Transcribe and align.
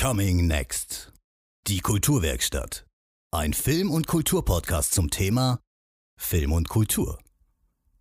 Coming 0.00 0.46
Next. 0.46 1.12
Die 1.66 1.80
Kulturwerkstatt. 1.80 2.86
Ein 3.32 3.52
Film- 3.52 3.90
und 3.90 4.06
Kulturpodcast 4.06 4.94
zum 4.94 5.10
Thema 5.10 5.60
Film 6.18 6.52
und 6.52 6.70
Kultur. 6.70 7.18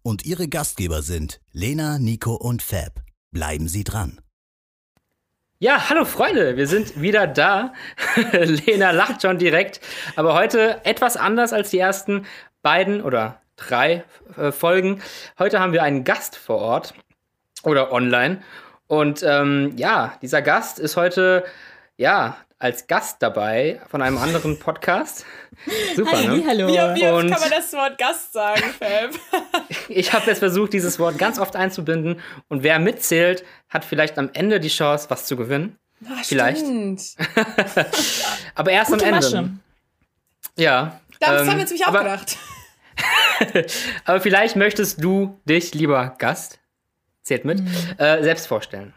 Und 0.02 0.26
ihre 0.26 0.48
Gastgeber 0.48 1.02
sind 1.02 1.42
Lena, 1.52 2.00
Nico 2.00 2.36
und 2.36 2.62
Fab. 2.62 3.02
Bleiben 3.32 3.68
Sie 3.68 3.84
dran. 3.84 4.22
Ja, 5.60 5.90
hallo 5.90 6.06
Freunde, 6.06 6.56
wir 6.56 6.68
sind 6.68 7.02
wieder 7.02 7.28
da. 7.28 7.74
Lena 8.32 8.92
lacht 8.92 9.22
schon 9.22 9.38
direkt, 9.38 9.82
aber 10.16 10.36
heute 10.36 10.86
etwas 10.86 11.18
anders 11.18 11.52
als 11.52 11.70
die 11.70 11.80
ersten 11.80 12.26
beiden 12.62 13.02
oder 13.02 13.42
drei 13.58 14.06
äh, 14.38 14.54
Folgen. 14.54 15.02
Heute 15.38 15.60
haben 15.60 15.74
wir 15.74 15.84
einen 15.84 16.06
Gast 16.06 16.38
vor 16.38 16.60
Ort 16.60 16.94
oder 17.64 17.92
online. 17.92 18.42
Und 18.88 19.22
ähm, 19.22 19.74
ja, 19.76 20.18
dieser 20.22 20.42
Gast 20.42 20.80
ist 20.80 20.96
heute 20.96 21.44
ja 22.00 22.38
als 22.58 22.88
Gast 22.88 23.22
dabei 23.22 23.80
von 23.90 24.02
einem 24.02 24.18
anderen 24.18 24.58
Podcast. 24.58 25.26
Super, 25.96 26.12
Halli, 26.12 26.42
ne? 26.42 26.44
Hallo. 26.48 26.68
Wie, 26.68 26.74
wie 26.74 27.08
oft 27.08 27.30
kann 27.30 27.42
man 27.42 27.50
das 27.50 27.72
Wort 27.74 27.98
Gast 27.98 28.34
sagen, 28.34 28.64
Fab? 28.78 29.12
ich 29.90 30.12
habe 30.12 30.26
jetzt 30.28 30.40
versucht, 30.40 30.74
dieses 30.74 31.00
Wort 31.00 31.18
ganz 31.18 31.40
oft 31.40 31.56
einzubinden. 31.56 32.20
Und 32.48 32.64
wer 32.64 32.80
mitzählt, 32.80 33.46
hat 33.70 33.86
vielleicht 33.86 34.18
am 34.18 34.30
Ende 34.34 34.60
die 34.60 34.70
Chance, 34.70 35.10
was 35.10 35.26
zu 35.26 35.38
gewinnen. 35.38 35.78
Ach, 36.10 36.24
vielleicht. 36.24 36.66
aber 38.56 38.72
erst 38.72 38.92
Gute 38.92 39.06
am 39.06 39.14
Ende. 39.14 39.32
Masche. 39.32 39.50
Ja. 40.58 41.00
Das 41.20 41.42
ähm, 41.42 41.50
haben 41.50 41.58
wir 41.60 41.66
ziemlich 41.66 41.86
auch 41.86 41.94
gedacht. 41.94 42.38
aber 44.06 44.20
vielleicht 44.22 44.56
möchtest 44.56 45.04
du 45.04 45.40
dich, 45.46 45.74
lieber 45.74 46.16
Gast, 46.18 46.60
zählt 47.24 47.46
mit, 47.46 47.60
mhm. 47.60 47.68
äh, 47.98 48.24
selbst 48.24 48.48
vorstellen. 48.48 48.94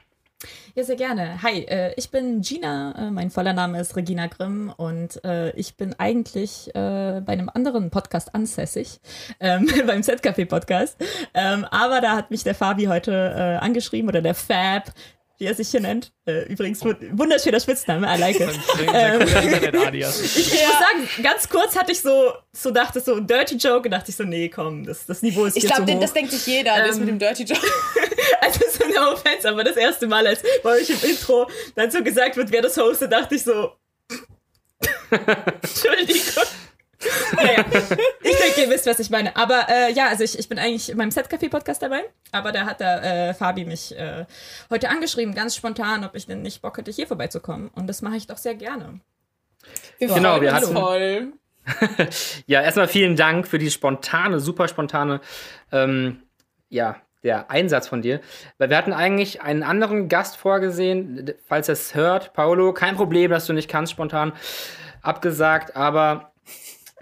Ja, 0.74 0.84
sehr 0.84 0.96
gerne. 0.96 1.42
Hi, 1.42 1.66
äh, 1.68 1.92
ich 1.98 2.10
bin 2.10 2.40
Gina. 2.40 2.94
Äh, 2.96 3.10
mein 3.10 3.30
voller 3.30 3.52
Name 3.52 3.78
ist 3.78 3.94
Regina 3.94 4.26
Grimm 4.26 4.72
und 4.74 5.22
äh, 5.22 5.50
ich 5.50 5.76
bin 5.76 5.94
eigentlich 5.98 6.68
äh, 6.68 7.20
bei 7.20 7.34
einem 7.34 7.50
anderen 7.52 7.90
Podcast 7.90 8.34
ansässig, 8.34 8.98
ähm, 9.38 9.68
beim 9.86 10.02
Z-Café 10.02 10.46
Podcast. 10.46 10.96
Ähm, 11.34 11.66
aber 11.66 12.00
da 12.00 12.16
hat 12.16 12.30
mich 12.30 12.42
der 12.42 12.54
Fabi 12.54 12.86
heute 12.86 13.12
äh, 13.12 13.62
angeschrieben 13.62 14.08
oder 14.08 14.22
der 14.22 14.34
Fab, 14.34 14.94
wie 15.42 15.46
er 15.46 15.54
sich 15.56 15.70
hier 15.70 15.80
nennt. 15.80 16.12
Äh, 16.24 16.44
übrigens, 16.44 16.84
wunderschöner 16.84 17.58
Spitzname, 17.58 18.06
I 18.06 18.16
like 18.16 18.38
it. 18.38 18.48
ähm, 18.94 19.22
ich, 19.22 19.32
ja. 19.32 20.68
muss 20.68 20.78
sagen, 20.78 21.22
ganz 21.22 21.48
kurz 21.48 21.74
hatte 21.74 21.90
ich 21.90 22.00
so, 22.00 22.32
so 22.52 22.70
dachte 22.70 23.00
so, 23.00 23.16
ein 23.16 23.26
Dirty 23.26 23.56
Joke 23.56 23.86
und 23.86 23.90
dachte 23.90 24.10
ich 24.10 24.16
so, 24.16 24.22
nee, 24.22 24.48
komm, 24.48 24.86
das, 24.86 25.04
das 25.04 25.20
Niveau 25.22 25.46
ist 25.46 25.56
Ich 25.56 25.66
glaube, 25.66 25.96
das 25.96 26.12
denkt 26.12 26.30
sich 26.30 26.46
jeder, 26.46 26.76
ähm, 26.76 26.86
das 26.86 26.98
mit 26.98 27.08
dem 27.08 27.18
Dirty 27.18 27.42
Joke. 27.42 27.60
also 28.40 28.60
so 28.70 28.88
no 28.88 29.14
offense, 29.14 29.48
aber 29.48 29.64
das 29.64 29.76
erste 29.76 30.06
Mal, 30.06 30.24
als 30.28 30.42
bei 30.62 30.80
euch 30.80 30.90
im 30.90 31.10
Intro 31.10 31.50
dann 31.74 31.90
so 31.90 32.04
gesagt 32.04 32.36
wird, 32.36 32.52
wer 32.52 32.62
das 32.62 32.76
hostet, 32.76 33.10
dachte 33.10 33.34
ich 33.34 33.42
so, 33.42 33.72
Entschuldigung 35.10 36.44
naja, 37.36 37.64
ich 38.22 38.36
denke, 38.36 38.60
ihr 38.62 38.70
wisst, 38.70 38.86
was 38.86 38.98
ich 38.98 39.10
meine. 39.10 39.36
Aber 39.36 39.66
äh, 39.68 39.92
ja, 39.92 40.08
also 40.08 40.24
ich, 40.24 40.38
ich 40.38 40.48
bin 40.48 40.58
eigentlich 40.58 40.90
in 40.90 40.96
meinem 40.96 41.10
Set-Café-Podcast 41.10 41.82
dabei. 41.82 42.02
Aber 42.30 42.52
da 42.52 42.64
hat 42.66 42.80
der 42.80 43.28
äh, 43.30 43.34
Fabi 43.34 43.64
mich 43.64 43.96
äh, 43.96 44.24
heute 44.70 44.88
angeschrieben, 44.88 45.34
ganz 45.34 45.56
spontan, 45.56 46.04
ob 46.04 46.14
ich 46.14 46.26
denn 46.26 46.42
nicht 46.42 46.62
Bock 46.62 46.78
hätte, 46.78 46.90
hier 46.90 47.06
vorbeizukommen. 47.06 47.68
Und 47.74 47.86
das 47.86 48.02
mache 48.02 48.16
ich 48.16 48.26
doch 48.26 48.38
sehr 48.38 48.54
gerne. 48.54 49.00
Wir 49.98 50.08
so, 50.08 50.14
genau, 50.14 50.40
wir 50.40 50.52
hatten. 50.52 50.74
Toll. 50.74 51.32
ja, 52.46 52.60
erstmal 52.62 52.88
vielen 52.88 53.16
Dank 53.16 53.46
für 53.46 53.58
die 53.58 53.70
spontane, 53.70 54.40
super 54.40 54.66
spontane, 54.66 55.20
ähm, 55.70 56.22
ja, 56.68 56.96
der 57.22 57.50
Einsatz 57.50 57.86
von 57.86 58.02
dir. 58.02 58.20
Weil 58.58 58.70
wir 58.70 58.76
hatten 58.76 58.92
eigentlich 58.92 59.42
einen 59.42 59.62
anderen 59.62 60.08
Gast 60.08 60.36
vorgesehen, 60.36 61.32
falls 61.46 61.68
er 61.68 61.74
es 61.74 61.94
hört, 61.94 62.32
Paolo, 62.32 62.72
kein 62.72 62.96
Problem, 62.96 63.30
dass 63.30 63.46
du 63.46 63.52
nicht 63.52 63.70
kannst, 63.70 63.92
spontan 63.92 64.32
abgesagt, 65.02 65.76
aber 65.76 66.32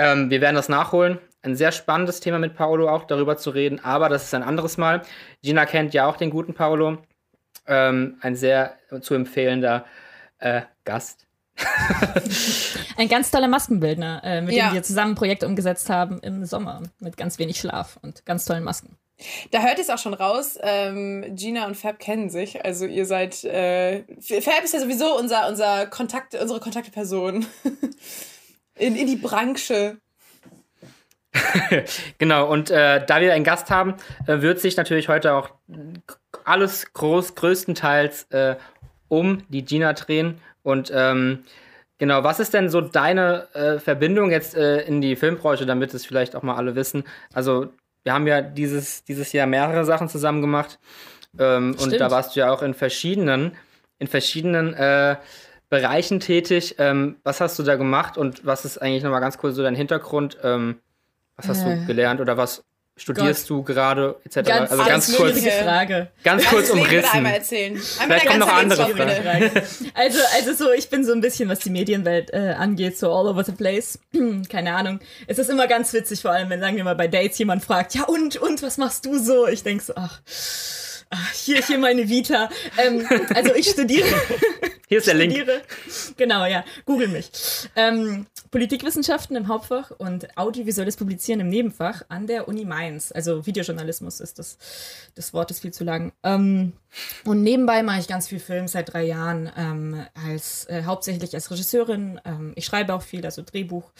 ähm, 0.00 0.30
wir 0.30 0.40
werden 0.40 0.56
das 0.56 0.70
nachholen. 0.70 1.18
Ein 1.42 1.56
sehr 1.56 1.72
spannendes 1.72 2.20
Thema 2.20 2.38
mit 2.38 2.56
Paolo 2.56 2.88
auch 2.88 3.04
darüber 3.04 3.36
zu 3.36 3.50
reden, 3.50 3.84
aber 3.84 4.08
das 4.08 4.24
ist 4.24 4.34
ein 4.34 4.42
anderes 4.42 4.78
Mal. 4.78 5.02
Gina 5.42 5.66
kennt 5.66 5.92
ja 5.92 6.06
auch 6.06 6.16
den 6.16 6.30
guten 6.30 6.54
Paolo. 6.54 6.98
Ähm, 7.66 8.16
ein 8.22 8.34
sehr 8.34 8.76
zu 9.02 9.14
empfehlender 9.14 9.84
äh, 10.38 10.62
Gast. 10.84 11.26
ein 12.96 13.08
ganz 13.08 13.30
toller 13.30 13.48
Maskenbildner, 13.48 14.22
äh, 14.24 14.40
mit 14.40 14.54
ja. 14.54 14.68
dem 14.68 14.74
wir 14.74 14.82
zusammen 14.82 15.12
ein 15.12 15.16
Projekt 15.16 15.44
umgesetzt 15.44 15.90
haben 15.90 16.18
im 16.20 16.46
Sommer 16.46 16.82
mit 16.98 17.18
ganz 17.18 17.38
wenig 17.38 17.60
Schlaf 17.60 17.98
und 18.00 18.24
ganz 18.24 18.46
tollen 18.46 18.64
Masken. 18.64 18.96
Da 19.50 19.60
hört 19.60 19.78
es 19.78 19.90
auch 19.90 19.98
schon 19.98 20.14
raus. 20.14 20.58
Ähm, 20.62 21.36
Gina 21.36 21.66
und 21.66 21.76
Fab 21.76 21.98
kennen 21.98 22.30
sich. 22.30 22.64
Also 22.64 22.86
ihr 22.86 23.04
seid. 23.04 23.44
Äh, 23.44 24.04
Fab 24.18 24.64
ist 24.64 24.72
ja 24.72 24.80
sowieso 24.80 25.18
unser, 25.18 25.46
unser 25.46 25.86
Kontakt, 25.86 26.34
unsere 26.34 26.58
Kontaktperson. 26.58 27.44
in, 28.80 28.96
in 28.96 29.06
die 29.06 29.16
Branche. 29.16 29.98
genau, 32.18 32.50
und 32.50 32.70
äh, 32.70 33.04
da 33.06 33.20
wir 33.20 33.32
einen 33.32 33.44
Gast 33.44 33.70
haben, 33.70 33.94
äh, 34.26 34.40
wird 34.40 34.60
sich 34.60 34.76
natürlich 34.76 35.08
heute 35.08 35.34
auch 35.34 35.50
alles 36.44 36.92
groß, 36.92 37.34
größtenteils 37.36 38.24
äh, 38.30 38.56
um 39.08 39.44
die 39.48 39.64
Gina 39.64 39.92
drehen. 39.92 40.40
Und 40.62 40.90
ähm, 40.94 41.44
genau, 41.98 42.24
was 42.24 42.40
ist 42.40 42.54
denn 42.54 42.68
so 42.68 42.80
deine 42.80 43.46
äh, 43.54 43.78
Verbindung 43.78 44.30
jetzt 44.30 44.56
äh, 44.56 44.82
in 44.82 45.00
die 45.00 45.16
Filmbranche, 45.16 45.66
damit 45.66 45.94
es 45.94 46.04
vielleicht 46.04 46.34
auch 46.34 46.42
mal 46.42 46.56
alle 46.56 46.74
wissen? 46.74 47.04
Also, 47.32 47.68
wir 48.02 48.12
haben 48.12 48.26
ja 48.26 48.40
dieses, 48.40 49.04
dieses 49.04 49.32
Jahr 49.32 49.46
mehrere 49.46 49.84
Sachen 49.84 50.08
zusammen 50.08 50.40
gemacht. 50.40 50.78
Ähm, 51.38 51.76
und 51.78 52.00
da 52.00 52.10
warst 52.10 52.34
du 52.34 52.40
ja 52.40 52.50
auch 52.50 52.62
in 52.62 52.74
verschiedenen, 52.74 53.52
in 53.98 54.08
verschiedenen 54.08 54.74
äh, 54.74 55.16
Bereichen 55.70 56.20
tätig. 56.20 56.74
Ähm, 56.78 57.16
was 57.22 57.40
hast 57.40 57.58
du 57.58 57.62
da 57.62 57.76
gemacht 57.76 58.18
und 58.18 58.44
was 58.44 58.64
ist 58.64 58.78
eigentlich 58.78 59.02
nochmal 59.02 59.20
ganz 59.20 59.38
kurz 59.38 59.56
so 59.56 59.62
dein 59.62 59.74
Hintergrund? 59.74 60.36
Ähm, 60.42 60.80
was 61.36 61.48
hast 61.48 61.64
äh. 61.64 61.76
du 61.76 61.86
gelernt 61.86 62.20
oder 62.20 62.36
was 62.36 62.64
studierst 63.00 63.48
Gott. 63.48 63.58
du 63.58 63.62
gerade 63.62 64.16
etc. 64.24 64.34
Ganz, 64.46 64.70
also 64.70 64.84
ganz 64.84 65.16
kurz, 65.16 65.40
Frage. 65.40 66.08
ganz 66.22 66.44
kurz 66.44 66.70
umrissen. 66.70 67.10
Einmal 67.12 67.34
erzählen. 67.34 67.80
Einmal 67.98 68.18
Vielleicht 68.20 68.26
kommen 68.26 68.40
noch 68.40 68.52
andere 68.52 68.88
Fragen. 68.88 69.50
Also, 69.94 70.18
also 70.34 70.52
so, 70.52 70.72
ich 70.72 70.90
bin 70.90 71.04
so 71.04 71.12
ein 71.12 71.20
bisschen, 71.20 71.48
was 71.48 71.60
die 71.60 71.70
Medienwelt 71.70 72.32
äh, 72.32 72.54
angeht, 72.58 72.98
so 72.98 73.10
all 73.12 73.26
over 73.26 73.44
the 73.44 73.52
place. 73.52 73.98
Keine 74.48 74.74
Ahnung. 74.74 75.00
Es 75.26 75.38
ist 75.38 75.48
immer 75.48 75.66
ganz 75.66 75.92
witzig, 75.92 76.20
vor 76.20 76.32
allem 76.32 76.50
wenn, 76.50 76.60
sagen 76.60 76.76
wir 76.76 76.84
mal, 76.84 76.94
bei 76.94 77.08
Dates 77.08 77.38
jemand 77.38 77.64
fragt, 77.64 77.94
ja 77.94 78.04
und, 78.04 78.36
und, 78.36 78.62
was 78.62 78.76
machst 78.76 79.06
du 79.06 79.18
so? 79.18 79.46
Ich 79.48 79.62
denk 79.62 79.80
so, 79.80 79.94
ach, 79.96 80.20
ach 81.10 81.32
hier, 81.32 81.62
hier 81.62 81.78
meine 81.78 82.08
Vita. 82.08 82.48
Ähm, 82.78 83.06
also 83.34 83.54
ich 83.54 83.68
studiere 83.68 84.08
hier 84.88 84.98
ist 84.98 85.06
der 85.06 85.14
Link. 85.14 85.46
Genau, 86.16 86.46
ja. 86.46 86.64
Google 86.86 87.08
mich. 87.08 87.30
Ähm, 87.76 88.26
Politikwissenschaften 88.50 89.36
im 89.36 89.48
Hauptfach 89.48 89.90
und 89.90 90.36
audiovisuelles 90.36 90.96
Publizieren 90.96 91.40
im 91.40 91.48
Nebenfach 91.48 92.02
an 92.08 92.26
der 92.26 92.48
Uni 92.48 92.64
Mainz. 92.64 93.12
Also 93.12 93.46
Videojournalismus 93.46 94.20
ist 94.20 94.38
das. 94.38 94.58
Das 95.14 95.32
Wort 95.34 95.50
ist 95.50 95.60
viel 95.60 95.72
zu 95.72 95.84
lang. 95.84 96.12
Ähm, 96.22 96.72
und 97.24 97.42
nebenbei 97.42 97.82
mache 97.82 98.00
ich 98.00 98.08
ganz 98.08 98.28
viel 98.28 98.40
Film 98.40 98.66
seit 98.66 98.92
drei 98.92 99.04
Jahren, 99.04 99.50
ähm, 99.56 100.06
als 100.26 100.64
äh, 100.66 100.82
hauptsächlich 100.84 101.34
als 101.34 101.50
Regisseurin. 101.50 102.20
Ähm, 102.24 102.52
ich 102.56 102.64
schreibe 102.64 102.94
auch 102.94 103.02
viel, 103.02 103.24
also 103.24 103.42
Drehbuch, 103.42 103.90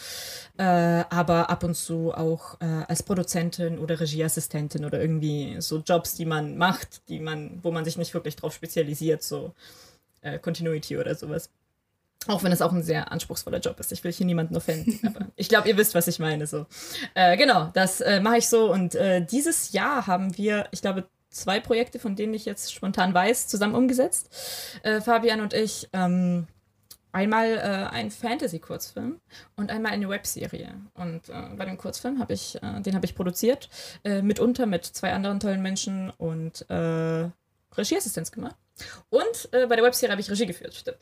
äh, 0.57 0.63
aber 0.63 1.49
ab 1.49 1.63
und 1.63 1.75
zu 1.75 2.13
auch 2.13 2.59
äh, 2.59 2.65
als 2.87 3.03
Produzentin 3.03 3.79
oder 3.79 3.99
Regieassistentin 3.99 4.85
oder 4.85 4.99
irgendwie 4.99 5.55
so 5.59 5.79
Jobs, 5.79 6.15
die 6.15 6.25
man 6.25 6.57
macht, 6.57 7.07
die 7.09 7.19
man, 7.19 7.59
wo 7.63 7.71
man 7.71 7.85
sich 7.85 7.97
nicht 7.97 8.13
wirklich 8.13 8.35
drauf 8.35 8.53
spezialisiert, 8.53 9.23
so 9.23 9.53
äh, 10.21 10.39
Continuity 10.39 10.97
oder 10.97 11.15
sowas. 11.15 11.49
Auch 12.27 12.43
wenn 12.43 12.51
es 12.51 12.61
auch 12.61 12.71
ein 12.71 12.83
sehr 12.83 13.11
anspruchsvoller 13.11 13.59
Job 13.59 13.79
ist. 13.79 13.91
Ich 13.91 14.03
will 14.03 14.11
hier 14.11 14.27
niemanden 14.27 14.55
offenden. 14.55 14.99
Aber 15.07 15.27
ich 15.37 15.49
glaube, 15.49 15.69
ihr 15.69 15.77
wisst, 15.77 15.95
was 15.95 16.07
ich 16.07 16.19
meine. 16.19 16.45
So. 16.45 16.67
Äh, 17.15 17.35
genau, 17.35 17.71
das 17.73 17.99
äh, 18.01 18.19
mache 18.19 18.37
ich 18.37 18.47
so. 18.47 18.71
Und 18.71 18.95
dieses 19.31 19.71
Jahr 19.71 20.05
haben 20.05 20.37
wir, 20.37 20.67
ich 20.71 20.81
glaube, 20.81 21.05
zwei 21.31 21.59
Projekte, 21.59 21.99
von 21.99 22.15
denen 22.15 22.33
ich 22.33 22.45
jetzt 22.45 22.73
spontan 22.73 23.13
weiß, 23.13 23.47
zusammen 23.47 23.75
umgesetzt. 23.75 24.79
Äh, 24.83 25.01
Fabian 25.01 25.41
und 25.41 25.53
ich. 25.53 25.89
Ähm, 25.93 26.47
einmal 27.13 27.57
äh, 27.57 27.93
ein 27.93 28.11
Fantasy-Kurzfilm 28.11 29.19
und 29.55 29.69
einmal 29.69 29.91
eine 29.91 30.07
Webserie. 30.09 30.73
Und 30.93 31.29
äh, 31.29 31.49
bei 31.57 31.65
dem 31.65 31.77
Kurzfilm 31.77 32.19
habe 32.19 32.33
ich, 32.33 32.55
äh, 32.61 32.81
den 32.81 32.95
habe 32.95 33.05
ich 33.05 33.15
produziert, 33.15 33.69
äh, 34.03 34.21
mitunter 34.21 34.65
mit 34.65 34.85
zwei 34.85 35.13
anderen 35.13 35.39
tollen 35.39 35.61
Menschen 35.61 36.09
und 36.11 36.69
äh, 36.69 37.29
Regieassistenz 37.75 38.31
gemacht. 38.31 38.55
Und 39.09 39.49
äh, 39.51 39.67
bei 39.67 39.75
der 39.75 39.83
Webserie 39.83 40.11
habe 40.11 40.21
ich 40.21 40.29
Regie 40.29 40.45
geführt, 40.45 40.73
stimmt. 40.73 40.97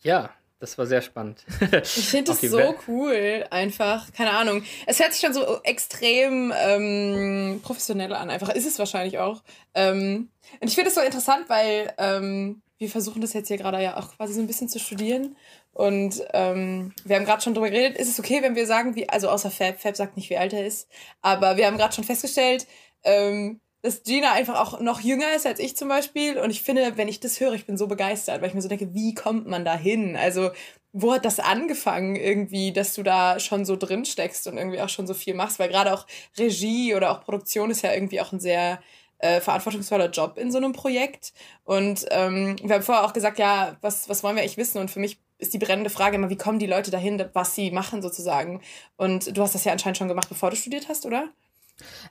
Ja, 0.00 0.30
das 0.62 0.78
war 0.78 0.86
sehr 0.86 1.02
spannend. 1.02 1.44
ich 1.82 2.08
finde 2.08 2.30
es 2.30 2.40
so 2.40 2.74
cool, 2.86 3.44
einfach. 3.50 4.12
Keine 4.12 4.30
Ahnung. 4.30 4.62
Es 4.86 5.00
hört 5.00 5.12
sich 5.12 5.20
schon 5.20 5.34
so 5.34 5.60
extrem 5.64 6.52
ähm, 6.56 7.60
professionell 7.64 8.12
an, 8.12 8.30
einfach. 8.30 8.48
Ist 8.50 8.66
es 8.66 8.78
wahrscheinlich 8.78 9.18
auch. 9.18 9.42
Ähm, 9.74 10.30
und 10.60 10.68
ich 10.68 10.76
finde 10.76 10.90
es 10.90 10.94
so 10.94 11.00
interessant, 11.00 11.48
weil 11.48 11.92
ähm, 11.98 12.62
wir 12.78 12.88
versuchen 12.88 13.20
das 13.20 13.32
jetzt 13.32 13.48
hier 13.48 13.56
gerade 13.56 13.82
ja 13.82 13.96
auch 13.96 14.16
quasi 14.16 14.34
so 14.34 14.40
ein 14.40 14.46
bisschen 14.46 14.68
zu 14.68 14.78
studieren. 14.78 15.36
Und 15.72 16.22
ähm, 16.32 16.94
wir 17.04 17.16
haben 17.16 17.24
gerade 17.24 17.42
schon 17.42 17.54
drüber 17.54 17.68
geredet, 17.68 17.98
ist 17.98 18.08
es 18.08 18.20
okay, 18.20 18.40
wenn 18.42 18.54
wir 18.54 18.68
sagen, 18.68 18.94
wie, 18.94 19.08
also 19.08 19.30
außer 19.30 19.50
Fab, 19.50 19.80
Fab 19.80 19.96
sagt 19.96 20.16
nicht, 20.16 20.30
wie 20.30 20.36
alt 20.36 20.52
er 20.52 20.64
ist, 20.64 20.88
aber 21.22 21.56
wir 21.56 21.66
haben 21.66 21.78
gerade 21.78 21.94
schon 21.94 22.04
festgestellt, 22.04 22.68
ähm, 23.02 23.60
dass 23.82 24.04
Gina 24.04 24.32
einfach 24.32 24.58
auch 24.58 24.80
noch 24.80 25.00
jünger 25.00 25.34
ist 25.34 25.46
als 25.46 25.58
ich 25.58 25.76
zum 25.76 25.88
Beispiel. 25.88 26.38
Und 26.38 26.50
ich 26.50 26.62
finde, 26.62 26.96
wenn 26.96 27.08
ich 27.08 27.20
das 27.20 27.40
höre, 27.40 27.52
ich 27.54 27.66
bin 27.66 27.76
so 27.76 27.88
begeistert, 27.88 28.40
weil 28.40 28.48
ich 28.48 28.54
mir 28.54 28.62
so 28.62 28.68
denke, 28.68 28.94
wie 28.94 29.14
kommt 29.14 29.46
man 29.46 29.64
da 29.64 29.76
hin? 29.76 30.16
Also, 30.16 30.50
wo 30.92 31.12
hat 31.12 31.24
das 31.24 31.40
angefangen 31.40 32.16
irgendwie, 32.16 32.72
dass 32.72 32.94
du 32.94 33.02
da 33.02 33.40
schon 33.40 33.64
so 33.64 33.76
drin 33.76 34.04
steckst 34.04 34.46
und 34.46 34.58
irgendwie 34.58 34.80
auch 34.80 34.88
schon 34.88 35.06
so 35.06 35.14
viel 35.14 35.34
machst? 35.34 35.58
Weil 35.58 35.68
gerade 35.68 35.92
auch 35.92 36.06
Regie 36.38 36.94
oder 36.94 37.10
auch 37.10 37.24
Produktion 37.24 37.70
ist 37.70 37.82
ja 37.82 37.92
irgendwie 37.92 38.20
auch 38.20 38.32
ein 38.32 38.40
sehr 38.40 38.80
äh, 39.18 39.40
verantwortungsvoller 39.40 40.10
Job 40.10 40.38
in 40.38 40.52
so 40.52 40.58
einem 40.58 40.72
Projekt. 40.72 41.32
Und 41.64 42.06
ähm, 42.10 42.56
wir 42.62 42.74
haben 42.74 42.82
vorher 42.82 43.04
auch 43.04 43.12
gesagt, 43.12 43.38
ja, 43.38 43.76
was, 43.80 44.08
was 44.08 44.22
wollen 44.22 44.36
wir 44.36 44.42
eigentlich 44.42 44.58
wissen? 44.58 44.78
Und 44.78 44.90
für 44.90 45.00
mich 45.00 45.18
ist 45.38 45.54
die 45.54 45.58
brennende 45.58 45.90
Frage 45.90 46.16
immer, 46.16 46.30
wie 46.30 46.36
kommen 46.36 46.58
die 46.58 46.66
Leute 46.66 46.90
dahin, 46.90 47.24
was 47.32 47.54
sie 47.54 47.72
machen 47.72 48.02
sozusagen? 48.02 48.60
Und 48.96 49.36
du 49.36 49.42
hast 49.42 49.54
das 49.54 49.64
ja 49.64 49.72
anscheinend 49.72 49.98
schon 49.98 50.08
gemacht, 50.08 50.28
bevor 50.28 50.50
du 50.50 50.56
studiert 50.56 50.88
hast, 50.88 51.04
oder? 51.06 51.30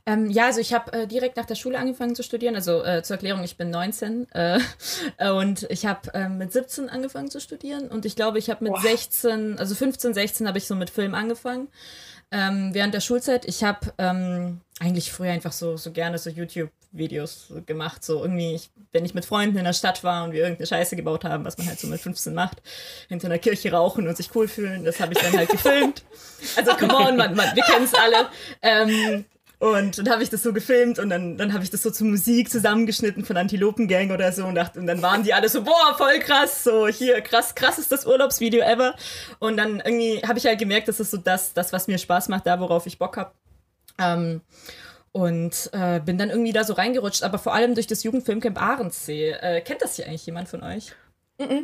Ähm, 0.06 0.30
ja, 0.30 0.46
also 0.46 0.60
ich 0.60 0.74
habe 0.74 0.94
äh, 0.94 1.08
direkt 1.08 1.38
nach 1.38 1.46
der 1.46 1.56
Schule 1.56 1.78
angefangen 1.78 2.16
zu 2.16 2.24
studieren. 2.24 2.56
Also 2.56 2.84
äh, 2.84 3.04
zur 3.04 3.16
Erklärung, 3.16 3.44
ich 3.44 3.58
bin 3.58 3.70
19 3.70 4.28
äh, 4.32 4.60
und 5.32 5.68
ich 5.70 5.86
habe 5.86 6.12
ähm, 6.14 6.38
mit 6.38 6.54
17 6.54 6.90
angefangen 6.90 7.30
zu 7.30 7.40
studieren 7.40 7.88
und 7.88 8.06
ich 8.06 8.16
glaube, 8.16 8.40
ich 8.40 8.50
habe 8.50 8.64
mit 8.64 8.74
wow. 8.74 8.82
16, 8.82 9.60
also 9.60 9.76
15, 9.76 10.14
16 10.14 10.48
habe 10.48 10.58
ich 10.58 10.68
so 10.68 10.76
mit 10.76 10.90
Film 10.90 11.16
angefangen. 11.16 11.68
Ähm, 12.34 12.74
während 12.74 12.94
der 12.94 13.02
Schulzeit, 13.02 13.46
ich 13.46 13.64
habe 13.64 13.94
ähm, 13.98 14.62
eigentlich 14.80 15.12
früher 15.12 15.32
einfach 15.32 15.52
so, 15.52 15.76
so 15.76 15.92
gerne 15.92 16.18
so 16.18 16.30
YouTube-Videos 16.30 17.54
gemacht. 17.66 18.06
So 18.06 18.24
irgendwie, 18.24 18.56
ich, 18.56 18.70
wenn 18.94 19.04
ich 19.04 19.14
mit 19.14 19.26
Freunden 19.26 19.58
in 19.58 19.66
der 19.66 19.74
Stadt 19.74 20.04
war 20.06 20.24
und 20.24 20.32
wir 20.32 20.42
irgendeine 20.42 20.66
Scheiße 20.66 20.96
gebaut 20.96 21.26
haben, 21.26 21.44
was 21.44 21.58
man 21.58 21.68
halt 21.68 21.80
so 21.80 21.88
mit 21.88 22.00
15 22.00 22.34
macht, 22.34 22.62
hinter 23.10 23.28
einer 23.28 23.38
Kirche 23.38 23.74
rauchen 23.74 24.08
und 24.08 24.16
sich 24.16 24.34
cool 24.34 24.48
fühlen, 24.48 24.86
das 24.86 25.02
habe 25.02 25.14
ich 25.14 25.20
dann 25.20 25.38
halt 25.38 25.50
gefilmt. 25.50 26.04
Also 26.56 26.72
come 26.72 26.96
on, 26.96 27.18
man, 27.18 27.36
man 27.36 27.56
wir 27.56 27.64
kennen 27.64 27.86
es 27.86 27.94
alle. 27.94 28.28
Ähm, 28.64 29.26
und 29.62 30.00
dann 30.00 30.10
habe 30.10 30.24
ich 30.24 30.32
das 30.32 30.42
so 30.42 30.54
gefilmt 30.54 30.98
und 30.98 31.12
dann, 31.12 31.38
dann 31.38 31.54
habe 31.54 31.64
ich 31.64 31.70
das 31.70 31.84
so 31.84 31.92
zur 31.92 32.08
Musik 32.08 32.50
zusammengeschnitten 32.50 33.24
von 33.24 33.38
Antilopengang 33.38 34.10
oder 34.10 34.32
so 34.32 34.44
und, 34.44 34.56
dachte, 34.56 34.80
und 34.80 34.88
dann 34.88 35.04
waren 35.04 35.22
die 35.22 35.36
alle 35.36 35.50
so, 35.50 35.64
boah, 35.64 35.94
voll 35.96 36.18
krass, 36.18 36.64
so 36.64 36.88
hier, 36.88 37.22
krass, 37.22 37.54
krass 37.54 37.78
ist 37.78 37.92
das 37.92 38.08
Urlaubsvideo 38.08 38.64
ever. 38.64 38.96
Und 39.38 39.58
dann 39.58 39.80
irgendwie 39.80 40.20
habe 40.28 40.40
ich 40.40 40.48
halt 40.48 40.58
gemerkt, 40.58 40.88
das 40.88 41.00
ist 41.00 41.12
so 41.12 41.18
das, 41.18 41.54
das, 41.54 41.72
was 41.74 41.88
mir 41.88 42.00
Spaß 42.00 42.30
macht, 42.30 42.48
da 42.48 42.60
worauf 42.60 42.88
ich 42.88 42.98
Bock 42.98 43.18
habe. 43.18 43.34
Ähm, 44.00 44.42
und 45.12 45.70
äh, 45.74 46.00
bin 46.00 46.18
dann 46.18 46.32
irgendwie 46.32 46.54
da 46.54 46.64
so 46.64 46.74
reingerutscht, 46.74 47.22
aber 47.22 47.38
vor 47.38 47.54
allem 47.54 47.76
durch 47.76 47.86
das 47.86 48.02
Jugendfilmcamp 48.02 48.60
Ahrensee. 48.60 49.30
Äh, 49.30 49.62
kennt 49.62 49.84
das 49.84 49.96
hier 49.96 50.08
eigentlich 50.08 50.26
jemand 50.26 50.50
von 50.50 50.64
euch? 50.64 50.96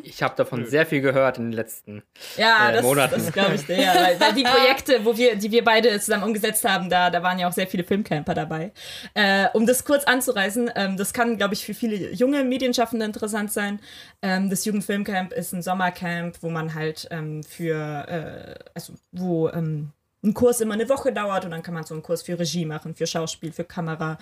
Ich 0.04 0.24
habe 0.24 0.36
davon 0.36 0.66
sehr 0.66 0.86
viel 0.86 1.02
gehört 1.02 1.38
in 1.38 1.46
den 1.46 1.54
letzten 1.54 2.04
ja, 2.38 2.70
äh, 2.70 2.74
das, 2.74 2.84
Monaten. 2.84 3.16
das 3.16 3.32
glaube 3.32 3.56
ich 3.56 3.66
dir. 3.66 3.82
Ja, 3.82 3.96
weil, 3.96 4.20
weil, 4.20 4.34
die 4.34 4.44
Projekte, 4.58 5.06
wo 5.06 5.18
wir, 5.18 5.36
die 5.36 5.52
wir 5.52 5.64
beide 5.64 6.00
zusammen 6.00 6.24
umgesetzt 6.24 6.64
haben, 6.66 6.90
da, 6.90 7.10
da 7.10 7.24
waren 7.24 7.40
ja 7.40 7.48
auch 7.48 7.54
sehr 7.54 7.68
viele 7.68 7.84
Filmcamper 7.84 8.34
dabei. 8.34 8.72
Äh, 9.14 9.48
um 9.54 9.66
das 9.66 9.86
kurz 9.86 10.04
anzureißen, 10.04 10.72
ähm, 10.76 10.98
das 10.98 11.14
kann, 11.14 11.38
glaube 11.38 11.54
ich, 11.54 11.66
für 11.66 11.74
viele 11.74 12.12
junge 12.14 12.44
Medienschaffende 12.44 13.06
interessant 13.06 13.52
sein. 13.52 13.80
Ähm, 14.22 14.50
das 14.50 14.66
Jugendfilmcamp 14.66 15.34
ist 15.34 15.54
ein 15.54 15.62
Sommercamp, 15.62 16.38
wo 16.42 16.50
man 16.50 16.74
halt 16.74 17.08
ähm, 17.12 17.44
für, 17.44 18.08
äh, 18.08 18.56
also 18.74 18.94
wo 19.12 19.50
ähm, 19.50 19.92
ein 20.28 20.34
Kurs 20.34 20.62
immer 20.62 20.76
eine 20.76 20.90
Woche 20.90 21.12
dauert 21.12 21.46
und 21.46 21.52
dann 21.52 21.64
kann 21.64 21.74
man 21.74 21.84
so 21.84 21.94
einen 21.94 22.04
Kurs 22.04 22.22
für 22.22 22.38
Regie 22.38 22.66
machen, 22.66 22.96
für 22.96 23.08
Schauspiel, 23.08 23.52
für 23.52 23.64
Kamera, 23.64 24.18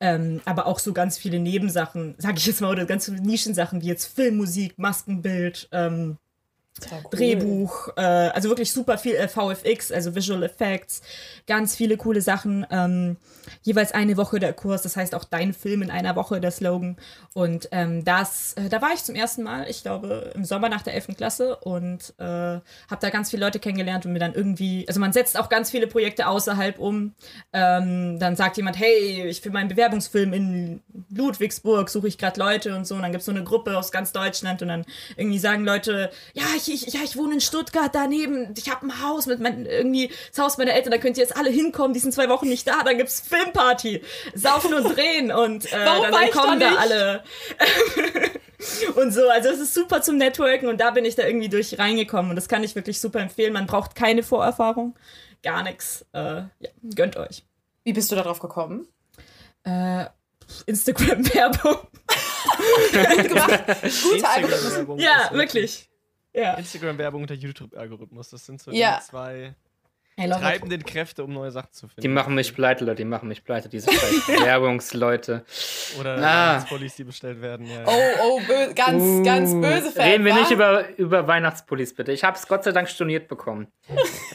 ähm, 0.00 0.40
aber 0.44 0.66
auch 0.66 0.78
so 0.78 0.92
ganz 0.92 1.16
viele 1.18 1.38
Nebensachen, 1.38 2.14
sage 2.18 2.38
ich 2.38 2.46
jetzt 2.46 2.60
mal, 2.60 2.70
oder 2.70 2.84
ganz 2.84 3.06
viele 3.06 3.20
Nischensachen 3.20 3.80
wie 3.82 3.86
jetzt 3.86 4.14
Filmmusik, 4.14 4.78
Maskenbild, 4.78 5.68
ähm, 5.72 6.18
Cool. 6.92 7.02
Drehbuch, 7.12 7.88
äh, 7.96 8.00
also 8.00 8.48
wirklich 8.48 8.72
super 8.72 8.98
viel 8.98 9.14
äh, 9.14 9.28
VFX, 9.28 9.92
also 9.92 10.16
Visual 10.16 10.42
Effects, 10.42 11.02
ganz 11.46 11.76
viele 11.76 11.96
coole 11.96 12.20
Sachen. 12.20 12.66
Ähm, 12.68 13.16
jeweils 13.62 13.92
eine 13.92 14.16
Woche 14.16 14.40
der 14.40 14.52
Kurs, 14.52 14.82
das 14.82 14.96
heißt 14.96 15.14
auch 15.14 15.22
dein 15.22 15.52
Film 15.52 15.82
in 15.82 15.90
einer 15.92 16.16
Woche 16.16 16.40
der 16.40 16.50
Slogan. 16.50 16.96
Und 17.32 17.68
ähm, 17.70 18.04
das, 18.04 18.54
äh, 18.54 18.68
da 18.68 18.82
war 18.82 18.92
ich 18.92 19.04
zum 19.04 19.14
ersten 19.14 19.44
Mal, 19.44 19.70
ich 19.70 19.82
glaube, 19.82 20.32
im 20.34 20.44
Sommer 20.44 20.68
nach 20.68 20.82
der 20.82 20.94
11. 20.94 21.16
Klasse 21.16 21.56
und 21.56 22.12
äh, 22.18 22.24
habe 22.24 22.62
da 23.00 23.10
ganz 23.10 23.30
viele 23.30 23.44
Leute 23.44 23.60
kennengelernt 23.60 24.04
und 24.04 24.12
mir 24.12 24.18
dann 24.18 24.34
irgendwie, 24.34 24.84
also 24.88 24.98
man 24.98 25.12
setzt 25.12 25.38
auch 25.38 25.48
ganz 25.48 25.70
viele 25.70 25.86
Projekte 25.86 26.26
außerhalb 26.26 26.80
um. 26.80 27.14
Ähm, 27.52 28.18
dann 28.18 28.34
sagt 28.34 28.56
jemand, 28.56 28.80
hey, 28.80 29.28
ich 29.28 29.42
für 29.42 29.50
meinen 29.50 29.68
Bewerbungsfilm 29.68 30.32
in 30.32 30.82
Ludwigsburg 31.10 31.88
suche 31.88 32.08
ich 32.08 32.18
gerade 32.18 32.40
Leute 32.40 32.74
und 32.74 32.84
so. 32.84 32.96
Und 32.96 33.02
dann 33.02 33.12
gibt 33.12 33.20
es 33.20 33.26
so 33.26 33.32
eine 33.32 33.44
Gruppe 33.44 33.78
aus 33.78 33.92
ganz 33.92 34.10
Deutschland 34.10 34.60
und 34.62 34.68
dann 34.68 34.84
irgendwie 35.16 35.38
sagen 35.38 35.64
Leute, 35.64 36.10
ja, 36.32 36.44
ich 36.56 36.63
ich, 36.68 36.86
ich, 36.86 36.94
ja, 36.94 37.00
ich 37.02 37.16
wohne 37.16 37.34
in 37.34 37.40
Stuttgart 37.40 37.90
daneben, 37.94 38.54
ich 38.56 38.70
habe 38.70 38.86
ein 38.86 39.02
Haus 39.02 39.26
mit 39.26 39.40
mein, 39.40 39.66
irgendwie 39.66 40.10
das 40.30 40.44
Haus 40.44 40.58
meiner 40.58 40.74
Eltern, 40.74 40.90
da 40.90 40.98
könnt 40.98 41.16
ihr 41.16 41.22
jetzt 41.22 41.36
alle 41.36 41.50
hinkommen, 41.50 41.94
die 41.94 42.00
sind 42.00 42.12
zwei 42.12 42.28
Wochen 42.28 42.48
nicht 42.48 42.66
da, 42.66 42.82
dann 42.82 42.98
gibt's 42.98 43.20
Filmparty, 43.20 44.02
saufen 44.34 44.74
und 44.74 44.96
drehen 44.96 45.32
und 45.32 45.66
äh, 45.66 45.84
dann, 45.84 46.12
dann 46.12 46.30
kommen 46.30 46.60
da, 46.60 46.70
da 46.70 46.76
alle. 46.76 47.24
und 48.96 49.12
so, 49.12 49.28
also 49.28 49.48
es 49.48 49.60
ist 49.60 49.74
super 49.74 50.02
zum 50.02 50.16
Networken 50.16 50.68
und 50.68 50.80
da 50.80 50.90
bin 50.90 51.04
ich 51.04 51.14
da 51.14 51.26
irgendwie 51.26 51.48
durch 51.48 51.78
reingekommen 51.78 52.30
und 52.30 52.36
das 52.36 52.48
kann 52.48 52.64
ich 52.64 52.74
wirklich 52.74 53.00
super 53.00 53.20
empfehlen. 53.20 53.52
Man 53.52 53.66
braucht 53.66 53.94
keine 53.94 54.22
Vorerfahrung, 54.22 54.94
gar 55.42 55.62
nichts. 55.62 56.04
Äh, 56.12 56.42
ja, 56.58 56.70
gönnt 56.94 57.16
euch. 57.16 57.44
Wie 57.84 57.92
bist 57.92 58.10
du 58.10 58.16
darauf 58.16 58.38
gekommen? 58.40 58.88
Äh, 59.64 60.06
Instagram-Werbung. 60.66 61.76
Gut 62.92 63.28
gemacht. 63.28 63.64
Gute 64.02 64.28
Algorithmus. 64.28 65.02
Ja, 65.02 65.30
wirklich. 65.32 65.88
Ja. 66.34 66.54
Instagram-Werbung 66.54 67.22
und 67.22 67.30
der 67.30 67.36
YouTube-Algorithmus. 67.36 68.30
Das 68.30 68.44
sind 68.44 68.60
so 68.60 68.70
die 68.70 68.84
zwei 69.02 69.54
treibenden 70.16 70.84
Kräfte, 70.84 71.24
um 71.24 71.32
neue 71.32 71.50
Sachen 71.50 71.72
zu 71.72 71.88
finden. 71.88 72.02
Die 72.02 72.08
machen 72.08 72.34
mich 72.34 72.54
pleite, 72.54 72.84
Leute, 72.84 72.96
die 72.96 73.04
machen 73.04 73.28
mich 73.28 73.44
pleite, 73.44 73.68
diese 73.68 73.88
Werbungsleute. 74.44 75.44
Oder 75.98 76.18
ah. 76.18 76.64
Pullis, 76.68 76.94
die 76.96 77.04
bestellt 77.04 77.40
werden. 77.42 77.66
Ja. 77.66 77.84
Oh, 77.86 78.12
oh, 78.22 78.40
bö 78.46 78.72
ganz, 78.74 79.02
uh, 79.02 79.22
ganz 79.22 79.52
böse 79.52 79.90
Fan. 79.90 80.04
Reden 80.04 80.24
wir 80.24 80.34
nicht 80.34 80.50
über, 80.50 80.88
über 80.96 81.26
Weihnachtspullis, 81.26 81.94
bitte. 81.94 82.12
Ich 82.12 82.24
habe 82.24 82.36
es 82.36 82.46
Gott 82.46 82.64
sei 82.64 82.72
Dank 82.72 82.88
storniert 82.88 83.28
bekommen. 83.28 83.68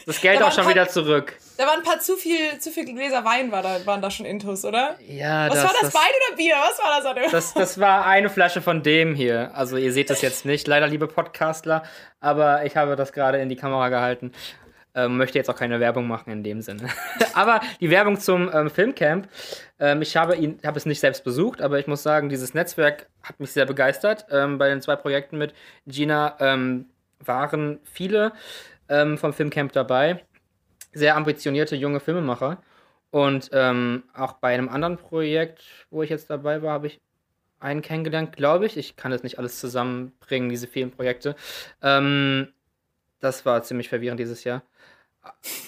Das 0.06 0.20
Geld 0.20 0.42
auch 0.42 0.52
schon 0.52 0.64
paar, 0.64 0.74
wieder 0.74 0.88
zurück. 0.88 1.36
Da 1.56 1.66
waren 1.66 1.78
ein 1.78 1.84
paar 1.84 2.00
zu 2.00 2.16
viel, 2.16 2.58
zu 2.58 2.70
viel 2.70 2.84
Gläser 2.84 3.24
Wein, 3.24 3.50
war 3.50 3.62
da, 3.62 3.84
waren 3.86 4.02
da 4.02 4.10
schon 4.10 4.26
Intus, 4.26 4.64
oder? 4.64 4.96
Ja, 5.06 5.48
Was 5.48 5.54
das, 5.54 5.64
war 5.64 5.72
das, 5.72 5.92
das, 5.92 5.94
Wein 5.94 6.12
oder 6.28 6.36
Bier? 6.36 6.54
Was 6.56 6.78
war 6.78 7.14
das? 7.14 7.30
Das, 7.30 7.54
das 7.54 7.80
war 7.80 8.06
eine 8.06 8.30
Flasche 8.30 8.62
von 8.62 8.82
dem 8.82 9.14
hier. 9.14 9.50
Also 9.54 9.76
ihr 9.76 9.92
seht 9.92 10.10
das 10.10 10.22
jetzt 10.22 10.44
nicht, 10.44 10.66
leider, 10.66 10.86
liebe 10.86 11.06
Podcastler. 11.06 11.82
Aber 12.20 12.66
ich 12.66 12.76
habe 12.76 12.96
das 12.96 13.12
gerade 13.12 13.38
in 13.38 13.48
die 13.48 13.56
Kamera 13.56 13.88
gehalten. 13.88 14.32
Ähm, 14.94 15.16
möchte 15.16 15.38
jetzt 15.38 15.48
auch 15.48 15.56
keine 15.56 15.78
Werbung 15.78 16.08
machen 16.08 16.30
in 16.32 16.42
dem 16.42 16.62
Sinne. 16.62 16.88
aber 17.34 17.60
die 17.80 17.90
Werbung 17.90 18.18
zum 18.18 18.50
ähm, 18.52 18.70
Filmcamp. 18.70 19.28
Ähm, 19.78 20.02
ich 20.02 20.16
habe 20.16 20.36
ihn, 20.36 20.58
habe 20.64 20.78
es 20.78 20.86
nicht 20.86 20.98
selbst 20.98 21.22
besucht, 21.22 21.60
aber 21.60 21.78
ich 21.78 21.86
muss 21.86 22.02
sagen, 22.02 22.28
dieses 22.28 22.54
Netzwerk 22.54 23.08
hat 23.22 23.38
mich 23.38 23.52
sehr 23.52 23.66
begeistert. 23.66 24.26
Ähm, 24.30 24.58
bei 24.58 24.68
den 24.68 24.80
zwei 24.80 24.96
Projekten 24.96 25.38
mit 25.38 25.54
Gina 25.86 26.36
ähm, 26.40 26.86
waren 27.20 27.78
viele 27.84 28.32
ähm, 28.88 29.16
vom 29.16 29.32
Filmcamp 29.32 29.72
dabei. 29.72 30.24
Sehr 30.92 31.16
ambitionierte 31.16 31.76
junge 31.76 32.00
Filmemacher. 32.00 32.62
Und 33.12 33.52
auch 33.52 34.34
bei 34.34 34.54
einem 34.54 34.68
anderen 34.68 34.96
Projekt, 34.96 35.64
wo 35.90 36.04
ich 36.04 36.10
jetzt 36.10 36.30
dabei 36.30 36.62
war, 36.62 36.74
habe 36.74 36.86
ich 36.86 37.00
einen 37.58 37.82
kennengelernt, 37.82 38.36
glaube 38.36 38.66
ich. 38.66 38.76
Ich 38.76 38.94
kann 38.94 39.10
das 39.10 39.24
nicht 39.24 39.36
alles 39.36 39.58
zusammenbringen, 39.58 40.48
diese 40.48 40.68
vielen 40.68 40.92
Projekte. 40.92 41.34
das 41.80 43.44
war 43.44 43.62
ziemlich 43.64 43.88
verwirrend 43.88 44.20
dieses 44.20 44.44
Jahr. 44.44 44.62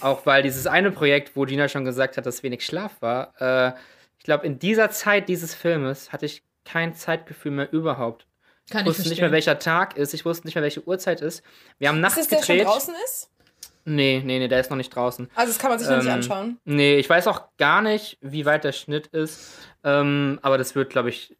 Auch 0.00 0.26
weil 0.26 0.42
dieses 0.42 0.66
eine 0.66 0.90
Projekt, 0.90 1.36
wo 1.36 1.44
Gina 1.44 1.68
schon 1.68 1.84
gesagt 1.84 2.16
hat, 2.16 2.26
dass 2.26 2.42
wenig 2.42 2.64
Schlaf 2.64 3.00
war, 3.00 3.34
äh, 3.40 3.72
ich 4.18 4.24
glaube, 4.24 4.46
in 4.46 4.58
dieser 4.58 4.90
Zeit 4.90 5.28
dieses 5.28 5.54
Filmes 5.54 6.12
hatte 6.12 6.26
ich 6.26 6.42
kein 6.64 6.94
Zeitgefühl 6.94 7.50
mehr 7.50 7.72
überhaupt. 7.72 8.26
Kann 8.70 8.82
ich 8.82 8.86
wusste 8.88 9.02
ich 9.02 9.10
nicht 9.10 9.20
mehr, 9.20 9.32
welcher 9.32 9.58
Tag 9.58 9.96
ist. 9.96 10.14
Ich 10.14 10.24
wusste 10.24 10.46
nicht 10.46 10.54
mehr, 10.54 10.62
welche 10.62 10.86
Uhrzeit 10.86 11.20
ist. 11.20 11.42
Wir 11.78 11.88
haben 11.88 12.00
nachts 12.00 12.18
ist 12.18 12.30
das, 12.30 12.40
gedreht. 12.40 12.60
Der 12.60 12.64
schon 12.66 12.72
draußen 12.72 12.94
ist? 13.04 13.30
Nee, 13.84 14.22
nee, 14.24 14.38
nee, 14.38 14.46
der 14.46 14.60
ist 14.60 14.70
noch 14.70 14.76
nicht 14.76 14.94
draußen. 14.94 15.28
Also 15.34 15.52
das 15.52 15.58
kann 15.58 15.70
man 15.70 15.78
sich 15.80 15.88
ähm, 15.88 15.94
noch 15.94 16.02
nicht 16.02 16.08
ähm, 16.08 16.14
anschauen. 16.14 16.58
Nee, 16.64 16.96
ich 16.98 17.10
weiß 17.10 17.26
auch 17.26 17.48
gar 17.58 17.82
nicht, 17.82 18.18
wie 18.20 18.44
weit 18.44 18.62
der 18.62 18.72
Schnitt 18.72 19.08
ist. 19.08 19.58
Ähm, 19.82 20.38
aber 20.42 20.56
das 20.56 20.76
wird, 20.76 20.90
glaube 20.90 21.08
ich, 21.08 21.36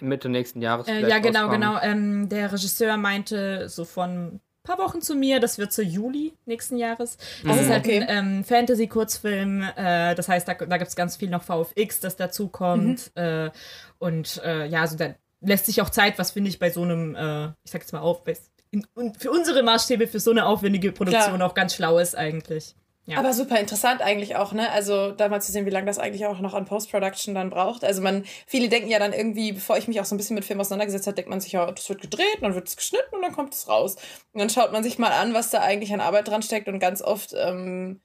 Mitte 0.00 0.28
nächsten 0.28 0.62
Jahres. 0.62 0.88
Äh, 0.88 1.08
ja, 1.08 1.18
genau, 1.18 1.46
rauskommen. 1.46 1.60
genau. 1.60 1.80
Ähm, 1.80 2.28
der 2.28 2.52
Regisseur 2.52 2.96
meinte 2.96 3.68
so 3.68 3.84
von 3.84 4.40
paar 4.66 4.78
Wochen 4.78 5.00
zu 5.00 5.14
mir. 5.14 5.40
Das 5.40 5.58
wird 5.58 5.72
zu 5.72 5.82
Juli 5.82 6.34
nächsten 6.44 6.76
Jahres. 6.76 7.16
Das 7.44 7.56
mhm. 7.56 7.62
ist 7.62 7.70
halt 7.70 7.84
okay. 7.84 8.02
ein 8.02 8.36
ähm, 8.36 8.44
Fantasy-Kurzfilm. 8.44 9.62
Äh, 9.76 10.14
das 10.14 10.28
heißt, 10.28 10.46
da, 10.46 10.54
da 10.54 10.76
gibt 10.76 10.88
es 10.88 10.96
ganz 10.96 11.16
viel 11.16 11.30
noch 11.30 11.42
VFX, 11.42 12.00
das 12.00 12.16
dazu 12.16 12.48
kommt. 12.48 13.10
Mhm. 13.16 13.22
Äh, 13.22 13.50
und 13.98 14.40
äh, 14.44 14.66
ja, 14.66 14.82
also 14.82 14.96
da 14.96 15.14
lässt 15.40 15.66
sich 15.66 15.80
auch 15.80 15.90
Zeit, 15.90 16.18
was 16.18 16.32
finde 16.32 16.50
ich 16.50 16.58
bei 16.58 16.70
so 16.70 16.82
einem, 16.82 17.14
äh, 17.14 17.46
ich 17.64 17.70
sag 17.70 17.82
jetzt 17.82 17.92
mal 17.92 18.00
auf, 18.00 18.22
in, 18.70 18.84
für 19.18 19.30
unsere 19.30 19.62
Maßstäbe, 19.62 20.06
für 20.06 20.20
so 20.20 20.30
eine 20.30 20.46
aufwendige 20.46 20.92
Produktion 20.92 21.36
Klar. 21.36 21.48
auch 21.48 21.54
ganz 21.54 21.74
schlau 21.74 21.98
ist 21.98 22.16
eigentlich. 22.16 22.74
Ja. 23.06 23.18
Aber 23.18 23.32
super 23.32 23.58
interessant 23.60 24.02
eigentlich 24.02 24.34
auch, 24.34 24.52
ne? 24.52 24.70
Also 24.72 25.12
da 25.12 25.28
mal 25.28 25.40
zu 25.40 25.52
sehen, 25.52 25.64
wie 25.64 25.70
lange 25.70 25.86
das 25.86 25.98
eigentlich 25.98 26.26
auch 26.26 26.40
noch 26.40 26.54
an 26.54 26.64
Post-Production 26.64 27.36
dann 27.36 27.50
braucht. 27.50 27.84
Also 27.84 28.02
man, 28.02 28.24
viele 28.46 28.68
denken 28.68 28.88
ja 28.88 28.98
dann 28.98 29.12
irgendwie, 29.12 29.52
bevor 29.52 29.78
ich 29.78 29.86
mich 29.86 30.00
auch 30.00 30.04
so 30.04 30.16
ein 30.16 30.18
bisschen 30.18 30.34
mit 30.34 30.44
Film 30.44 30.60
auseinandergesetzt 30.60 31.06
habe, 31.06 31.14
denkt 31.14 31.30
man 31.30 31.40
sich 31.40 31.52
ja, 31.52 31.70
das 31.70 31.88
wird 31.88 32.00
gedreht, 32.00 32.38
dann 32.40 32.56
wird 32.56 32.66
es 32.66 32.76
geschnitten 32.76 33.14
und 33.14 33.22
dann 33.22 33.32
kommt 33.32 33.54
es 33.54 33.68
raus. 33.68 33.94
Und 34.32 34.40
dann 34.40 34.50
schaut 34.50 34.72
man 34.72 34.82
sich 34.82 34.98
mal 34.98 35.12
an, 35.12 35.34
was 35.34 35.50
da 35.50 35.60
eigentlich 35.60 35.94
an 35.94 36.00
Arbeit 36.00 36.26
dran 36.26 36.42
steckt 36.42 36.66
und 36.66 36.80
ganz 36.80 37.00
oft 37.00 37.32
ähm, 37.36 38.00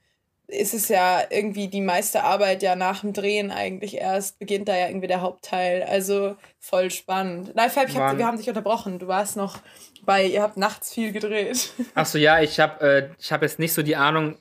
ist 0.51 0.74
es 0.74 0.89
ja 0.89 1.22
irgendwie 1.29 1.67
die 1.67 1.81
meiste 1.81 2.24
Arbeit 2.24 2.62
ja 2.62 2.75
nach 2.75 3.01
dem 3.01 3.13
Drehen 3.13 3.51
eigentlich 3.51 3.98
erst, 3.98 4.38
beginnt 4.38 4.67
da 4.67 4.75
ja 4.75 4.88
irgendwie 4.88 5.08
der 5.08 5.22
Hauptteil. 5.22 5.81
Also 5.84 6.36
voll 6.60 6.91
spannend. 6.91 7.55
Nein, 7.55 7.70
Fab, 7.70 7.88
hab, 7.96 8.17
wir 8.17 8.25
haben 8.25 8.38
dich 8.38 8.50
unterbrochen. 8.50 9.00
Du 9.00 9.08
warst 9.08 9.38
noch 9.38 9.60
bei, 10.03 10.25
ihr 10.25 10.41
habt 10.41 10.58
nachts 10.58 10.93
viel 10.93 11.12
gedreht. 11.12 11.72
Achso, 11.96 12.17
ja, 12.17 12.41
ich 12.41 12.60
habe 12.60 13.10
äh, 13.20 13.31
hab 13.31 13.41
jetzt 13.41 13.60
nicht 13.60 13.74
so 13.74 13.81
die 13.81 13.96
Ahnung, 13.96 14.38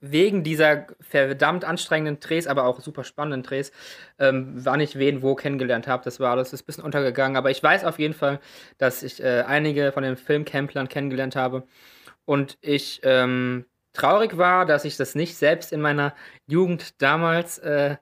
wegen 0.00 0.42
dieser 0.42 0.86
verdammt 1.00 1.64
anstrengenden 1.64 2.20
Drehs, 2.20 2.46
aber 2.46 2.64
auch 2.64 2.80
super 2.80 3.04
spannenden 3.04 3.42
Drehs, 3.42 3.70
ähm, 4.18 4.52
wann 4.54 4.80
ich 4.80 4.98
wen 4.98 5.22
wo 5.22 5.34
kennengelernt 5.34 5.86
habe. 5.86 6.04
Das 6.04 6.20
war 6.20 6.32
alles 6.32 6.52
ist 6.52 6.62
ein 6.62 6.66
bisschen 6.66 6.84
untergegangen. 6.84 7.36
Aber 7.36 7.50
ich 7.50 7.62
weiß 7.62 7.84
auf 7.84 7.98
jeden 7.98 8.14
Fall, 8.14 8.40
dass 8.78 9.02
ich 9.02 9.22
äh, 9.22 9.44
einige 9.46 9.92
von 9.92 10.02
den 10.02 10.16
Filmcamplern 10.16 10.88
kennengelernt 10.88 11.36
habe. 11.36 11.64
Und 12.24 12.58
ich 12.62 13.00
ähm, 13.04 13.66
traurig 13.92 14.38
war, 14.38 14.66
dass 14.66 14.84
ich 14.84 14.96
das 14.96 15.14
nicht 15.14 15.36
selbst 15.36 15.72
in 15.72 15.80
meiner 15.80 16.14
Jugend 16.46 17.00
damals 17.02 17.58
äh, 17.58 17.96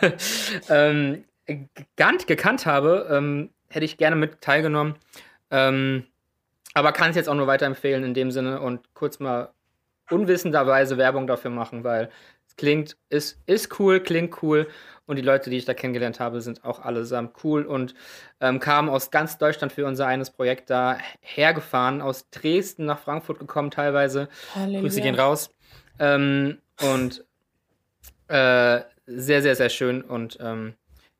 ähm, 0.68 1.24
gekannt, 1.46 2.26
gekannt 2.26 2.66
habe. 2.66 3.08
Ähm, 3.10 3.50
hätte 3.70 3.84
ich 3.84 3.96
gerne 3.96 4.16
mit 4.16 4.40
teilgenommen. 4.40 4.96
Ähm, 5.50 6.04
aber 6.74 6.92
kann 6.92 7.10
es 7.10 7.16
jetzt 7.16 7.28
auch 7.28 7.34
nur 7.34 7.46
weiterempfehlen 7.46 8.04
in 8.04 8.14
dem 8.14 8.30
Sinne 8.30 8.60
und 8.60 8.94
kurz 8.94 9.18
mal 9.18 9.52
unwissenderweise 10.10 10.98
Werbung 10.98 11.26
dafür 11.26 11.50
machen, 11.50 11.84
weil 11.84 12.10
es 12.46 12.56
klingt, 12.56 12.96
ist, 13.08 13.40
ist 13.46 13.78
cool, 13.78 14.00
klingt 14.00 14.42
cool 14.42 14.68
und 15.06 15.16
die 15.16 15.22
Leute, 15.22 15.50
die 15.50 15.56
ich 15.56 15.64
da 15.64 15.74
kennengelernt 15.74 16.20
habe, 16.20 16.40
sind 16.40 16.64
auch 16.64 16.80
allesamt 16.80 17.32
cool 17.44 17.64
und 17.64 17.94
ähm, 18.40 18.60
kamen 18.60 18.88
aus 18.88 19.10
ganz 19.10 19.38
Deutschland 19.38 19.72
für 19.72 19.86
unser 19.86 20.06
eines 20.06 20.30
Projekt 20.30 20.70
da 20.70 20.98
hergefahren, 21.20 22.00
aus 22.02 22.28
Dresden 22.30 22.84
nach 22.84 22.98
Frankfurt 22.98 23.38
gekommen 23.38 23.70
teilweise. 23.70 24.28
Halleluja. 24.54 24.80
Grüße 24.82 25.00
gehen 25.00 25.14
raus. 25.14 25.50
Ähm, 25.98 26.58
und 26.80 27.24
äh, 28.28 28.82
sehr, 29.06 29.42
sehr, 29.42 29.56
sehr 29.56 29.70
schön 29.70 30.02
und 30.02 30.38
ähm, 30.40 30.74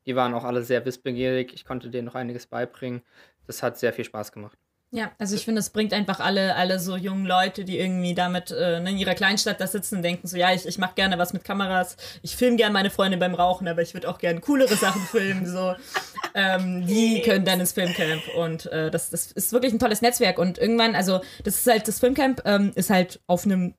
die 0.05 0.15
waren 0.15 0.33
auch 0.33 0.43
alle 0.43 0.63
sehr 0.63 0.85
wissbegierig. 0.85 1.53
Ich 1.53 1.65
konnte 1.65 1.89
denen 1.89 2.05
noch 2.05 2.15
einiges 2.15 2.47
beibringen. 2.47 3.01
Das 3.47 3.63
hat 3.63 3.77
sehr 3.77 3.93
viel 3.93 4.05
Spaß 4.05 4.31
gemacht. 4.31 4.57
Ja, 4.91 5.11
also 5.19 5.35
ich 5.35 5.45
finde, 5.45 5.59
es 5.59 5.69
bringt 5.69 5.93
einfach 5.93 6.19
alle, 6.19 6.55
alle 6.55 6.79
so 6.79 6.95
jungen 6.95 7.27
Leute, 7.27 7.63
die 7.63 7.77
irgendwie 7.77 8.15
damit 8.15 8.49
äh, 8.49 8.79
in 8.79 8.97
ihrer 8.97 9.13
Kleinstadt 9.13 9.61
da 9.61 9.67
sitzen 9.67 9.97
und 9.97 10.01
denken 10.01 10.27
so, 10.27 10.35
ja, 10.35 10.51
ich, 10.51 10.65
ich 10.65 10.79
mache 10.79 10.95
gerne 10.95 11.19
was 11.19 11.31
mit 11.31 11.43
Kameras, 11.43 11.95
ich 12.23 12.35
filme 12.35 12.57
gerne 12.57 12.73
meine 12.73 12.89
Freunde 12.89 13.17
beim 13.17 13.35
Rauchen, 13.35 13.67
aber 13.67 13.83
ich 13.83 13.93
würde 13.93 14.09
auch 14.09 14.17
gerne 14.17 14.39
coolere 14.41 14.75
Sachen 14.75 15.01
filmen, 15.03 15.45
so. 15.45 15.75
Ähm, 16.33 16.87
die 16.87 17.21
können 17.25 17.45
dann 17.45 17.59
ins 17.59 17.73
Filmcamp 17.73 18.29
und 18.35 18.65
äh, 18.67 18.89
das, 18.89 19.11
das 19.11 19.31
ist 19.31 19.53
wirklich 19.53 19.73
ein 19.73 19.79
tolles 19.79 20.01
Netzwerk 20.01 20.39
und 20.39 20.57
irgendwann, 20.57 20.95
also 20.95 21.21
das 21.43 21.57
ist 21.57 21.67
halt, 21.67 21.87
das 21.87 21.99
Filmcamp 21.99 22.41
ähm, 22.45 22.71
ist 22.73 22.89
halt 22.89 23.19
auf 23.27 23.45
einem, 23.45 23.75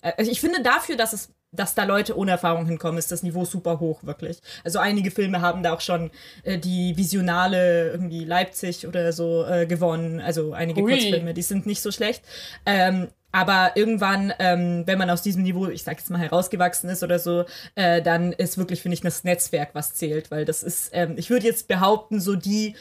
also 0.00 0.30
ich 0.30 0.40
finde 0.40 0.62
dafür, 0.62 0.96
dass 0.96 1.12
es 1.12 1.30
dass 1.52 1.74
da 1.74 1.84
Leute 1.84 2.16
ohne 2.16 2.30
Erfahrung 2.30 2.66
hinkommen, 2.66 2.98
ist 2.98 3.12
das 3.12 3.22
Niveau 3.22 3.44
super 3.44 3.78
hoch, 3.78 4.02
wirklich. 4.04 4.38
Also 4.64 4.78
einige 4.78 5.10
Filme 5.10 5.42
haben 5.42 5.62
da 5.62 5.74
auch 5.74 5.82
schon 5.82 6.10
äh, 6.44 6.58
die 6.58 6.96
Visionale 6.96 7.90
irgendwie 7.90 8.24
Leipzig 8.24 8.86
oder 8.86 9.12
so 9.12 9.44
äh, 9.44 9.66
gewonnen. 9.66 10.20
Also 10.20 10.54
einige 10.54 10.82
Ui. 10.82 10.90
Kurzfilme, 10.92 11.34
die 11.34 11.42
sind 11.42 11.66
nicht 11.66 11.82
so 11.82 11.92
schlecht. 11.92 12.24
Ähm, 12.64 13.08
aber 13.32 13.72
irgendwann, 13.76 14.32
ähm, 14.38 14.82
wenn 14.86 14.98
man 14.98 15.10
aus 15.10 15.22
diesem 15.22 15.42
Niveau, 15.42 15.68
ich 15.68 15.82
sag 15.82 15.98
jetzt 15.98 16.10
mal, 16.10 16.18
herausgewachsen 16.18 16.88
ist 16.90 17.02
oder 17.02 17.18
so, 17.18 17.44
äh, 17.74 18.00
dann 18.02 18.32
ist 18.32 18.56
wirklich, 18.58 18.82
finde 18.82 18.94
ich, 18.94 19.00
das 19.00 19.24
Netzwerk, 19.24 19.70
was 19.74 19.94
zählt. 19.94 20.30
Weil 20.30 20.44
das 20.46 20.62
ist, 20.62 20.90
ähm, 20.92 21.14
ich 21.16 21.28
würde 21.28 21.46
jetzt 21.46 21.68
behaupten, 21.68 22.20
so 22.20 22.34
die, 22.34 22.76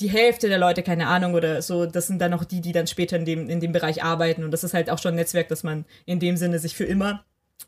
die 0.00 0.10
Hälfte 0.10 0.48
der 0.48 0.58
Leute, 0.58 0.82
keine 0.82 1.06
Ahnung, 1.06 1.34
oder 1.34 1.62
so, 1.62 1.86
das 1.86 2.08
sind 2.08 2.20
dann 2.20 2.32
noch 2.32 2.44
die, 2.44 2.60
die 2.60 2.72
dann 2.72 2.88
später 2.88 3.16
in 3.16 3.24
dem, 3.24 3.48
in 3.48 3.60
dem 3.60 3.72
Bereich 3.72 4.02
arbeiten. 4.02 4.42
Und 4.42 4.50
das 4.50 4.64
ist 4.64 4.74
halt 4.74 4.90
auch 4.90 4.98
schon 4.98 5.12
ein 5.12 5.16
Netzwerk, 5.16 5.48
das 5.48 5.62
man 5.62 5.84
in 6.06 6.18
dem 6.18 6.36
Sinne 6.36 6.58
sich 6.58 6.74
für 6.76 6.84
immer 6.84 7.24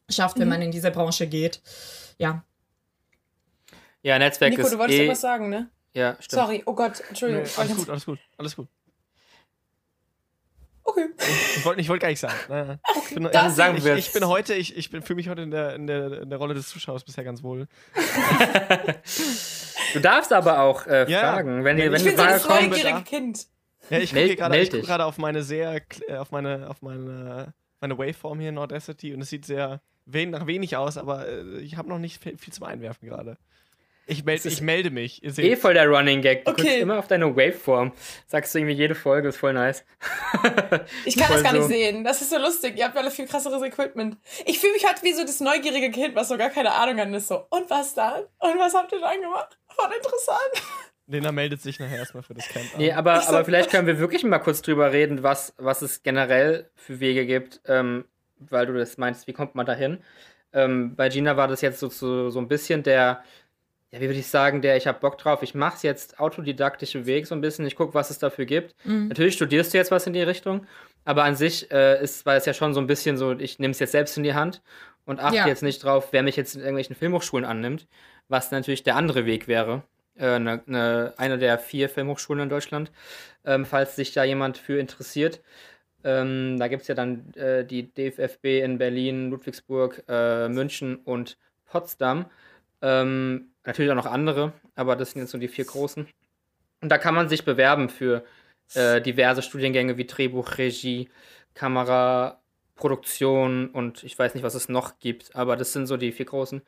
schafft, 0.08 0.38
wenn 0.38 0.48
mhm. 0.48 0.54
man 0.54 0.62
in 0.62 0.70
diese 0.70 0.90
Branche 0.90 1.26
geht. 1.26 1.60
Ja. 2.18 2.44
Ja, 4.02 4.18
Netzwerk 4.18 4.50
Nico, 4.50 4.62
ist. 4.62 4.72
du 4.72 4.78
wolltest 4.78 5.00
eh, 5.00 5.08
was 5.08 5.20
sagen, 5.20 5.48
ne? 5.48 5.68
Ja, 5.92 6.16
stimmt. 6.20 6.42
Sorry, 6.42 6.62
oh 6.66 6.74
Gott, 6.74 7.02
Entschuldigung. 7.08 7.44
Nee, 7.44 7.50
alles 7.56 7.76
gut, 7.76 7.88
alles 7.88 8.06
gut, 8.06 8.18
alles 8.36 8.56
gut. 8.56 8.68
Okay. 10.84 11.06
Ich, 11.56 11.64
wollte 11.64 11.80
ich 11.80 11.88
wollt 11.88 12.00
gar 12.00 12.08
nicht 12.08 12.20
sagen. 12.20 12.34
Naja. 12.48 12.78
Okay, 12.84 13.14
bin, 13.14 13.26
ich, 13.26 13.32
sagen 13.32 13.76
ich, 13.78 13.84
ich, 13.84 14.12
bin 14.12 14.28
heute, 14.28 14.54
ich, 14.54 14.76
ich 14.76 14.88
fühle 14.90 15.16
mich 15.16 15.28
heute 15.28 15.42
in 15.42 15.50
der, 15.50 15.74
in, 15.74 15.88
der, 15.88 16.22
in 16.22 16.30
der 16.30 16.38
Rolle 16.38 16.54
des 16.54 16.68
Zuschauers 16.68 17.02
bisher 17.02 17.24
ganz 17.24 17.42
wohl. 17.42 17.66
du 19.94 20.00
darfst 20.00 20.32
aber 20.32 20.60
auch 20.60 20.86
äh, 20.86 21.10
ja. 21.10 21.20
fragen, 21.20 21.64
wenn, 21.64 21.78
ihr, 21.78 21.90
wenn 21.90 22.00
ich 22.00 22.04
bin 22.04 22.16
so 22.16 22.24
das 22.24 22.48
neugierige 22.48 23.02
Kind. 23.02 23.46
Ja, 23.90 23.98
ich 23.98 24.10
gucke 24.12 24.82
gerade 24.82 25.04
auf 25.04 25.18
meine 25.18 25.42
sehr, 25.42 25.80
auf 26.18 26.30
meine, 26.30 26.70
auf 26.70 26.82
meine 26.82 27.52
meine 27.80 27.98
Waveform 27.98 28.40
hier 28.40 28.50
in 28.50 28.58
Audacity 28.58 29.14
und 29.14 29.20
es 29.20 29.30
sieht 29.30 29.44
sehr 29.44 29.80
wen 30.06 30.30
nach 30.30 30.46
wenig 30.46 30.76
aus, 30.76 30.96
aber 30.96 31.28
äh, 31.28 31.58
ich 31.60 31.76
habe 31.76 31.88
noch 31.88 31.98
nicht 31.98 32.22
viel, 32.22 32.38
zum 32.38 32.64
Einwerfen 32.64 33.08
gerade. 33.08 33.36
Ich, 34.08 34.24
meld, 34.24 34.44
ich 34.44 34.60
melde 34.60 34.90
mich. 34.90 35.24
Ihr 35.24 35.36
eh 35.36 35.56
voll 35.56 35.74
der 35.74 35.88
Running 35.88 36.22
Gag. 36.22 36.44
Du 36.44 36.52
okay. 36.52 36.62
guckst 36.62 36.78
immer 36.78 36.98
auf 37.00 37.08
deine 37.08 37.34
Waveform. 37.34 37.92
Sagst 38.28 38.54
du 38.54 38.60
irgendwie 38.60 38.76
jede 38.76 38.94
Folge, 38.94 39.28
ist 39.28 39.36
voll 39.36 39.52
nice. 39.52 39.84
ich 41.04 41.16
kann 41.16 41.32
das 41.32 41.42
gar 41.42 41.50
so. 41.50 41.58
nicht 41.58 41.66
sehen. 41.66 42.04
Das 42.04 42.22
ist 42.22 42.30
so 42.30 42.38
lustig. 42.38 42.76
Ihr 42.76 42.84
habt 42.84 42.96
alle 42.96 43.10
viel 43.10 43.26
krasseres 43.26 43.60
Equipment. 43.62 44.16
Ich 44.44 44.60
fühle 44.60 44.74
mich 44.74 44.86
halt 44.86 45.02
wie 45.02 45.12
so 45.12 45.22
das 45.22 45.40
neugierige 45.40 45.90
Kind, 45.90 46.14
was 46.14 46.28
so 46.28 46.36
gar 46.36 46.50
keine 46.50 46.70
Ahnung 46.70 47.00
hat. 47.00 47.08
Und 47.08 47.14
ist 47.14 47.26
so, 47.26 47.46
und 47.50 47.68
was 47.68 47.94
dann? 47.94 48.22
Und 48.38 48.58
was 48.60 48.74
habt 48.74 48.92
ihr 48.92 49.00
dann 49.00 49.20
gemacht? 49.20 49.58
Voll 49.66 49.90
interessant. 49.96 50.62
Lena 51.08 51.30
meldet 51.32 51.60
sich 51.62 51.78
nachher 51.78 51.98
erstmal 51.98 52.22
für 52.22 52.34
das 52.34 52.48
Camp. 52.48 52.66
An. 52.74 52.80
Nee, 52.80 52.92
aber, 52.92 53.28
aber 53.28 53.44
vielleicht 53.44 53.70
können 53.70 53.86
wir 53.86 53.98
wirklich 53.98 54.24
mal 54.24 54.38
kurz 54.38 54.62
drüber 54.62 54.92
reden, 54.92 55.22
was, 55.22 55.54
was 55.56 55.82
es 55.82 56.02
generell 56.02 56.68
für 56.74 57.00
Wege 57.00 57.26
gibt, 57.26 57.60
ähm, 57.66 58.04
weil 58.38 58.66
du 58.66 58.74
das 58.74 58.98
meinst, 58.98 59.26
wie 59.26 59.32
kommt 59.32 59.54
man 59.54 59.66
da 59.66 59.74
hin? 59.74 59.98
Ähm, 60.52 60.96
bei 60.96 61.08
Gina 61.08 61.36
war 61.36 61.48
das 61.48 61.60
jetzt 61.60 61.78
so, 61.78 61.88
so, 61.88 62.30
so 62.30 62.40
ein 62.40 62.48
bisschen 62.48 62.82
der, 62.82 63.22
ja, 63.92 64.00
wie 64.00 64.06
würde 64.06 64.18
ich 64.18 64.26
sagen, 64.26 64.62
der, 64.62 64.76
ich 64.76 64.86
habe 64.88 64.98
Bock 64.98 65.16
drauf, 65.18 65.42
ich 65.42 65.54
mache 65.54 65.76
es 65.76 65.82
jetzt 65.82 66.18
autodidaktische 66.18 67.06
Weg 67.06 67.26
so 67.26 67.34
ein 67.34 67.40
bisschen, 67.40 67.66
ich 67.66 67.76
gucke, 67.76 67.94
was 67.94 68.10
es 68.10 68.18
dafür 68.18 68.44
gibt. 68.44 68.74
Mhm. 68.84 69.08
Natürlich 69.08 69.34
studierst 69.34 69.72
du 69.72 69.78
jetzt 69.78 69.92
was 69.92 70.06
in 70.06 70.12
die 70.12 70.22
Richtung, 70.22 70.66
aber 71.04 71.22
an 71.22 71.36
sich 71.36 71.70
äh, 71.70 72.02
ist, 72.02 72.26
war 72.26 72.34
es 72.34 72.46
ja 72.46 72.52
schon 72.52 72.74
so 72.74 72.80
ein 72.80 72.88
bisschen 72.88 73.16
so, 73.16 73.32
ich 73.32 73.60
nehme 73.60 73.72
es 73.72 73.78
jetzt 73.78 73.92
selbst 73.92 74.16
in 74.16 74.24
die 74.24 74.34
Hand 74.34 74.60
und 75.04 75.20
achte 75.20 75.36
ja. 75.36 75.46
jetzt 75.46 75.62
nicht 75.62 75.84
drauf, 75.84 76.08
wer 76.10 76.24
mich 76.24 76.34
jetzt 76.34 76.56
in 76.56 76.62
irgendwelchen 76.62 76.96
Filmhochschulen 76.96 77.44
annimmt, 77.44 77.86
was 78.28 78.50
natürlich 78.50 78.82
der 78.82 78.96
andere 78.96 79.24
Weg 79.24 79.46
wäre 79.46 79.84
eine, 80.18 80.54
äh, 80.54 80.60
eine, 80.66 81.14
eine 81.16 81.38
der 81.38 81.58
vier 81.58 81.88
Filmhochschulen 81.88 82.44
in 82.44 82.48
Deutschland, 82.48 82.90
ähm, 83.44 83.64
falls 83.64 83.96
sich 83.96 84.12
da 84.12 84.24
jemand 84.24 84.58
für 84.58 84.78
interessiert. 84.78 85.40
Ähm, 86.04 86.56
da 86.58 86.68
gibt 86.68 86.82
es 86.82 86.88
ja 86.88 86.94
dann 86.94 87.32
äh, 87.34 87.64
die 87.64 87.92
DFFB 87.92 88.62
in 88.62 88.78
Berlin, 88.78 89.30
Ludwigsburg, 89.30 90.04
äh, 90.08 90.48
München 90.48 90.96
und 90.96 91.36
Potsdam. 91.66 92.26
Ähm, 92.82 93.48
natürlich 93.64 93.90
auch 93.90 93.96
noch 93.96 94.06
andere, 94.06 94.52
aber 94.74 94.96
das 94.96 95.10
sind 95.10 95.22
jetzt 95.22 95.32
so 95.32 95.38
die 95.38 95.48
vier 95.48 95.64
großen. 95.64 96.06
Und 96.80 96.88
da 96.88 96.98
kann 96.98 97.14
man 97.14 97.28
sich 97.28 97.44
bewerben 97.44 97.88
für 97.88 98.24
äh, 98.74 99.00
diverse 99.00 99.42
Studiengänge 99.42 99.96
wie 99.96 100.06
Drehbuch, 100.06 100.58
Regie, 100.58 101.08
Kamera, 101.54 102.40
Produktion 102.76 103.68
und 103.70 104.04
ich 104.04 104.18
weiß 104.18 104.34
nicht, 104.34 104.44
was 104.44 104.54
es 104.54 104.68
noch 104.68 104.98
gibt, 104.98 105.34
aber 105.34 105.56
das 105.56 105.72
sind 105.72 105.86
so 105.86 105.96
die 105.96 106.12
vier 106.12 106.26
großen. 106.26 106.62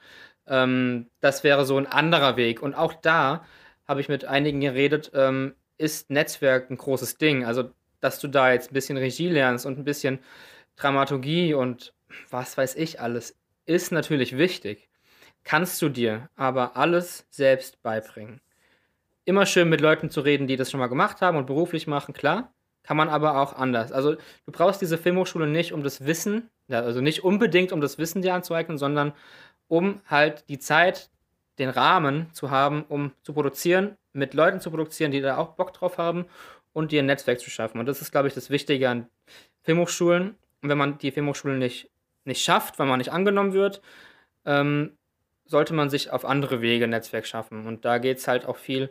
Ähm, 0.46 1.06
das 1.20 1.44
wäre 1.44 1.64
so 1.66 1.76
ein 1.76 1.86
anderer 1.86 2.36
Weg. 2.36 2.62
Und 2.62 2.74
auch 2.74 2.94
da 2.94 3.44
habe 3.86 4.00
ich 4.00 4.08
mit 4.08 4.24
einigen 4.24 4.60
geredet, 4.60 5.12
ähm, 5.14 5.54
ist 5.76 6.10
Netzwerk 6.10 6.70
ein 6.70 6.78
großes 6.78 7.18
Ding. 7.18 7.44
Also, 7.44 7.70
dass 8.00 8.20
du 8.20 8.28
da 8.28 8.52
jetzt 8.52 8.70
ein 8.70 8.74
bisschen 8.74 8.96
Regie 8.96 9.28
lernst 9.28 9.66
und 9.66 9.78
ein 9.78 9.84
bisschen 9.84 10.18
Dramaturgie 10.76 11.54
und 11.54 11.94
was 12.30 12.56
weiß 12.56 12.76
ich 12.76 13.00
alles, 13.00 13.36
ist 13.66 13.92
natürlich 13.92 14.38
wichtig. 14.38 14.88
Kannst 15.44 15.80
du 15.82 15.88
dir 15.88 16.28
aber 16.36 16.76
alles 16.76 17.26
selbst 17.30 17.82
beibringen. 17.82 18.40
Immer 19.24 19.46
schön 19.46 19.68
mit 19.68 19.80
Leuten 19.80 20.10
zu 20.10 20.20
reden, 20.22 20.46
die 20.46 20.56
das 20.56 20.70
schon 20.70 20.80
mal 20.80 20.86
gemacht 20.88 21.20
haben 21.20 21.36
und 21.36 21.46
beruflich 21.46 21.86
machen, 21.86 22.14
klar. 22.14 22.52
Kann 22.88 22.97
man 22.97 23.11
aber 23.11 23.38
auch 23.38 23.52
anders. 23.52 23.92
Also, 23.92 24.14
du 24.14 24.50
brauchst 24.50 24.80
diese 24.80 24.97
Filmhochschule 24.97 25.47
nicht, 25.47 25.75
um 25.75 25.83
das 25.83 26.07
Wissen, 26.07 26.49
also 26.71 27.02
nicht 27.02 27.23
unbedingt, 27.23 27.71
um 27.71 27.83
das 27.83 27.99
Wissen 27.99 28.23
dir 28.23 28.33
anzueignen, 28.33 28.78
sondern 28.78 29.12
um 29.66 30.00
halt 30.07 30.49
die 30.49 30.59
Zeit, 30.59 31.11
den 31.59 31.68
Rahmen 31.68 32.33
zu 32.33 32.50
haben, 32.50 32.87
um 32.88 33.12
zu 33.23 33.35
produzieren, 33.35 33.99
mit 34.14 34.33
Leuten 34.33 34.59
zu 34.59 34.71
produzieren, 34.71 35.12
die 35.12 35.21
da 35.21 35.37
auch 35.37 35.49
Bock 35.49 35.75
drauf 35.75 35.99
haben 35.99 36.25
und 36.73 36.90
dir 36.90 37.02
ein 37.02 37.07
Netzwerk 37.07 37.40
zu 37.40 37.50
schaffen. 37.50 37.78
Und 37.78 37.85
das 37.85 38.00
ist, 38.00 38.11
glaube 38.11 38.26
ich, 38.26 38.33
das 38.33 38.49
Wichtige 38.49 38.88
an 38.88 39.07
Filmhochschulen. 39.64 40.37
Und 40.62 40.68
wenn 40.71 40.78
man 40.78 40.97
die 40.97 41.11
Filmhochschulen 41.11 41.59
nicht, 41.59 41.90
nicht 42.25 42.42
schafft, 42.42 42.78
weil 42.78 42.87
man 42.87 42.97
nicht 42.97 43.12
angenommen 43.12 43.52
wird, 43.52 43.83
ähm, 44.47 44.97
sollte 45.45 45.75
man 45.75 45.90
sich 45.90 46.11
auf 46.11 46.25
andere 46.25 46.62
Wege 46.62 46.85
ein 46.85 46.90
Netzwerk 46.90 47.26
schaffen. 47.26 47.66
Und 47.66 47.85
da 47.85 47.99
geht 47.99 48.16
es 48.16 48.28
halt 48.28 48.47
auch 48.47 48.57
viel, 48.57 48.88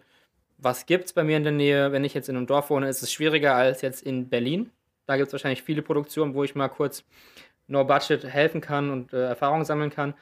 was 0.57 0.85
gibt 0.85 1.05
es 1.05 1.13
bei 1.13 1.23
mir 1.23 1.37
in 1.37 1.43
der 1.43 1.53
Nähe? 1.53 1.91
Wenn 1.91 2.03
ich 2.03 2.13
jetzt 2.13 2.29
in 2.29 2.37
einem 2.37 2.47
Dorf 2.47 2.69
wohne, 2.69 2.89
ist 2.89 3.03
es 3.03 3.11
schwieriger 3.11 3.55
als 3.55 3.81
jetzt 3.81 4.01
in 4.01 4.29
Berlin. 4.29 4.71
Da 5.05 5.15
gibt 5.15 5.27
es 5.27 5.33
wahrscheinlich 5.33 5.63
viele 5.63 5.81
Produktionen, 5.81 6.33
wo 6.33 6.43
ich 6.43 6.55
mal 6.55 6.67
kurz 6.67 7.03
No 7.67 7.83
Budget 7.83 8.23
helfen 8.23 8.61
kann 8.61 8.89
und 8.89 9.13
äh, 9.13 9.25
Erfahrung 9.25 9.65
sammeln 9.65 9.89
kann. 9.89 10.13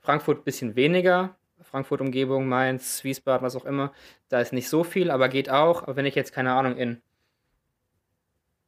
Frankfurt 0.00 0.38
ein 0.38 0.44
bisschen 0.44 0.76
weniger. 0.76 1.36
Frankfurt 1.62 2.00
Umgebung, 2.00 2.48
Mainz, 2.48 3.04
Wiesbaden, 3.04 3.44
was 3.44 3.56
auch 3.56 3.64
immer. 3.64 3.92
Da 4.28 4.40
ist 4.40 4.52
nicht 4.52 4.68
so 4.68 4.84
viel, 4.84 5.10
aber 5.10 5.28
geht 5.28 5.50
auch. 5.50 5.82
Aber 5.82 5.96
wenn 5.96 6.06
ich 6.06 6.14
jetzt, 6.14 6.32
keine 6.32 6.52
Ahnung, 6.52 6.76
in 6.76 7.02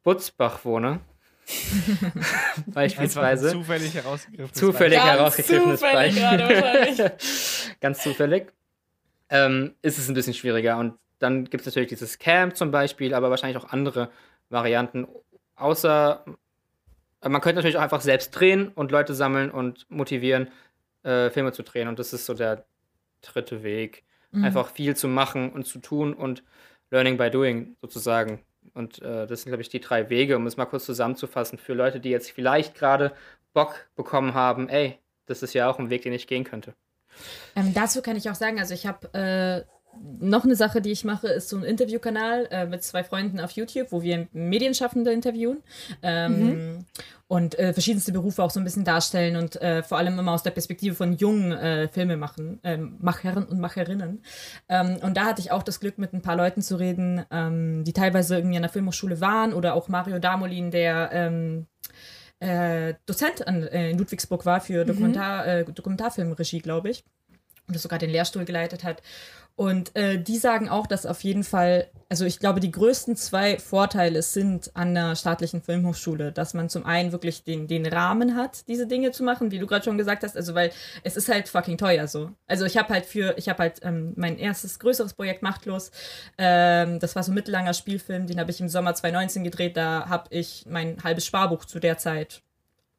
Butzbach 0.03 0.65
wohne, 0.65 1.01
Beispielsweise. 2.67 3.51
Zufällig 3.51 3.95
herausgegriffen. 3.95 4.55
Zufällig 4.55 4.99
herausgegriffenes 5.01 5.81
Beispiel. 5.81 7.13
Ganz 7.81 8.03
zufällig. 8.03 8.53
Ähm, 9.31 9.75
ist 9.83 9.99
es 9.99 10.09
ein 10.09 10.15
bisschen 10.15 10.35
schwieriger. 10.35 10.77
Und 10.79 10.95
dann 11.19 11.45
gibt 11.45 11.61
es 11.61 11.67
natürlich 11.67 11.89
dieses 11.89 12.19
Camp 12.19 12.57
zum 12.57 12.71
Beispiel, 12.71 13.15
aber 13.15 13.31
wahrscheinlich 13.31 13.63
auch 13.63 13.71
andere 13.71 14.11
Varianten. 14.49 15.07
Außer, 15.57 16.25
äh, 17.21 17.29
man 17.29 17.41
könnte 17.41 17.57
natürlich 17.57 17.77
auch 17.77 17.83
einfach 17.83 18.01
selbst 18.01 18.33
drehen 18.33 18.69
und 18.69 18.91
Leute 18.91 19.15
sammeln 19.15 19.51
und 19.51 19.87
motivieren, 19.89 20.49
äh, 21.03 21.31
Filme 21.31 21.53
zu 21.53 21.63
drehen. 21.63 21.89
Und 21.89 21.99
das 21.99 22.13
ist 22.13 22.27
so 22.27 22.35
der 22.35 22.65
dritte 23.23 23.63
Weg. 23.63 24.05
Mhm. 24.33 24.45
Einfach 24.45 24.71
viel 24.71 24.97
zu 24.97 25.09
machen 25.09 25.51
und 25.53 25.67
zu 25.67 25.79
tun 25.79 26.13
und 26.15 26.43
Learning 26.91 27.17
by 27.17 27.31
Doing 27.31 27.77
sozusagen. 27.81 28.41
Und 28.75 29.01
äh, 29.03 29.27
das 29.27 29.43
sind, 29.43 29.51
glaube 29.51 29.63
ich, 29.63 29.69
die 29.69 29.81
drei 29.81 30.11
Wege, 30.11 30.37
um 30.37 30.47
es 30.47 30.57
mal 30.57 30.67
kurz 30.67 30.85
zusammenzufassen, 30.85 31.59
für 31.59 31.75
Leute, 31.75 32.01
die 32.01 32.11
jetzt 32.11 32.31
vielleicht 32.31 32.75
gerade 32.75 33.13
Bock 33.53 33.89
bekommen 33.97 34.35
haben, 34.35 34.69
ey, 34.69 34.99
das 35.27 35.43
ist 35.43 35.55
ja 35.55 35.69
auch 35.69 35.79
ein 35.79 35.91
Weg, 35.91 36.03
den 36.03 36.13
ich 36.13 36.27
gehen 36.27 36.45
könnte. 36.45 36.75
Ähm, 37.57 37.73
dazu 37.75 38.03
kann 38.03 38.17
ich 38.17 38.31
auch 38.31 38.35
sagen, 38.35 38.59
also 38.59 38.75
ich 38.75 38.87
habe 38.87 39.13
äh, 39.15 39.65
noch 40.21 40.45
eine 40.45 40.57
Sache, 40.57 40.81
die 40.81 40.91
ich 40.91 41.05
mache, 41.05 41.29
ist 41.29 41.49
so 41.49 41.57
ein 41.57 41.65
Interviewkanal 41.65 42.49
äh, 42.51 42.67
mit 42.67 42.83
zwei 42.83 43.05
Freunden 43.05 43.41
auf 43.41 43.53
YouTube, 43.53 43.89
wo 43.91 44.03
wir 44.03 44.29
Medienschaffende 44.33 45.13
interviewen 45.13 45.59
ähm, 46.03 46.41
mhm. 46.41 46.87
und 47.29 47.59
äh, 47.59 47.73
verschiedenste 47.73 48.13
Berufe 48.13 48.43
auch 48.43 48.51
so 48.51 48.61
ein 48.61 48.65
bisschen 48.65 48.85
darstellen 48.85 49.37
und 49.37 49.61
äh, 49.61 49.83
vor 49.83 49.99
allem 49.99 50.19
immer 50.19 50.33
aus 50.33 50.43
der 50.43 50.53
Perspektive 50.53 50.95
von 50.95 51.17
jungen 51.17 51.53
äh, 51.53 51.89
Filmemachern 51.89 52.61
ähm, 52.63 52.97
Machern 53.01 53.45
und 53.45 53.61
Macherinnen. 53.61 54.23
Ähm, 54.69 54.97
und 55.03 55.17
da 55.17 55.27
hatte 55.27 55.41
ich 55.41 55.51
auch 55.51 55.63
das 55.63 55.81
Glück, 55.81 55.99
mit 55.99 56.13
ein 56.13 56.23
paar 56.23 56.37
Leuten 56.37 56.63
zu 56.63 56.77
reden, 56.77 57.25
ähm, 57.31 57.85
die 57.85 57.93
teilweise 57.93 58.37
irgendwie 58.37 58.57
an 58.57 58.63
der 58.63 58.71
Filmhochschule 58.71 59.21
waren 59.21 59.53
oder 59.53 59.75
auch 59.75 59.89
Mario 59.89 60.19
Damolin, 60.19 60.71
der 60.71 61.11
ähm, 61.13 61.67
äh, 62.41 62.95
Dozent 63.07 63.47
an, 63.47 63.63
äh, 63.63 63.91
in 63.91 63.99
Ludwigsburg 63.99 64.45
war 64.47 64.61
für. 64.61 64.85
Dokumentar, 64.85 65.65
mhm. 65.65 65.75
Dokumentarfilmregie, 65.75 66.61
glaube 66.61 66.91
ich. 66.91 67.05
Und 67.69 67.75
das 67.75 67.83
sogar 67.83 67.99
den 67.99 68.11
Lehrstuhl 68.11 68.45
geleitet 68.45 68.83
hat. 68.83 69.03
Und 69.57 69.95
äh, 69.95 70.19
die 70.19 70.39
sagen 70.39 70.69
auch, 70.69 70.87
dass 70.87 71.05
auf 71.05 71.23
jeden 71.23 71.45
Fall, 71.45 71.89
also 72.09 72.25
ich 72.25 72.39
glaube, 72.39 72.61
die 72.61 72.71
größten 72.71 73.15
zwei 73.17 73.59
Vorteile 73.59 74.23
sind 74.23 74.75
an 74.75 74.95
der 74.95 75.17
staatlichen 75.17 75.61
Filmhochschule, 75.61 76.33
dass 76.33 76.55
man 76.55 76.71
zum 76.71 76.87
einen 76.87 77.13
wirklich 77.13 77.45
den, 77.45 77.67
den 77.67 77.85
Rahmen 77.85 78.37
hat, 78.37 78.67
diese 78.69 78.87
Dinge 78.87 79.11
zu 79.11 79.23
machen, 79.23 79.51
wie 79.51 79.59
du 79.59 79.67
gerade 79.67 79.85
schon 79.85 79.99
gesagt 79.99 80.23
hast, 80.23 80.37
also 80.37 80.55
weil 80.55 80.73
es 81.05 81.17
ist 81.17 81.29
halt 81.29 81.49
fucking 81.49 81.77
teuer 81.77 82.09
so. 82.09 82.31
Also 82.47 82.65
ich 82.65 82.79
habe 82.79 82.93
halt 82.93 83.05
für, 83.05 83.35
ich 83.37 83.49
habe 83.49 83.65
halt 83.65 83.81
ähm, 83.83 84.15
mein 84.17 84.39
erstes 84.39 84.79
größeres 84.79 85.13
Projekt 85.13 85.43
Machtlos, 85.43 85.91
ähm, 86.39 86.99
das 86.99 87.15
war 87.15 87.23
so 87.23 87.31
ein 87.31 87.35
mittellanger 87.35 87.75
Spielfilm, 87.75 88.27
den 88.27 88.41
habe 88.41 88.51
ich 88.51 88.61
im 88.61 88.69
Sommer 88.69 88.95
2019 88.95 89.45
gedreht, 89.45 89.77
da 89.77 90.09
habe 90.09 90.25
ich 90.31 90.65
mein 90.69 91.03
halbes 91.05 91.27
Sparbuch 91.27 91.67
zu 91.67 91.81
der 91.81 91.99
Zeit 91.99 92.43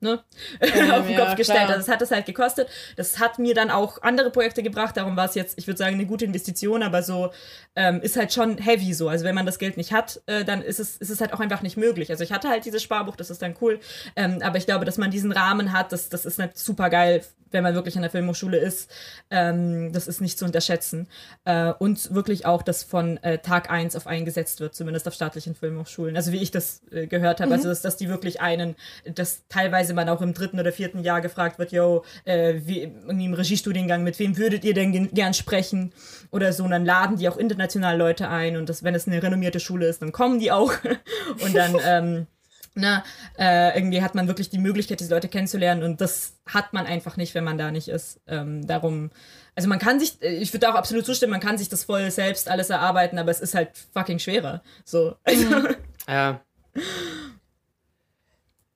ne, 0.01 0.24
ähm, 0.60 0.91
auf 0.91 1.05
den 1.05 1.17
ja, 1.17 1.25
Kopf 1.25 1.36
gestellt. 1.36 1.62
Also 1.62 1.75
das 1.75 1.88
hat 1.88 2.01
es 2.01 2.12
halt 2.12 2.25
gekostet. 2.25 2.67
Das 2.96 3.20
hat 3.20 3.39
mir 3.39 3.53
dann 3.53 3.72
auch 3.72 4.01
andere 4.01 4.31
Projekte 4.31 4.63
gebracht. 4.63 4.98
Darum 4.98 5.15
war 5.15 5.25
es 5.25 5.36
jetzt, 5.36 5.58
ich 5.58 5.67
würde 5.67 5.77
sagen, 5.77 5.96
eine 5.96 6.05
gute 6.05 6.25
Investition, 6.25 6.84
aber 6.84 7.03
so 7.03 7.31
ähm, 7.75 8.01
ist 8.01 8.17
halt 8.17 8.34
schon 8.34 8.58
heavy 8.58 8.93
so. 8.93 9.08
Also 9.08 9.24
wenn 9.24 9.36
man 9.36 9.46
das 9.46 9.60
Geld 9.60 9.77
nicht 9.77 9.93
hat, 9.93 10.22
äh, 10.25 10.43
dann 10.43 10.62
ist 10.62 10.79
es, 10.79 10.98
ist 10.98 11.10
es 11.10 11.22
halt 11.22 11.34
auch 11.34 11.39
einfach 11.39 11.62
nicht 11.62 11.77
möglich. 11.77 12.10
Also 12.10 12.24
ich 12.24 12.31
hatte 12.31 12.50
halt 12.50 12.65
dieses 12.65 12.84
Sparbuch, 12.84 13.15
das 13.15 13.29
ist 13.29 13.41
dann 13.41 13.55
cool. 13.62 13.79
Ähm, 14.15 14.39
aber 14.41 14.58
ich 14.58 14.65
glaube, 14.65 14.86
dass 14.86 14.98
man 14.98 15.12
diesen 15.12 15.31
Rahmen 15.31 15.72
hat, 15.72 15.91
das, 15.91 16.10
das 16.10 16.25
ist 16.25 16.39
halt 16.39 16.58
super 16.58 16.89
geil, 16.89 17.24
wenn 17.51 17.63
man 17.63 17.75
wirklich 17.75 17.96
an 17.96 18.01
der 18.01 18.12
Filmhochschule 18.12 18.58
ist. 18.58 18.89
Ähm, 19.29 19.91
das 19.93 20.08
ist 20.08 20.22
nicht 20.22 20.39
zu 20.39 20.46
unterschätzen. 20.46 21.08
Äh, 21.46 21.74
und 21.79 22.13
wirklich 22.13 22.46
auch, 22.46 22.62
dass 22.62 22.84
von 22.84 23.17
äh, 23.17 23.39
Tag 23.39 23.70
1 23.70 23.96
auf 23.96 24.08
eingesetzt 24.08 24.60
wird, 24.60 24.75
zumindest 24.75 25.08
auf 25.08 25.13
staatlichen 25.13 25.55
Filmhochschulen. 25.55 26.15
Also 26.15 26.31
wie 26.31 26.41
ich 26.41 26.51
das 26.51 26.81
äh, 26.91 27.08
gehört 27.08 27.39
habe. 27.39 27.50
Mhm. 27.50 27.53
Also 27.53 27.70
dass, 27.70 27.81
dass 27.81 27.98
die 27.98 28.10
wirklich 28.10 28.41
einen, 28.41 28.75
dass 29.13 29.48
teilweise 29.50 29.93
man 29.93 30.10
auch 30.10 30.22
im 30.22 30.34
dritten 30.34 30.60
oder 30.60 30.72
vierten 30.72 31.00
Jahr 31.00 31.22
gefragt 31.22 31.60
wird, 31.60 31.72
yo, 31.72 32.03
äh, 32.25 32.55
wie, 32.65 32.81
irgendwie 32.81 33.25
im 33.25 33.34
Regiestudiengang, 33.34 34.03
mit 34.03 34.17
wem 34.20 34.38
würdet 34.38 34.63
ihr 34.63 34.74
denn 34.74 35.13
gern 35.13 35.34
sprechen? 35.34 35.93
Oder 36.31 36.53
so. 36.53 36.63
Und 36.63 36.72
dann 36.72 36.86
laden 36.86 37.17
die 37.17 37.29
auch 37.29 37.38
international 37.38 37.98
Leute 37.98 38.29
ein. 38.29 38.58
Und 38.58 38.70
das, 38.70 38.84
wenn 38.84 38.96
es 38.96 39.08
eine 39.08 39.22
renommierte 39.22 39.60
Schule 39.60 39.88
ist, 39.88 40.01
dann 40.01 40.12
kommen 40.12 40.39
die 40.39 40.51
auch. 40.51 40.74
und 41.43 41.55
dann 41.55 41.75
ähm, 41.86 42.27
na, 42.73 43.03
äh, 43.37 43.77
irgendwie 43.77 44.01
hat 44.01 44.15
man 44.15 44.27
wirklich 44.27 44.49
die 44.49 44.57
Möglichkeit, 44.57 44.99
diese 44.99 45.13
Leute 45.13 45.27
kennenzulernen 45.27 45.83
und 45.83 45.99
das 45.99 46.37
hat 46.46 46.74
man 46.74 46.85
einfach 46.85 47.17
nicht, 47.17 47.35
wenn 47.35 47.43
man 47.43 47.57
da 47.57 47.72
nicht 47.72 47.89
ist. 47.89 48.22
Ähm, 48.27 48.65
darum, 48.65 49.11
also 49.55 49.67
man 49.67 49.79
kann 49.79 50.00
sich, 50.00 50.22
äh, 50.22 50.35
ich 50.35 50.53
würde 50.53 50.69
auch 50.69 50.75
absolut 50.75 51.05
zustimmen, 51.05 51.31
man 51.31 51.41
kann 51.41 51.57
sich 51.57 51.69
das 51.69 51.83
voll 51.83 52.09
selbst 52.11 52.50
alles 52.50 52.69
erarbeiten, 52.69 53.19
aber 53.19 53.31
es 53.31 53.41
ist 53.41 53.55
halt 53.55 53.72
fucking 53.93 54.19
schwerer. 54.19 54.61
So. 54.85 55.15
Mhm. 55.27 55.75
ja. 56.07 56.41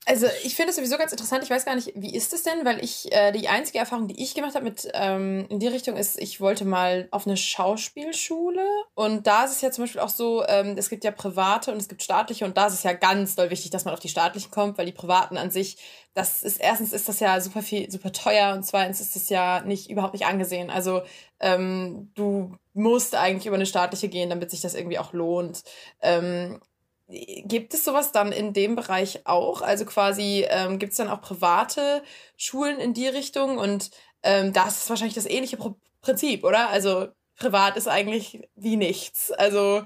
Also 0.07 0.27
ich 0.43 0.55
finde 0.55 0.69
es 0.69 0.75
sowieso 0.75 0.97
ganz 0.97 1.11
interessant. 1.11 1.43
Ich 1.43 1.49
weiß 1.49 1.65
gar 1.65 1.73
nicht, 1.73 1.91
wie 1.95 2.15
ist 2.15 2.31
es 2.31 2.43
denn? 2.43 2.63
Weil 2.63 2.83
ich 2.83 3.11
äh, 3.11 3.31
die 3.31 3.47
einzige 3.47 3.79
Erfahrung, 3.79 4.07
die 4.07 4.21
ich 4.21 4.35
gemacht 4.35 4.53
habe 4.53 4.65
mit 4.65 4.87
ähm, 4.93 5.47
in 5.49 5.59
die 5.59 5.67
Richtung 5.67 5.97
ist, 5.97 6.19
ich 6.21 6.39
wollte 6.39 6.63
mal 6.63 7.07
auf 7.09 7.25
eine 7.25 7.37
Schauspielschule 7.37 8.63
und 8.93 9.25
da 9.25 9.45
ist 9.45 9.53
es 9.53 9.61
ja 9.61 9.71
zum 9.71 9.85
Beispiel 9.85 10.01
auch 10.01 10.09
so, 10.09 10.45
ähm, 10.47 10.75
es 10.77 10.91
gibt 10.91 11.03
ja 11.03 11.09
private 11.11 11.71
und 11.71 11.77
es 11.77 11.87
gibt 11.89 12.03
staatliche 12.03 12.45
und 12.45 12.55
da 12.55 12.67
ist 12.67 12.73
es 12.73 12.83
ja 12.83 12.93
ganz 12.93 13.35
doll 13.35 13.49
wichtig, 13.49 13.71
dass 13.71 13.85
man 13.85 13.95
auf 13.95 13.99
die 13.99 14.09
staatlichen 14.09 14.51
kommt, 14.51 14.77
weil 14.77 14.85
die 14.85 14.91
privaten 14.91 15.37
an 15.37 15.49
sich, 15.49 15.77
das 16.13 16.43
ist 16.43 16.57
erstens 16.57 16.93
ist 16.93 17.09
das 17.09 17.19
ja 17.19 17.41
super 17.41 17.63
viel, 17.63 17.89
super 17.89 18.11
teuer 18.11 18.53
und 18.53 18.63
zweitens 18.63 19.01
ist 19.01 19.15
das 19.15 19.29
ja 19.29 19.61
nicht 19.61 19.89
überhaupt 19.89 20.13
nicht 20.13 20.27
angesehen. 20.27 20.69
Also 20.69 21.01
ähm, 21.39 22.11
du 22.13 22.55
musst 22.73 23.15
eigentlich 23.15 23.47
über 23.47 23.55
eine 23.55 23.65
staatliche 23.65 24.09
gehen, 24.09 24.29
damit 24.29 24.51
sich 24.51 24.61
das 24.61 24.75
irgendwie 24.75 24.99
auch 24.99 25.13
lohnt. 25.13 25.63
Ähm, 26.01 26.59
Gibt 27.07 27.73
es 27.73 27.83
sowas 27.83 28.11
dann 28.11 28.31
in 28.31 28.53
dem 28.53 28.75
Bereich 28.75 29.25
auch? 29.25 29.61
Also 29.61 29.85
quasi 29.85 30.45
ähm, 30.49 30.79
gibt 30.79 30.91
es 30.91 30.97
dann 30.97 31.09
auch 31.09 31.21
private 31.21 32.01
Schulen 32.35 32.79
in 32.79 32.93
die 32.93 33.07
Richtung 33.07 33.57
und 33.57 33.91
ähm, 34.23 34.53
das 34.53 34.77
ist 34.77 34.89
wahrscheinlich 34.89 35.15
das 35.15 35.27
ähnliche 35.27 35.57
Pro 35.57 35.75
Prinzip, 36.01 36.43
oder? 36.43 36.69
Also 36.69 37.07
privat 37.35 37.77
ist 37.77 37.87
eigentlich 37.87 38.47
wie 38.55 38.75
nichts. 38.75 39.31
Also 39.31 39.83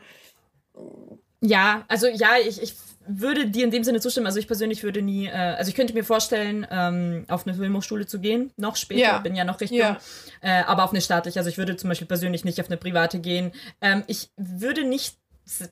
ja, 1.41 1.85
also 1.87 2.07
ja, 2.07 2.31
ich, 2.45 2.61
ich 2.61 2.75
würde 3.07 3.47
dir 3.47 3.63
in 3.63 3.71
dem 3.71 3.83
Sinne 3.83 3.99
zustimmen. 3.99 4.27
Also 4.27 4.39
ich 4.39 4.47
persönlich 4.47 4.83
würde 4.83 5.01
nie, 5.01 5.27
äh, 5.27 5.31
also 5.31 5.69
ich 5.69 5.75
könnte 5.75 5.93
mir 5.93 6.03
vorstellen, 6.03 6.67
ähm, 6.69 7.25
auf 7.27 7.47
eine 7.47 7.55
Filmhochschule 7.55 8.05
zu 8.05 8.19
gehen, 8.19 8.51
noch 8.57 8.75
später, 8.75 9.01
ja. 9.01 9.17
bin 9.19 9.35
ja 9.35 9.45
noch 9.45 9.59
Richtung, 9.61 9.79
ja. 9.79 9.97
äh, 10.41 10.63
aber 10.63 10.83
auf 10.83 10.91
eine 10.91 11.01
staatliche. 11.01 11.39
Also 11.39 11.49
ich 11.49 11.57
würde 11.57 11.75
zum 11.75 11.89
Beispiel 11.89 12.07
persönlich 12.07 12.45
nicht 12.45 12.59
auf 12.61 12.67
eine 12.67 12.77
private 12.77 13.19
gehen. 13.19 13.51
Ähm, 13.81 14.03
ich 14.07 14.29
würde 14.37 14.83
nicht 14.83 15.17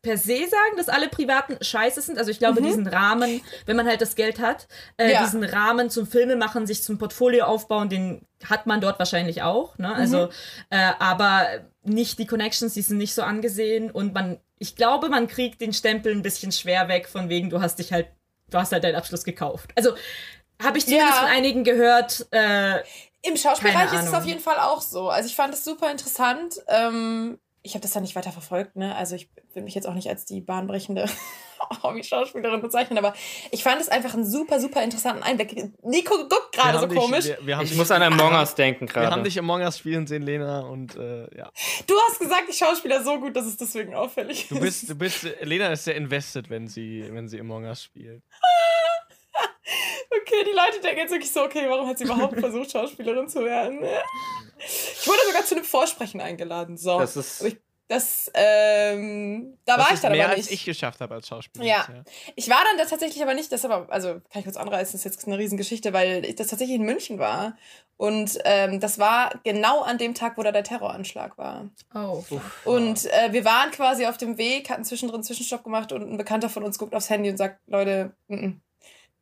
per 0.01 0.17
se 0.17 0.37
sagen, 0.47 0.75
dass 0.75 0.89
alle 0.89 1.07
Privaten 1.07 1.57
scheiße 1.61 2.01
sind. 2.01 2.17
Also 2.17 2.31
ich 2.31 2.39
glaube, 2.39 2.61
mhm. 2.61 2.65
diesen 2.65 2.87
Rahmen, 2.87 3.41
wenn 3.65 3.75
man 3.75 3.87
halt 3.87 4.01
das 4.01 4.15
Geld 4.15 4.39
hat, 4.39 4.67
äh, 4.97 5.11
ja. 5.11 5.23
diesen 5.23 5.43
Rahmen 5.43 5.89
zum 5.89 6.07
Filme 6.07 6.35
machen, 6.35 6.65
sich 6.65 6.83
zum 6.83 6.97
Portfolio 6.97 7.45
aufbauen, 7.45 7.89
den 7.89 8.25
hat 8.43 8.65
man 8.65 8.81
dort 8.81 8.99
wahrscheinlich 8.99 9.43
auch. 9.43 9.77
Ne? 9.77 9.93
Also, 9.93 10.27
mhm. 10.27 10.31
äh, 10.71 10.91
aber 10.99 11.47
nicht 11.83 12.19
die 12.19 12.25
Connections, 12.25 12.73
die 12.73 12.81
sind 12.81 12.97
nicht 12.97 13.13
so 13.13 13.21
angesehen 13.21 13.91
und 13.91 14.13
man, 14.13 14.39
ich 14.59 14.75
glaube, 14.75 15.09
man 15.09 15.27
kriegt 15.27 15.61
den 15.61 15.73
Stempel 15.73 16.11
ein 16.11 16.21
bisschen 16.21 16.51
schwer 16.51 16.87
weg, 16.87 17.07
von 17.07 17.29
wegen, 17.29 17.49
du 17.49 17.61
hast 17.61 17.79
dich 17.79 17.93
halt, 17.93 18.07
du 18.49 18.57
hast 18.57 18.71
halt 18.71 18.83
deinen 18.83 18.95
Abschluss 18.95 19.23
gekauft. 19.23 19.71
Also 19.75 19.93
habe 20.61 20.77
ich 20.77 20.85
zumindest 20.85 21.15
ja. 21.15 21.21
von 21.21 21.29
einigen 21.29 21.63
gehört. 21.63 22.25
Äh, 22.31 22.79
Im 23.21 23.37
Schauspielbereich 23.37 23.93
ist 23.93 24.07
es 24.07 24.13
auf 24.13 24.25
jeden 24.25 24.39
Fall 24.39 24.57
auch 24.57 24.81
so. 24.81 25.09
Also 25.09 25.27
ich 25.27 25.35
fand 25.35 25.53
es 25.53 25.63
super 25.63 25.91
interessant. 25.91 26.59
Ähm, 26.67 27.39
ich 27.67 27.73
habe 27.73 27.81
das 27.81 27.93
ja 27.93 27.99
nicht 27.99 28.15
weiter 28.15 28.31
verfolgt, 28.31 28.77
ne? 28.77 28.95
Also 28.95 29.15
ich 29.15 29.29
will 29.53 29.61
mich 29.61 29.75
jetzt 29.75 29.87
auch 29.87 29.93
nicht 29.93 30.07
als 30.07 30.23
die 30.23 30.39
bahnbrechende 30.39 31.05
Hobby-Schauspielerin 31.83 32.61
bezeichnen, 32.61 32.97
aber 32.97 33.13
ich 33.51 33.61
fand 33.61 33.81
es 33.81 33.89
einfach 33.89 34.13
einen 34.13 34.25
super, 34.25 34.61
super 34.61 34.81
interessanten 34.81 35.21
Einblick. 35.21 35.53
Nico 35.83 36.15
guckt 36.29 36.53
gerade 36.53 36.79
so 36.79 36.85
dich, 36.85 36.97
komisch. 36.97 37.25
Wir, 37.25 37.37
wir 37.41 37.61
ich 37.61 37.69
dich, 37.69 37.77
muss 37.77 37.91
an 37.91 38.01
Among 38.03 38.33
Us 38.33 38.55
denken 38.55 38.85
gerade. 38.85 39.07
Wir 39.07 39.11
haben 39.11 39.23
dich 39.25 39.37
Among 39.37 39.61
Us 39.61 39.77
spielen 39.79 40.07
sehen, 40.07 40.21
Lena, 40.21 40.61
und 40.61 40.95
äh, 40.95 41.23
ja. 41.37 41.51
Du 41.85 41.93
hast 42.07 42.19
gesagt, 42.19 42.45
ich 42.47 42.57
Schauspieler 42.57 43.03
so 43.03 43.19
gut, 43.19 43.35
dass 43.35 43.45
es 43.45 43.57
deswegen 43.57 43.93
auffällig 43.95 44.47
du 44.47 44.61
bist, 44.61 44.83
ist. 44.83 44.89
Du 44.91 44.95
bist, 44.95 45.27
Lena 45.41 45.67
ist 45.67 45.83
sehr 45.83 45.95
invested, 45.95 46.49
wenn 46.49 46.67
sie, 46.67 47.05
wenn 47.11 47.27
sie 47.27 47.39
Among 47.39 47.65
Us 47.65 47.83
spielt. 47.83 48.23
okay, 50.09 50.43
die 50.45 50.55
Leute 50.55 50.81
denken 50.81 50.99
jetzt 50.99 51.11
wirklich 51.11 51.31
so, 51.31 51.43
okay, 51.43 51.65
warum 51.67 51.87
hat 51.87 51.97
sie 51.97 52.05
überhaupt 52.05 52.39
versucht, 52.39 52.71
Schauspielerin 52.71 53.27
zu 53.27 53.43
werden? 53.43 53.79
Ich 54.59 55.07
wurde 55.07 55.19
sogar 55.27 55.45
zu 55.45 55.55
einem 55.55 55.65
Vorsprechen 55.65 56.21
eingeladen. 56.21 56.77
So. 56.77 56.99
Das 56.99 57.15
ist. 57.15 57.41
Ich, 57.43 57.57
das, 57.89 58.29
ähm, 58.33 59.57
da 59.63 59.77
das 59.77 59.85
war 59.85 59.93
ich 59.93 59.99
dann 60.01 60.11
mehr, 60.11 60.25
aber 60.25 60.35
nicht. 60.35 60.47
als 60.47 60.51
ich 60.51 60.65
geschafft 60.65 60.99
habe 60.99 61.15
als 61.15 61.27
Schauspieler. 61.27 61.65
Ja. 61.65 61.87
ja. 61.87 62.03
Ich 62.35 62.49
war 62.49 62.59
dann 62.65 62.77
da 62.77 62.83
tatsächlich 62.83 63.23
aber 63.23 63.33
nicht, 63.33 63.49
das 63.49 63.63
aber, 63.63 63.87
also 63.89 64.15
kann 64.29 64.39
ich 64.39 64.43
kurz 64.43 64.57
anreißen, 64.57 64.91
das 64.91 64.95
ist 64.95 65.03
jetzt 65.05 65.25
eine 65.25 65.37
Riesengeschichte, 65.37 65.93
weil 65.93 66.25
ich 66.25 66.35
das 66.35 66.47
tatsächlich 66.47 66.75
in 66.75 66.83
München 66.83 67.17
war. 67.17 67.55
Und 67.95 68.39
ähm, 68.43 68.81
das 68.81 68.99
war 68.99 69.39
genau 69.43 69.81
an 69.83 69.97
dem 69.97 70.13
Tag, 70.15 70.37
wo 70.37 70.43
da 70.43 70.51
der 70.51 70.65
Terroranschlag 70.65 71.37
war. 71.37 71.69
Oh. 71.95 72.23
Und 72.65 73.05
äh, 73.05 73.31
wir 73.31 73.45
waren 73.45 73.71
quasi 73.71 74.05
auf 74.05 74.17
dem 74.17 74.37
Weg, 74.37 74.69
hatten 74.69 74.83
zwischendrin 74.83 75.19
einen 75.19 75.23
Zwischenstopp 75.23 75.63
gemacht 75.63 75.93
und 75.93 76.11
ein 76.11 76.17
Bekannter 76.17 76.49
von 76.49 76.63
uns 76.63 76.77
guckt 76.77 76.93
aufs 76.93 77.09
Handy 77.09 77.29
und 77.29 77.37
sagt, 77.37 77.59
Leute, 77.67 78.11
n 78.27 78.37
-n, 78.37 78.59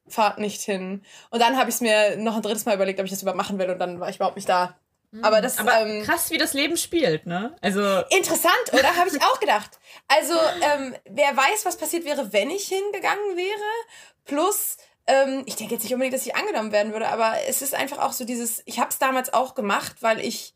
fahrt 0.07 0.37
nicht 0.39 0.61
hin. 0.61 1.03
Und 1.29 1.41
dann 1.41 1.57
habe 1.57 1.69
ich 1.69 1.75
es 1.75 1.81
mir 1.81 2.17
noch 2.17 2.35
ein 2.35 2.41
drittes 2.41 2.65
Mal 2.65 2.75
überlegt, 2.75 2.99
ob 2.99 3.05
ich 3.05 3.11
das 3.11 3.21
überhaupt 3.21 3.37
machen 3.37 3.57
will 3.59 3.69
und 3.69 3.79
dann 3.79 3.99
war 3.99 4.09
ich 4.09 4.17
überhaupt 4.17 4.35
nicht 4.35 4.49
da. 4.49 4.75
Aber 5.21 5.41
das 5.41 5.57
Aber 5.59 5.79
ähm, 5.79 6.03
krass, 6.03 6.29
wie 6.29 6.37
das 6.37 6.53
Leben 6.53 6.77
spielt, 6.77 7.25
ne? 7.25 7.55
Also 7.61 7.81
interessant, 8.09 8.73
oder? 8.73 8.95
Habe 8.95 9.09
ich 9.09 9.21
auch 9.23 9.39
gedacht. 9.39 9.79
Also, 10.07 10.33
ähm, 10.33 10.95
wer 11.05 11.35
weiß, 11.35 11.65
was 11.65 11.77
passiert 11.77 12.05
wäre, 12.05 12.33
wenn 12.33 12.49
ich 12.49 12.67
hingegangen 12.67 13.37
wäre. 13.37 13.85
Plus, 14.25 14.77
ähm, 15.07 15.43
ich 15.45 15.55
denke 15.55 15.75
jetzt 15.75 15.83
nicht 15.83 15.93
unbedingt, 15.93 16.15
dass 16.15 16.25
ich 16.25 16.35
angenommen 16.35 16.71
werden 16.71 16.91
würde, 16.91 17.07
aber 17.07 17.35
es 17.47 17.61
ist 17.61 17.75
einfach 17.75 17.99
auch 17.99 18.11
so 18.11 18.25
dieses, 18.25 18.61
ich 18.65 18.79
habe 18.79 18.89
es 18.89 18.97
damals 18.97 19.33
auch 19.33 19.55
gemacht, 19.55 19.97
weil 20.01 20.19
ich 20.19 20.54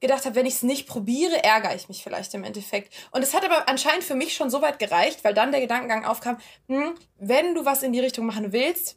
gedacht 0.00 0.24
habe, 0.24 0.34
wenn 0.34 0.46
ich 0.46 0.54
es 0.54 0.62
nicht 0.62 0.86
probiere, 0.86 1.42
ärgere 1.42 1.74
ich 1.74 1.88
mich 1.88 2.02
vielleicht 2.02 2.34
im 2.34 2.44
Endeffekt. 2.44 2.92
Und 3.10 3.22
es 3.22 3.34
hat 3.34 3.44
aber 3.44 3.68
anscheinend 3.68 4.04
für 4.04 4.14
mich 4.14 4.34
schon 4.34 4.50
so 4.50 4.62
weit 4.62 4.78
gereicht, 4.78 5.24
weil 5.24 5.34
dann 5.34 5.52
der 5.52 5.60
Gedankengang 5.60 6.04
aufkam, 6.04 6.38
hm, 6.68 6.94
wenn 7.18 7.54
du 7.54 7.64
was 7.64 7.82
in 7.82 7.92
die 7.92 8.00
Richtung 8.00 8.26
machen 8.26 8.52
willst, 8.52 8.96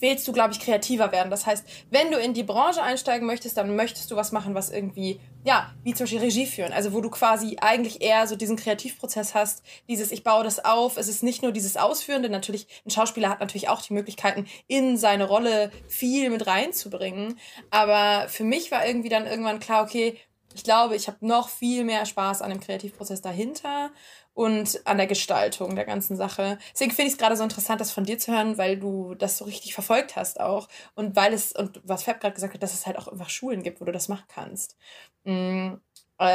willst 0.00 0.26
du, 0.26 0.32
glaube 0.32 0.52
ich, 0.52 0.60
kreativer 0.60 1.12
werden. 1.12 1.30
Das 1.30 1.46
heißt, 1.46 1.64
wenn 1.90 2.10
du 2.10 2.18
in 2.18 2.34
die 2.34 2.42
Branche 2.42 2.82
einsteigen 2.82 3.26
möchtest, 3.26 3.56
dann 3.56 3.76
möchtest 3.76 4.10
du 4.10 4.16
was 4.16 4.32
machen, 4.32 4.54
was 4.54 4.70
irgendwie, 4.70 5.20
ja, 5.44 5.72
wie 5.82 5.94
zum 5.94 6.04
Beispiel 6.04 6.20
Regie 6.20 6.46
führen. 6.46 6.72
Also 6.72 6.92
wo 6.92 7.00
du 7.00 7.10
quasi 7.10 7.56
eigentlich 7.60 8.02
eher 8.02 8.26
so 8.26 8.36
diesen 8.36 8.56
Kreativprozess 8.56 9.34
hast, 9.34 9.62
dieses, 9.88 10.12
ich 10.12 10.24
baue 10.24 10.44
das 10.44 10.64
auf. 10.64 10.96
Es 10.96 11.08
ist 11.08 11.22
nicht 11.22 11.42
nur 11.42 11.52
dieses 11.52 11.76
Ausführende. 11.76 12.28
Natürlich, 12.28 12.66
ein 12.86 12.90
Schauspieler 12.90 13.28
hat 13.28 13.40
natürlich 13.40 13.68
auch 13.68 13.82
die 13.82 13.92
Möglichkeiten, 13.92 14.46
in 14.66 14.96
seine 14.96 15.24
Rolle 15.24 15.70
viel 15.88 16.30
mit 16.30 16.46
reinzubringen. 16.46 17.38
Aber 17.70 18.28
für 18.28 18.44
mich 18.44 18.70
war 18.70 18.86
irgendwie 18.86 19.08
dann 19.08 19.26
irgendwann 19.26 19.60
klar, 19.60 19.84
okay, 19.84 20.16
ich 20.54 20.64
glaube, 20.64 20.96
ich 20.96 21.06
habe 21.06 21.24
noch 21.26 21.48
viel 21.48 21.84
mehr 21.84 22.06
Spaß 22.06 22.42
an 22.42 22.50
dem 22.50 22.60
Kreativprozess 22.60 23.22
dahinter 23.22 23.90
und 24.34 24.80
an 24.84 24.96
der 24.96 25.06
Gestaltung 25.06 25.76
der 25.76 25.84
ganzen 25.84 26.16
Sache. 26.16 26.58
Deswegen 26.72 26.90
finde 26.90 27.08
ich 27.08 27.12
es 27.12 27.18
gerade 27.18 27.36
so 27.36 27.44
interessant, 27.44 27.80
das 27.80 27.92
von 27.92 28.04
dir 28.04 28.18
zu 28.18 28.32
hören, 28.32 28.58
weil 28.58 28.78
du 28.78 29.14
das 29.14 29.38
so 29.38 29.44
richtig 29.44 29.74
verfolgt 29.74 30.16
hast 30.16 30.40
auch. 30.40 30.68
Und 30.94 31.14
weil 31.14 31.32
es, 31.32 31.52
und 31.52 31.80
was 31.84 32.04
Fab 32.04 32.20
gerade 32.20 32.34
gesagt 32.34 32.54
hat, 32.54 32.62
dass 32.62 32.74
es 32.74 32.86
halt 32.86 32.98
auch 32.98 33.08
einfach 33.08 33.30
Schulen 33.30 33.62
gibt, 33.62 33.80
wo 33.80 33.84
du 33.84 33.92
das 33.92 34.08
machen 34.08 34.24
kannst. 34.28 34.76
Mhm. 35.24 35.80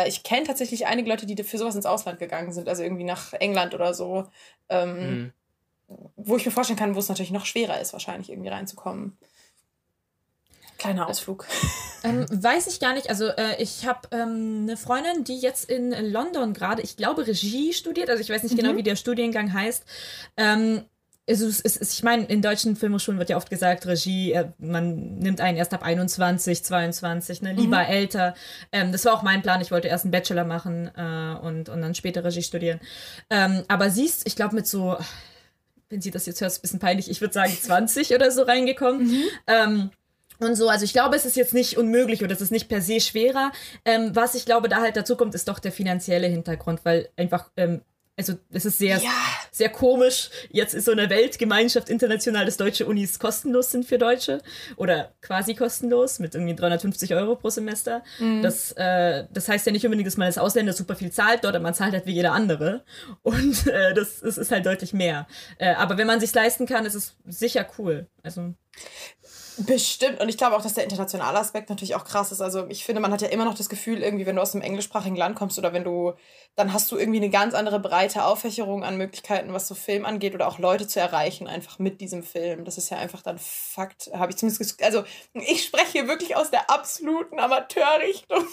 ich 0.08 0.24
kenne 0.24 0.46
tatsächlich 0.46 0.88
einige 0.88 1.10
Leute, 1.10 1.26
die 1.26 1.42
für 1.44 1.58
sowas 1.58 1.76
ins 1.76 1.86
Ausland 1.86 2.20
gegangen 2.20 2.54
sind, 2.54 2.70
also 2.70 2.84
irgendwie 2.84 3.04
nach 3.04 3.34
England 3.34 3.74
oder 3.74 3.94
so. 3.94 4.28
Ähm, 4.70 5.10
mhm. 5.10 5.34
Wo 6.16 6.38
ich 6.38 6.46
mir 6.46 6.52
vorstellen 6.52 6.80
kann, 6.80 6.96
wo 6.96 7.00
es 7.00 7.10
natürlich 7.10 7.32
noch 7.32 7.46
schwerer 7.46 7.80
ist, 7.80 7.94
wahrscheinlich 7.94 8.30
irgendwie 8.30 8.50
reinzukommen. 8.50 9.18
Kleiner 10.78 11.08
Ausflug. 11.08 11.46
Ähm, 12.04 12.26
weiß 12.30 12.68
ich 12.68 12.80
gar 12.80 12.94
nicht. 12.94 13.10
Also 13.10 13.28
äh, 13.28 13.62
ich 13.62 13.88
habe 13.88 14.08
ähm, 14.12 14.60
eine 14.64 14.78
Freundin, 14.78 15.24
die 15.24 15.40
jetzt 15.40 15.70
in 15.70 15.92
London 16.12 16.54
gerade, 16.54 16.82
ich 16.82 16.98
glaube, 16.98 17.26
Regie 17.26 17.74
studiert. 17.74 18.10
Also 18.10 18.22
ich 18.22 18.30
weiß 18.30 18.44
nicht 18.44 18.56
genau, 18.56 18.70
mhm. 18.70 18.74
genau, 18.74 18.80
wie 18.80 18.84
der 18.84 18.96
Studiengang 18.96 19.54
heißt. 19.54 19.84
Ähm, 20.38 20.84
also 21.28 21.48
es 21.48 21.60
ist, 21.60 21.94
ich 21.94 22.04
meine, 22.04 22.26
in 22.26 22.42
deutschen 22.42 22.76
Filmhochschulen 22.76 23.18
wird 23.18 23.30
ja 23.30 23.38
oft 23.38 23.50
gesagt, 23.50 23.88
Regie, 23.88 24.34
äh, 24.34 24.50
man 24.60 25.18
nimmt 25.18 25.42
einen 25.42 25.58
erst 25.58 25.74
ab 25.74 25.82
21, 25.82 26.64
22, 26.64 27.42
ne, 27.42 27.54
lieber 27.54 27.80
mhm. 27.80 27.90
älter. 27.90 28.36
Ähm, 28.72 28.92
das 28.92 29.06
war 29.06 29.14
auch 29.14 29.24
mein 29.24 29.42
Plan. 29.42 29.62
Ich 29.62 29.72
wollte 29.72 29.88
erst 29.88 30.06
einen 30.06 30.12
Bachelor 30.12 30.44
machen 30.44 30.92
äh, 30.96 31.36
und, 31.42 31.70
und 31.70 31.82
dann 31.82 31.96
später 31.96 32.24
Regie 32.24 32.44
studieren. 32.44 32.80
Ähm, 33.30 33.64
aber 33.68 33.90
sie 33.90 34.06
ist, 34.06 34.28
ich 34.28 34.36
glaube, 34.36 34.56
mit 34.56 34.68
so, 34.68 34.98
wenn 35.90 36.02
sie 36.02 36.12
das 36.12 36.28
jetzt 36.28 36.42
hört, 36.42 36.52
ist 36.52 36.60
ein 36.60 36.62
bisschen 36.62 36.80
peinlich, 36.80 37.10
ich 37.10 37.22
würde 37.22 37.34
sagen 37.34 37.58
20 37.60 38.14
oder 38.14 38.30
so 38.30 38.44
reingekommen. 38.44 39.08
Mhm. 39.08 39.24
Ähm, 39.48 39.90
und 40.40 40.56
so, 40.56 40.70
also 40.70 40.86
ich 40.86 40.94
glaube, 40.94 41.16
es 41.16 41.26
ist 41.26 41.36
jetzt 41.36 41.54
nicht 41.54 41.78
unmöglich 41.78 42.24
oder 42.24 42.34
es 42.34 42.42
ist 42.42 42.52
nicht 42.52 42.70
per 42.70 42.82
se 42.82 43.00
schwerer. 43.00 43.52
Ähm, 43.86 44.16
was 44.16 44.36
ich 44.36 44.46
glaube, 44.46 44.70
da 44.70 44.82
halt 44.82 44.98
dazu 44.98 45.16
kommt, 45.16 45.36
ist 45.36 45.48
doch 45.48 45.60
der 45.60 45.72
finanzielle 45.72 46.28
Hintergrund, 46.28 46.82
weil 46.84 47.10
einfach, 47.18 47.50
ähm, 47.58 47.82
also 48.18 48.34
es 48.52 48.64
ist 48.64 48.78
sehr, 48.78 48.98
ja. 48.98 49.12
sehr 49.52 49.70
komisch. 49.70 50.30
Jetzt 50.50 50.74
ist 50.74 50.86
so 50.86 50.92
eine 50.92 51.10
Weltgemeinschaft 51.10 51.90
international, 51.90 52.46
dass 52.46 52.56
deutsche 52.56 52.86
Unis 52.86 53.20
kostenlos 53.20 53.72
sind 53.72 53.86
für 53.86 53.98
Deutsche 53.98 54.42
oder 54.78 55.14
quasi 55.22 55.54
kostenlos 55.54 56.20
mit 56.20 56.34
irgendwie 56.34 56.56
350 56.56 57.14
Euro 57.14 57.36
pro 57.36 57.50
Semester. 57.50 58.04
Mhm. 58.20 58.42
Das, 58.42 58.72
äh, 58.74 59.26
das 59.32 59.50
heißt 59.50 59.66
ja 59.66 59.74
nicht 59.74 59.86
unbedingt, 59.86 60.08
dass 60.08 60.16
man 60.16 60.28
als 60.28 60.38
Ausländer 60.38 60.72
super 60.72 60.96
viel 60.96 61.12
zahlt 61.12 61.44
dort, 61.44 61.56
aber 61.56 61.64
man 61.64 61.74
zahlt 61.74 61.94
halt 61.94 62.06
wie 62.06 62.14
jeder 62.14 62.32
andere. 62.32 62.86
Und 63.22 63.68
äh, 63.68 63.94
das, 63.94 64.22
das 64.22 64.38
ist 64.38 64.52
halt 64.52 64.66
deutlich 64.66 64.94
mehr. 64.94 65.28
Äh, 65.58 65.74
aber 65.74 65.98
wenn 65.98 66.08
man 66.08 66.22
sich 66.22 66.34
leisten 66.34 66.66
kann, 66.66 66.86
ist 66.86 66.96
es 66.96 67.18
sicher 67.26 67.68
cool. 67.78 68.08
Also 68.24 68.54
Bestimmt. 69.58 70.20
Und 70.20 70.28
ich 70.28 70.38
glaube 70.38 70.56
auch, 70.56 70.62
dass 70.62 70.74
der 70.74 70.84
internationale 70.84 71.40
Aspekt 71.40 71.70
natürlich 71.70 71.96
auch 71.96 72.04
krass 72.04 72.32
ist. 72.32 72.42
Also 72.42 72.68
ich 72.68 72.84
finde, 72.84 73.02
man 73.02 73.12
hat 73.12 73.22
ja 73.22 73.30
immer 73.30 73.46
noch 73.46 73.54
das 73.54 73.70
Gefühl, 73.70 74.04
irgendwie, 74.04 74.26
wenn 74.26 74.36
du 74.36 74.42
aus 74.42 74.54
einem 74.54 74.64
englischsprachigen 74.64 75.16
Land 75.16 75.36
kommst 75.36 75.58
oder 75.58 75.72
wenn 75.72 75.86
du, 75.86 76.14
dann 76.56 76.74
hast 76.74 76.92
du 76.92 76.98
irgendwie 76.98 77.20
eine 77.20 77.30
ganz 77.30 77.54
andere 77.54 77.80
breite 77.80 78.26
Auffächerung 78.26 78.84
an 78.84 78.98
Möglichkeiten, 78.98 79.54
was 79.54 79.68
so 79.68 79.76
Film 79.76 80.06
angeht 80.06 80.36
oder 80.36 80.48
auch 80.48 80.60
Leute 80.60 80.88
zu 80.88 81.00
erreichen, 81.00 81.48
einfach 81.48 81.80
mit 81.80 82.02
diesem 82.02 82.24
Film. 82.24 82.66
Das 82.66 82.78
ist 82.78 82.90
ja 82.90 82.98
einfach 82.98 83.22
dann 83.22 83.38
Fakt, 83.40 84.10
habe 84.14 84.32
ich 84.32 84.38
zumindest 84.38 84.84
Also 84.84 85.04
ich 85.34 85.64
spreche 85.64 85.92
hier 85.92 86.08
wirklich 86.08 86.36
aus 86.36 86.52
der 86.52 86.70
absoluten 86.70 87.40
Amateurrichtung. 87.40 88.46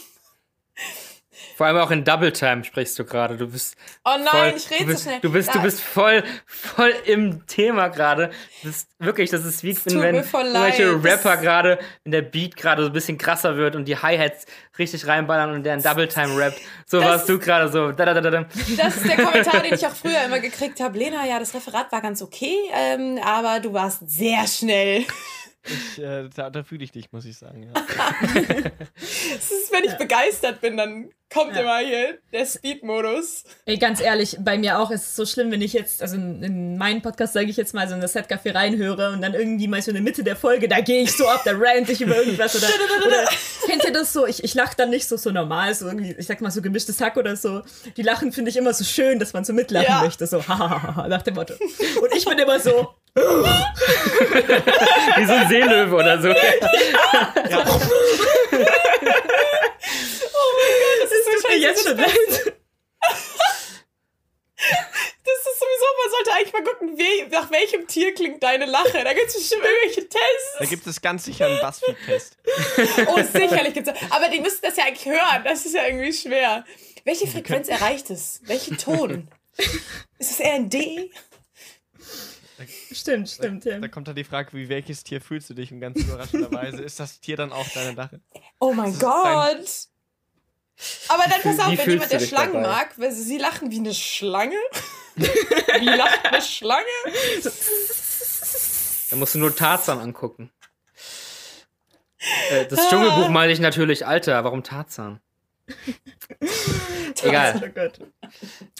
Vor 1.56 1.66
allem 1.66 1.78
auch 1.78 1.90
in 1.90 2.04
Double 2.04 2.32
Time 2.32 2.62
sprichst 2.64 2.98
du 2.98 3.04
gerade. 3.04 3.36
Du 3.36 3.48
bist. 3.48 3.74
Oh 4.04 4.16
nein, 4.18 4.26
voll, 4.30 4.54
ich 4.56 4.70
rede 4.70 4.96
so 4.96 5.02
schnell. 5.02 5.20
Du 5.20 5.32
bist, 5.32 5.54
du 5.54 5.62
bist 5.62 5.80
voll, 5.80 6.22
voll 6.46 6.94
im 7.06 7.46
Thema 7.46 7.88
gerade. 7.88 8.30
Bist 8.62 8.88
wirklich, 8.98 9.30
das 9.30 9.44
ist 9.44 9.62
wie 9.62 9.76
wenn, 9.86 10.00
wenn 10.00 10.14
irgendwelche 10.16 11.02
Rapper 11.02 11.36
gerade, 11.38 11.78
wenn 12.04 12.12
der 12.12 12.22
Beat 12.22 12.56
gerade 12.56 12.82
so 12.82 12.88
ein 12.90 12.92
bisschen 12.92 13.18
krasser 13.18 13.56
wird 13.56 13.76
und 13.76 13.86
die 13.86 13.96
Hi-Hats 13.96 14.46
richtig 14.78 15.06
reinballern 15.06 15.52
und 15.52 15.64
der 15.64 15.74
in 15.74 15.82
Double 15.82 16.08
Time 16.08 16.36
rappt. 16.36 16.60
So 16.86 17.00
das 17.00 17.08
warst 17.08 17.28
du 17.28 17.38
gerade 17.38 17.70
so. 17.70 17.92
Da, 17.92 18.04
da, 18.04 18.20
da. 18.20 18.30
Das 18.30 18.96
ist 18.96 19.06
der 19.06 19.24
Kommentar, 19.24 19.62
den 19.62 19.74
ich 19.74 19.86
auch 19.86 19.94
früher 19.94 20.22
immer 20.24 20.40
gekriegt 20.40 20.80
habe. 20.80 20.98
Lena, 20.98 21.26
ja, 21.26 21.38
das 21.38 21.54
Referat 21.54 21.90
war 21.92 22.02
ganz 22.02 22.22
okay, 22.22 22.56
ähm, 22.74 23.18
aber 23.24 23.60
du 23.60 23.72
warst 23.72 24.08
sehr 24.08 24.46
schnell. 24.46 25.04
Ich, 25.64 26.02
äh, 26.02 26.28
da, 26.34 26.50
da 26.50 26.64
fühle 26.64 26.82
ich 26.82 26.90
dich, 26.90 27.12
muss 27.12 27.24
ich 27.24 27.38
sagen. 27.38 27.62
Ja. 27.64 27.72
das 28.94 29.50
ist, 29.50 29.72
wenn 29.72 29.84
ich 29.84 29.92
ja. 29.92 29.96
begeistert 29.96 30.60
bin, 30.60 30.76
dann 30.76 31.10
kommt 31.32 31.54
ja. 31.54 31.62
immer 31.62 31.78
hier 31.78 32.18
der 32.32 32.44
Speed-Modus. 32.44 33.44
Ey, 33.64 33.78
ganz 33.78 34.00
ehrlich, 34.00 34.36
bei 34.40 34.58
mir 34.58 34.78
auch 34.78 34.90
ist 34.90 35.02
es 35.02 35.16
so 35.16 35.24
schlimm, 35.24 35.50
wenn 35.50 35.62
ich 35.62 35.72
jetzt, 35.72 36.02
also 36.02 36.16
in, 36.16 36.42
in 36.42 36.78
meinen 36.78 37.00
Podcast 37.00 37.32
sage 37.32 37.46
ich 37.46 37.56
jetzt 37.56 37.74
mal, 37.74 37.88
so 37.88 37.94
in 37.94 38.00
das 38.00 38.14
Setcafé 38.14 38.54
reinhöre 38.54 39.12
und 39.12 39.22
dann 39.22 39.34
irgendwie 39.34 39.68
mal 39.68 39.80
so 39.80 39.90
in 39.90 39.94
der 39.94 40.02
Mitte 40.02 40.24
der 40.24 40.36
Folge, 40.36 40.68
da 40.68 40.80
gehe 40.80 41.02
ich 41.02 41.16
so 41.16 41.28
ab, 41.28 41.42
da 41.44 41.52
rant 41.54 41.88
ich 41.88 42.00
über 42.00 42.16
irgendwas 42.16 42.56
oder, 42.56 42.66
oder 43.06 43.28
kennt 43.66 43.84
ihr 43.84 43.92
das 43.92 44.12
so? 44.12 44.26
Ich, 44.26 44.44
ich 44.44 44.54
lache 44.54 44.76
dann 44.76 44.90
nicht 44.90 45.06
so, 45.06 45.16
so 45.16 45.30
normal, 45.30 45.74
so 45.74 45.86
irgendwie, 45.86 46.14
ich 46.18 46.26
sag 46.26 46.40
mal 46.40 46.50
so 46.50 46.60
gemischtes 46.60 47.00
Hack 47.00 47.16
oder 47.16 47.36
so. 47.36 47.62
Die 47.96 48.02
Lachen 48.02 48.32
finde 48.32 48.50
ich 48.50 48.56
immer 48.56 48.74
so 48.74 48.84
schön, 48.84 49.18
dass 49.18 49.32
man 49.32 49.44
so 49.44 49.52
mitlachen 49.52 49.86
ja. 49.88 50.02
möchte, 50.02 50.26
so 50.26 50.38
hahaha, 50.48 51.08
nach 51.08 51.22
dem 51.22 51.34
Motto. 51.34 51.54
Und 52.00 52.14
ich 52.14 52.24
bin 52.24 52.38
immer 52.38 52.58
so, 52.58 52.94
Wie 55.16 55.24
so 55.26 55.32
ein 55.32 55.48
Seelöwe 55.48 55.94
oder 55.96 56.20
so. 56.20 56.28
Ja. 56.32 57.34
ja. 57.50 57.58
oh 57.58 57.64
mein 57.68 57.78
Gott, 60.80 60.98
das, 61.02 61.10
das 61.10 61.26
ist 61.36 61.48
mir 61.48 61.58
jetzt 61.58 61.86
schon 61.86 61.96
leid. 61.98 62.54
Das 65.24 65.38
ist 65.38 65.58
sowieso, 65.58 65.84
man 66.02 66.10
sollte 66.10 66.32
eigentlich 66.32 66.52
mal 66.52 66.64
gucken, 66.64 66.98
wie, 66.98 67.24
nach 67.30 67.50
welchem 67.50 67.86
Tier 67.86 68.12
klingt 68.14 68.42
deine 68.42 68.66
Lache. 68.66 69.04
Da 69.04 69.12
gibt 69.12 69.28
es 69.28 69.34
bestimmt 69.34 69.62
irgendwelche 69.64 70.08
Tests. 70.08 70.56
Da 70.58 70.64
gibt 70.64 70.86
es 70.86 71.00
ganz 71.02 71.24
sicher 71.24 71.46
einen 71.46 71.60
Buzzfeed-Test. 71.60 72.36
Oh, 73.08 73.20
sicherlich 73.22 73.74
gibt 73.74 73.88
es. 73.88 73.94
Aber 74.10 74.28
die 74.28 74.40
müssten 74.40 74.64
das 74.64 74.76
ja 74.76 74.84
eigentlich 74.84 75.06
hören. 75.06 75.42
Das 75.44 75.66
ist 75.66 75.74
ja 75.74 75.84
irgendwie 75.86 76.12
schwer. 76.12 76.64
Welche 77.04 77.26
Frequenz 77.26 77.68
erreicht 77.68 78.10
es? 78.10 78.40
Welchen 78.44 78.78
Ton? 78.78 79.28
Ist 80.18 80.30
es 80.30 80.40
eher 80.40 80.54
ein 80.54 80.70
D? 80.70 81.10
Stimmt, 82.92 83.28
stimmt, 83.28 83.64
ja. 83.64 83.78
Da 83.78 83.88
kommt 83.88 84.08
dann 84.08 84.16
die 84.16 84.24
Frage, 84.24 84.52
wie 84.52 84.68
welches 84.68 85.04
Tier 85.04 85.20
fühlst 85.20 85.50
du 85.50 85.54
dich? 85.54 85.72
Und 85.72 85.80
ganz 85.80 85.98
überraschenderweise 86.00 86.82
ist 86.82 87.00
das 87.00 87.20
Tier 87.20 87.36
dann 87.36 87.52
auch 87.52 87.68
deine 87.70 87.92
Lache. 87.92 88.20
Oh 88.58 88.72
mein 88.72 88.98
Gott! 88.98 89.88
Aber 91.08 91.24
dann 91.28 91.40
pass 91.42 91.58
auf, 91.58 91.78
wenn 91.78 91.90
jemand 91.90 92.12
der 92.12 92.20
Schlangen 92.20 92.54
dabei? 92.54 92.68
mag, 92.68 92.98
weil 92.98 93.12
sie 93.12 93.38
lachen 93.38 93.70
wie 93.70 93.78
eine 93.78 93.94
Schlange. 93.94 94.56
wie 95.16 95.84
lacht 95.84 96.24
eine 96.24 96.42
Schlange? 96.42 96.86
Da 99.10 99.16
musst 99.16 99.34
du 99.34 99.38
nur 99.38 99.54
Tarzan 99.54 99.98
angucken. 100.00 100.50
Äh, 102.50 102.66
das 102.66 102.88
Dschungelbuch 102.88 103.28
meine 103.28 103.52
ich 103.52 103.60
natürlich, 103.60 104.06
Alter, 104.06 104.42
warum 104.44 104.62
Tarzan? 104.62 105.20
Egal. 107.22 107.72
Oh 107.76 108.04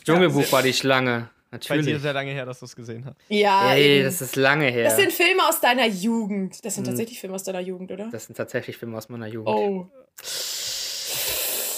Dschungelbuch 0.05 0.51
war 0.53 0.62
die 0.62 0.73
Schlange. 0.73 1.31
Natürlich. 1.53 1.85
Bei 1.85 1.93
dir 1.93 2.01
sehr 2.01 2.15
lange 2.15 2.33
her, 2.33 2.47
dass 2.47 2.61
du 2.61 2.65
es 2.65 2.75
gesehen 2.75 3.05
hast. 3.05 3.17
Ja. 3.29 3.75
Ey, 3.75 4.03
das 4.03 4.23
ist 4.23 4.37
lange 4.37 4.71
her. 4.71 4.85
Das 4.85 4.97
sind 4.97 5.12
Filme 5.12 5.47
aus 5.47 5.61
deiner 5.61 5.87
Jugend. 5.87 6.65
Das 6.65 6.75
sind 6.75 6.87
hm. 6.87 6.93
tatsächlich 6.93 7.21
Filme 7.21 7.35
aus 7.35 7.45
deiner 7.45 7.61
Jugend, 7.61 7.93
oder? 7.93 8.09
Das 8.11 8.25
sind 8.25 8.37
tatsächlich 8.37 8.79
Filme 8.79 8.97
aus 8.97 9.11
meiner 9.11 9.27
Jugend. 9.27 9.55
Oh. 9.55 9.87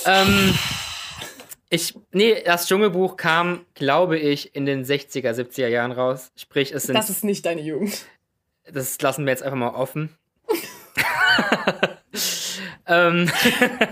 Ähm, 0.07 0.55
ich, 1.71 1.99
nee, 2.13 2.41
das 2.45 2.69
Dschungelbuch 2.69 3.17
kam, 3.17 3.67
glaube 3.75 4.17
ich, 4.17 4.55
in 4.55 4.65
den 4.65 4.85
60er, 4.85 5.33
70er 5.33 5.67
Jahren 5.67 5.91
raus. 5.91 6.31
Sprich, 6.37 6.73
es 6.73 6.85
sind. 6.85 6.95
Das 6.95 7.11
ist 7.11 7.25
nicht 7.25 7.45
deine 7.45 7.61
Jugend. 7.61 8.07
Das 8.71 9.01
lassen 9.01 9.25
wir 9.25 9.33
jetzt 9.33 9.43
einfach 9.43 9.59
mal 9.59 9.75
offen. 9.75 10.17
ähm, 12.87 13.29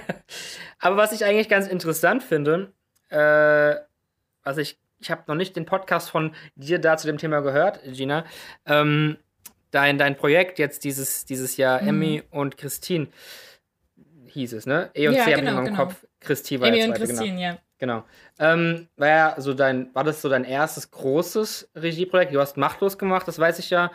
aber 0.79 0.97
was 0.97 1.11
ich 1.11 1.25
eigentlich 1.25 1.49
ganz 1.49 1.67
interessant 1.67 2.23
finde, 2.23 2.73
äh, 3.09 3.75
was 4.45 4.59
ich 4.59 4.79
ich 5.03 5.11
habe 5.11 5.23
noch 5.27 5.35
nicht 5.35 5.57
den 5.57 5.67
Podcast 5.67 6.11
von 6.11 6.35
dir 6.55 6.79
da 6.79 6.97
zu 6.97 7.07
dem 7.07 7.19
Thema 7.19 7.41
gehört, 7.41 7.81
Gina. 7.85 8.25
Ähm, 8.67 9.17
dein, 9.71 9.99
dein 9.99 10.17
Projekt 10.17 10.59
jetzt 10.59 10.85
dieses, 10.85 11.25
dieses 11.25 11.57
Jahr, 11.57 11.83
mhm. 11.83 11.89
Emmy 11.89 12.23
und 12.31 12.57
Christine. 12.57 13.09
hieß 14.27 14.53
es, 14.55 14.67
ne? 14.67 14.91
E 14.95 15.09
und 15.09 15.15
ja, 15.15 15.25
C 15.25 15.35
genau, 15.35 15.51
habe 15.53 15.63
ich 15.63 15.71
genau. 15.71 15.83
im 15.83 15.89
Kopf. 15.89 16.07
Christi 16.21 16.61
war 16.61 16.69
Amy 16.69 16.79
der 16.79 16.89
und 16.89 16.97
zweite, 16.97 17.07
Christine, 17.09 17.37
genau. 17.37 17.43
ja. 17.43 17.59
Genau. 17.79 18.05
Ähm, 18.39 18.89
war 18.97 19.09
ja 19.09 19.35
so 19.39 19.55
dein, 19.55 19.93
war 19.93 20.05
das 20.05 20.23
so 20.23 20.29
dein 20.29 20.45
erstes 20.45 20.93
großes 20.93 21.71
Regieprojekt? 21.75 22.33
Du 22.33 22.41
hast 22.41 22.57
Machtlos 22.57 22.97
gemacht, 22.97 23.27
das 23.27 23.41
weiß 23.41 23.59
ich 23.59 23.71
ja. 23.71 23.91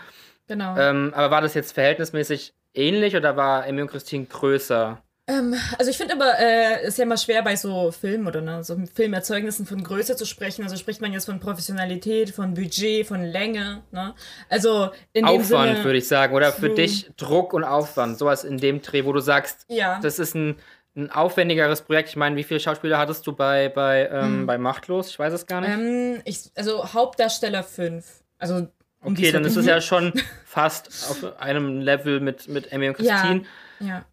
Genau. 0.47 0.77
Ähm, 0.77 1.13
aber 1.15 1.31
war 1.31 1.41
das 1.41 1.53
jetzt 1.53 1.71
verhältnismäßig 1.71 2.53
ähnlich 2.73 3.15
oder 3.15 3.37
war 3.37 3.65
Amy 3.65 3.81
und 3.81 3.87
Christine 3.87 4.25
größer? 4.25 5.01
Ähm, 5.29 5.53
also 5.77 5.91
ich 5.91 5.97
finde 5.97 6.13
aber, 6.13 6.39
äh, 6.39 6.87
ist 6.87 6.97
ja 6.97 7.03
immer 7.03 7.17
schwer 7.17 7.41
bei 7.43 7.55
so 7.57 7.91
Filmen 7.91 8.27
oder 8.27 8.39
ne, 8.39 8.63
so 8.63 8.77
Filmerzeugnissen 8.93 9.65
von 9.65 9.83
Größe 9.83 10.15
zu 10.15 10.25
sprechen. 10.25 10.63
Also 10.63 10.77
spricht 10.77 11.01
man 11.01 11.11
jetzt 11.11 11.25
von 11.25 11.39
Professionalität, 11.41 12.29
von 12.29 12.53
Budget, 12.53 13.05
von 13.05 13.23
Länge. 13.23 13.83
Ne? 13.91 14.15
Also 14.49 14.89
in 15.11 15.25
Aufwand, 15.25 15.83
würde 15.83 15.97
ich 15.97 16.07
sagen. 16.07 16.33
Oder 16.33 16.53
für 16.53 16.69
dich 16.69 17.11
Druck 17.17 17.53
und 17.53 17.65
Aufwand. 17.65 18.17
Sowas 18.17 18.45
in 18.45 18.57
dem 18.57 18.81
Dreh, 18.81 19.03
wo 19.03 19.11
du 19.11 19.19
sagst, 19.19 19.65
Ja. 19.67 19.99
das 20.01 20.17
ist 20.17 20.33
ein, 20.33 20.55
ein 20.95 21.11
aufwendigeres 21.11 21.81
Projekt. 21.81 22.07
Ich 22.09 22.15
meine, 22.15 22.37
wie 22.37 22.43
viele 22.43 22.61
Schauspieler 22.61 22.97
hattest 22.97 23.27
du 23.27 23.33
bei, 23.33 23.67
bei, 23.69 24.07
ähm, 24.09 24.23
Hm. 24.23 24.45
bei 24.47 24.57
Machtlos? 24.57 25.09
Ich 25.09 25.19
weiß 25.19 25.33
es 25.33 25.45
gar 25.45 25.59
nicht. 25.59 25.71
Ähm, 25.71 26.21
ich, 26.23 26.51
also 26.55 26.93
Hauptdarsteller 26.93 27.63
5. 27.63 28.05
Also 28.39 28.67
um 29.01 29.13
okay, 29.13 29.31
dann 29.33 29.43
ist 29.43 29.57
es 29.57 29.65
ja 29.65 29.81
schon 29.81 30.13
fast 30.45 30.87
auf 31.11 31.39
einem 31.41 31.81
Level 31.81 32.21
mit, 32.21 32.47
mit 32.47 32.71
Amy 32.71 32.87
und. 32.87 32.95
Christine. 32.95 33.43
Ja. 33.79 33.87
Ja, 33.87 34.05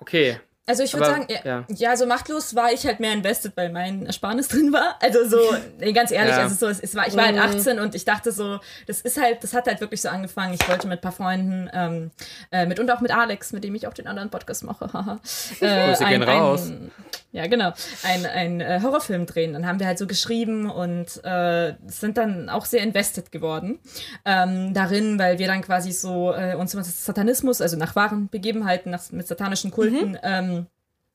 okay. 0.00 0.40
Also 0.66 0.82
ich 0.82 0.94
würde 0.94 1.04
sagen, 1.04 1.26
ja, 1.28 1.40
ja. 1.44 1.64
ja. 1.68 1.94
so 1.96 2.06
machtlos 2.06 2.54
war 2.54 2.72
ich 2.72 2.86
halt 2.86 2.98
mehr 2.98 3.12
invested, 3.12 3.52
weil 3.54 3.68
mein 3.70 4.06
Ersparnis 4.06 4.48
drin 4.48 4.72
war. 4.72 4.96
Also 5.02 5.28
so, 5.28 5.38
nee, 5.78 5.92
ganz 5.92 6.10
ehrlich, 6.10 6.34
Ja. 6.34 6.44
also 6.44 6.54
so, 6.54 6.68
es, 6.68 6.80
es 6.80 6.94
war, 6.94 7.06
ich 7.06 7.14
war 7.14 7.26
halt 7.26 7.36
Mhm. 7.36 7.42
18 7.58 7.78
und 7.80 7.94
ich 7.94 8.06
dachte 8.06 8.32
so, 8.32 8.58
das 8.86 9.02
ist 9.02 9.20
halt, 9.20 9.44
das 9.44 9.52
hat 9.52 9.66
halt 9.66 9.82
wirklich 9.82 10.00
so 10.00 10.08
angefangen. 10.08 10.54
Ich 10.54 10.66
wollte 10.66 10.88
mit 10.88 11.00
ein 11.00 11.02
paar 11.02 11.12
Freunden, 11.12 11.68
ähm, 11.74 12.10
äh, 12.50 12.64
mit 12.64 12.80
und 12.80 12.90
auch 12.90 13.02
mit 13.02 13.14
Alex, 13.14 13.52
mit 13.52 13.62
dem 13.62 13.74
ich 13.74 13.86
auch 13.86 13.92
den 13.92 14.06
anderen 14.06 14.30
Podcast 14.30 14.64
mache, 14.64 14.90
haha. 14.94 15.20
äh, 15.60 15.88
Grüße 15.88 16.04
gehen 16.06 16.22
raus. 16.22 16.72
Ja, 17.34 17.48
genau. 17.48 17.72
Ein, 18.04 18.26
ein 18.26 18.60
äh, 18.60 18.78
Horrorfilm 18.80 19.26
drehen. 19.26 19.54
Dann 19.54 19.66
haben 19.66 19.80
wir 19.80 19.88
halt 19.88 19.98
so 19.98 20.06
geschrieben 20.06 20.70
und 20.70 21.20
äh, 21.24 21.74
sind 21.88 22.16
dann 22.16 22.48
auch 22.48 22.64
sehr 22.64 22.80
invested 22.80 23.32
geworden 23.32 23.80
ähm, 24.24 24.72
darin, 24.72 25.18
weil 25.18 25.40
wir 25.40 25.48
dann 25.48 25.60
quasi 25.60 25.90
so 25.90 26.32
äh, 26.32 26.54
uns 26.54 26.74
mit 26.74 26.84
Satanismus, 26.86 27.60
also 27.60 27.76
nach 27.76 27.96
wahren 27.96 28.28
Begebenheiten, 28.28 28.92
nach, 28.92 29.10
mit 29.10 29.26
satanischen 29.26 29.72
Kulten 29.72 30.16
ähm, 30.22 30.66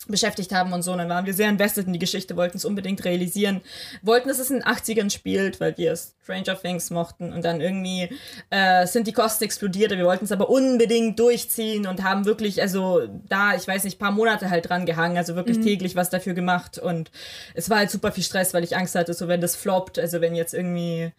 beschäftigt 0.07 0.53
haben 0.53 0.71
und 0.73 0.81
so. 0.81 0.91
Und 0.91 0.99
dann 0.99 1.09
waren 1.09 1.25
wir 1.25 1.33
sehr 1.33 1.49
invested 1.49 1.87
in 1.87 1.93
die 1.93 1.99
Geschichte, 1.99 2.37
wollten 2.37 2.57
es 2.57 2.65
unbedingt 2.65 3.03
realisieren, 3.03 3.61
wollten, 4.01 4.29
dass 4.29 4.39
es 4.39 4.49
in 4.49 4.59
den 4.59 4.65
80ern 4.65 5.09
spielt, 5.09 5.59
weil 5.59 5.77
wir 5.77 5.95
Stranger 5.95 6.59
Things 6.59 6.89
mochten. 6.89 7.33
Und 7.33 7.43
dann 7.43 7.59
irgendwie 7.59 8.09
äh, 8.49 8.87
sind 8.87 9.07
die 9.07 9.13
Kosten 9.13 9.43
explodiert, 9.43 9.91
wir 9.91 10.05
wollten 10.05 10.25
es 10.25 10.31
aber 10.31 10.49
unbedingt 10.49 11.19
durchziehen 11.19 11.85
und 11.85 12.03
haben 12.03 12.25
wirklich, 12.25 12.61
also 12.61 13.01
da, 13.27 13.55
ich 13.55 13.67
weiß 13.67 13.83
nicht, 13.83 13.99
paar 13.99 14.11
Monate 14.11 14.49
halt 14.49 14.69
dran 14.69 14.85
gehangen, 14.85 15.17
also 15.17 15.35
wirklich 15.35 15.59
täglich 15.59 15.95
was 15.95 16.09
dafür 16.09 16.33
gemacht. 16.33 16.77
Und 16.77 17.11
es 17.53 17.69
war 17.69 17.79
halt 17.79 17.91
super 17.91 18.11
viel 18.11 18.23
Stress, 18.23 18.53
weil 18.53 18.63
ich 18.63 18.77
Angst 18.77 18.95
hatte, 18.95 19.13
so 19.13 19.27
wenn 19.27 19.41
das 19.41 19.55
floppt, 19.55 19.99
also 19.99 20.21
wenn 20.21 20.35
jetzt 20.35 20.53
irgendwie 20.53 21.11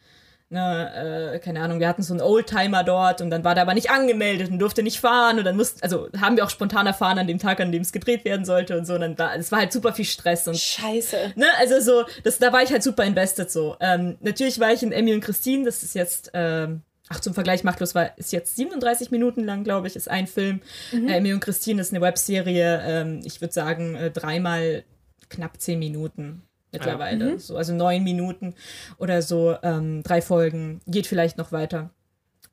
ne, 0.50 1.34
äh, 1.34 1.38
keine 1.38 1.60
Ahnung, 1.62 1.80
wir 1.80 1.88
hatten 1.88 2.02
so 2.02 2.12
einen 2.12 2.20
Oldtimer 2.20 2.84
dort 2.84 3.20
und 3.20 3.30
dann 3.30 3.44
war 3.44 3.54
der 3.54 3.62
aber 3.62 3.74
nicht 3.74 3.90
angemeldet 3.90 4.50
und 4.50 4.58
durfte 4.58 4.82
nicht 4.82 5.00
fahren 5.00 5.38
und 5.38 5.44
dann 5.44 5.56
mussten, 5.56 5.80
also 5.82 6.08
haben 6.20 6.36
wir 6.36 6.44
auch 6.44 6.50
spontan 6.50 6.86
erfahren 6.86 7.18
an 7.18 7.26
dem 7.26 7.38
Tag, 7.38 7.60
an 7.60 7.72
dem 7.72 7.82
es 7.82 7.92
gedreht 7.92 8.24
werden 8.24 8.44
sollte 8.44 8.76
und 8.76 8.84
so 8.84 8.94
und 8.94 9.00
dann 9.00 9.18
war, 9.18 9.34
es 9.36 9.52
war 9.52 9.60
halt 9.60 9.72
super 9.72 9.92
viel 9.92 10.04
Stress 10.04 10.46
und 10.48 10.58
Scheiße. 10.58 11.32
Ne, 11.36 11.46
also 11.58 11.80
so, 11.80 12.04
das, 12.24 12.38
da 12.38 12.52
war 12.52 12.62
ich 12.62 12.70
halt 12.70 12.82
super 12.82 13.04
invested 13.04 13.50
so. 13.50 13.76
Ähm, 13.80 14.18
natürlich 14.20 14.58
war 14.60 14.72
ich 14.72 14.82
in 14.82 14.92
Emmy 14.92 15.14
und 15.14 15.20
Christine, 15.20 15.64
das 15.64 15.82
ist 15.82 15.94
jetzt, 15.94 16.32
ähm, 16.34 16.82
ach 17.08 17.20
zum 17.20 17.32
Vergleich, 17.32 17.62
Machtlos 17.62 17.94
war, 17.94 18.18
ist 18.18 18.32
jetzt 18.32 18.56
37 18.56 19.12
Minuten 19.12 19.44
lang, 19.44 19.62
glaube 19.62 19.86
ich, 19.86 19.94
ist 19.94 20.10
ein 20.10 20.26
Film. 20.26 20.60
Äh, 20.92 21.18
Emmy 21.18 21.32
und 21.32 21.40
Christine 21.40 21.80
ist 21.80 21.92
eine 21.92 22.00
Webserie, 22.00 22.82
ähm, 22.84 23.20
ich 23.24 23.40
würde 23.40 23.54
sagen, 23.54 23.94
äh, 23.94 24.10
dreimal 24.10 24.84
knapp 25.28 25.60
10 25.60 25.78
Minuten 25.78 26.42
mittlerweile. 26.72 27.38
So, 27.38 27.56
also 27.56 27.72
neun 27.74 28.02
Minuten 28.04 28.54
oder 28.98 29.22
so, 29.22 29.56
ähm, 29.62 30.02
drei 30.02 30.22
Folgen, 30.22 30.80
geht 30.86 31.06
vielleicht 31.06 31.38
noch 31.38 31.52
weiter. 31.52 31.90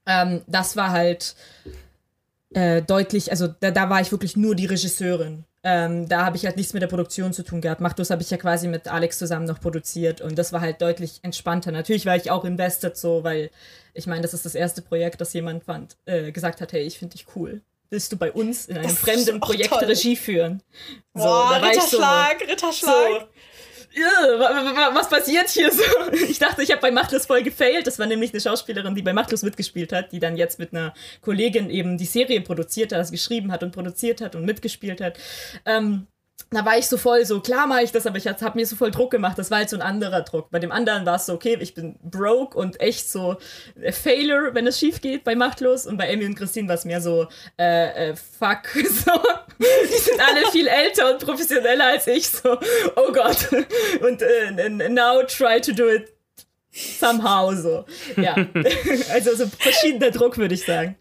Ähm, 0.05 0.41
das 0.47 0.75
war 0.75 0.91
halt 0.91 1.35
äh, 2.53 2.81
deutlich, 2.81 3.31
also 3.31 3.47
da, 3.47 3.71
da 3.71 3.89
war 3.89 4.01
ich 4.01 4.11
wirklich 4.11 4.37
nur 4.37 4.55
die 4.55 4.65
Regisseurin. 4.65 5.43
Ähm, 5.63 6.07
da 6.07 6.23
habe 6.25 6.37
ich 6.37 6.45
halt 6.45 6.55
nichts 6.55 6.71
mit 6.73 6.81
der 6.81 6.87
Produktion 6.87 7.33
zu 7.33 7.43
tun 7.43 7.59
gehabt. 7.59 7.81
Machtlos 7.81 8.09
habe 8.09 8.21
ich 8.21 8.29
ja 8.29 8.37
quasi 8.37 8.67
mit 8.69 8.87
Alex 8.87 9.17
zusammen 9.17 9.45
noch 9.45 9.59
produziert 9.59 10.21
und 10.21 10.37
das 10.37 10.53
war 10.53 10.61
halt 10.61 10.81
deutlich 10.81 11.19
entspannter. 11.23 11.71
Natürlich 11.71 12.05
war 12.05 12.15
ich 12.15 12.31
auch 12.31 12.45
invested 12.45 12.95
so, 12.95 13.23
weil 13.25 13.49
ich 13.93 14.07
meine, 14.07 14.21
das 14.21 14.33
ist 14.33 14.45
das 14.45 14.55
erste 14.55 14.81
Projekt, 14.81 15.19
das 15.19 15.33
jemand 15.33 15.65
fand, 15.65 15.97
äh, 16.05 16.31
gesagt 16.31 16.61
hat, 16.61 16.71
hey, 16.71 16.83
ich 16.83 16.99
finde 16.99 17.17
dich 17.17 17.25
cool. 17.35 17.61
Willst 17.89 18.11
du 18.11 18.17
bei 18.17 18.31
uns 18.31 18.67
in 18.67 18.77
einem 18.77 18.87
Das 18.87 18.97
fremden 18.97 19.39
Projekt 19.41 19.69
toll. 19.69 19.83
Regie 19.85 20.15
führen? 20.15 20.61
So, 21.13 21.23
Boah, 21.23 21.51
ich 21.55 21.61
so- 21.61 21.67
Ritterschlag, 21.97 22.41
Ritterschlag. 22.47 23.21
so, 23.21 23.27
was 24.93 25.09
passiert 25.09 25.49
hier 25.49 25.71
so? 25.71 25.83
Ich 26.29 26.39
dachte, 26.39 26.61
ich 26.63 26.71
habe 26.71 26.81
bei 26.81 26.91
Machtlos 26.91 27.25
voll 27.25 27.43
gefailt. 27.43 27.87
Das 27.87 27.99
war 27.99 28.05
nämlich 28.05 28.31
eine 28.31 28.41
Schauspielerin, 28.41 28.95
die 28.95 29.01
bei 29.01 29.13
Machtlos 29.13 29.43
mitgespielt 29.43 29.91
hat, 29.93 30.11
die 30.11 30.19
dann 30.19 30.37
jetzt 30.37 30.59
mit 30.59 30.73
einer 30.73 30.93
Kollegin 31.21 31.69
eben 31.69 31.97
die 31.97 32.05
Serie 32.05 32.41
produziert 32.41 32.91
hat, 32.91 32.99
also 32.99 33.11
geschrieben 33.11 33.51
hat 33.51 33.63
und 33.63 33.71
produziert 33.71 34.21
hat 34.21 34.35
und 34.35 34.45
mitgespielt 34.45 35.01
hat. 35.01 35.17
Ähm, 35.65 36.07
da 36.49 36.65
war 36.65 36.77
ich 36.77 36.87
so 36.87 36.97
voll 36.97 37.25
so, 37.25 37.41
klar 37.41 37.67
mache 37.67 37.83
ich 37.83 37.91
das, 37.91 38.05
aber 38.05 38.17
ich 38.17 38.27
habe 38.27 38.57
mir 38.57 38.65
so 38.65 38.75
voll 38.75 38.91
Druck 38.91 39.11
gemacht. 39.11 39.37
Das 39.37 39.51
war 39.51 39.59
halt 39.59 39.69
so 39.69 39.75
ein 39.75 39.81
anderer 39.81 40.21
Druck. 40.21 40.49
Bei 40.49 40.59
dem 40.59 40.71
anderen 40.71 41.05
war 41.05 41.15
es 41.15 41.25
so, 41.25 41.33
okay, 41.33 41.57
ich 41.59 41.73
bin 41.73 41.97
broke 42.01 42.57
und 42.57 42.79
echt 42.79 43.09
so 43.09 43.37
Failure, 43.91 44.53
wenn 44.53 44.65
es 44.65 44.79
schief 44.79 45.01
geht 45.01 45.23
bei 45.23 45.35
Machtlos. 45.35 45.85
Und 45.85 45.97
bei 45.97 46.11
Amy 46.11 46.25
und 46.25 46.35
Christine 46.35 46.67
war 46.67 46.75
es 46.75 46.85
mehr 46.85 47.01
so, 47.01 47.27
äh, 47.59 48.11
äh, 48.11 48.15
fuck, 48.15 48.67
so. 48.73 49.11
Die 49.59 49.97
sind 49.97 50.21
alle 50.25 50.49
viel 50.51 50.67
älter 50.67 51.11
und 51.11 51.25
professioneller 51.25 51.85
als 51.85 52.07
ich, 52.07 52.29
so, 52.29 52.57
oh 52.95 53.11
Gott. 53.11 53.49
Und 54.01 54.21
äh, 54.21 54.89
now 54.89 55.23
try 55.23 55.59
to 55.59 55.73
do 55.73 55.89
it 55.89 56.13
somehow, 56.71 57.53
so. 57.53 57.85
Ja. 58.15 58.35
Also 59.11 59.35
so 59.35 59.47
verschiedener 59.47 60.11
Druck, 60.11 60.37
würde 60.37 60.53
ich 60.53 60.65
sagen. 60.65 60.95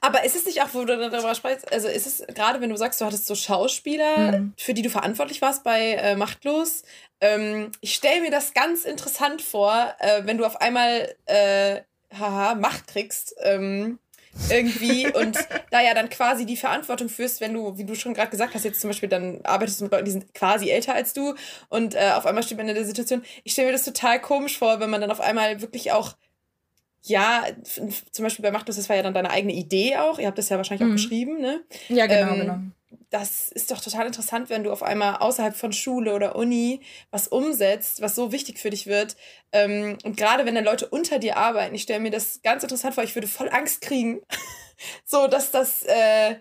Aber 0.00 0.24
ist 0.24 0.36
es 0.36 0.46
nicht 0.46 0.62
auch, 0.62 0.68
wo 0.72 0.84
du 0.84 0.96
darüber 1.10 1.34
sprichst, 1.34 1.72
also 1.72 1.88
ist 1.88 2.06
es 2.06 2.26
gerade, 2.34 2.60
wenn 2.60 2.70
du 2.70 2.76
sagst, 2.76 3.00
du 3.00 3.04
hattest 3.04 3.26
so 3.26 3.34
Schauspieler, 3.34 4.38
Mhm. 4.38 4.54
für 4.56 4.74
die 4.74 4.82
du 4.82 4.90
verantwortlich 4.90 5.40
warst 5.42 5.64
bei 5.64 5.92
äh, 5.94 6.16
Machtlos, 6.16 6.82
ähm, 7.20 7.70
ich 7.80 7.94
stelle 7.94 8.20
mir 8.20 8.30
das 8.30 8.52
ganz 8.54 8.84
interessant 8.84 9.42
vor, 9.42 9.94
äh, 10.00 10.22
wenn 10.24 10.38
du 10.38 10.44
auf 10.44 10.60
einmal, 10.60 11.14
äh, 11.26 11.80
haha, 12.18 12.54
Macht 12.54 12.86
kriegst, 12.88 13.34
ähm, 13.42 13.98
irgendwie 14.50 15.06
und 15.14 15.38
da 15.70 15.80
ja 15.80 15.94
dann 15.94 16.08
quasi 16.10 16.46
die 16.46 16.56
Verantwortung 16.56 17.08
führst, 17.08 17.40
wenn 17.40 17.54
du, 17.54 17.78
wie 17.78 17.84
du 17.84 17.94
schon 17.94 18.12
gerade 18.14 18.30
gesagt 18.30 18.54
hast, 18.54 18.64
jetzt 18.64 18.80
zum 18.80 18.90
Beispiel 18.90 19.08
dann 19.08 19.40
arbeitest 19.44 19.80
du 19.80 19.84
mit 19.84 19.92
Leuten, 19.92 20.04
die 20.04 20.10
sind 20.10 20.34
quasi 20.34 20.68
älter 20.70 20.94
als 20.94 21.12
du 21.12 21.34
und 21.68 21.94
äh, 21.94 22.12
auf 22.14 22.26
einmal 22.26 22.42
steht 22.42 22.58
man 22.58 22.68
in 22.68 22.74
der 22.74 22.84
Situation. 22.84 23.22
Ich 23.44 23.52
stelle 23.52 23.68
mir 23.68 23.72
das 23.72 23.84
total 23.84 24.20
komisch 24.20 24.58
vor, 24.58 24.80
wenn 24.80 24.90
man 24.90 25.00
dann 25.00 25.10
auf 25.10 25.20
einmal 25.20 25.60
wirklich 25.60 25.92
auch 25.92 26.14
ja, 27.04 27.44
zum 27.64 28.22
Beispiel 28.24 28.42
bei 28.42 28.50
Machtlos, 28.50 28.76
das 28.76 28.88
war 28.88 28.96
ja 28.96 29.02
dann 29.02 29.14
deine 29.14 29.30
eigene 29.30 29.52
Idee 29.52 29.96
auch. 29.96 30.18
Ihr 30.18 30.26
habt 30.28 30.38
das 30.38 30.48
ja 30.48 30.56
wahrscheinlich 30.56 30.86
Mhm. 30.86 30.92
auch 30.92 30.96
geschrieben, 30.96 31.40
ne? 31.40 31.64
Ja, 31.88 32.06
genau, 32.06 32.32
Ähm, 32.32 32.38
genau. 32.38 32.58
Das 33.10 33.48
ist 33.48 33.70
doch 33.70 33.80
total 33.80 34.06
interessant, 34.06 34.50
wenn 34.50 34.64
du 34.64 34.70
auf 34.72 34.82
einmal 34.82 35.16
außerhalb 35.16 35.56
von 35.56 35.72
Schule 35.72 36.14
oder 36.14 36.36
Uni 36.36 36.80
was 37.10 37.26
umsetzt, 37.28 38.02
was 38.02 38.14
so 38.14 38.32
wichtig 38.32 38.58
für 38.58 38.70
dich 38.70 38.86
wird. 38.86 39.16
Ähm, 39.52 39.98
und 40.04 40.16
gerade 40.16 40.44
wenn 40.46 40.54
dann 40.54 40.64
Leute 40.64 40.88
unter 40.88 41.18
dir 41.18 41.36
arbeiten, 41.38 41.74
ich 41.74 41.82
stelle 41.82 42.00
mir 42.00 42.10
das 42.10 42.40
ganz 42.42 42.62
interessant 42.62 42.94
vor, 42.94 43.02
ich 43.04 43.14
würde 43.14 43.28
voll 43.28 43.48
Angst 43.50 43.80
kriegen. 43.80 44.20
so, 45.04 45.26
dass 45.26 45.50
das, 45.50 45.82
äh, 45.84 46.36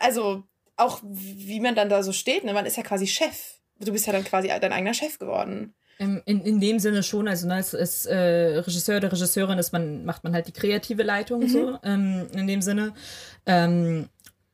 also 0.00 0.44
auch 0.76 1.00
wie 1.02 1.60
man 1.60 1.74
dann 1.74 1.88
da 1.88 2.02
so 2.02 2.12
steht, 2.12 2.44
ne? 2.44 2.52
Man 2.52 2.66
ist 2.66 2.76
ja 2.76 2.82
quasi 2.82 3.06
Chef. 3.06 3.54
Du 3.80 3.92
bist 3.92 4.06
ja 4.06 4.12
dann 4.12 4.24
quasi 4.24 4.48
dein 4.48 4.72
eigener 4.72 4.94
Chef 4.94 5.18
geworden. 5.18 5.74
In, 5.98 6.22
in 6.24 6.60
dem 6.60 6.78
Sinne 6.78 7.02
schon, 7.02 7.26
also 7.26 7.48
ne, 7.48 7.54
als, 7.54 7.74
als 7.74 8.06
äh, 8.06 8.58
Regisseur 8.58 8.98
oder 8.98 9.10
Regisseurin 9.10 9.58
ist 9.58 9.72
man, 9.72 10.04
macht 10.04 10.22
man 10.22 10.32
halt 10.32 10.46
die 10.46 10.52
kreative 10.52 11.02
Leitung 11.02 11.48
so, 11.48 11.76
ähm, 11.82 12.28
in 12.32 12.46
dem 12.46 12.62
Sinne. 12.62 12.94
Ähm, 13.46 14.08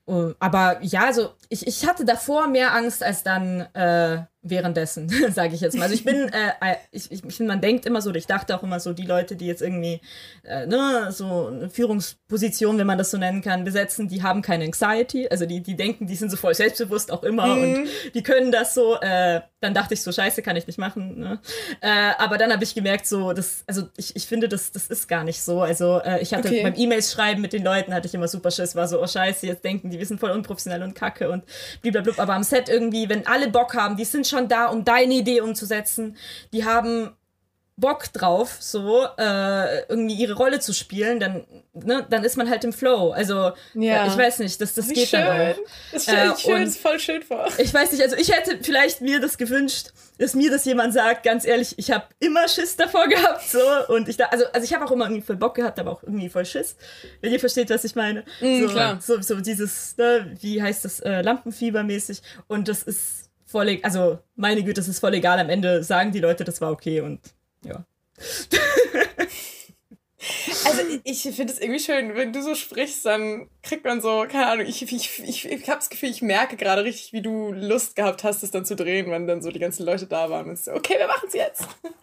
oh, 0.07 0.33
aber 0.39 0.79
ja, 0.81 1.05
also 1.05 1.35
ich, 1.51 1.67
ich 1.67 1.87
hatte 1.87 2.07
davor 2.07 2.49
mehr 2.49 2.75
Angst 2.75 3.03
als 3.03 3.23
dann 3.23 3.61
äh, 3.75 4.23
währenddessen, 4.45 5.09
sage 5.33 5.55
ich 5.55 5.61
jetzt 5.61 5.77
mal. 5.77 5.85
Also 5.85 5.95
ich 5.95 6.05
bin, 6.05 6.29
äh, 6.29 6.51
äh, 6.61 6.77
ich, 6.93 7.11
ich, 7.11 7.41
man 7.41 7.61
denkt 7.61 7.87
immer 7.87 8.01
so, 8.01 8.15
ich 8.15 8.27
dachte 8.27 8.57
auch 8.57 8.63
immer 8.63 8.79
so, 8.79 8.93
die 8.93 9.07
Leute, 9.07 9.37
die 9.37 9.47
jetzt 9.47 9.63
irgendwie 9.63 10.01
äh, 10.45 10.67
ne, 10.67 11.11
so 11.11 11.47
eine 11.49 11.71
Führungsposition, 11.71 12.79
wenn 12.79 12.87
man 12.87 12.99
das 12.99 13.11
so 13.11 13.19
nennen 13.19 13.43
kann, 13.43 13.65
besetzen, 13.65 14.09
die 14.09 14.23
haben 14.23 14.43
keine 14.43 14.65
Anxiety, 14.65 15.29
also 15.29 15.47
die, 15.47 15.63
die 15.63 15.77
denken, 15.77 16.07
die 16.07 16.17
sind 16.17 16.31
so 16.31 16.37
voll 16.37 16.55
selbstbewusst 16.55 17.11
auch 17.11 17.23
immer 17.23 17.53
und 17.55 17.89
die 18.15 18.23
können 18.23 18.53
das 18.53 18.75
so, 18.75 18.97
äh, 19.01 19.41
dann 19.65 19.75
dachte 19.75 19.95
ich 19.95 20.03
so, 20.03 20.13
scheiße, 20.13 20.43
kann 20.43 20.55
ich 20.55 20.67
nicht 20.67 20.79
machen. 20.79 21.19
Ne? 21.19 21.41
Äh, 21.81 22.13
aber 22.19 22.39
dann 22.39 22.53
habe 22.53 22.63
ich 22.63 22.75
gemerkt, 22.75 23.07
so, 23.07 23.33
das, 23.33 23.65
also 23.67 23.89
ich, 23.97 24.15
ich 24.15 24.27
finde, 24.27 24.49
das, 24.49 24.71
das 24.71 24.87
ist 24.87 25.09
gar 25.09 25.25
nicht 25.25 25.43
so. 25.43 25.63
Also 25.63 26.01
äh, 26.05 26.21
ich 26.23 26.33
hatte 26.33 26.49
Okay. 26.49 26.63
beim 26.63 26.75
E-Mails 26.77 27.11
schreiben 27.13 27.41
mit 27.41 27.53
den 27.53 27.65
Leuten, 27.65 27.93
hatte 27.93 28.07
ich 28.07 28.15
immer 28.15 28.29
super 28.29 28.51
Schiss, 28.51 28.77
war 28.77 28.87
so, 28.87 29.03
oh 29.03 29.07
scheiße, 29.07 29.47
jetzt 29.47 29.65
denken 29.65 29.91
die, 29.91 29.99
wir 29.99 30.07
sind 30.07 30.21
voll 30.21 30.31
unprofessionell 30.31 30.83
und 30.83 30.95
kacke 30.95 31.31
und 31.31 31.43
blablabla. 31.83 32.23
Aber 32.23 32.35
am 32.35 32.43
Set 32.45 32.69
irgendwie, 32.69 33.09
wenn 33.09 33.27
alle 33.27 33.49
Bock 33.49 33.75
haben, 33.75 33.97
die 33.97 34.05
sind 34.05 34.27
schon 34.27 34.47
da, 34.47 34.67
um 34.67 34.85
deine 34.85 35.15
Idee 35.15 35.41
umzusetzen, 35.41 36.17
die 36.53 36.65
haben 36.65 37.11
Bock 37.77 38.13
drauf, 38.13 38.57
so 38.61 39.05
äh, 39.19 39.81
irgendwie 39.89 40.15
ihre 40.15 40.35
Rolle 40.35 40.61
zu 40.61 40.73
spielen, 40.73 41.19
dann, 41.19 41.45
ne, 41.73 42.07
dann 42.09 42.23
ist 42.23 42.37
man 42.37 42.49
halt 42.49 42.63
im 42.63 42.73
Flow. 42.73 43.11
Also 43.11 43.53
ja. 43.75 44.05
äh, 44.05 44.09
ich 44.09 44.17
weiß 44.17 44.39
nicht, 44.39 44.61
das, 44.61 44.75
das 44.75 44.89
geht 44.89 45.09
schön. 45.09 45.21
dann 45.21 45.53
auch. 45.53 45.57
Das 45.91 46.05
stelle 46.05 46.35
ich 46.39 46.49
äh, 46.49 46.67
voll 46.67 47.01
schön 47.01 47.23
vor. 47.23 47.49
Ich 47.59 47.75
weiß 47.75 47.91
nicht, 47.91 48.03
also 48.03 48.15
ich 48.15 48.31
hätte 48.33 48.59
vielleicht 48.63 49.01
mir 49.01 49.19
das 49.19 49.39
gewünscht, 49.39 49.89
dass 50.19 50.35
mir 50.35 50.53
das 50.53 50.65
jemand 50.67 50.95
sagt, 50.95 51.25
ganz 51.25 51.45
ehrlich, 51.45 51.75
ich 51.77 51.91
habe 51.91 52.05
immer 52.21 52.47
Schiss 52.47 52.77
davor 52.77 53.09
gehabt, 53.09 53.43
so 53.49 53.59
und 53.89 54.09
ich 54.09 54.17
da, 54.17 54.27
also, 54.27 54.45
also 54.53 54.65
ich 54.65 54.73
habe 54.73 54.85
auch 54.85 54.93
immer 54.93 55.07
irgendwie 55.07 55.23
voll 55.23 55.37
Bock 55.37 55.57
gehabt, 55.57 55.81
aber 55.81 55.91
auch 55.91 56.03
irgendwie 56.05 56.29
voll 56.29 56.47
Schiss, 56.47 56.77
wenn 57.23 57.33
ihr 57.33 57.41
versteht, 57.41 57.71
was 57.71 57.83
ich 57.83 57.97
meine. 57.97 58.25
Mm, 58.41 58.61
so, 58.61 58.69
klar. 58.69 59.01
so, 59.01 59.21
so 59.21 59.41
dieses, 59.41 59.97
ne, 59.97 60.33
wie 60.41 60.63
heißt 60.63 60.85
das, 60.85 61.01
äh, 61.01 61.23
Lampenfiebermäßig 61.23 62.23
und 62.47 62.69
das 62.69 62.85
ist 62.85 63.31
voll, 63.47 63.69
e-, 63.69 63.83
also 63.83 64.21
meine 64.37 64.63
Güte, 64.63 64.75
das 64.75 64.87
ist 64.87 65.01
voll 65.01 65.15
egal, 65.15 65.41
am 65.41 65.51
Ende 65.51 65.83
sagen 65.83 66.13
die 66.13 66.21
Leute, 66.21 66.45
das 66.45 66.61
war 66.61 66.71
okay 66.71 67.01
und 67.01 67.19
ja. 67.65 67.85
Also 70.65 70.81
ich 71.05 71.23
finde 71.23 71.53
es 71.53 71.61
irgendwie 71.61 71.81
schön, 71.81 72.15
wenn 72.15 72.33
du 72.33 72.43
so 72.43 72.55
sprichst, 72.55 73.05
dann 73.05 73.49
kriegt 73.63 73.85
man 73.85 74.01
so, 74.01 74.27
keine 74.31 74.47
Ahnung, 74.47 74.67
ich, 74.67 74.83
ich, 74.83 75.23
ich, 75.23 75.45
ich 75.45 75.69
habe 75.69 75.79
das 75.79 75.91
Gefühl, 75.91 76.09
ich 76.09 76.23
merke 76.23 76.57
gerade 76.57 76.85
richtig, 76.85 77.13
wie 77.13 77.21
du 77.21 77.53
Lust 77.53 77.97
gehabt 77.97 78.25
hast, 78.25 78.43
es 78.43 78.51
dann 78.51 78.65
zu 78.65 78.75
drehen, 78.75 79.11
wenn 79.11 79.27
dann 79.27 79.43
so 79.43 79.51
die 79.51 79.59
ganzen 79.59 79.85
Leute 79.85 80.07
da 80.07 80.31
waren. 80.31 80.49
Und 80.49 80.59
so, 80.59 80.73
okay, 80.73 80.95
wir 80.99 81.07
machen 81.07 81.29
es 81.29 81.35
jetzt. 81.35 81.69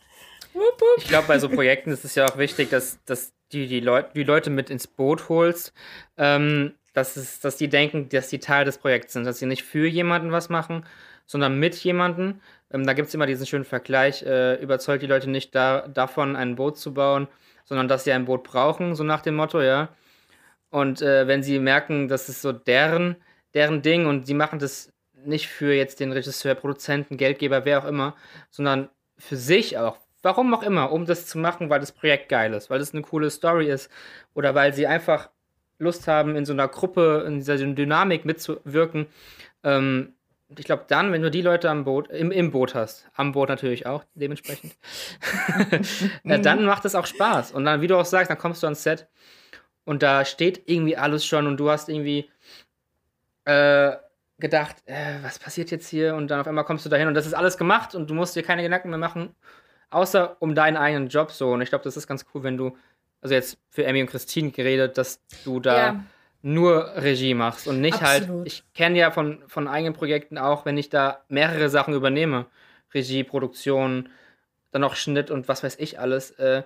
Ich 0.98 1.08
glaube, 1.08 1.30
bei 1.30 1.40
so 1.40 1.48
Projekten 1.48 1.92
ist 1.92 2.04
es 2.04 2.16
ja 2.16 2.26
auch 2.26 2.38
wichtig, 2.38 2.70
dass, 2.70 3.00
dass 3.06 3.32
die, 3.54 3.68
die, 3.68 3.80
Leut, 3.80 4.08
die 4.16 4.24
Leute 4.24 4.50
mit 4.50 4.70
ins 4.70 4.86
Boot 4.86 5.30
holst, 5.30 5.72
ähm, 6.18 6.74
dass, 6.92 7.16
es, 7.16 7.40
dass 7.40 7.56
die 7.56 7.70
denken, 7.70 8.10
dass 8.10 8.28
die 8.28 8.40
Teil 8.40 8.66
des 8.66 8.78
Projekts 8.78 9.14
sind, 9.14 9.24
dass 9.24 9.40
sie 9.40 9.46
nicht 9.46 9.64
für 9.64 9.88
jemanden 9.88 10.34
was 10.34 10.50
machen, 10.50 10.86
sondern 11.26 11.58
mit 11.58 11.76
jemandem. 11.76 12.42
Ähm, 12.74 12.86
da 12.86 12.94
gibt 12.94 13.08
es 13.08 13.14
immer 13.14 13.26
diesen 13.26 13.46
schönen 13.46 13.66
Vergleich, 13.66 14.24
äh, 14.24 14.56
überzeugt 14.62 15.04
die 15.04 15.08
Leute 15.08 15.30
nicht 15.30 15.54
da, 15.56 15.88
davon, 15.88 16.36
ein 16.36 16.56
Boot 16.56 16.78
zu 16.78 16.94
bauen, 16.94 17.28
sondern 17.66 17.88
dass 17.88 18.04
sie 18.04 18.12
ein 18.12 18.26
Boot 18.26 18.44
brauchen, 18.44 18.96
so 18.96 19.04
nach 19.04 19.22
dem 19.22 19.36
Motto, 19.36 19.62
ja. 19.62 19.90
Und 20.70 21.02
äh, 21.02 21.28
wenn 21.28 21.44
sie 21.44 21.60
merken, 21.60 22.08
das 22.08 22.30
ist 22.30 22.42
so 22.42 22.52
deren, 22.54 23.18
deren 23.54 23.82
Ding 23.82 24.06
und 24.06 24.26
sie 24.26 24.34
machen 24.34 24.60
das 24.60 24.92
nicht 25.26 25.48
für 25.48 25.74
jetzt 25.74 26.00
den 26.00 26.12
Regisseur, 26.12 26.56
Produzenten, 26.56 27.18
Geldgeber, 27.18 27.66
wer 27.66 27.80
auch 27.80 27.86
immer, 27.86 28.16
sondern 28.50 28.90
für 29.18 29.36
sich 29.36 29.78
auch. 29.78 29.98
Warum 30.24 30.54
auch 30.54 30.64
immer, 30.64 30.92
um 30.92 31.06
das 31.06 31.28
zu 31.28 31.38
machen, 31.40 31.70
weil 31.70 31.80
das 31.80 31.92
Projekt 31.92 32.30
geil 32.30 32.54
ist, 32.54 32.70
weil 32.70 32.80
es 32.80 32.94
eine 32.94 33.02
coole 33.02 33.30
Story 33.30 33.70
ist 33.70 33.90
oder 34.34 34.56
weil 34.56 34.74
sie 34.74 34.88
einfach 34.88 35.30
Lust 35.80 36.08
haben, 36.08 36.36
in 36.36 36.46
so 36.46 36.54
einer 36.54 36.68
Gruppe, 36.68 37.24
in 37.28 37.40
dieser 37.40 37.58
Dynamik 37.58 38.24
mitzuwirken. 38.24 39.08
Ähm, 39.64 40.14
ich 40.60 40.66
glaube, 40.66 40.86
dann, 40.88 41.12
wenn 41.12 41.22
du 41.22 41.32
die 41.32 41.42
Leute 41.42 41.70
am 41.70 41.84
Boot, 41.84 42.10
im, 42.10 42.32
im 42.32 42.52
Boot 42.52 42.76
hast, 42.76 43.08
am 43.16 43.32
Boot 43.32 43.50
natürlich 43.50 43.86
auch, 43.86 44.04
dementsprechend, 44.16 44.76
dann 46.24 46.66
macht 46.66 46.86
es 46.86 46.96
auch 46.96 47.06
Spaß. 47.06 47.52
Und 47.52 47.66
dann, 47.66 47.82
wie 47.82 47.88
du 47.88 47.98
auch 47.98 48.06
sagst, 48.06 48.30
dann 48.30 48.38
kommst 48.38 48.62
du 48.64 48.68
ans 48.68 48.84
Set 48.84 49.08
und 49.86 50.04
da 50.04 50.26
steht 50.26 50.64
irgendwie 50.66 50.98
alles 50.98 51.26
schon 51.26 51.48
und 51.48 51.58
du 51.58 51.70
hast 51.70 51.90
irgendwie 51.90 52.30
äh, 53.46 53.94
gedacht, 54.40 54.78
äh, 54.86 55.16
was 55.22 55.40
passiert 55.40 55.72
jetzt 55.72 55.88
hier? 55.88 56.16
Und 56.16 56.30
dann 56.30 56.42
auf 56.42 56.48
einmal 56.48 56.66
kommst 56.66 56.86
du 56.86 56.90
dahin 56.90 57.08
und 57.08 57.14
das 57.14 57.26
ist 57.26 57.34
alles 57.34 57.58
gemacht 57.58 57.96
und 57.96 58.10
du 58.10 58.14
musst 58.14 58.36
dir 58.36 58.44
keine 58.44 58.64
Gedanken 58.64 58.90
mehr 58.90 59.00
machen, 59.00 59.36
außer 59.90 60.38
um 60.40 60.54
deinen 60.54 60.78
eigenen 60.78 61.08
Job 61.08 61.32
so. 61.32 61.54
Und 61.54 61.62
ich 61.62 61.70
glaube, 61.70 61.84
das 61.84 61.96
ist 61.96 62.08
ganz 62.08 62.26
cool, 62.34 62.44
wenn 62.44 62.58
du, 62.58 62.78
also 63.22 63.34
jetzt 63.34 63.58
für 63.70 63.86
Emmy 63.86 64.02
und 64.02 64.10
Christine 64.10 64.52
geredet, 64.52 64.98
dass 64.98 65.22
du 65.46 65.60
da. 65.60 65.78
Ja 65.78 66.04
nur 66.42 66.96
Regie 66.96 67.34
machst 67.34 67.68
und 67.68 67.82
nicht 67.82 68.02
halt, 68.02 68.24
Absolut. 68.24 68.40
halt, 68.40 68.48
ich 68.48 68.64
kenne 68.74 68.98
ja 68.98 69.12
von, 69.12 69.44
von 69.48 69.68
eigenen 69.68 69.94
Projekten 69.94 70.38
auch, 70.38 70.66
wenn 70.66 70.78
ich 70.78 70.90
da 70.90 71.24
mehrere 71.28 71.70
Sachen 71.70 71.94
übernehme, 71.94 72.48
Regie, 72.94 73.24
Produktion, 73.24 74.10
dann 74.72 74.82
noch 74.82 74.96
Schnitt 74.96 75.30
und 75.30 75.48
was 75.48 75.64
weiß 75.64 75.78
ich 75.80 76.00
alles, 76.00 76.32
äh, 76.32 76.64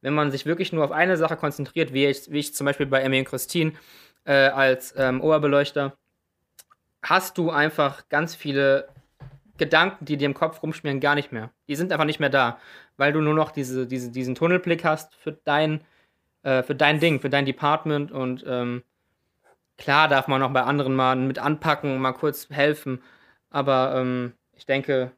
wenn 0.00 0.14
man 0.14 0.30
sich 0.30 0.46
wirklich 0.46 0.72
nur 0.72 0.84
auf 0.84 0.90
eine 0.90 1.16
Sache 1.16 1.36
konzentriert, 1.36 1.92
wie 1.92 2.06
ich, 2.06 2.30
wie 2.30 2.40
ich 2.40 2.54
zum 2.54 2.64
Beispiel 2.64 2.86
bei 2.86 3.00
Emmy 3.00 3.20
und 3.20 3.24
Christine 3.26 3.72
äh, 4.24 4.32
als 4.32 4.94
ähm, 4.96 5.20
Oberbeleuchter, 5.20 5.96
hast 7.02 7.38
du 7.38 7.50
einfach 7.50 8.08
ganz 8.08 8.34
viele 8.34 8.88
Gedanken, 9.58 10.04
die 10.04 10.16
dir 10.16 10.26
im 10.26 10.34
Kopf 10.34 10.62
rumschmieren, 10.62 10.98
gar 10.98 11.14
nicht 11.14 11.30
mehr. 11.30 11.50
Die 11.68 11.76
sind 11.76 11.92
einfach 11.92 12.04
nicht 12.04 12.20
mehr 12.20 12.30
da, 12.30 12.58
weil 12.96 13.12
du 13.12 13.20
nur 13.20 13.34
noch 13.34 13.52
diese, 13.52 13.86
diese, 13.86 14.10
diesen 14.10 14.34
Tunnelblick 14.34 14.84
hast 14.84 15.14
für 15.14 15.32
dein, 15.32 15.82
äh, 16.42 16.62
für 16.62 16.74
dein 16.74 16.98
Ding, 16.98 17.20
für 17.20 17.30
dein 17.30 17.46
Department 17.46 18.10
und 18.10 18.44
ähm, 18.46 18.82
Klar 19.82 20.06
darf 20.06 20.28
man 20.28 20.44
auch 20.44 20.52
bei 20.52 20.62
anderen 20.62 20.94
mal 20.94 21.16
mit 21.16 21.40
anpacken, 21.40 21.98
mal 21.98 22.12
kurz 22.12 22.48
helfen, 22.50 23.02
aber 23.50 23.94
ähm, 23.96 24.34
ich 24.52 24.64
denke, 24.64 25.10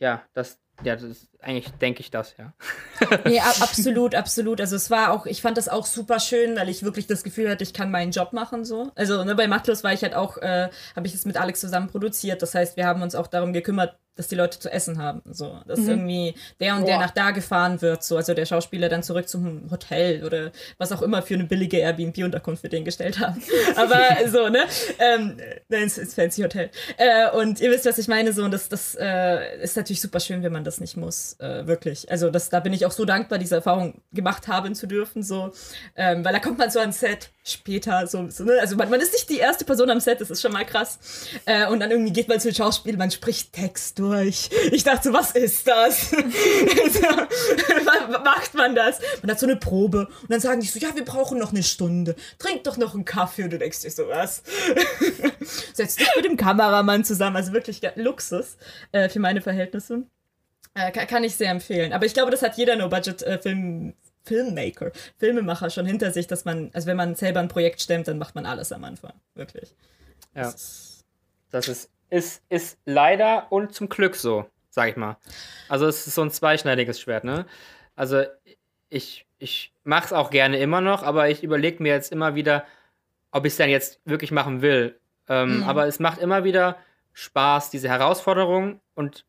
ja, 0.00 0.24
das, 0.32 0.60
ja, 0.82 0.94
das 0.94 1.04
ist, 1.04 1.39
eigentlich 1.42 1.70
denke 1.78 2.00
ich 2.00 2.10
das, 2.10 2.34
ja. 2.38 2.52
nee, 3.24 3.40
absolut, 3.40 4.14
absolut. 4.14 4.60
Also 4.60 4.76
es 4.76 4.90
war 4.90 5.12
auch, 5.12 5.26
ich 5.26 5.42
fand 5.42 5.56
das 5.56 5.68
auch 5.68 5.86
super 5.86 6.20
schön, 6.20 6.56
weil 6.56 6.68
ich 6.68 6.82
wirklich 6.82 7.06
das 7.06 7.22
Gefühl 7.22 7.48
hatte, 7.48 7.64
ich 7.64 7.72
kann 7.72 7.90
meinen 7.90 8.12
Job 8.12 8.32
machen 8.32 8.64
so. 8.64 8.90
Also 8.94 9.24
ne, 9.24 9.34
bei 9.34 9.48
Machtlos 9.48 9.82
war 9.82 9.92
ich 9.92 10.02
halt 10.02 10.14
auch, 10.14 10.36
äh, 10.38 10.68
habe 10.94 11.06
ich 11.06 11.14
es 11.14 11.24
mit 11.24 11.36
Alex 11.36 11.60
zusammen 11.60 11.88
produziert. 11.88 12.42
Das 12.42 12.54
heißt, 12.54 12.76
wir 12.76 12.86
haben 12.86 13.02
uns 13.02 13.14
auch 13.14 13.26
darum 13.26 13.52
gekümmert, 13.52 13.96
dass 14.20 14.28
die 14.28 14.34
Leute 14.34 14.58
zu 14.58 14.70
essen 14.70 14.98
haben. 14.98 15.22
So, 15.30 15.58
dass 15.66 15.80
mhm. 15.80 15.88
irgendwie 15.88 16.34
der 16.60 16.74
und 16.74 16.82
Boah. 16.82 16.88
der 16.88 16.98
nach 16.98 17.10
da 17.10 17.30
gefahren 17.30 17.80
wird, 17.80 18.02
so, 18.02 18.18
also 18.18 18.34
der 18.34 18.44
Schauspieler 18.44 18.90
dann 18.90 19.02
zurück 19.02 19.28
zum 19.28 19.70
Hotel 19.70 20.24
oder 20.24 20.52
was 20.76 20.92
auch 20.92 21.00
immer 21.00 21.22
für 21.22 21.34
eine 21.34 21.44
billige 21.44 21.78
Airbnb-Unterkunft 21.78 22.62
wir 22.62 22.68
den 22.68 22.84
gestellt 22.84 23.18
haben. 23.18 23.42
Aber 23.76 23.98
so, 24.28 24.48
ne? 24.50 24.64
Ähm, 24.98 25.38
ins, 25.70 25.96
ins 25.96 26.14
fancy 26.14 26.42
Hotel. 26.42 26.70
Äh, 26.98 27.30
und 27.30 27.60
ihr 27.60 27.70
wisst, 27.70 27.86
was 27.86 27.96
ich 27.96 28.08
meine, 28.08 28.34
so, 28.34 28.44
und 28.44 28.50
das, 28.50 28.68
das 28.68 28.94
äh, 29.00 29.62
ist 29.62 29.76
natürlich 29.76 30.02
super 30.02 30.20
schön, 30.20 30.42
wenn 30.42 30.52
man 30.52 30.64
das 30.64 30.80
nicht 30.80 30.98
muss, 30.98 31.29
äh, 31.38 31.66
wirklich. 31.66 32.10
Also 32.10 32.30
das, 32.30 32.48
da 32.48 32.60
bin 32.60 32.72
ich 32.72 32.86
auch 32.86 32.92
so 32.92 33.04
dankbar, 33.04 33.38
diese 33.38 33.56
Erfahrung 33.56 34.00
gemacht 34.12 34.48
haben 34.48 34.74
zu 34.74 34.86
dürfen, 34.86 35.22
so, 35.22 35.52
ähm, 35.96 36.24
weil 36.24 36.32
da 36.32 36.38
kommt 36.38 36.58
man 36.58 36.70
so 36.70 36.80
ans 36.80 37.00
Set 37.00 37.30
später, 37.44 38.06
so, 38.06 38.28
so 38.30 38.44
ne? 38.44 38.58
Also 38.60 38.76
man, 38.76 38.90
man 38.90 39.00
ist 39.00 39.12
nicht 39.12 39.28
die 39.28 39.38
erste 39.38 39.64
Person 39.64 39.90
am 39.90 40.00
Set, 40.00 40.20
das 40.20 40.30
ist 40.30 40.42
schon 40.42 40.52
mal 40.52 40.64
krass. 40.64 40.98
Äh, 41.46 41.66
und 41.68 41.80
dann 41.80 41.90
irgendwie 41.90 42.12
geht 42.12 42.28
man 42.28 42.40
zu 42.40 42.52
Schauspiel, 42.52 42.96
man 42.96 43.10
spricht 43.10 43.52
Text 43.52 43.98
durch 43.98 44.10
durch. 44.10 44.50
Ich 44.72 44.84
dachte 44.84 45.08
so, 45.08 45.14
was 45.14 45.32
ist 45.32 45.66
das? 45.66 46.12
macht 48.24 48.54
man 48.54 48.74
das? 48.74 49.00
Man 49.22 49.30
hat 49.30 49.38
so 49.38 49.46
eine 49.46 49.56
Probe 49.56 50.08
und 50.22 50.30
dann 50.30 50.40
sagen 50.40 50.60
die 50.60 50.66
so, 50.66 50.78
ja, 50.78 50.94
wir 50.94 51.04
brauchen 51.04 51.38
noch 51.38 51.50
eine 51.50 51.62
Stunde. 51.62 52.16
Trink 52.38 52.64
doch 52.64 52.76
noch 52.76 52.94
einen 52.94 53.04
Kaffee 53.04 53.44
und 53.44 53.50
du 53.50 53.58
denkst 53.58 53.82
dir 53.82 53.90
so, 53.90 54.08
was? 54.08 54.42
Setz 55.72 55.96
dich 55.96 56.08
mit 56.16 56.24
dem 56.24 56.36
Kameramann 56.36 57.04
zusammen, 57.04 57.36
also 57.36 57.52
wirklich 57.52 57.80
Luxus 57.96 58.56
äh, 58.92 59.08
für 59.08 59.20
meine 59.20 59.40
Verhältnisse. 59.40 60.04
Äh, 60.74 60.92
kann, 60.92 61.06
kann, 61.06 61.24
ich 61.24 61.36
sehr 61.36 61.50
empfehlen. 61.50 61.92
Aber 61.92 62.06
ich 62.06 62.14
glaube, 62.14 62.30
das 62.30 62.42
hat 62.42 62.56
jeder 62.56 62.76
No-Budget-Film. 62.76 63.88
Äh, 63.88 63.94
Filmmaker, 64.22 64.92
Filmemacher 65.16 65.70
schon 65.70 65.86
hinter 65.86 66.10
sich, 66.10 66.26
dass 66.26 66.44
man, 66.44 66.70
also 66.74 66.86
wenn 66.86 66.96
man 66.96 67.14
selber 67.14 67.40
ein 67.40 67.48
Projekt 67.48 67.80
stemmt, 67.80 68.06
dann 68.06 68.18
macht 68.18 68.34
man 68.34 68.44
alles 68.44 68.70
am 68.70 68.84
Anfang. 68.84 69.14
Wirklich. 69.34 69.74
Ja. 70.34 70.42
Das 70.42 70.54
ist, 70.54 71.04
das 71.50 71.68
ist 71.68 71.90
ist, 72.10 72.42
ist 72.48 72.78
leider 72.84 73.46
und 73.50 73.72
zum 73.72 73.88
Glück 73.88 74.16
so, 74.16 74.46
sag 74.68 74.90
ich 74.90 74.96
mal. 74.96 75.16
Also 75.68 75.86
es 75.86 76.06
ist 76.06 76.14
so 76.14 76.22
ein 76.22 76.30
zweischneidiges 76.30 77.00
Schwert, 77.00 77.24
ne? 77.24 77.46
Also 77.96 78.24
ich, 78.88 79.26
ich 79.38 79.72
mach's 79.84 80.12
auch 80.12 80.30
gerne 80.30 80.58
immer 80.58 80.80
noch, 80.80 81.02
aber 81.02 81.30
ich 81.30 81.42
überlege 81.42 81.82
mir 81.82 81.92
jetzt 81.92 82.12
immer 82.12 82.34
wieder, 82.34 82.64
ob 83.30 83.46
ich 83.46 83.52
es 83.52 83.56
dann 83.56 83.70
jetzt 83.70 84.00
wirklich 84.04 84.32
machen 84.32 84.60
will. 84.60 84.98
Ähm, 85.28 85.58
mhm. 85.58 85.62
Aber 85.64 85.86
es 85.86 86.00
macht 86.00 86.18
immer 86.18 86.44
wieder 86.44 86.76
Spaß, 87.12 87.70
diese 87.70 87.88
Herausforderungen 87.88 88.80
und 88.94 89.24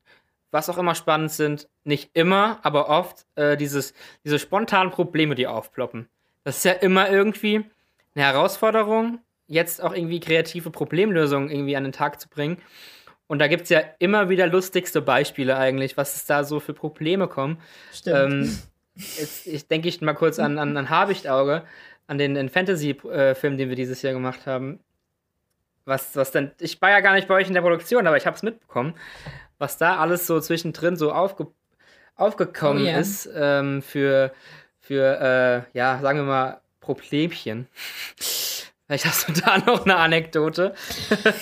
was 0.52 0.70
auch 0.70 0.78
immer 0.78 0.96
spannend 0.96 1.32
sind, 1.32 1.68
nicht 1.84 2.12
immer, 2.14 2.60
aber 2.64 2.90
oft 2.90 3.26
äh, 3.36 3.58
dieses, 3.58 3.94
diese 4.24 4.38
spontanen 4.38 4.92
Probleme, 4.92 5.36
die 5.36 5.48
aufploppen. 5.48 6.08
Das 6.44 6.58
ist 6.58 6.66
ja 6.66 6.74
immer 6.74 7.10
irgendwie 7.10 7.66
eine 8.16 8.26
Herausforderung 8.26 9.20
jetzt 9.48 9.82
auch 9.84 9.94
irgendwie 9.94 10.20
kreative 10.20 10.70
Problemlösungen 10.70 11.50
irgendwie 11.50 11.76
an 11.76 11.84
den 11.84 11.92
Tag 11.92 12.22
zu 12.22 12.30
bringen. 12.30 12.58
Und 13.28 13.40
da 13.40 13.48
gibt 13.48 13.64
es 13.64 13.70
ja 13.70 13.82
immer 14.00 14.30
wieder 14.30 14.48
lustigste 14.48 15.02
Beispiele 15.02 15.58
eigentlich, 15.58 15.98
was 15.98 16.16
es 16.16 16.26
da 16.26 16.44
so 16.44 16.60
für 16.60 16.74
Probleme 16.74 17.28
kommen. 17.28 17.60
Stimmt. 17.94 18.34
Ähm, 18.34 18.58
jetzt, 18.96 19.48
ich 19.48 19.68
denke 19.68 19.88
ich 19.88 20.02
mal 20.02 20.14
kurz 20.14 20.40
an, 20.40 20.58
an, 20.58 20.76
an 20.76 20.90
Habichtauge, 20.90 21.64
an 22.08 22.18
den, 22.18 22.50
Fantasy-Film, 22.50 23.58
den 23.58 23.70
wir 23.70 23.76
dieses 23.76 24.02
Jahr 24.02 24.14
gemacht 24.14 24.46
haben. 24.46 24.80
Was, 25.86 26.16
was 26.16 26.32
denn, 26.32 26.52
ich 26.60 26.82
war 26.82 26.92
ja 26.92 27.00
gar 27.00 27.14
nicht 27.14 27.28
bei 27.28 27.36
euch 27.36 27.48
in 27.48 27.54
der 27.54 27.62
Produktion, 27.62 28.08
aber 28.08 28.18
ich 28.18 28.26
habe 28.26 28.36
es 28.36 28.44
mitbekommen, 28.44 28.94
was 29.58 29.78
da 29.78 29.98
alles 29.98 30.28
so 30.28 30.40
zwischendrin 30.40 30.96
so 30.96 31.12
aufge, 31.12 31.48
aufgekommen 32.16 32.84
oh, 32.84 32.86
yeah. 32.86 33.00
ist 33.00 33.30
ähm, 33.36 33.82
für, 33.82 34.32
für 34.80 35.66
äh, 35.74 35.78
ja, 35.78 36.00
sagen 36.02 36.20
wir 36.20 36.26
mal, 36.26 36.62
Problemchen. 36.80 37.68
Vielleicht 38.92 39.06
hast 39.06 39.30
du 39.30 39.32
da 39.32 39.58
noch 39.60 39.86
eine 39.86 39.96
Anekdote. 39.96 40.76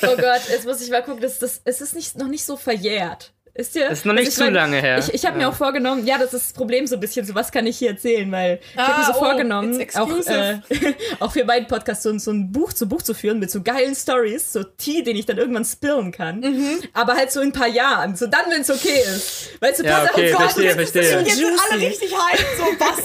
oh 0.04 0.15
Gott, 0.15 0.41
jetzt 0.49 0.67
muss 0.67 0.82
ich 0.82 0.91
mal 0.91 1.02
gucken. 1.02 1.21
Das, 1.21 1.39
das, 1.39 1.60
es 1.65 1.82
ist 1.82 1.95
nicht, 1.95 2.15
noch 2.15 2.28
nicht 2.28 2.45
so 2.45 2.58
verjährt. 2.58 3.34
Ist 3.60 3.76
dir, 3.76 3.90
das 3.90 4.00
ist 4.00 4.06
noch 4.06 4.13
nicht 4.13 4.27
also 4.27 4.38
zu 4.38 4.44
mein, 4.46 4.54
lange 4.54 4.79
her. 4.79 5.00
Ich, 5.00 5.13
ich 5.13 5.25
habe 5.25 5.38
ja. 5.38 5.46
mir 5.46 5.50
auch 5.50 5.58
vorgenommen, 5.58 6.08
ja, 6.08 6.17
das 6.17 6.33
ist 6.33 6.46
das 6.46 6.54
Problem 6.54 6.88
so 6.88 6.96
ein 6.96 7.02
bisschen, 7.02 7.25
so 7.25 7.36
was 7.36 7.52
kann 7.52 7.67
ich 7.67 7.77
hier 7.77 7.90
erzählen, 7.90 8.31
weil 8.31 8.62
ich 8.73 8.79
ah, 8.79 8.88
habe 8.88 9.00
mir 9.00 9.06
so 9.08 9.12
oh, 9.12 9.19
vorgenommen, 9.19 9.86
auch, 9.96 10.10
äh, 10.27 10.60
auch 11.19 11.33
für 11.33 11.44
meinen 11.44 11.67
Podcast 11.67 12.04
so, 12.04 12.17
so 12.19 12.31
ein 12.31 12.54
Buch 12.54 12.71
zu 12.71 12.88
Buch 12.88 13.02
zu 13.02 13.13
führen 13.13 13.38
mit 13.38 13.52
so 13.52 13.62
geilen 13.62 13.96
Stories, 13.96 14.54
so 14.54 14.63
Tee, 14.63 15.04
den 15.04 15.17
ich 15.17 15.25
dann 15.25 15.38
irgendwann 15.38 15.65
spillen 15.65 16.13
kann. 16.13 16.40
Mhm. 16.40 16.83
Aber 16.94 17.15
halt 17.15 17.33
so 17.33 17.42
in 17.42 17.50
ein 17.50 17.52
paar 17.52 17.67
Jahren, 17.67 18.15
so 18.15 18.27
dann, 18.27 18.50
wenn 18.50 18.62
es 18.62 18.69
okay 18.69 19.02
ist. 19.02 19.62
Weißt 19.62 19.79
du, 19.79 19.83
ja, 19.83 20.06
pass 20.06 20.12
okay, 20.12 20.33
auf, 20.33 20.42
verstehe, 20.42 20.71
verstehe. 20.75 21.19
Jetzt 21.19 21.38
juicy. 21.38 21.58
sind 21.58 21.60
alle 21.69 21.81
richtig 21.81 22.12
hyped, 22.15 22.46
so 22.58 22.63
was 22.63 23.00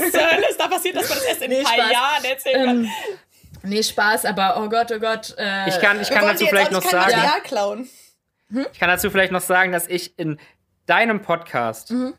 ist 0.51 0.61
da 0.61 0.69
passiert, 0.69 0.95
dass 0.95 1.09
man 1.09 1.19
das 1.19 1.27
erst 1.27 1.43
in 1.43 1.53
ein 1.53 1.65
paar 1.65 1.75
Spaß. 1.75 1.91
Jahren 1.93 2.25
erzählen 2.25 2.65
kann. 2.65 2.85
Ähm, 2.85 2.91
Nee, 3.67 3.83
Spaß, 3.83 4.27
aber 4.27 4.63
oh 4.63 4.69
Gott, 4.69 4.93
oh 4.95 5.01
Gott. 5.01 5.35
Äh, 5.39 5.71
ich 5.71 5.81
kann, 5.81 5.99
ich 5.99 6.11
kann 6.11 6.27
dazu 6.27 6.47
vielleicht 6.47 6.71
noch 6.71 6.83
sagen. 6.83 6.97
Material 6.97 7.41
klauen. 7.43 7.89
Hm? 8.55 8.67
Ich 8.73 8.79
kann 8.79 8.89
dazu 8.89 9.11
vielleicht 9.11 9.33
noch 9.33 9.41
sagen, 9.41 9.73
dass 9.73 9.89
ich 9.89 10.19
in 10.19 10.39
deinem 10.87 11.23
Podcast 11.23 11.91
mhm. 11.91 12.15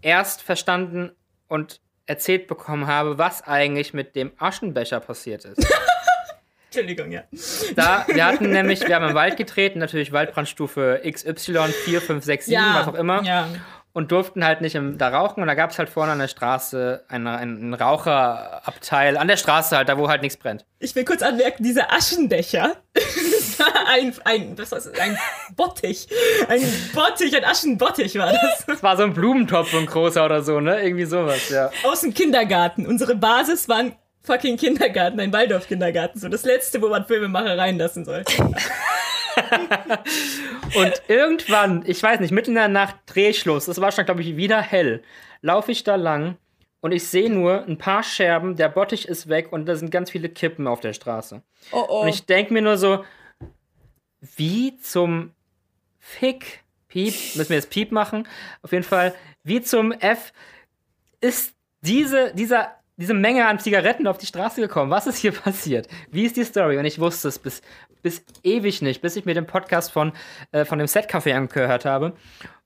erst 0.00 0.42
verstanden 0.42 1.12
und 1.48 1.80
erzählt 2.06 2.46
bekommen 2.46 2.86
habe, 2.86 3.18
was 3.18 3.42
eigentlich 3.42 3.92
mit 3.94 4.16
dem 4.16 4.32
Aschenbecher 4.38 5.00
passiert 5.00 5.44
ist. 5.44 5.58
Entschuldigung, 6.66 7.12
ja. 7.12 7.22
Da, 7.76 8.06
wir 8.08 8.24
hatten 8.24 8.50
nämlich, 8.50 8.86
wir 8.86 8.94
haben 8.94 9.08
im 9.08 9.14
Wald 9.14 9.36
getreten, 9.36 9.78
natürlich 9.78 10.10
Waldbrandstufe 10.10 11.02
XY, 11.04 11.68
4, 11.68 12.00
5, 12.00 12.24
6, 12.24 12.46
7, 12.46 12.54
ja, 12.54 12.74
was 12.80 12.88
auch 12.88 12.98
immer. 12.98 13.22
Ja 13.22 13.48
und 13.92 14.10
durften 14.10 14.44
halt 14.44 14.60
nicht 14.60 14.74
im, 14.74 14.96
da 14.98 15.08
rauchen. 15.08 15.42
Und 15.42 15.46
da 15.46 15.54
gab 15.54 15.70
es 15.70 15.78
halt 15.78 15.90
vorne 15.90 16.12
an 16.12 16.18
der 16.18 16.28
Straße 16.28 17.04
eine, 17.08 17.36
einen 17.36 17.74
Raucherabteil, 17.74 19.16
an 19.16 19.28
der 19.28 19.36
Straße 19.36 19.76
halt, 19.76 19.88
da 19.88 19.98
wo 19.98 20.08
halt 20.08 20.22
nichts 20.22 20.38
brennt. 20.38 20.64
Ich 20.78 20.94
will 20.94 21.04
kurz 21.04 21.22
anmerken, 21.22 21.62
diese 21.62 21.90
Aschendächer, 21.90 22.76
das 22.94 23.58
war 23.58 23.88
ein, 23.88 24.14
ein, 24.24 24.56
das 24.56 24.72
war 24.72 24.80
ein 25.00 25.18
Bottich. 25.54 26.08
Ein 26.48 26.62
Bottich, 26.94 27.36
ein 27.36 27.44
Aschenbottich 27.44 28.18
war 28.18 28.32
das. 28.32 28.64
Das 28.66 28.82
war 28.82 28.96
so 28.96 29.02
ein 29.02 29.12
Blumentopf, 29.12 29.74
ein 29.74 29.86
großer 29.86 30.24
oder 30.24 30.42
so, 30.42 30.60
ne? 30.60 30.82
Irgendwie 30.82 31.04
sowas, 31.04 31.50
ja. 31.50 31.70
Aus 31.84 32.00
dem 32.00 32.14
Kindergarten. 32.14 32.86
Unsere 32.86 33.14
Basis 33.14 33.68
war 33.68 33.78
ein 33.78 33.96
fucking 34.22 34.56
Kindergarten, 34.56 35.20
ein 35.20 35.32
Waldorf-Kindergarten. 35.32 36.18
So 36.18 36.28
das 36.28 36.44
letzte, 36.44 36.80
wo 36.80 36.88
man 36.88 37.04
Filmemacher 37.06 37.58
reinlassen 37.58 38.04
soll. 38.04 38.24
und 40.74 41.02
irgendwann, 41.08 41.84
ich 41.86 42.02
weiß 42.02 42.20
nicht, 42.20 42.30
mitten 42.30 42.50
in 42.50 42.56
der 42.56 42.68
Nacht 42.68 42.96
Drehschluss, 43.06 43.68
es 43.68 43.80
war 43.80 43.92
schon, 43.92 44.04
glaube 44.04 44.22
ich, 44.22 44.36
wieder 44.36 44.60
hell, 44.60 45.02
laufe 45.40 45.72
ich 45.72 45.84
da 45.84 45.96
lang 45.96 46.36
und 46.80 46.92
ich 46.92 47.06
sehe 47.06 47.30
nur 47.30 47.64
ein 47.64 47.78
paar 47.78 48.02
Scherben, 48.02 48.56
der 48.56 48.68
Bottich 48.68 49.06
ist 49.08 49.28
weg 49.28 49.52
und 49.52 49.66
da 49.66 49.76
sind 49.76 49.90
ganz 49.90 50.10
viele 50.10 50.28
Kippen 50.28 50.66
auf 50.66 50.80
der 50.80 50.92
Straße. 50.92 51.42
Oh 51.70 51.84
oh. 51.88 52.02
Und 52.02 52.08
ich 52.08 52.26
denke 52.26 52.52
mir 52.52 52.62
nur 52.62 52.76
so, 52.76 53.04
wie 54.20 54.76
zum 54.78 55.32
Fick, 55.98 56.60
Piep, 56.88 57.14
müssen 57.36 57.50
wir 57.50 57.56
jetzt 57.56 57.70
Piep 57.70 57.92
machen, 57.92 58.28
auf 58.62 58.72
jeden 58.72 58.84
Fall, 58.84 59.14
wie 59.44 59.62
zum 59.62 59.92
F 59.92 60.32
ist 61.20 61.54
diese, 61.80 62.34
dieser 62.34 62.81
diese 62.96 63.14
Menge 63.14 63.46
an 63.46 63.58
Zigaretten 63.58 64.06
auf 64.06 64.18
die 64.18 64.26
Straße 64.26 64.60
gekommen? 64.60 64.90
Was 64.90 65.06
ist 65.06 65.18
hier 65.18 65.32
passiert? 65.32 65.88
Wie 66.10 66.24
ist 66.24 66.36
die 66.36 66.44
Story? 66.44 66.78
Und 66.78 66.84
ich 66.84 66.98
wusste 66.98 67.28
es 67.28 67.38
bis, 67.38 67.62
bis 68.02 68.24
ewig 68.42 68.82
nicht, 68.82 69.02
bis 69.02 69.16
ich 69.16 69.24
mir 69.24 69.34
den 69.34 69.46
Podcast 69.46 69.92
von, 69.92 70.12
äh, 70.52 70.64
von 70.64 70.78
dem 70.78 70.86
Set-Café 70.86 71.34
angehört 71.34 71.84
habe. 71.84 72.14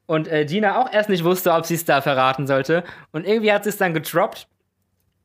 Und 0.07 0.29
äh, 0.29 0.47
Dina 0.47 0.81
auch 0.81 0.93
erst 0.93 1.09
nicht 1.09 1.25
wusste, 1.25 1.53
ob 1.53 1.67
sie 1.67 1.75
es 1.75 1.85
da 1.85 2.01
verraten 2.01 2.47
sollte. 2.47 2.85
Und 3.13 3.27
irgendwie 3.27 3.53
hat 3.53 3.65
sie 3.65 3.71
es 3.71 3.77
dann 3.77 3.95
gedroppt. 3.95 4.49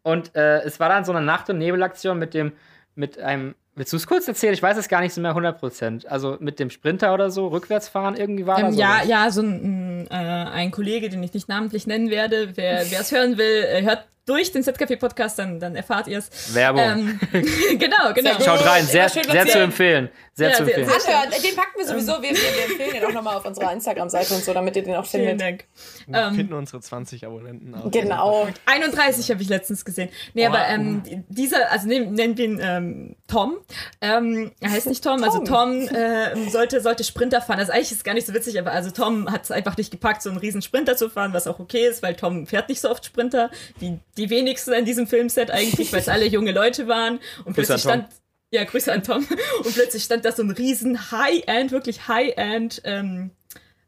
Und 0.03 0.35
äh, 0.35 0.61
es 0.61 0.79
war 0.79 0.89
dann 0.89 1.05
so 1.05 1.11
eine 1.11 1.21
Nacht- 1.23 1.49
und 1.49 1.59
Nebelaktion 1.59 2.17
mit 2.17 2.33
dem, 2.33 2.53
mit 2.95 3.19
einem 3.19 3.55
Willst 3.73 3.93
du 3.93 3.97
es 3.97 4.05
kurz 4.05 4.27
erzählen? 4.27 4.53
Ich 4.53 4.61
weiß 4.61 4.75
es 4.75 4.89
gar 4.89 4.99
nicht 4.99 5.13
so 5.13 5.21
mehr 5.21 5.33
100%. 5.33 6.05
Also 6.05 6.35
mit 6.41 6.59
dem 6.59 6.69
Sprinter 6.69 7.13
oder 7.13 7.31
so, 7.31 7.47
rückwärts 7.47 7.87
fahren 7.87 8.17
irgendwie 8.17 8.45
war 8.45 8.59
ähm, 8.59 8.65
das? 8.65 8.75
Ja, 8.75 9.01
ja, 9.03 9.31
so 9.31 9.41
ein, 9.41 10.07
äh, 10.11 10.13
ein 10.13 10.71
Kollege, 10.71 11.07
den 11.07 11.23
ich 11.23 11.33
nicht 11.33 11.47
namentlich 11.47 11.87
nennen 11.87 12.09
werde. 12.09 12.57
Wer 12.57 12.81
es 12.81 13.11
hören 13.13 13.37
will, 13.37 13.63
äh, 13.63 13.81
hört 13.83 14.07
durch 14.25 14.51
den 14.51 14.63
ZKP-Podcast, 14.63 15.39
dann, 15.39 15.59
dann 15.59 15.75
erfahrt 15.75 16.07
ihr 16.07 16.19
es. 16.19 16.53
Werbung. 16.53 16.81
Ähm, 16.81 17.19
genau, 17.79 18.13
genau. 18.13 18.31
Schaut 18.39 18.65
rein, 18.65 18.85
sehr, 18.85 19.09
sehr, 19.09 19.23
sehr 19.23 19.47
zu 19.47 19.59
empfehlen. 19.59 20.09
Sehr 20.33 20.49
ja, 20.49 20.55
zu 20.55 20.63
empfehlen. 20.63 20.87
Sehr, 20.87 20.99
sehr 20.99 21.41
den 21.41 21.55
packen 21.55 21.77
wir 21.77 21.85
sowieso, 21.85 22.13
wir, 22.21 22.29
wir, 22.29 22.35
wir 22.35 22.65
empfehlen 22.65 22.93
den 22.93 23.05
auch 23.05 23.13
nochmal 23.13 23.37
auf 23.37 23.45
unserer 23.45 23.73
Instagram-Seite 23.73 24.33
und 24.33 24.43
so, 24.43 24.53
damit 24.53 24.75
ihr 24.75 24.83
den 24.83 24.95
auch 24.95 25.05
findet. 25.05 25.29
Vielen 25.29 25.37
Dank. 25.37 25.65
Wir 26.07 26.27
um, 26.27 26.35
finden 26.35 26.53
unsere 26.53 26.81
20 26.81 27.25
Abonnenten 27.25 27.75
auch. 27.75 27.91
Genau. 27.91 28.47
31 28.65 29.29
habe 29.31 29.41
ich 29.41 29.49
letztens 29.49 29.83
gesehen. 29.83 30.09
Nee, 30.33 30.47
wow. 30.47 30.55
aber 30.55 30.67
ähm, 30.69 31.03
dieser, 31.29 31.71
also 31.71 31.87
nennen, 31.87 32.13
nennen 32.13 32.37
wir 32.37 32.45
ihn 32.45 32.59
ähm, 32.61 33.15
Tom. 33.27 33.57
Ähm, 34.01 34.51
er 34.59 34.71
heißt 34.71 34.87
nicht 34.87 35.03
Tom, 35.03 35.23
also 35.23 35.43
Tom. 35.43 35.79
also 35.81 35.87
Tom 35.87 35.95
äh, 35.95 36.49
sollte, 36.49 36.81
sollte 36.81 37.03
Sprinter 37.03 37.41
fahren. 37.41 37.59
Also 37.59 37.71
eigentlich 37.71 37.91
ist 37.91 37.97
es 37.97 38.03
gar 38.03 38.13
nicht 38.13 38.27
so 38.27 38.33
witzig, 38.33 38.57
aber 38.59 38.71
also 38.71 38.91
Tom 38.91 39.31
hat 39.31 39.43
es 39.43 39.51
einfach 39.51 39.77
nicht 39.77 39.91
gepackt, 39.91 40.21
so 40.21 40.29
einen 40.29 40.39
riesen 40.39 40.61
Sprinter 40.61 40.95
zu 40.95 41.09
fahren, 41.09 41.33
was 41.33 41.47
auch 41.47 41.59
okay 41.59 41.87
ist, 41.87 42.03
weil 42.03 42.15
Tom 42.15 42.47
fährt 42.47 42.69
nicht 42.69 42.81
so 42.81 42.89
oft 42.89 43.05
Sprinter. 43.05 43.49
Die, 43.81 43.99
die 44.17 44.29
wenigsten 44.29 44.73
in 44.73 44.85
diesem 44.85 45.07
Filmset 45.07 45.51
eigentlich, 45.51 45.91
weil 45.93 45.99
es 46.01 46.09
alle 46.09 46.25
junge 46.25 46.51
Leute 46.51 46.87
waren. 46.87 47.19
Und 47.45 47.53
plötzlich 47.53 47.81
stand 47.81 48.07
ja, 48.51 48.65
Grüße 48.65 48.91
an 48.91 49.03
Tom. 49.03 49.25
Und 49.63 49.73
plötzlich 49.73 50.03
stand 50.03 50.25
da 50.25 50.31
so 50.31 50.43
ein 50.43 50.51
riesen 50.51 51.11
High-End, 51.11 51.71
wirklich 51.71 52.07
High-End, 52.07 52.81
ähm, 52.83 53.31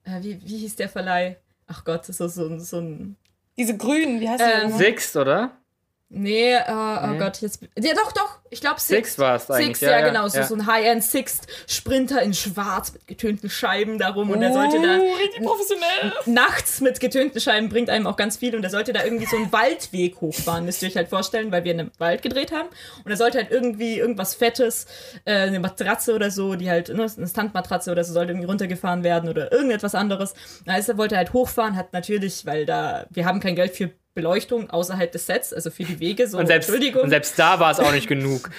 äh, 0.06 0.22
wie, 0.22 0.42
wie 0.42 0.58
hieß 0.58 0.78
der 0.78 0.90
Verleih? 0.90 1.38
Ach 1.68 1.84
Gott, 1.84 2.06
so, 2.06 2.28
so, 2.28 2.60
so 2.60 2.78
ein. 2.80 3.18
Diese 3.58 3.78
grünen, 3.78 4.20
wie 4.20 4.30
heißt 4.30 4.44
ähm, 4.44 4.72
die? 4.72 4.78
Sixt, 4.78 5.16
oder? 5.16 5.58
Nee, 6.16 6.56
uh, 6.56 6.60
oh 6.70 7.08
nee. 7.08 7.18
Gott, 7.18 7.42
jetzt. 7.42 7.60
Ja, 7.76 7.96
doch, 7.96 8.12
doch. 8.12 8.38
Ich 8.52 8.62
glaube 8.62 8.80
Sixt. 8.80 8.90
Sixt 8.90 9.20
war 9.20 9.36
es 9.36 9.50
eigentlich. 9.50 9.66
Sixt, 9.66 9.82
ja, 9.82 10.00
ja, 10.00 10.08
genau. 10.08 10.28
So, 10.28 10.38
ja. 10.38 10.46
so 10.46 10.54
ein 10.54 10.68
High-End 10.68 11.04
Sixt-Sprinter 11.04 12.22
in 12.22 12.36
schwarz 12.36 12.94
mit 12.94 13.08
getönten 13.08 13.50
Scheiben 13.50 13.98
darum. 13.98 14.30
Und 14.30 14.44
er 14.44 14.54
sollte 14.54 14.80
da. 14.80 15.00
Oh, 15.00 15.14
richtig 15.16 15.42
professionell. 15.44 16.14
Nachts 16.28 16.82
mit 16.82 17.00
getönten 17.00 17.42
Scheiben 17.42 17.70
bringt 17.70 17.90
einem 17.90 18.06
auch 18.06 18.16
ganz 18.16 18.38
viel. 18.38 18.56
Und 18.56 18.64
er 18.64 18.70
sollte 18.70 18.94
da 18.94 19.04
irgendwie 19.04 19.26
so 19.26 19.38
einen 19.38 19.52
Waldweg 19.52 20.22
hochfahren, 20.22 20.66
müsst 20.66 20.84
ihr 20.84 20.90
euch 20.90 20.96
halt 20.96 21.10
vorstellen, 21.10 21.52
weil 21.52 21.64
wir 21.64 21.72
in 21.72 21.80
einem 21.80 21.92
Wald 21.98 22.22
gedreht 22.22 22.52
haben. 22.52 22.70
Und 23.04 23.10
er 23.10 23.18
sollte 23.18 23.40
halt 23.40 23.50
irgendwie 23.50 23.98
irgendwas 23.98 24.36
Fettes, 24.36 24.86
äh, 25.26 25.34
eine 25.34 25.60
Matratze 25.60 26.14
oder 26.14 26.30
so, 26.30 26.54
die 26.54 26.70
halt, 26.70 26.90
ne, 26.90 27.08
eine 27.18 27.28
Standmatratze 27.28 27.92
oder 27.92 28.04
so, 28.04 28.14
sollte 28.14 28.34
irgendwie 28.34 28.48
runtergefahren 28.48 29.04
werden 29.04 29.30
oder 29.30 29.52
irgendetwas 29.52 29.96
anderes. 29.96 30.36
Also 30.68 30.92
er 30.92 30.98
wollte 31.00 31.18
halt 31.18 31.34
hochfahren, 31.34 31.76
hat 31.76 31.92
natürlich, 31.92 32.46
weil 32.46 32.68
da, 32.68 33.08
wir 33.10 33.26
haben 33.26 33.40
kein 33.40 33.56
Geld 33.56 33.76
für 33.76 33.90
Beleuchtung 34.16 34.70
außerhalb 34.70 35.12
des 35.12 35.26
Sets, 35.26 35.54
also 35.54 35.72
für 35.72 35.84
die 35.84 36.00
Wege. 36.00 36.28
So, 36.28 36.38
und, 36.38 36.48
selbst, 36.48 36.70
Entschuldigung. 36.70 37.04
und 37.04 37.10
selbst 37.10 37.38
da 37.38 37.60
war 37.60 37.72
es 37.72 37.80
auch 37.80 37.92
nicht 37.92 38.08
genug. 38.08 38.50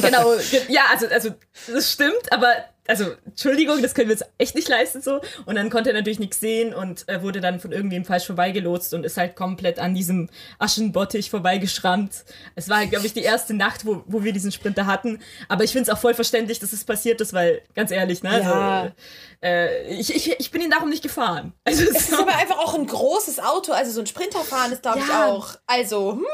genau, 0.00 0.34
ja, 0.68 0.82
also, 0.90 1.06
also 1.08 1.30
das 1.66 1.92
stimmt, 1.92 2.32
aber 2.32 2.52
also 2.88 3.12
Entschuldigung, 3.26 3.82
das 3.82 3.94
können 3.94 4.08
wir 4.08 4.14
uns 4.14 4.24
echt 4.38 4.54
nicht 4.54 4.68
leisten 4.68 5.02
so. 5.02 5.20
Und 5.44 5.56
dann 5.56 5.68
konnte 5.68 5.90
er 5.90 5.94
natürlich 5.94 6.18
nichts 6.18 6.40
sehen 6.40 6.72
und 6.74 7.06
äh, 7.08 7.22
wurde 7.22 7.40
dann 7.40 7.60
von 7.60 7.70
irgendwem 7.70 8.04
falsch 8.04 8.26
vorbeigelotst 8.26 8.94
und 8.94 9.04
ist 9.04 9.18
halt 9.18 9.36
komplett 9.36 9.78
an 9.78 9.94
diesem 9.94 10.30
Aschenbottich 10.58 11.28
vorbeigeschrammt. 11.28 12.24
Es 12.54 12.68
war 12.68 12.78
halt, 12.78 12.90
glaube 12.90 13.06
ich, 13.06 13.12
die 13.12 13.22
erste 13.22 13.52
Nacht, 13.54 13.84
wo, 13.84 14.02
wo 14.06 14.24
wir 14.24 14.32
diesen 14.32 14.52
Sprinter 14.52 14.86
hatten. 14.86 15.20
Aber 15.48 15.64
ich 15.64 15.72
finde 15.72 15.90
es 15.90 15.96
auch 15.96 16.00
voll 16.00 16.14
verständlich, 16.14 16.58
dass 16.60 16.72
es 16.72 16.84
passiert 16.84 17.20
ist, 17.20 17.34
weil, 17.34 17.60
ganz 17.74 17.90
ehrlich, 17.90 18.22
ne? 18.22 18.40
Ja. 18.40 18.80
Also, 18.80 18.94
äh, 19.42 19.94
ich, 19.94 20.14
ich, 20.14 20.40
ich 20.40 20.50
bin 20.50 20.62
ihn 20.62 20.70
darum 20.70 20.88
nicht 20.88 21.02
gefahren. 21.02 21.52
Also, 21.68 21.82
es 21.84 22.08
ist 22.08 22.18
aber 22.18 22.34
einfach 22.34 22.58
auch 22.58 22.74
ein 22.74 22.86
großes 22.86 23.40
Auto, 23.40 23.72
also 23.72 23.92
so 23.92 24.00
ein 24.00 24.06
Sprinter 24.06 24.40
fahren 24.40 24.72
ist, 24.72 24.80
glaube 24.80 25.00
ja. 25.00 25.04
ich, 25.04 25.12
auch. 25.12 25.56
Also, 25.66 26.12
hm. 26.12 26.24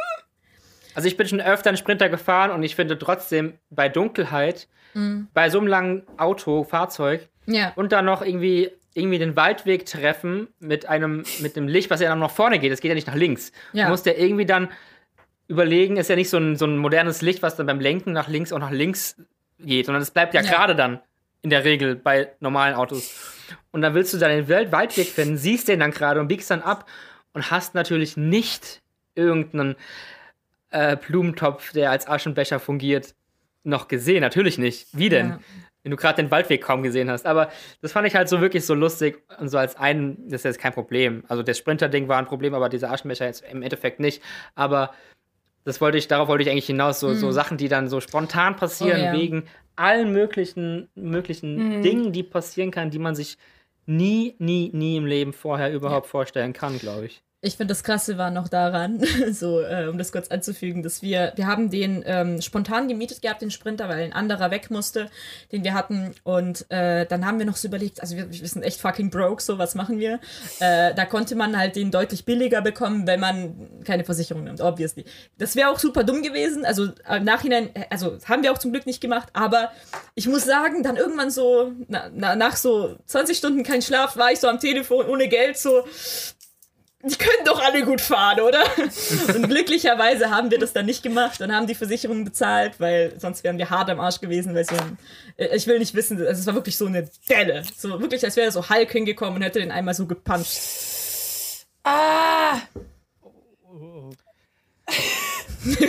Also 0.94 1.08
ich 1.08 1.16
bin 1.16 1.26
schon 1.26 1.40
öfter 1.40 1.70
einen 1.70 1.76
Sprinter 1.76 2.08
gefahren 2.08 2.52
und 2.52 2.62
ich 2.62 2.76
finde 2.76 2.96
trotzdem 2.96 3.58
bei 3.68 3.88
Dunkelheit 3.88 4.68
Mhm. 4.94 5.28
Bei 5.34 5.50
so 5.50 5.58
einem 5.58 5.66
langen 5.66 6.02
Auto, 6.16 6.64
Fahrzeug 6.64 7.28
ja. 7.46 7.72
und 7.76 7.92
dann 7.92 8.04
noch 8.04 8.22
irgendwie 8.22 8.70
irgendwie 8.94 9.18
den 9.18 9.34
Waldweg 9.36 9.86
treffen 9.86 10.48
mit 10.60 10.86
einem 10.86 11.24
mit 11.40 11.56
einem 11.56 11.68
Licht, 11.68 11.90
was 11.90 12.00
ja 12.00 12.08
dann 12.08 12.20
noch 12.20 12.30
vorne 12.30 12.58
geht. 12.60 12.72
Es 12.72 12.80
geht 12.80 12.90
ja 12.90 12.94
nicht 12.94 13.08
nach 13.08 13.16
links. 13.16 13.52
Ja. 13.72 13.84
Du 13.84 13.90
musst 13.90 14.06
ja 14.06 14.12
irgendwie 14.12 14.46
dann 14.46 14.68
überlegen, 15.48 15.96
ist 15.96 16.08
ja 16.08 16.16
nicht 16.16 16.30
so 16.30 16.38
ein, 16.38 16.56
so 16.56 16.64
ein 16.64 16.78
modernes 16.78 17.20
Licht, 17.20 17.42
was 17.42 17.56
dann 17.56 17.66
beim 17.66 17.80
Lenken 17.80 18.12
nach 18.12 18.28
links 18.28 18.52
auch 18.52 18.58
nach 18.58 18.70
links 18.70 19.16
geht, 19.58 19.86
sondern 19.86 20.02
es 20.02 20.10
bleibt 20.10 20.34
ja, 20.34 20.42
ja. 20.42 20.50
gerade 20.50 20.74
dann 20.74 21.00
in 21.42 21.50
der 21.50 21.64
Regel 21.64 21.96
bei 21.96 22.32
normalen 22.40 22.74
Autos. 22.74 23.44
Und 23.70 23.82
dann 23.82 23.94
willst 23.94 24.14
du 24.14 24.18
deinen 24.18 24.48
Waldweg 24.48 25.08
finden, 25.08 25.36
siehst 25.36 25.68
den 25.68 25.80
dann 25.80 25.90
gerade 25.90 26.20
und 26.20 26.28
biegst 26.28 26.50
dann 26.50 26.62
ab 26.62 26.88
und 27.34 27.50
hast 27.50 27.74
natürlich 27.74 28.16
nicht 28.16 28.80
irgendeinen 29.14 29.76
äh, 30.70 30.96
Blumentopf, 30.96 31.72
der 31.72 31.90
als 31.90 32.08
Aschenbecher 32.08 32.60
fungiert, 32.60 33.14
noch 33.64 33.88
gesehen. 33.88 34.20
Natürlich 34.20 34.58
nicht. 34.58 34.88
Wie 34.92 35.08
denn? 35.08 35.28
Ja. 35.28 35.40
Wenn 35.82 35.90
du 35.90 35.96
gerade 35.96 36.22
den 36.22 36.30
Waldweg 36.30 36.62
kaum 36.62 36.82
gesehen 36.82 37.10
hast. 37.10 37.26
Aber 37.26 37.50
das 37.82 37.92
fand 37.92 38.06
ich 38.06 38.14
halt 38.14 38.28
so 38.28 38.40
wirklich 38.40 38.64
so 38.64 38.74
lustig 38.74 39.22
und 39.38 39.48
so 39.48 39.58
als 39.58 39.76
ein, 39.76 40.16
das 40.28 40.40
ist 40.40 40.44
jetzt 40.44 40.58
kein 40.58 40.72
Problem. 40.72 41.24
Also 41.28 41.42
das 41.42 41.58
Sprinter-Ding 41.58 42.08
war 42.08 42.18
ein 42.18 42.24
Problem, 42.24 42.54
aber 42.54 42.70
dieser 42.70 42.90
Aschenbecher 42.90 43.26
jetzt 43.26 43.44
im 43.50 43.62
Endeffekt 43.62 44.00
nicht. 44.00 44.22
Aber 44.54 44.94
das 45.64 45.80
wollte 45.80 45.98
ich, 45.98 46.08
darauf 46.08 46.28
wollte 46.28 46.42
ich 46.42 46.50
eigentlich 46.50 46.66
hinaus, 46.66 47.00
so, 47.00 47.08
mhm. 47.08 47.16
so 47.16 47.30
Sachen, 47.32 47.58
die 47.58 47.68
dann 47.68 47.88
so 47.88 48.00
spontan 48.00 48.56
passieren, 48.56 49.00
oh, 49.00 49.04
ja. 49.04 49.12
wegen 49.12 49.44
allen 49.76 50.12
möglichen, 50.12 50.88
möglichen 50.94 51.78
mhm. 51.78 51.82
Dingen, 51.82 52.12
die 52.12 52.22
passieren 52.22 52.70
kann, 52.70 52.90
die 52.90 52.98
man 52.98 53.14
sich 53.14 53.36
nie, 53.86 54.34
nie, 54.38 54.70
nie 54.72 54.96
im 54.96 55.06
Leben 55.06 55.32
vorher 55.32 55.72
überhaupt 55.72 56.06
ja. 56.06 56.10
vorstellen 56.10 56.52
kann, 56.52 56.78
glaube 56.78 57.06
ich. 57.06 57.22
Ich 57.44 57.58
finde, 57.58 57.72
das 57.72 57.84
Krasse 57.84 58.16
war 58.16 58.30
noch 58.30 58.48
daran, 58.48 59.02
so, 59.32 59.60
äh, 59.60 59.86
um 59.88 59.98
das 59.98 60.12
kurz 60.12 60.28
anzufügen, 60.28 60.82
dass 60.82 61.02
wir, 61.02 61.34
wir 61.36 61.46
haben 61.46 61.68
den 61.68 62.02
ähm, 62.06 62.40
spontan 62.40 62.88
gemietet 62.88 63.20
gehabt, 63.20 63.42
den 63.42 63.50
Sprinter, 63.50 63.86
weil 63.86 64.02
ein 64.02 64.14
anderer 64.14 64.50
weg 64.50 64.70
musste, 64.70 65.10
den 65.52 65.62
wir 65.62 65.74
hatten. 65.74 66.14
Und 66.22 66.64
äh, 66.70 67.04
dann 67.04 67.26
haben 67.26 67.38
wir 67.38 67.44
noch 67.44 67.56
so 67.56 67.68
überlegt, 67.68 68.00
also 68.00 68.16
wir, 68.16 68.32
wir 68.32 68.48
sind 68.48 68.62
echt 68.62 68.80
fucking 68.80 69.10
broke, 69.10 69.42
so 69.42 69.58
was 69.58 69.74
machen 69.74 69.98
wir? 69.98 70.20
Äh, 70.58 70.94
da 70.94 71.04
konnte 71.04 71.36
man 71.36 71.58
halt 71.58 71.76
den 71.76 71.90
deutlich 71.90 72.24
billiger 72.24 72.62
bekommen, 72.62 73.06
wenn 73.06 73.20
man 73.20 73.68
keine 73.84 74.04
Versicherung 74.04 74.44
nimmt, 74.44 74.62
obviously. 74.62 75.04
Das 75.36 75.54
wäre 75.54 75.68
auch 75.68 75.78
super 75.78 76.02
dumm 76.02 76.22
gewesen. 76.22 76.64
Also 76.64 76.88
im 77.14 77.24
Nachhinein, 77.24 77.68
also 77.90 78.16
haben 78.24 78.42
wir 78.42 78.52
auch 78.52 78.58
zum 78.58 78.72
Glück 78.72 78.86
nicht 78.86 79.02
gemacht, 79.02 79.28
aber 79.34 79.70
ich 80.14 80.26
muss 80.26 80.46
sagen, 80.46 80.82
dann 80.82 80.96
irgendwann 80.96 81.30
so, 81.30 81.72
na, 81.88 82.10
na, 82.10 82.36
nach 82.36 82.56
so 82.56 82.96
20 83.04 83.36
Stunden 83.36 83.64
kein 83.64 83.82
Schlaf, 83.82 84.16
war 84.16 84.32
ich 84.32 84.40
so 84.40 84.48
am 84.48 84.58
Telefon 84.58 85.06
ohne 85.06 85.28
Geld, 85.28 85.58
so 85.58 85.84
die 87.04 87.16
können 87.16 87.44
doch 87.44 87.62
alle 87.62 87.84
gut 87.84 88.00
fahren, 88.00 88.40
oder? 88.40 88.64
Und 89.34 89.48
glücklicherweise 89.48 90.30
haben 90.30 90.50
wir 90.50 90.58
das 90.58 90.72
dann 90.72 90.86
nicht 90.86 91.02
gemacht 91.02 91.40
und 91.40 91.52
haben 91.52 91.66
die 91.66 91.74
Versicherung 91.74 92.24
bezahlt, 92.24 92.80
weil 92.80 93.12
sonst 93.18 93.44
wären 93.44 93.58
wir 93.58 93.68
hart 93.70 93.90
am 93.90 94.00
Arsch 94.00 94.20
gewesen, 94.20 94.54
weil 94.54 94.64
so 94.64 94.74
ein, 94.74 94.98
äh, 95.36 95.54
ich 95.54 95.66
will 95.66 95.78
nicht 95.78 95.94
wissen, 95.94 96.18
also 96.18 96.40
es 96.40 96.46
war 96.46 96.54
wirklich 96.54 96.76
so 96.76 96.86
eine 96.86 97.08
Delle. 97.28 97.62
So 97.76 98.00
wirklich, 98.00 98.24
als 98.24 98.36
wäre 98.36 98.50
so 98.50 98.68
Hulk 98.68 98.90
hingekommen 98.90 99.36
und 99.36 99.42
hätte 99.42 99.60
den 99.60 99.70
einmal 99.70 99.94
so 99.94 100.06
gepuncht. 100.06 100.48
Ah! 101.84 102.58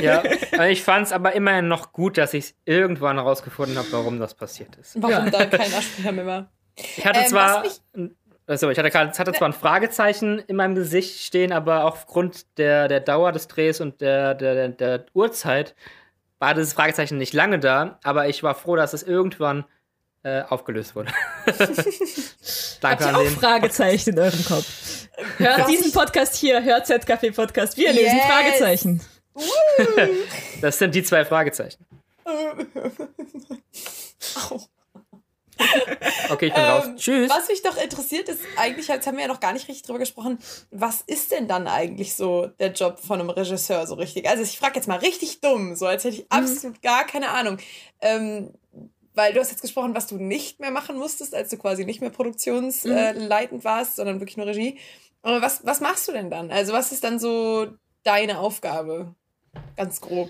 ja, 0.02 0.24
ich 0.68 0.84
fand 0.84 1.08
es 1.08 1.14
aber 1.14 1.34
immerhin 1.34 1.68
noch 1.68 1.94
gut, 1.94 2.18
dass 2.18 2.34
ich 2.34 2.56
irgendwann 2.66 3.18
herausgefunden 3.18 3.78
habe, 3.78 3.88
warum 3.92 4.20
das 4.20 4.34
passiert 4.34 4.76
ist. 4.76 5.02
Warum 5.02 5.26
ja. 5.26 5.30
da 5.30 5.46
kein 5.46 5.74
Absprecher 5.74 6.12
mehr 6.12 6.26
war. 6.26 6.52
Ich 6.76 7.06
hatte 7.06 7.20
ähm, 7.22 7.28
zwar 7.28 7.64
also 8.48 8.70
ich 8.70 8.78
hatte 8.78 8.92
gerade, 8.92 9.12
es 9.12 9.20
hatte 9.20 9.34
zwar 9.34 9.50
ein 9.50 9.54
Fragezeichen 9.54 10.40
in 10.40 10.56
meinem 10.56 10.76
Gesicht 10.76 11.22
stehen, 11.22 11.52
aber 11.52 11.86
aufgrund 11.86 12.58
der, 12.58 12.88
der 12.88 13.00
Dauer 13.00 13.32
des 13.32 13.48
Drehs 13.48 13.82
und 13.82 14.02
der, 14.02 14.36
der, 14.36 14.70
der 14.70 15.06
Uhrzeit 15.14 15.76
war 16.40 16.54
dieses 16.54 16.74
Fragezeichen 16.74 17.18
nicht 17.18 17.34
lange 17.34 17.60
da, 17.60 18.00
aber 18.04 18.28
ich 18.28 18.44
war 18.44 18.56
froh, 18.56 18.76
dass 18.76 18.94
es 18.94 19.04
irgendwann 19.04 19.66
äh, 20.24 20.42
aufgelöst 20.42 20.96
wurde. 20.96 21.12
Danke 22.82 23.06
Habt 23.06 23.18
ihr 23.18 23.18
auch 23.18 23.40
Fragezeichen 23.40 24.12
in 24.12 24.20
eurem 24.20 24.46
Kopf? 24.46 25.08
Hört 25.38 25.70
diesen 25.70 25.92
Podcast 25.92 26.36
hier, 26.36 26.64
hört 26.64 26.88
ZKP 26.88 27.32
Podcast. 27.32 27.78
Wir 27.78 27.92
yes. 27.92 28.02
lesen 28.02 28.20
Fragezeichen. 28.20 29.02
das 30.62 30.78
sind 30.80 30.96
die 30.96 31.04
zwei 31.04 31.26
Fragezeichen. 31.26 31.86
oh. 34.52 34.60
Okay, 36.30 36.48
ich 36.48 36.54
bin 36.54 36.64
ähm, 36.64 36.70
raus. 36.70 36.86
Tschüss. 36.96 37.30
Was 37.30 37.48
mich 37.48 37.62
doch 37.62 37.78
interessiert 37.78 38.30
ist, 38.30 38.40
eigentlich, 38.58 38.88
jetzt 38.88 39.06
haben 39.06 39.16
wir 39.18 39.24
ja 39.24 39.28
noch 39.28 39.40
gar 39.40 39.54
nicht 39.54 39.68
richtig 39.68 39.84
drüber 39.84 40.00
gesprochen, 40.00 40.40
was 40.72 41.02
ist 41.02 41.32
denn 41.32 41.48
dann 41.48 41.68
eigentlich 41.68 42.16
so 42.16 42.48
der 42.60 42.72
Job 42.72 43.00
von 43.00 43.20
einem 43.20 43.30
Regisseur 43.30 43.86
so 43.86 43.96
richtig? 43.96 44.28
Also 44.28 44.44
ich 44.44 44.58
frage 44.58 44.76
jetzt 44.76 44.88
mal 44.88 44.98
richtig 44.98 45.42
dumm, 45.42 45.76
so 45.76 45.86
als 45.86 46.04
hätte 46.04 46.16
ich 46.16 46.22
mhm. 46.24 46.28
absolut 46.30 46.82
gar 46.82 47.06
keine 47.06 47.30
Ahnung. 47.30 47.58
Ähm, 48.02 48.54
weil 49.14 49.34
du 49.34 49.40
hast 49.40 49.52
jetzt 49.52 49.62
gesprochen, 49.62 49.96
was 49.96 50.08
du 50.08 50.18
nicht 50.18 50.60
mehr 50.60 50.72
machen 50.72 50.98
musstest, 50.98 51.34
als 51.34 51.50
du 51.50 51.58
quasi 51.58 51.86
nicht 51.86 52.02
mehr 52.02 52.10
produktionsleitend 52.10 53.62
mhm. 53.62 53.64
warst, 53.64 53.96
sondern 53.96 54.20
wirklich 54.20 54.38
nur 54.38 54.48
Regie. 54.48 54.78
Aber 55.22 55.42
was, 55.42 55.66
was 55.66 55.80
machst 55.80 56.08
du 56.08 56.12
denn 56.12 56.30
dann? 56.30 56.52
Also 56.52 56.74
was 56.74 56.92
ist 56.92 57.04
dann 57.04 57.18
so 57.18 57.68
deine 58.04 58.40
Aufgabe? 58.40 59.16
Ganz 59.78 60.02
grob. 60.02 60.30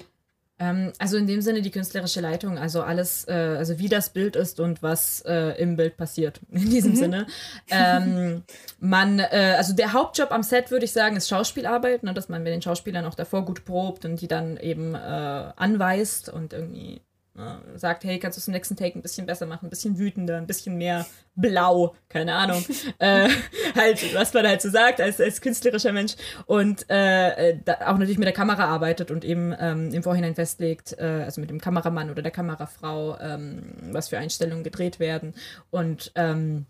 Ähm, 0.57 0.93
also 0.99 1.17
in 1.17 1.27
dem 1.27 1.41
Sinne 1.41 1.61
die 1.61 1.71
künstlerische 1.71 2.21
Leitung, 2.21 2.57
also 2.57 2.81
alles, 2.81 3.27
äh, 3.27 3.33
also 3.33 3.77
wie 3.77 3.89
das 3.89 4.09
Bild 4.11 4.37
ist 4.37 4.61
und 4.61 4.81
was 4.81 5.21
äh, 5.21 5.61
im 5.61 5.75
Bild 5.75 5.97
passiert, 5.97 6.39
in 6.49 6.69
diesem 6.69 6.91
mhm. 6.91 6.95
Sinne. 6.95 7.27
Ähm, 7.69 8.43
man, 8.79 9.19
äh, 9.19 9.55
also 9.57 9.73
der 9.73 9.91
Hauptjob 9.91 10.31
am 10.31 10.43
Set, 10.43 10.71
würde 10.71 10.85
ich 10.85 10.93
sagen, 10.93 11.17
ist 11.17 11.27
Schauspielarbeit, 11.27 12.03
ne, 12.03 12.13
dass 12.13 12.29
man 12.29 12.43
mit 12.43 12.53
den 12.53 12.61
Schauspielern 12.61 13.05
auch 13.05 13.15
davor 13.15 13.43
gut 13.43 13.65
probt 13.65 14.05
und 14.05 14.21
die 14.21 14.29
dann 14.29 14.55
eben 14.55 14.95
äh, 14.95 14.97
anweist 14.97 16.29
und 16.29 16.53
irgendwie 16.53 17.01
äh, 17.37 17.77
sagt, 17.77 18.03
hey, 18.03 18.19
kannst 18.19 18.37
du 18.37 18.39
es 18.39 18.47
im 18.47 18.53
nächsten 18.53 18.75
Take 18.75 18.97
ein 18.97 19.01
bisschen 19.01 19.25
besser 19.25 19.45
machen, 19.45 19.67
ein 19.67 19.69
bisschen 19.69 19.97
wütender, 19.97 20.37
ein 20.37 20.47
bisschen 20.47 20.77
mehr 20.77 21.05
blau, 21.35 21.95
keine 22.07 22.33
Ahnung. 22.33 22.63
äh, 22.99 23.29
halt, 23.75 24.15
was 24.15 24.33
man 24.33 24.47
halt 24.47 24.61
so 24.61 24.69
sagt 24.69 25.01
als, 25.01 25.19
als 25.19 25.41
künstlerischer 25.41 25.91
Mensch. 25.91 26.15
Und 26.45 26.89
äh, 26.89 27.57
da 27.63 27.73
auch 27.87 27.97
natürlich 27.97 28.17
mit 28.17 28.27
der 28.27 28.33
Kamera 28.33 28.65
arbeitet 28.65 29.11
und 29.11 29.25
eben 29.25 29.53
ähm, 29.59 29.93
im 29.93 30.03
Vorhinein 30.03 30.35
festlegt, 30.35 30.97
äh, 30.97 31.23
also 31.25 31.41
mit 31.41 31.49
dem 31.49 31.59
Kameramann 31.59 32.09
oder 32.09 32.21
der 32.21 32.31
Kamerafrau, 32.31 33.19
ähm, 33.19 33.73
was 33.91 34.09
für 34.09 34.17
Einstellungen 34.17 34.63
gedreht 34.63 34.99
werden. 34.99 35.33
Und 35.71 36.11
ähm, 36.15 36.65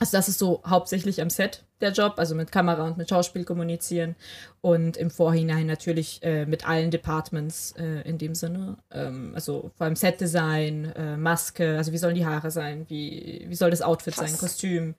also 0.00 0.16
das 0.16 0.28
ist 0.28 0.38
so 0.38 0.62
hauptsächlich 0.66 1.20
am 1.20 1.30
Set 1.30 1.64
der 1.80 1.92
Job, 1.92 2.14
also 2.16 2.34
mit 2.34 2.50
Kamera 2.50 2.86
und 2.86 2.96
mit 2.96 3.10
Schauspiel 3.10 3.44
kommunizieren 3.44 4.16
und 4.60 4.96
im 4.96 5.10
Vorhinein 5.10 5.66
natürlich 5.66 6.22
äh, 6.22 6.46
mit 6.46 6.66
allen 6.66 6.90
Departments 6.90 7.72
äh, 7.72 8.00
in 8.08 8.18
dem 8.18 8.34
Sinne. 8.34 8.78
Ähm, 8.90 9.32
also 9.34 9.70
vor 9.76 9.86
allem 9.86 9.96
Setdesign, 9.96 10.92
äh, 10.96 11.16
Maske, 11.16 11.76
also 11.76 11.92
wie 11.92 11.98
sollen 11.98 12.14
die 12.14 12.26
Haare 12.26 12.50
sein, 12.50 12.86
wie, 12.88 13.44
wie 13.48 13.54
soll 13.54 13.70
das 13.70 13.82
Outfit 13.82 14.14
Krass. 14.14 14.30
sein, 14.30 14.38
Kostüm, 14.38 14.94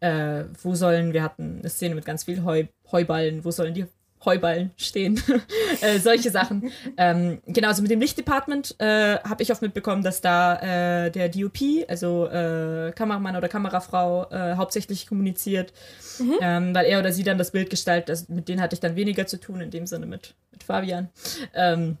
äh, 0.00 0.44
wo 0.62 0.74
sollen, 0.74 1.12
wir 1.12 1.22
hatten 1.22 1.58
eine 1.58 1.68
Szene 1.68 1.94
mit 1.94 2.04
ganz 2.04 2.24
viel 2.24 2.42
Heu, 2.44 2.64
Heuballen, 2.90 3.44
wo 3.44 3.50
sollen 3.50 3.74
die 3.74 3.86
Heuballen 4.24 4.72
stehen. 4.76 5.22
äh, 5.80 5.98
solche 5.98 6.30
Sachen. 6.30 6.70
ähm, 6.96 7.40
genau, 7.46 7.68
also 7.68 7.82
mit 7.82 7.90
dem 7.90 8.00
Lichtdepartment 8.00 8.74
äh, 8.78 9.18
habe 9.18 9.42
ich 9.42 9.52
oft 9.52 9.62
mitbekommen, 9.62 10.02
dass 10.02 10.20
da 10.20 11.06
äh, 11.06 11.10
der 11.10 11.28
DOP, 11.28 11.58
also 11.88 12.26
äh, 12.26 12.92
Kameramann 12.92 13.36
oder 13.36 13.48
Kamerafrau, 13.48 14.30
äh, 14.30 14.56
hauptsächlich 14.56 15.06
kommuniziert, 15.06 15.72
mhm. 16.18 16.34
ähm, 16.40 16.74
weil 16.74 16.86
er 16.86 16.98
oder 16.98 17.12
sie 17.12 17.22
dann 17.22 17.38
das 17.38 17.52
Bild 17.52 17.70
gestaltet. 17.70 18.10
Also 18.10 18.26
mit 18.28 18.48
denen 18.48 18.60
hatte 18.60 18.74
ich 18.74 18.80
dann 18.80 18.96
weniger 18.96 19.26
zu 19.26 19.38
tun, 19.38 19.60
in 19.60 19.70
dem 19.70 19.86
Sinne 19.86 20.06
mit, 20.06 20.34
mit 20.50 20.62
Fabian. 20.62 21.08
Ähm, 21.54 21.96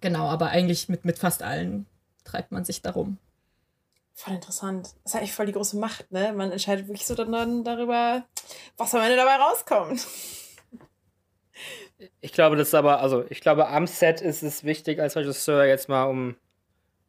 genau, 0.00 0.26
aber 0.28 0.48
eigentlich 0.48 0.88
mit, 0.88 1.04
mit 1.04 1.18
fast 1.18 1.42
allen 1.42 1.86
treibt 2.24 2.52
man 2.52 2.64
sich 2.64 2.82
darum. 2.82 3.18
Voll 4.14 4.34
interessant. 4.34 4.94
Das 5.02 5.12
ist 5.12 5.16
eigentlich 5.16 5.32
voll 5.32 5.46
die 5.46 5.52
große 5.52 5.76
Macht, 5.76 6.12
ne? 6.12 6.32
Man 6.32 6.52
entscheidet 6.52 6.86
wirklich 6.86 7.04
so 7.04 7.16
dann 7.16 7.64
darüber, 7.64 8.24
was 8.76 8.94
am 8.94 9.02
Ende 9.02 9.16
dabei 9.16 9.36
rauskommt. 9.36 10.06
Ich 12.20 12.32
glaube, 12.32 12.56
das 12.56 12.68
ist 12.68 12.74
aber, 12.74 13.00
also 13.00 13.24
ich 13.28 13.40
glaube, 13.40 13.68
am 13.68 13.86
Set 13.86 14.20
ist 14.20 14.42
es 14.42 14.64
wichtig 14.64 15.00
als 15.00 15.16
Regisseur 15.16 15.64
jetzt 15.64 15.88
mal, 15.88 16.04
um 16.04 16.36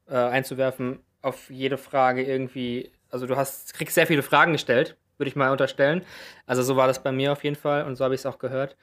äh, 0.08 0.16
einzuwerfen, 0.16 1.00
auf 1.22 1.50
jede 1.50 1.78
Frage 1.78 2.24
irgendwie, 2.24 2.92
also 3.10 3.26
du 3.26 3.36
hast, 3.36 3.74
kriegst 3.74 3.96
sehr 3.96 4.08
viele 4.08 4.22
Fragen 4.24 4.52
gestellt, 4.54 4.96
würde 5.18 5.30
ich 5.30 5.36
mal 5.36 5.52
unterstellen. 5.52 6.04
Also 6.46 6.62
so 6.62 6.76
war 6.76 6.88
das 6.88 7.02
bei 7.02 7.12
mir 7.12 7.32
auf 7.32 7.44
jeden 7.44 7.56
Fall 7.56 7.86
und 7.86 7.96
so 7.96 8.04
habe 8.04 8.14
ich 8.14 8.22
es 8.22 8.26
auch 8.26 8.38
gehört. 8.38 8.78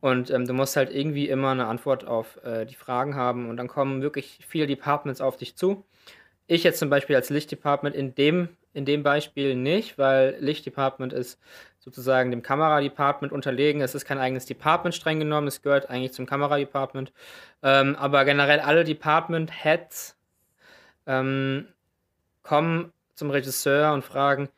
Und 0.00 0.30
ähm, 0.30 0.46
du 0.46 0.52
musst 0.54 0.76
halt 0.76 0.92
irgendwie 0.92 1.28
immer 1.28 1.50
eine 1.50 1.66
Antwort 1.66 2.06
auf 2.06 2.42
äh, 2.44 2.64
die 2.64 2.74
Fragen 2.74 3.14
haben 3.14 3.48
und 3.48 3.56
dann 3.56 3.68
kommen 3.68 4.02
wirklich 4.02 4.40
viele 4.48 4.66
Departments 4.66 5.20
auf 5.20 5.36
dich 5.36 5.56
zu. 5.56 5.84
Ich 6.46 6.64
jetzt 6.64 6.78
zum 6.78 6.90
Beispiel 6.90 7.14
als 7.14 7.30
Lichtdepartment 7.30 7.94
in 7.94 8.14
dem, 8.14 8.48
in 8.72 8.84
dem 8.84 9.02
Beispiel 9.02 9.54
nicht, 9.54 9.98
weil 9.98 10.36
Lichtdepartment 10.40 11.12
ist 11.12 11.38
sozusagen 11.82 12.30
dem 12.30 12.42
Kameradepartment 12.42 13.32
unterlegen. 13.32 13.80
Es 13.82 13.96
ist 13.96 14.04
kein 14.04 14.18
eigenes 14.18 14.46
Department 14.46 14.94
streng 14.94 15.18
genommen, 15.18 15.48
es 15.48 15.62
gehört 15.62 15.90
eigentlich 15.90 16.12
zum 16.12 16.26
Kameradepartment. 16.26 17.12
Ähm, 17.62 17.96
aber 17.96 18.24
generell 18.24 18.60
alle 18.60 18.84
Department-Heads 18.84 20.16
ähm, 21.08 21.66
kommen 22.44 22.92
zum 23.16 23.30
Regisseur 23.30 23.92
und 23.92 24.04
fragen, 24.04 24.48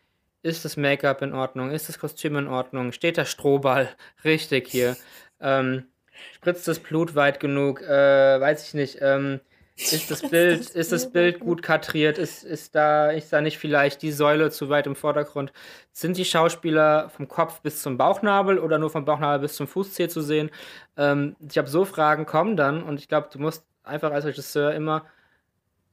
ist 0.42 0.66
das 0.66 0.76
Make-up 0.76 1.22
in 1.22 1.32
Ordnung? 1.32 1.70
Ist 1.70 1.88
das 1.88 1.98
Kostüm 1.98 2.36
in 2.36 2.46
Ordnung? 2.46 2.92
Steht 2.92 3.16
der 3.16 3.24
Strohball 3.24 3.88
richtig 4.24 4.68
hier? 4.68 4.94
Ähm, 5.40 5.86
spritzt 6.34 6.68
das 6.68 6.78
Blut 6.78 7.14
weit 7.14 7.40
genug? 7.40 7.80
Äh, 7.80 8.38
weiß 8.38 8.68
ich 8.68 8.74
nicht. 8.74 8.98
Ähm, 9.00 9.40
ist 9.76 10.10
das 10.10 10.22
Bild, 10.22 10.70
ist 10.70 10.92
das 10.92 11.10
Bild 11.10 11.40
gut 11.40 11.62
kadriert? 11.62 12.18
Ist, 12.18 12.44
ist, 12.44 12.74
da, 12.74 13.10
ist 13.10 13.32
da 13.32 13.40
nicht 13.40 13.58
vielleicht 13.58 14.02
die 14.02 14.12
Säule 14.12 14.50
zu 14.50 14.68
weit 14.68 14.86
im 14.86 14.94
Vordergrund? 14.94 15.52
Sind 15.92 16.16
die 16.16 16.24
Schauspieler 16.24 17.08
vom 17.10 17.26
Kopf 17.26 17.60
bis 17.60 17.82
zum 17.82 17.98
Bauchnabel 17.98 18.58
oder 18.58 18.78
nur 18.78 18.90
vom 18.90 19.04
Bauchnabel 19.04 19.40
bis 19.40 19.56
zum 19.56 19.66
Fußzeh 19.66 20.08
zu 20.08 20.20
sehen? 20.20 20.50
Ähm, 20.96 21.34
ich 21.48 21.58
habe 21.58 21.68
so 21.68 21.84
Fragen 21.84 22.24
kommen 22.24 22.56
dann 22.56 22.82
und 22.84 23.00
ich 23.00 23.08
glaube, 23.08 23.28
du 23.32 23.40
musst 23.40 23.64
einfach 23.82 24.12
als 24.12 24.24
Regisseur 24.24 24.72
immer 24.74 25.06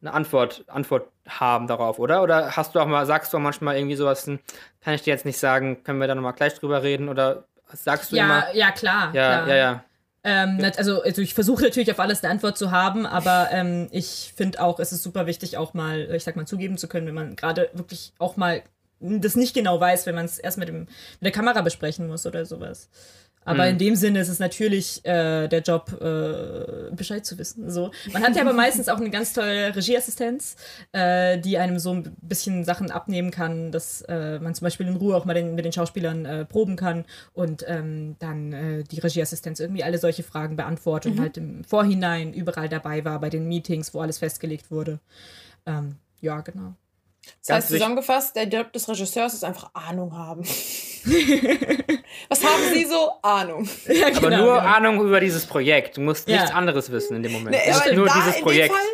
eine 0.01 0.13
Antwort, 0.13 0.63
Antwort 0.67 1.07
haben 1.27 1.67
darauf, 1.67 1.99
oder? 1.99 2.23
Oder 2.23 2.55
hast 2.55 2.75
du 2.75 2.79
auch 2.79 2.87
mal, 2.87 3.05
sagst 3.05 3.33
du 3.33 3.37
auch 3.37 3.41
manchmal 3.41 3.77
irgendwie 3.77 3.95
sowas, 3.95 4.25
hm, 4.25 4.39
kann 4.81 4.93
ich 4.93 5.03
dir 5.03 5.11
jetzt 5.11 5.25
nicht 5.25 5.37
sagen, 5.37 5.83
können 5.83 5.99
wir 5.99 6.07
da 6.07 6.15
nochmal 6.15 6.33
gleich 6.33 6.53
drüber 6.55 6.83
reden? 6.83 7.09
Oder 7.09 7.45
sagst 7.71 8.11
du 8.11 8.15
ja, 8.15 8.25
immer? 8.25 8.55
Ja, 8.55 8.71
klar. 8.71 9.13
Ja, 9.13 9.43
klar. 9.43 9.47
ja, 9.47 9.55
ja. 9.55 9.83
Ähm, 10.23 10.59
also, 10.77 11.01
also 11.01 11.21
ich 11.21 11.33
versuche 11.33 11.63
natürlich 11.63 11.91
auf 11.91 11.99
alles 11.99 12.23
eine 12.23 12.31
Antwort 12.31 12.57
zu 12.57 12.69
haben, 12.71 13.05
aber 13.05 13.49
ähm, 13.51 13.87
ich 13.91 14.33
finde 14.35 14.61
auch, 14.61 14.79
es 14.79 14.91
ist 14.91 15.01
super 15.01 15.25
wichtig, 15.25 15.57
auch 15.57 15.73
mal, 15.73 16.13
ich 16.13 16.23
sag 16.23 16.35
mal, 16.35 16.45
zugeben 16.45 16.77
zu 16.77 16.87
können, 16.87 17.07
wenn 17.07 17.15
man 17.15 17.35
gerade 17.35 17.69
wirklich 17.73 18.13
auch 18.19 18.37
mal 18.37 18.61
das 18.99 19.35
nicht 19.35 19.55
genau 19.55 19.79
weiß, 19.79 20.05
wenn 20.05 20.15
man 20.15 20.25
es 20.25 20.37
erst 20.37 20.59
mit, 20.59 20.67
dem, 20.67 20.81
mit 20.81 20.89
der 21.23 21.31
Kamera 21.31 21.61
besprechen 21.61 22.07
muss 22.07 22.25
oder 22.27 22.45
sowas. 22.45 22.89
Aber 23.43 23.67
in 23.67 23.77
dem 23.77 23.95
Sinne 23.95 24.19
ist 24.19 24.29
es 24.29 24.39
natürlich 24.39 25.03
äh, 25.03 25.47
der 25.47 25.61
Job, 25.61 25.91
äh, 25.99 26.93
Bescheid 26.95 27.25
zu 27.25 27.37
wissen. 27.39 27.71
So. 27.71 27.91
Man 28.13 28.23
hat 28.23 28.35
ja 28.35 28.43
aber 28.43 28.53
meistens 28.53 28.87
auch 28.87 28.97
eine 28.97 29.09
ganz 29.09 29.33
tolle 29.33 29.75
Regieassistenz, 29.75 30.55
äh, 30.91 31.39
die 31.39 31.57
einem 31.57 31.79
so 31.79 31.93
ein 31.93 32.15
bisschen 32.21 32.63
Sachen 32.65 32.91
abnehmen 32.91 33.31
kann, 33.31 33.71
dass 33.71 34.03
äh, 34.03 34.39
man 34.39 34.53
zum 34.53 34.65
Beispiel 34.65 34.87
in 34.87 34.95
Ruhe 34.95 35.15
auch 35.15 35.25
mal 35.25 35.33
den, 35.33 35.55
mit 35.55 35.65
den 35.65 35.71
Schauspielern 35.71 36.25
äh, 36.25 36.45
proben 36.45 36.75
kann 36.75 37.05
und 37.33 37.65
ähm, 37.67 38.15
dann 38.19 38.53
äh, 38.53 38.83
die 38.83 38.99
Regieassistenz 38.99 39.59
irgendwie 39.59 39.83
alle 39.83 39.97
solche 39.97 40.23
Fragen 40.23 40.55
beantwortet 40.55 41.13
mhm. 41.13 41.17
und 41.17 41.23
halt 41.23 41.37
im 41.37 41.63
Vorhinein 41.63 42.33
überall 42.33 42.69
dabei 42.69 43.03
war 43.05 43.19
bei 43.19 43.29
den 43.29 43.47
Meetings, 43.47 43.93
wo 43.93 44.01
alles 44.01 44.19
festgelegt 44.19 44.69
wurde. 44.69 44.99
Ähm, 45.65 45.95
ja, 46.19 46.41
genau. 46.41 46.75
Das 47.39 47.55
heißt 47.55 47.67
zusammengefasst, 47.69 48.35
der 48.35 48.47
Job 48.47 48.71
des 48.73 48.87
Regisseurs 48.87 49.33
ist 49.33 49.43
einfach 49.43 49.71
Ahnung 49.73 50.15
haben. 50.15 50.43
Was 52.29 52.43
haben 52.43 52.63
Sie 52.73 52.85
so? 52.85 53.11
Ahnung. 53.21 53.67
Ja, 53.87 54.09
genau, 54.09 54.17
aber 54.17 54.29
nur 54.29 54.55
genau. 54.55 54.57
Ahnung 54.57 55.01
über 55.01 55.19
dieses 55.19 55.45
Projekt. 55.45 55.97
Du 55.97 56.01
musst 56.01 56.27
ja. 56.27 56.37
nichts 56.37 56.51
anderes 56.51 56.91
wissen 56.91 57.15
in 57.15 57.23
dem 57.23 57.31
Moment. 57.31 57.55
Nee, 57.55 57.95
nur 57.95 58.07
dieses 58.07 58.41
Projekt. 58.41 58.73
Fall, 58.73 58.85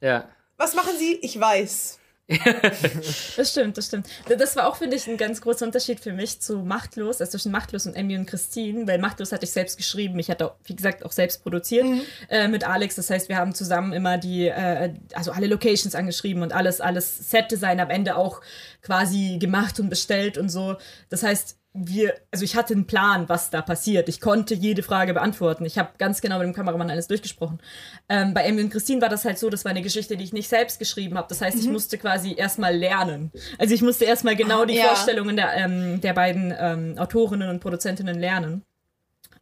ja. 0.00 0.28
Was 0.56 0.74
machen 0.74 0.92
Sie? 0.98 1.18
Ich 1.22 1.38
weiß. 1.38 1.97
das 3.36 3.50
stimmt, 3.52 3.78
das 3.78 3.86
stimmt. 3.86 4.06
Das 4.28 4.54
war 4.54 4.68
auch, 4.68 4.76
finde 4.76 4.96
ich, 4.96 5.06
ein 5.06 5.16
ganz 5.16 5.40
großer 5.40 5.64
Unterschied 5.64 5.98
für 5.98 6.12
mich 6.12 6.40
zu 6.40 6.58
Machtlos, 6.58 7.20
also 7.20 7.30
zwischen 7.30 7.50
Machtlos 7.50 7.86
und 7.86 7.94
Emmy 7.94 8.18
und 8.18 8.26
Christine, 8.26 8.86
weil 8.86 8.98
Machtlos 8.98 9.32
hatte 9.32 9.44
ich 9.44 9.50
selbst 9.50 9.78
geschrieben, 9.78 10.18
ich 10.18 10.28
hatte, 10.28 10.46
auch, 10.46 10.54
wie 10.64 10.76
gesagt, 10.76 11.06
auch 11.06 11.12
selbst 11.12 11.42
produziert 11.42 11.86
mhm. 11.86 12.02
äh, 12.28 12.46
mit 12.48 12.64
Alex. 12.64 12.96
Das 12.96 13.08
heißt, 13.08 13.30
wir 13.30 13.36
haben 13.38 13.54
zusammen 13.54 13.94
immer 13.94 14.18
die, 14.18 14.48
äh, 14.48 14.92
also 15.14 15.32
alle 15.32 15.46
Locations 15.46 15.94
angeschrieben 15.94 16.42
und 16.42 16.52
alles, 16.52 16.82
alles 16.82 17.30
Set-Design 17.30 17.80
am 17.80 17.88
Ende 17.88 18.16
auch 18.16 18.42
quasi 18.82 19.38
gemacht 19.40 19.80
und 19.80 19.88
bestellt 19.88 20.36
und 20.36 20.50
so. 20.50 20.76
Das 21.08 21.22
heißt, 21.22 21.56
wir, 21.86 22.14
also 22.30 22.44
ich 22.44 22.56
hatte 22.56 22.74
einen 22.74 22.86
Plan, 22.86 23.28
was 23.28 23.50
da 23.50 23.62
passiert. 23.62 24.08
Ich 24.08 24.20
konnte 24.20 24.54
jede 24.54 24.82
Frage 24.82 25.14
beantworten. 25.14 25.64
Ich 25.64 25.78
habe 25.78 25.90
ganz 25.98 26.20
genau 26.20 26.38
mit 26.38 26.46
dem 26.46 26.54
Kameramann 26.54 26.90
alles 26.90 27.08
durchgesprochen. 27.08 27.60
Ähm, 28.08 28.34
bei 28.34 28.42
Emily 28.42 28.64
und 28.64 28.70
Christine 28.70 29.00
war 29.00 29.08
das 29.08 29.24
halt 29.24 29.38
so, 29.38 29.50
das 29.50 29.64
war 29.64 29.70
eine 29.70 29.82
Geschichte, 29.82 30.16
die 30.16 30.24
ich 30.24 30.32
nicht 30.32 30.48
selbst 30.48 30.78
geschrieben 30.78 31.16
habe. 31.16 31.28
Das 31.28 31.40
heißt, 31.40 31.56
mhm. 31.56 31.62
ich 31.62 31.68
musste 31.68 31.98
quasi 31.98 32.34
erstmal 32.34 32.76
lernen. 32.76 33.30
Also 33.58 33.74
ich 33.74 33.82
musste 33.82 34.04
erstmal 34.04 34.36
genau 34.36 34.64
die 34.64 34.76
ja. 34.76 34.84
Vorstellungen 34.84 35.36
der, 35.36 35.54
ähm, 35.54 36.00
der 36.00 36.12
beiden 36.12 36.54
ähm, 36.58 36.94
Autorinnen 36.98 37.48
und 37.48 37.60
Produzentinnen 37.60 38.18
lernen. 38.18 38.64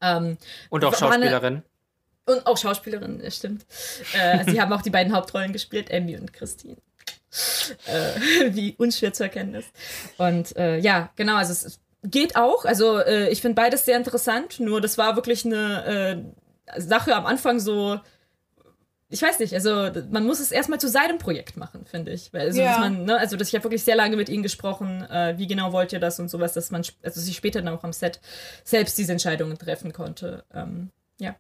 Ähm, 0.01 0.37
und 0.71 0.85
auch 0.85 0.95
Schauspielerin. 0.95 1.63
Und 2.27 2.47
auch 2.47 2.59
Schauspielerin, 2.59 3.21
das 3.23 3.37
stimmt. 3.37 3.67
Äh, 4.13 4.45
sie 4.51 4.61
haben 4.61 4.73
auch 4.73 4.83
die 4.83 4.91
beiden 4.91 5.15
Hauptrollen 5.15 5.53
gespielt, 5.53 5.91
Emmy 5.91 6.17
und 6.17 6.33
Christine. 6.33 6.77
Äh, 7.87 8.51
wie 8.55 8.75
unschwer 8.79 9.13
zu 9.13 9.25
erkennen 9.25 9.55
ist. 9.55 9.69
Und 10.19 10.57
äh, 10.57 10.79
ja, 10.79 11.11
genau, 11.17 11.37
also 11.37 11.53
es 11.53 11.63
ist 11.63 11.81
Geht 12.11 12.37
auch. 12.37 12.65
Also 12.65 12.99
äh, 12.99 13.29
ich 13.31 13.41
finde 13.41 13.57
beides 13.57 13.85
sehr 13.85 13.97
interessant. 13.97 14.61
Nur 14.61 14.81
das 14.81 14.97
war 14.97 15.17
wirklich 15.17 15.45
eine 15.45 16.25
äh, 16.67 16.81
Sache 16.81 17.15
am 17.15 17.27
Anfang 17.27 17.59
so. 17.59 18.01
Ich 19.09 19.23
weiß 19.23 19.39
nicht, 19.39 19.55
also 19.55 19.91
man 20.11 20.27
muss 20.27 20.41
es 20.41 20.51
erstmal 20.51 20.81
zu 20.81 20.89
seinem 20.89 21.19
Projekt 21.19 21.57
machen, 21.57 21.87
finde 21.87 22.13
ich. 22.13 22.31
Also, 22.33 22.61
ja. 22.61 22.79
man, 22.79 23.05
ne, 23.05 23.19
also 23.19 23.37
das, 23.37 23.49
ich 23.49 23.55
habe 23.55 23.65
wirklich 23.65 23.85
sehr 23.85 23.95
lange 23.95 24.17
mit 24.17 24.29
ihnen 24.29 24.43
gesprochen, 24.43 25.03
äh, 25.03 25.35
wie 25.37 25.47
genau 25.47 25.73
wollt 25.73 25.93
ihr 25.93 26.01
das 26.01 26.19
und 26.19 26.29
sowas, 26.29 26.55
dass 26.55 26.73
man 26.73 26.83
also 27.03 27.21
sich 27.21 27.37
später 27.37 27.63
dann 27.63 27.73
auch 27.73 27.85
am 27.85 27.93
Set 27.93 28.21
selbst 28.65 28.99
diese 28.99 29.13
Entscheidungen 29.13 29.59
treffen 29.59 29.93
konnte. 29.93 30.45
Ähm, 30.53 30.91
ja. 31.19 31.37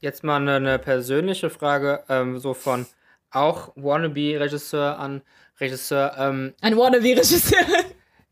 Jetzt 0.00 0.24
mal 0.24 0.36
eine, 0.36 0.54
eine 0.54 0.78
persönliche 0.78 1.50
Frage, 1.50 2.04
ähm, 2.08 2.38
so 2.38 2.54
von 2.54 2.86
auch 3.30 3.72
Wannabe-Regisseur 3.76 4.98
an 4.98 5.20
Regisseur. 5.60 6.14
Ähm, 6.18 6.54
Ein 6.62 6.76
Wannabe-Regisseur. 6.76 7.66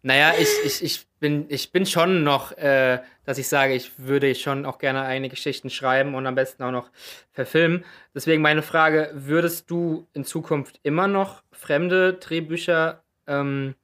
Naja, 0.05 0.35
ich, 0.39 0.49
ich, 0.67 0.85
ich, 0.85 1.07
bin, 1.25 1.47
ich 1.49 1.73
bin 1.73 1.87
schon 1.87 2.23
noch, 2.23 2.53
äh, 2.59 3.01
dass 3.25 3.39
ich 3.39 3.49
sage, 3.49 3.73
ich 3.73 3.93
würde 3.97 4.35
schon 4.35 4.67
auch 4.67 4.77
gerne 4.77 5.05
eigene 5.05 5.31
Geschichten 5.31 5.71
schreiben 5.71 6.15
und 6.15 6.27
am 6.27 6.35
besten 6.35 6.63
auch 6.63 6.71
noch 6.71 6.91
verfilmen. 7.33 7.83
Deswegen 8.15 8.43
meine 8.43 8.61
Frage, 8.61 9.11
würdest 9.15 9.71
du 9.71 10.07
in 10.13 10.27
Zukunft 10.27 10.81
immer 10.83 11.09
noch 11.09 11.43
fremde 11.51 12.13
Drehbücher 12.13 13.03
ähm, 13.27 13.75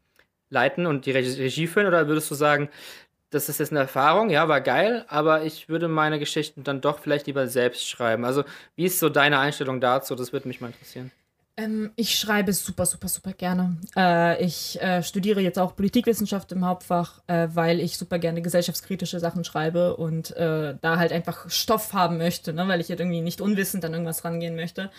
leiten 0.51 0.85
und 0.85 1.07
die 1.07 1.13
Regie 1.13 1.67
führen 1.67 1.87
oder 1.87 2.09
würdest 2.09 2.31
du 2.31 2.35
sagen, 2.35 2.69
das 3.31 3.49
ist 3.49 3.59
jetzt 3.59 3.71
eine 3.73 3.81
Erfahrung, 3.81 4.29
ja, 4.29 4.47
war 4.49 4.61
geil, 4.61 5.07
aber 5.09 5.43
ich 5.45 5.71
würde 5.71 5.89
meine 5.89 6.19
Geschichten 6.19 6.63
dann 6.63 6.83
doch 6.83 6.99
vielleicht 6.99 7.27
lieber 7.27 7.47
selbst 7.47 7.89
schreiben. 7.89 8.27
Also, 8.27 8.45
wie 8.77 8.85
ist 8.85 8.99
so 8.99 9.09
deine 9.09 9.39
Einstellung 9.39 9.81
dazu? 9.81 10.15
Das 10.15 10.35
würde 10.35 10.47
mich 10.47 10.61
mal 10.61 10.67
interessieren. 10.67 11.11
Ähm, 11.61 11.91
ich 11.97 12.19
schreibe 12.19 12.53
super, 12.53 12.87
super, 12.87 13.09
super 13.09 13.33
gerne. 13.33 13.77
Äh, 13.97 14.45
ich 14.45 14.81
äh, 14.81 15.03
studiere 15.03 15.41
jetzt 15.41 15.59
auch 15.59 15.77
Politikwissenschaft 15.77 16.53
im 16.53 16.65
Hauptfach, 16.65 17.23
äh, 17.27 17.49
weil 17.53 17.81
ich 17.81 17.97
super 17.97 18.19
gerne 18.19 18.43
gesellschaftskritische 18.43 19.21
Sachen 19.21 19.45
schreibe 19.45 19.97
und 19.97 20.37
äh, 20.37 20.77
da 20.81 20.99
halt 20.99 21.13
einfach 21.13 21.51
Stoff 21.51 21.93
haben 21.93 22.19
möchte, 22.19 22.53
ne? 22.53 22.67
weil 22.69 22.81
ich 22.81 22.89
halt 22.89 23.01
irgendwie 23.01 23.21
nicht 23.21 23.41
unwissend 23.41 23.85
an 23.85 23.93
irgendwas 23.93 24.25
rangehen 24.25 24.57
möchte. 24.57 24.91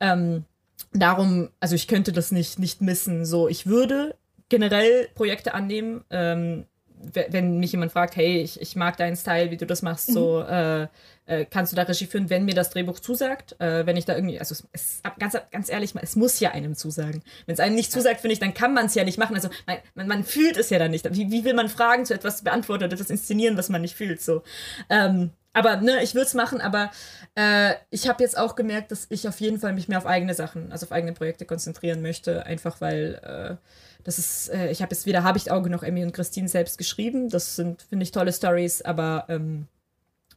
Ähm, 0.00 0.44
darum, 0.92 1.50
also 1.60 1.74
ich 1.74 1.88
könnte 1.88 2.12
das 2.12 2.32
nicht, 2.32 2.58
nicht 2.58 2.80
missen. 2.80 3.24
So, 3.24 3.48
ich 3.48 3.66
würde 3.66 4.16
generell 4.48 5.08
Projekte 5.14 5.54
annehmen. 5.54 6.04
Ähm, 6.10 6.64
wenn 7.12 7.60
mich 7.60 7.70
jemand 7.70 7.92
fragt, 7.92 8.16
hey, 8.16 8.42
ich, 8.42 8.60
ich 8.60 8.74
mag 8.74 8.96
deinen 8.96 9.14
Style, 9.14 9.52
wie 9.52 9.56
du 9.56 9.66
das 9.66 9.82
machst, 9.82 10.12
so 10.12 10.40
mhm. 10.40 10.88
Äh, 11.28 11.44
kannst 11.44 11.72
du 11.72 11.76
da 11.76 11.82
Regie 11.82 12.06
führen, 12.06 12.30
wenn 12.30 12.44
mir 12.44 12.54
das 12.54 12.70
Drehbuch 12.70 12.98
zusagt. 13.00 13.54
Äh, 13.60 13.86
wenn 13.86 13.96
ich 13.96 14.04
da 14.04 14.14
irgendwie, 14.14 14.40
also 14.40 14.54
es, 14.72 15.02
ganz, 15.18 15.36
ganz 15.50 15.68
ehrlich, 15.68 15.94
es 16.00 16.16
muss 16.16 16.40
ja 16.40 16.52
einem 16.52 16.74
zusagen. 16.74 17.22
Wenn 17.46 17.54
es 17.54 17.60
einem 17.60 17.74
nicht 17.76 17.92
zusagt, 17.92 18.20
finde 18.20 18.32
ich, 18.32 18.40
dann 18.40 18.54
kann 18.54 18.74
man 18.74 18.86
es 18.86 18.94
ja 18.94 19.04
nicht 19.04 19.18
machen. 19.18 19.36
Also 19.36 19.48
man, 19.66 19.76
man, 19.94 20.08
man, 20.08 20.24
fühlt 20.24 20.56
es 20.56 20.70
ja 20.70 20.78
dann 20.78 20.90
nicht. 20.90 21.14
Wie, 21.14 21.30
wie 21.30 21.44
will 21.44 21.54
man 21.54 21.68
Fragen 21.68 22.06
zu 22.06 22.14
etwas 22.14 22.42
beantworten 22.42 22.84
oder 22.84 22.94
etwas 22.94 23.10
inszenieren, 23.10 23.56
was 23.56 23.68
man 23.68 23.82
nicht 23.82 23.94
fühlt? 23.94 24.22
So. 24.22 24.42
Ähm, 24.88 25.30
aber 25.52 25.76
ne, 25.76 26.02
ich 26.02 26.14
würde 26.14 26.26
es 26.26 26.34
machen, 26.34 26.60
aber 26.60 26.90
äh, 27.34 27.74
ich 27.90 28.08
habe 28.08 28.22
jetzt 28.22 28.38
auch 28.38 28.54
gemerkt, 28.54 28.92
dass 28.92 29.06
ich 29.10 29.26
auf 29.28 29.40
jeden 29.40 29.58
Fall 29.58 29.72
mich 29.72 29.88
mehr 29.88 29.98
auf 29.98 30.06
eigene 30.06 30.34
Sachen, 30.34 30.72
also 30.72 30.86
auf 30.86 30.92
eigene 30.92 31.12
Projekte 31.12 31.46
konzentrieren 31.46 32.00
möchte, 32.00 32.46
einfach 32.46 32.80
weil 32.80 33.20
äh, 33.22 33.66
das 34.04 34.18
ist, 34.18 34.48
äh, 34.50 34.70
ich 34.70 34.82
habe 34.82 34.94
jetzt 34.94 35.04
weder 35.04 35.24
habe 35.24 35.36
ich 35.36 35.50
Auge 35.50 35.68
noch 35.68 35.82
Emmy 35.82 36.04
und 36.04 36.12
Christine 36.12 36.48
selbst 36.48 36.78
geschrieben. 36.78 37.28
Das 37.28 37.56
sind, 37.56 37.82
finde 37.82 38.04
ich, 38.04 38.12
tolle 38.12 38.32
Stories, 38.32 38.82
aber 38.82 39.26
ähm, 39.28 39.66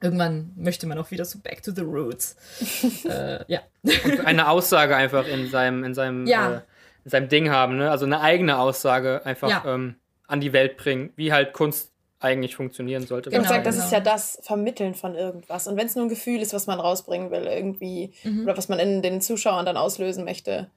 irgendwann 0.02 0.52
möchte 0.56 0.88
man 0.88 0.98
auch 0.98 1.12
wieder 1.12 1.26
so 1.26 1.40
back 1.40 1.62
to 1.64 1.72
the 1.72 1.82
roots. 1.82 2.36
äh, 3.06 3.44
ja. 3.48 3.62
Und 3.84 4.26
eine 4.26 4.50
Aussage 4.50 4.96
einfach 4.96 5.28
in 5.28 5.50
seinem, 5.50 5.84
in 5.84 5.94
seinem, 5.94 6.26
ja. 6.26 6.56
äh, 6.56 6.62
in 7.06 7.12
seinem 7.12 7.30
Ding 7.30 7.50
haben, 7.50 7.78
ne? 7.78 7.92
Also 7.92 8.06
eine 8.06 8.22
eigene 8.22 8.60
Aussage 8.60 9.22
einfach 9.26 9.50
ja. 9.50 9.64
ähm, 9.66 9.96
an 10.28 10.42
die 10.42 10.54
Welt 10.54 10.78
bringen, 10.78 11.14
wie 11.16 11.32
halt 11.32 11.54
Kunst 11.54 11.92
eigentlich 12.20 12.56
funktionieren 12.56 13.06
sollte. 13.06 13.32
Genau, 13.32 13.44
gesagt, 13.44 13.66
das 13.66 13.76
genau. 13.76 13.86
ist 13.86 13.92
ja 13.92 14.00
das 14.00 14.40
Vermitteln 14.44 14.94
von 14.94 15.16
irgendwas. 15.16 15.68
Und 15.68 15.76
wenn 15.78 15.88
es 15.88 15.96
nur 15.96 16.06
ein 16.06 16.10
Gefühl 16.10 16.42
ist, 16.42 16.54
was 16.54 16.68
man 16.68 16.80
rausbringen 16.80 17.32
will, 17.32 17.48
irgendwie, 17.48 18.14
mhm. 18.24 18.44
oder 18.44 18.56
was 18.58 18.70
man 18.70 18.80
in 18.80 19.02
den 19.02 19.22
Zuschauern 19.22 19.66
dann 19.66 19.78
auslösen 19.78 20.24
möchte, 20.24 20.70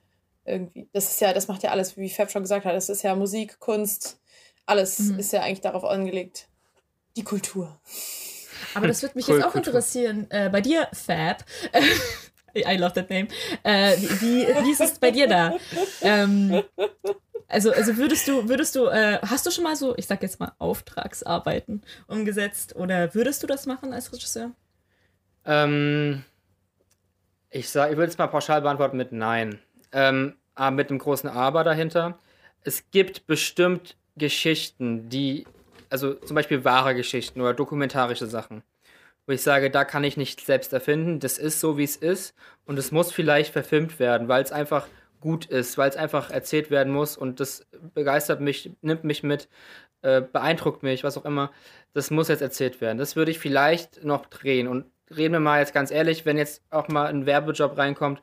irgendwie. 0.47 0.89
Das 0.93 1.11
ist 1.11 1.21
ja, 1.21 1.33
das 1.33 1.49
macht 1.49 1.63
ja 1.63 1.71
alles, 1.71 1.97
wie 1.97 2.11
Fab 2.11 2.31
schon 2.31 2.43
gesagt 2.43 2.65
hat, 2.65 2.75
das 2.75 2.89
ist 2.89 3.03
ja 3.03 3.15
Musik, 3.15 3.61
Kunst, 3.61 4.19
alles 4.67 4.99
mhm. 4.99 5.19
ist 5.19 5.33
ja 5.33 5.43
eigentlich 5.43 5.61
darauf 5.61 5.85
angelegt. 5.85 6.49
Die 7.17 7.25
Kultur. 7.25 7.79
Aber 8.75 8.87
das 8.87 9.03
würde 9.03 9.17
mich 9.17 9.29
cool, 9.29 9.37
jetzt 9.37 9.47
auch 9.47 9.53
Kultur. 9.53 9.73
interessieren. 9.73 10.27
Äh, 10.31 10.49
bei 10.51 10.61
dir, 10.61 10.89
Fab. 10.93 11.45
I 12.57 12.77
love 12.77 12.93
that 12.95 13.11
name. 13.11 13.29
Äh, 13.63 13.97
wie, 13.97 14.47
wie 14.47 14.71
ist 14.71 14.81
es 14.81 14.99
bei 14.99 15.11
dir 15.11 15.27
da? 15.27 15.55
Ähm, 16.03 16.63
also, 17.49 17.73
also 17.73 17.97
würdest 17.97 18.29
du, 18.29 18.49
würdest 18.49 18.77
du, 18.77 18.87
äh, 18.87 19.19
hast 19.23 19.47
du 19.47 19.51
schon 19.51 19.65
mal 19.65 19.77
so, 19.77 19.97
ich 19.97 20.07
sag 20.07 20.23
jetzt 20.23 20.41
mal, 20.41 20.53
Auftragsarbeiten 20.59 21.83
umgesetzt 22.07 22.77
oder 22.77 23.15
würdest 23.15 23.43
du 23.43 23.47
das 23.47 23.67
machen 23.67 23.93
als 23.93 24.13
Regisseur? 24.13 24.53
Ähm, 25.45 26.25
ich 27.51 27.69
sag, 27.69 27.91
ich 27.91 27.97
würde 27.97 28.11
es 28.11 28.19
mal 28.19 28.27
pauschal 28.29 28.63
beantworten 28.63 28.97
mit 28.97 29.13
Nein. 29.13 29.59
Ähm, 29.93 30.35
mit 30.73 30.91
einem 30.91 30.99
großen 30.99 31.29
Aber 31.29 31.65
dahinter. 31.65 32.19
Es 32.63 32.91
gibt 32.91 33.27
bestimmt 33.27 33.97
Geschichten, 34.17 35.09
die 35.09 35.47
also 35.95 36.15
zum 36.15 36.35
Beispiel 36.35 36.65
wahre 36.65 36.97
Geschichten 36.97 37.41
oder 37.41 37.55
dokumentarische 37.55 38.27
Sachen, 38.27 38.65
wo 39.27 39.33
ich 39.33 39.43
sage, 39.43 39.71
da 39.71 39.85
kann 39.85 40.03
ich 40.03 40.17
nicht 40.17 40.45
selbst 40.45 40.73
erfinden, 40.73 41.21
das 41.21 41.39
ist 41.39 41.61
so, 41.61 41.79
wie 41.79 41.85
es 41.85 41.95
ist. 41.95 42.35
Und 42.67 42.81
es 42.81 42.91
muss 42.91 43.13
vielleicht 43.13 43.53
verfilmt 43.53 44.01
werden, 44.01 44.27
weil 44.27 44.43
es 44.43 44.51
einfach 44.51 44.89
gut 45.21 45.45
ist, 45.45 45.79
weil 45.79 45.89
es 45.89 45.97
einfach 45.97 46.33
erzählt 46.33 46.73
werden 46.73 46.93
muss. 46.93 47.17
Und 47.17 47.39
das 47.39 47.65
begeistert 47.95 48.41
mich, 48.41 48.73
nimmt 48.83 49.05
mich 49.05 49.23
mit, 49.23 49.49
äh, 50.03 50.21
beeindruckt 50.21 50.83
mich, 50.83 51.05
was 51.05 51.17
auch 51.17 51.25
immer. 51.25 51.53
Das 51.93 52.11
muss 52.11 52.27
jetzt 52.27 52.43
erzählt 52.43 52.81
werden. 52.81 52.99
Das 52.99 53.15
würde 53.15 53.31
ich 53.31 53.39
vielleicht 53.39 54.03
noch 54.03 54.27
drehen. 54.27 54.67
Und 54.67 54.87
reden 55.17 55.35
wir 55.35 55.41
mal 55.41 55.61
jetzt 55.61 55.75
ganz 55.75 55.93
ehrlich, 55.93 56.27
wenn 56.27 56.39
jetzt 56.39 56.61
auch 56.71 56.89
mal 56.89 57.07
ein 57.07 57.25
Werbejob 57.25 57.79
reinkommt 57.79 58.21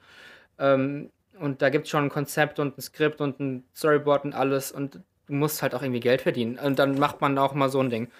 ähm, 0.59 1.09
und 1.39 1.61
da 1.61 1.69
gibt 1.69 1.86
es 1.86 1.89
schon 1.89 2.03
ein 2.03 2.09
Konzept 2.09 2.59
und 2.59 2.78
ein 2.78 2.82
Skript 2.82 3.22
und 3.22 3.39
ein 3.39 3.63
Storyboard 3.74 4.26
und 4.26 4.36
alles 4.36 4.74
und 4.74 4.99
du 5.32 5.38
musst 5.38 5.61
halt 5.63 5.73
auch 5.73 5.82
irgendwie 5.82 6.01
Geld 6.01 6.21
verdienen. 6.21 6.59
Und 6.59 6.77
dann 6.77 6.99
macht 6.99 7.21
man 7.21 7.38
auch 7.38 7.53
mal 7.53 7.69
so 7.69 7.79
ein 7.79 7.89
Ding. 7.89 8.11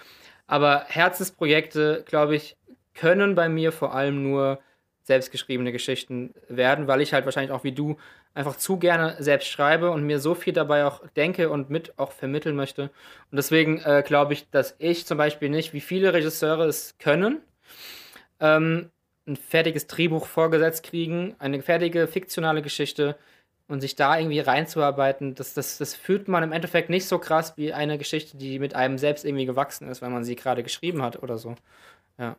Aber 0.48 0.86
Herzensprojekte, 0.88 2.04
glaube 2.08 2.36
ich, 2.36 2.58
können 2.94 3.36
bei 3.36 3.50
mir 3.50 3.72
vor 3.72 3.94
allem 3.94 4.24
nur 4.24 4.60
selbstgeschriebene 5.04 5.72
Geschichten 5.72 6.34
werden, 6.48 6.88
weil 6.88 7.02
ich 7.02 7.14
halt 7.14 7.26
wahrscheinlich 7.26 7.52
auch 7.52 7.64
wie 7.64 7.72
du 7.72 7.98
einfach 8.34 8.56
zu 8.56 8.78
gerne 8.78 9.16
selbst 9.20 9.48
schreibe 9.48 9.92
und 9.92 10.04
mir 10.04 10.20
so 10.20 10.36
viel 10.36 10.54
dabei 10.54 10.86
auch 10.86 11.06
denke 11.16 11.50
und 11.50 11.70
mit 11.70 11.98
auch 11.98 12.12
vermitteln 12.12 12.56
möchte. 12.56 12.84
Und 12.84 13.38
deswegen 13.38 13.80
äh, 13.80 14.04
glaube 14.06 14.34
ich, 14.34 14.50
dass 14.52 14.76
ich 14.80 15.06
zum 15.06 15.18
Beispiel 15.18 15.50
nicht, 15.50 15.74
wie 15.74 15.82
viele 15.82 16.14
Regisseure 16.14 16.66
es 16.66 16.96
können, 16.98 17.42
ähm, 18.40 18.90
ein 19.28 19.36
fertiges 19.36 19.88
Drehbuch 19.88 20.26
vorgesetzt 20.26 20.84
kriegen, 20.84 21.36
eine 21.40 21.62
fertige 21.62 22.08
fiktionale 22.08 22.62
Geschichte 22.62 23.18
und 23.72 23.82
sich 23.82 23.96
da 23.96 24.18
irgendwie 24.18 24.40
reinzuarbeiten, 24.40 25.36
das, 25.36 25.54
das, 25.54 25.78
das 25.78 25.96
fühlt 25.96 26.28
man 26.28 26.44
im 26.44 26.52
Endeffekt 26.52 26.90
nicht 26.90 27.08
so 27.08 27.20
krass 27.20 27.54
wie 27.58 27.74
eine 27.74 27.98
Geschichte, 27.98 28.38
die 28.38 28.60
mit 28.60 28.76
einem 28.76 28.98
selbst 28.98 29.26
irgendwie 29.26 29.46
gewachsen 29.46 29.88
ist, 29.88 30.02
wenn 30.02 30.12
man 30.12 30.24
sie 30.24 30.36
gerade 30.36 30.64
geschrieben 30.64 31.02
hat 31.02 31.22
oder 31.24 31.38
so. 31.38 31.56
Ja. 32.18 32.36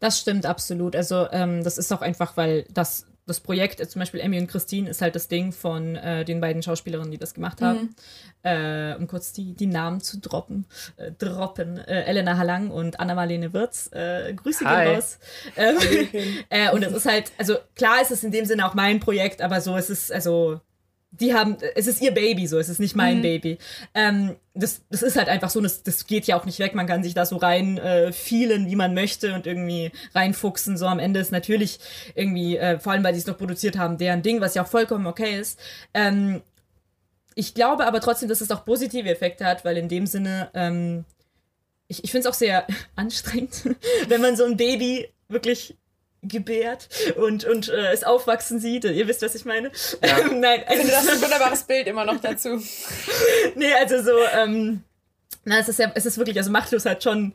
Das 0.00 0.20
stimmt 0.20 0.46
absolut. 0.46 0.94
Also 0.94 1.28
ähm, 1.32 1.64
das 1.64 1.78
ist 1.78 1.92
auch 1.92 2.00
einfach, 2.00 2.36
weil 2.36 2.64
das 2.70 3.06
das 3.26 3.40
Projekt, 3.40 3.80
äh, 3.80 3.88
zum 3.88 4.00
Beispiel 4.00 4.20
Emmy 4.20 4.38
und 4.38 4.46
Christine, 4.46 4.88
ist 4.88 5.02
halt 5.02 5.14
das 5.14 5.28
Ding 5.28 5.52
von 5.52 5.96
äh, 5.96 6.24
den 6.24 6.40
beiden 6.40 6.62
Schauspielerinnen, 6.62 7.10
die 7.10 7.18
das 7.18 7.34
gemacht 7.34 7.62
haben. 7.62 7.80
Mhm. 7.80 7.94
Äh, 8.42 8.94
um 8.96 9.06
kurz 9.06 9.32
die, 9.32 9.54
die 9.54 9.66
Namen 9.66 10.00
zu 10.00 10.18
droppen. 10.18 10.66
Äh, 10.96 11.12
droppen. 11.12 11.78
Äh, 11.78 12.04
Elena 12.04 12.36
Hallang 12.36 12.70
und 12.70 13.00
Anna-Marlene 13.00 13.52
Wirz. 13.52 13.90
Äh, 13.92 14.34
Grüße 14.34 14.64
Hi. 14.66 14.84
gehen 14.84 14.94
raus. 14.94 15.18
Ähm, 15.56 15.76
und 16.74 16.82
es 16.82 16.92
ist 16.92 17.06
halt, 17.06 17.32
also 17.38 17.56
klar 17.74 18.02
ist 18.02 18.10
es 18.10 18.22
in 18.22 18.30
dem 18.30 18.44
Sinne 18.44 18.66
auch 18.66 18.74
mein 18.74 19.00
Projekt, 19.00 19.40
aber 19.40 19.60
so 19.60 19.76
ist 19.76 19.90
es, 19.90 20.10
also 20.10 20.60
die 21.20 21.34
haben, 21.34 21.56
es 21.74 21.86
ist 21.86 22.02
ihr 22.02 22.12
Baby 22.12 22.46
so, 22.46 22.58
es 22.58 22.68
ist 22.68 22.80
nicht 22.80 22.96
mein 22.96 23.18
mhm. 23.18 23.22
Baby. 23.22 23.58
Ähm, 23.94 24.36
das, 24.54 24.82
das 24.90 25.02
ist 25.02 25.16
halt 25.16 25.28
einfach 25.28 25.50
so, 25.50 25.60
das, 25.60 25.82
das 25.82 26.06
geht 26.06 26.26
ja 26.26 26.38
auch 26.38 26.44
nicht 26.44 26.58
weg. 26.58 26.74
Man 26.74 26.86
kann 26.86 27.02
sich 27.02 27.14
da 27.14 27.26
so 27.26 27.36
rein 27.36 27.78
äh, 27.78 28.12
fielen, 28.12 28.68
wie 28.68 28.76
man 28.76 28.94
möchte 28.94 29.34
und 29.34 29.46
irgendwie 29.46 29.92
reinfuchsen. 30.14 30.76
So 30.76 30.86
am 30.86 30.98
Ende 30.98 31.20
ist 31.20 31.32
natürlich 31.32 31.78
irgendwie, 32.14 32.56
äh, 32.56 32.78
vor 32.78 32.92
allem 32.92 33.04
weil 33.04 33.14
sie 33.14 33.20
es 33.20 33.26
noch 33.26 33.38
produziert 33.38 33.78
haben, 33.78 33.98
deren 33.98 34.22
Ding, 34.22 34.40
was 34.40 34.54
ja 34.54 34.62
auch 34.62 34.68
vollkommen 34.68 35.06
okay 35.06 35.38
ist. 35.38 35.58
Ähm, 35.92 36.42
ich 37.34 37.54
glaube 37.54 37.86
aber 37.86 38.00
trotzdem, 38.00 38.28
dass 38.28 38.40
es 38.40 38.50
auch 38.50 38.64
positive 38.64 39.08
Effekte 39.08 39.44
hat, 39.44 39.64
weil 39.64 39.76
in 39.76 39.88
dem 39.88 40.06
Sinne, 40.06 40.50
ähm, 40.54 41.04
ich, 41.88 42.02
ich 42.02 42.10
finde 42.10 42.28
es 42.28 42.34
auch 42.34 42.38
sehr 42.38 42.66
anstrengend, 42.96 43.76
wenn 44.08 44.20
man 44.20 44.36
so 44.36 44.44
ein 44.44 44.56
Baby 44.56 45.08
wirklich 45.28 45.76
gebärt 46.28 46.88
und, 47.16 47.44
und 47.44 47.68
äh, 47.68 47.92
es 47.92 48.04
aufwachsen 48.04 48.60
sieht. 48.60 48.84
Ihr 48.84 49.08
wisst, 49.08 49.22
was 49.22 49.34
ich 49.34 49.44
meine. 49.44 49.70
Ja. 50.04 50.18
Ähm, 50.18 50.40
nein, 50.40 50.62
also 50.66 50.82
ich 50.82 50.90
finde 50.90 50.92
das 50.92 51.08
ein 51.08 51.22
wunderbares 51.22 51.62
Bild 51.64 51.86
immer 51.86 52.04
noch 52.04 52.20
dazu. 52.20 52.62
nee, 53.54 53.72
also 53.74 54.02
so, 54.02 54.16
ähm, 54.36 54.82
na, 55.44 55.58
es 55.58 55.68
ist 55.68 55.78
ja, 55.78 55.92
es 55.94 56.06
ist 56.06 56.18
wirklich, 56.18 56.36
also 56.36 56.50
Machtlos 56.50 56.86
hat 56.86 57.02
schon, 57.02 57.34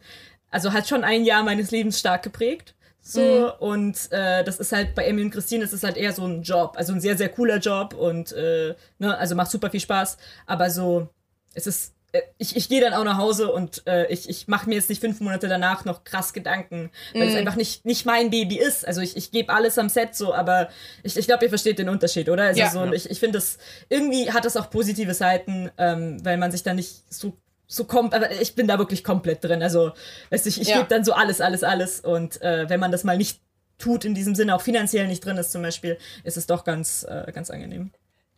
also 0.50 0.74
hat 0.74 0.88
schon 0.88 1.04
ein 1.04 1.24
Jahr 1.24 1.44
meines 1.44 1.72
Lebens 1.72 2.00
stark 2.00 2.24
geprägt. 2.24 2.76
So, 3.02 3.22
mhm. 3.22 3.52
und 3.60 4.12
äh, 4.12 4.44
das 4.44 4.60
ist 4.60 4.72
halt 4.72 4.94
bei 4.94 5.06
Emmy 5.06 5.24
und 5.24 5.32
Christine, 5.32 5.64
das 5.64 5.74
ist 5.74 5.84
halt 5.84 5.98
eher 5.98 6.12
so 6.12 6.26
ein 6.26 6.44
Job, 6.44 6.74
also 6.76 6.94
ein 6.94 7.00
sehr, 7.00 7.18
sehr 7.18 7.30
cooler 7.30 7.58
Job 7.58 7.94
und 7.94 8.34
äh, 8.34 8.76
ne, 9.00 9.18
also 9.18 9.36
macht 9.36 9.50
super 9.50 9.72
viel 9.72 9.80
Spaß, 9.80 10.18
aber 10.46 10.70
so, 10.70 11.08
es 11.54 11.66
ist 11.66 11.94
ich, 12.38 12.55
ich 12.55 12.70
gehe 12.70 12.82
dann 12.82 12.93
auch 12.93 13.03
nach 13.03 13.18
Hause 13.18 13.51
und 13.51 13.86
äh, 13.86 14.07
ich, 14.07 14.30
ich 14.30 14.47
mache 14.47 14.68
mir 14.68 14.76
jetzt 14.76 14.89
nicht 14.89 14.99
fünf 14.99 15.20
Monate 15.20 15.47
danach 15.47 15.86
noch 15.86 16.03
krass 16.03 16.34
Gedanken, 16.34 16.89
weil 17.14 17.26
mm. 17.26 17.30
es 17.30 17.36
einfach 17.36 17.55
nicht, 17.55 17.86
nicht 17.86 18.05
mein 18.05 18.32
Baby 18.32 18.57
ist. 18.57 18.88
Also 18.88 19.01
ich, 19.01 19.16
ich 19.16 19.32
gebe 19.32 19.53
alles 19.53 19.78
am 19.78 19.89
Set 19.89 20.16
so, 20.16 20.34
aber 20.34 20.70
ich, 21.03 21.18
ich 21.18 21.28
glaube, 21.28 21.45
ihr 21.45 21.49
versteht 21.49 21.78
den 21.78 21.89
Unterschied, 21.89 22.30
oder? 22.30 22.43
Also 22.43 22.62
ja. 22.62 22.72
so, 22.72 22.84
ich, 22.91 23.10
ich 23.10 23.20
finde 23.20 23.38
das, 23.38 23.60
irgendwie 23.89 24.32
hat 24.32 24.45
das 24.45 24.57
auch 24.57 24.70
positive 24.70 25.14
Seiten, 25.14 25.70
ähm, 25.78 26.24
weil 26.26 26.38
man 26.38 26.51
sich 26.51 26.64
da 26.64 26.74
nicht 26.74 27.14
so 27.14 27.38
so 27.72 27.84
kommt, 27.84 28.16
aber 28.16 28.32
ich 28.32 28.55
bin 28.55 28.68
da 28.68 28.80
wirklich 28.80 29.03
komplett 29.03 29.43
drin. 29.43 29.62
Also, 29.62 29.91
weißt 30.32 30.45
du, 30.45 30.49
ich, 30.49 30.60
ich 30.60 30.70
ja. 30.70 30.78
gebe 30.78 30.89
dann 30.89 31.03
so 31.03 31.14
alles, 31.14 31.39
alles, 31.39 31.64
alles. 31.64 31.99
Und 31.99 32.41
äh, 32.41 32.68
wenn 32.68 32.80
man 32.80 32.91
das 32.91 33.03
mal 33.03 33.16
nicht 33.16 33.41
tut, 33.78 34.05
in 34.05 34.16
diesem 34.16 34.34
Sinne 34.34 34.55
auch 34.55 34.62
finanziell 34.62 35.07
nicht 35.07 35.24
drin 35.24 35.38
ist 35.38 35.51
zum 35.51 35.62
Beispiel, 35.62 35.99
ist 36.24 36.36
es 36.36 36.47
doch 36.47 36.64
ganz, 36.64 37.03
äh, 37.07 37.32
ganz 37.32 37.51
angenehm. 37.51 37.91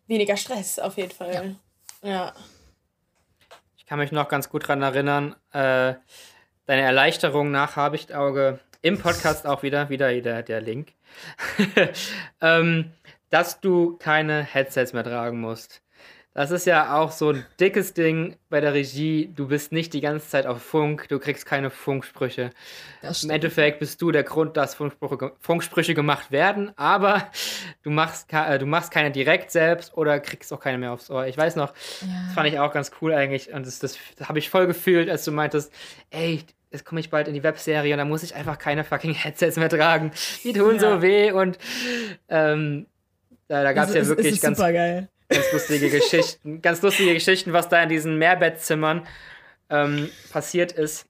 Weniger 0.08 0.36
Stress 0.36 0.80
auf 0.80 0.98
jeden 0.98 1.12
Fall. 1.12 1.56
Ja. 2.04 2.10
ja 2.10 2.34
kann 3.92 4.00
mich 4.00 4.14
noch 4.14 4.30
ganz 4.30 4.48
gut 4.48 4.64
daran 4.64 4.84
erinnern, 4.84 5.36
äh, 5.52 5.96
deine 6.66 6.82
Erleichterung 6.82 7.52
nach 7.52 7.76
Habichtauge 7.76 8.62
im 8.82 8.98
Podcast 8.98 9.46
auch 9.46 9.64
wieder, 9.64 9.90
wieder 9.90 10.14
der, 10.22 10.44
der 10.44 10.62
Link, 10.62 10.94
ähm, 12.42 12.94
dass 13.32 13.60
du 13.60 13.98
keine 13.98 14.44
Headsets 14.44 14.94
mehr 14.94 15.04
tragen 15.04 15.42
musst. 15.42 15.82
Das 16.34 16.50
ist 16.50 16.66
ja 16.66 16.96
auch 16.98 17.12
so 17.12 17.32
ein 17.32 17.46
dickes 17.60 17.94
Ding 17.94 18.38
bei 18.50 18.62
der 18.62 18.74
Regie. 18.74 19.30
Du 19.36 19.50
bist 19.50 19.74
nicht 19.74 19.92
die 19.92 20.00
ganze 20.00 20.30
Zeit 20.30 20.46
auf 20.46 20.62
Funk, 20.62 21.10
du 21.10 21.20
kriegst 21.20 21.46
keine 21.46 21.70
Funksprüche. 21.70 22.52
Im 23.24 23.30
Endeffekt 23.30 23.80
bist 23.80 24.02
du 24.02 24.12
der 24.12 24.24
Grund, 24.24 24.56
dass 24.56 24.76
Funksprüche, 24.76 25.34
Funksprüche 25.42 25.94
gemacht 25.94 26.32
werden, 26.32 26.72
aber 26.78 27.30
du 27.84 27.90
machst, 27.90 28.32
äh, 28.32 28.58
du 28.60 28.66
machst 28.66 28.92
keine 28.92 29.12
direkt 29.12 29.52
selbst 29.52 29.98
oder 29.98 30.22
kriegst 30.22 30.54
auch 30.54 30.62
keine 30.62 30.78
mehr 30.78 30.94
aufs 30.94 31.10
Ohr. 31.10 31.28
Ich 31.28 31.38
weiß 31.38 31.58
noch, 31.58 31.74
ja. 32.00 32.08
das 32.28 32.34
fand 32.34 32.48
ich 32.48 32.60
auch 32.60 32.72
ganz 32.72 32.92
cool 33.02 33.14
eigentlich 33.14 33.52
und 33.52 33.68
das, 33.68 33.80
das 33.80 33.98
habe 34.24 34.40
ich 34.40 34.50
voll 34.50 34.68
gefühlt, 34.68 35.10
als 35.10 35.26
du 35.26 35.34
meintest, 35.34 35.74
ey, 36.12 36.46
jetzt 36.72 36.86
komme 36.86 37.02
ich 37.02 37.10
bald 37.10 37.28
in 37.28 37.34
die 37.34 37.44
Webserie 37.44 37.94
und 37.94 37.98
da 37.98 38.06
muss 38.06 38.24
ich 38.24 38.36
einfach 38.36 38.58
keine 38.58 38.86
fucking 38.86 39.14
Headsets 39.14 39.58
mehr 39.58 39.68
tragen. 39.68 40.12
Die 40.46 40.54
tun 40.54 40.76
ja. 40.76 40.80
so 40.80 41.02
weh 41.02 41.34
und 41.34 41.58
ähm, 42.30 42.88
da, 43.50 43.64
da 43.64 43.74
gab 43.74 43.90
es 43.90 43.96
ja 43.96 44.08
wirklich 44.08 44.40
ganz. 44.40 44.58
Super 44.58 44.72
geil 44.72 45.10
ganz 45.32 45.52
lustige 45.52 45.90
Geschichten, 45.90 46.62
ganz 46.62 46.82
lustige 46.82 47.14
Geschichten, 47.14 47.54
was 47.54 47.70
da 47.70 47.82
in 47.84 47.90
diesen 47.90 48.18
Mehrbettzimmern 48.18 49.08
ähm, 49.70 50.10
passiert 50.32 50.72
ist. 50.74 51.06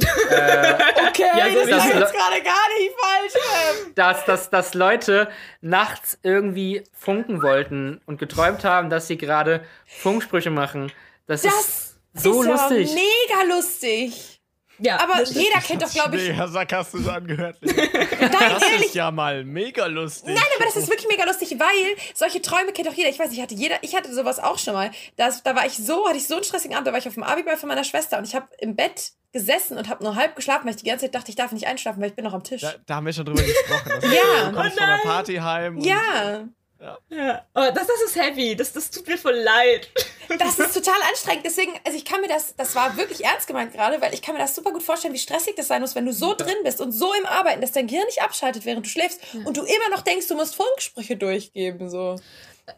äh, 0.00 0.04
okay, 1.08 1.26
ja, 1.36 1.48
das, 1.48 1.68
das 1.68 1.86
ist 1.86 1.94
jetzt 1.94 2.12
gerade 2.14 2.42
gar 2.42 2.68
nicht 2.78 2.94
falsch. 2.98 3.34
Ähm. 3.34 3.92
Dass, 3.94 4.24
dass, 4.24 4.50
dass 4.50 4.74
Leute 4.74 5.28
nachts 5.60 6.18
irgendwie 6.22 6.82
funken 6.92 7.42
wollten 7.42 8.00
und 8.06 8.18
geträumt 8.18 8.64
haben, 8.64 8.90
dass 8.90 9.06
sie 9.06 9.16
gerade 9.16 9.64
Funksprüche 9.86 10.50
machen. 10.50 10.90
Das, 11.26 11.42
das 11.42 11.54
ist 11.54 11.94
so 12.14 12.42
ist 12.42 12.48
lustig. 12.48 12.88
Ja 12.88 12.94
mega 12.94 13.54
lustig. 13.54 14.33
Ja, 14.78 15.00
aber 15.00 15.22
jeder 15.24 15.58
kennt 15.66 15.82
doch, 15.82 15.90
glaube 15.90 16.16
ich. 16.16 16.28
Mega 16.28 16.48
sarkastisch 16.48 17.06
angehört. 17.06 17.58
Nein, 17.62 17.76
das 18.20 18.62
ehrlich. 18.62 18.86
ist 18.86 18.94
ja 18.94 19.10
mal 19.10 19.44
mega 19.44 19.86
lustig. 19.86 20.34
Nein, 20.34 20.44
aber 20.56 20.64
das 20.66 20.76
ist 20.76 20.88
wirklich 20.88 21.08
mega 21.08 21.24
lustig, 21.24 21.56
weil 21.58 21.96
solche 22.14 22.42
Träume 22.42 22.72
kennt 22.72 22.88
doch 22.88 22.94
jeder. 22.94 23.08
Ich 23.08 23.18
weiß, 23.18 23.32
ich 23.32 23.40
hatte 23.40 23.54
jeder, 23.54 23.76
ich 23.82 23.94
hatte 23.94 24.12
sowas 24.12 24.38
auch 24.38 24.58
schon 24.58 24.74
mal. 24.74 24.90
Das, 25.16 25.42
da 25.42 25.54
war 25.54 25.66
ich 25.66 25.76
so, 25.76 26.06
hatte 26.08 26.16
ich 26.16 26.26
so 26.26 26.34
einen 26.34 26.44
stressigen 26.44 26.76
Abend, 26.76 26.86
da 26.86 26.92
war 26.92 26.98
ich 26.98 27.08
auf 27.08 27.14
dem 27.14 27.22
Abiball 27.22 27.56
von 27.56 27.68
meiner 27.68 27.84
Schwester 27.84 28.18
und 28.18 28.26
ich 28.26 28.34
habe 28.34 28.48
im 28.58 28.76
Bett 28.76 29.12
gesessen 29.32 29.76
und 29.76 29.88
habe 29.88 30.02
nur 30.04 30.14
halb 30.14 30.36
geschlafen, 30.36 30.64
weil 30.64 30.74
ich 30.74 30.82
die 30.82 30.88
ganze 30.88 31.06
Zeit 31.06 31.14
dachte, 31.14 31.30
ich 31.30 31.36
darf 31.36 31.52
nicht 31.52 31.66
einschlafen, 31.66 32.00
weil 32.00 32.10
ich 32.10 32.14
bin 32.14 32.24
noch 32.24 32.34
am 32.34 32.44
Tisch. 32.44 32.62
Da, 32.62 32.74
da 32.86 32.94
haben 32.96 33.06
wir 33.06 33.12
schon 33.12 33.24
drüber 33.24 33.42
gesprochen. 33.42 33.90
ja. 34.02 34.50
Du 34.50 34.56
kommst 34.56 34.76
oh 34.76 34.80
von 34.80 34.88
der 34.88 35.00
Party 35.02 35.34
heim. 35.36 35.78
Ja. 35.78 36.48
Ja. 36.84 36.98
ja. 37.08 37.46
Oh, 37.54 37.70
das, 37.74 37.86
das 37.86 38.02
ist 38.04 38.16
heavy. 38.16 38.54
Das, 38.54 38.72
das 38.72 38.90
tut 38.90 39.06
mir 39.06 39.16
voll 39.16 39.36
leid. 39.36 39.88
Das 40.38 40.58
ist 40.58 40.72
total 40.72 40.96
anstrengend. 41.10 41.44
Deswegen, 41.44 41.72
also 41.84 41.98
ich 41.98 42.04
kann 42.06 42.22
mir 42.22 42.28
das, 42.28 42.56
das 42.56 42.74
war 42.74 42.96
wirklich 42.96 43.24
ernst 43.24 43.46
gemeint 43.46 43.74
gerade, 43.74 44.00
weil 44.00 44.14
ich 44.14 44.22
kann 44.22 44.34
mir 44.34 44.40
das 44.40 44.54
super 44.54 44.72
gut 44.72 44.82
vorstellen, 44.82 45.12
wie 45.12 45.18
stressig 45.18 45.54
das 45.54 45.68
sein 45.68 45.82
muss, 45.82 45.94
wenn 45.94 46.06
du 46.06 46.14
so 46.14 46.34
drin 46.34 46.56
bist 46.64 46.80
und 46.80 46.92
so 46.92 47.12
im 47.12 47.26
Arbeiten, 47.26 47.60
dass 47.60 47.72
dein 47.72 47.86
Gehirn 47.86 48.06
nicht 48.06 48.22
abschaltet, 48.22 48.64
während 48.64 48.86
du 48.86 48.90
schläfst 48.90 49.20
ja. 49.34 49.40
und 49.44 49.58
du 49.58 49.62
immer 49.64 49.90
noch 49.90 50.00
denkst, 50.00 50.26
du 50.26 50.34
musst 50.34 50.56
Funksprüche 50.56 51.18
durchgeben. 51.18 51.90
So. 51.90 52.16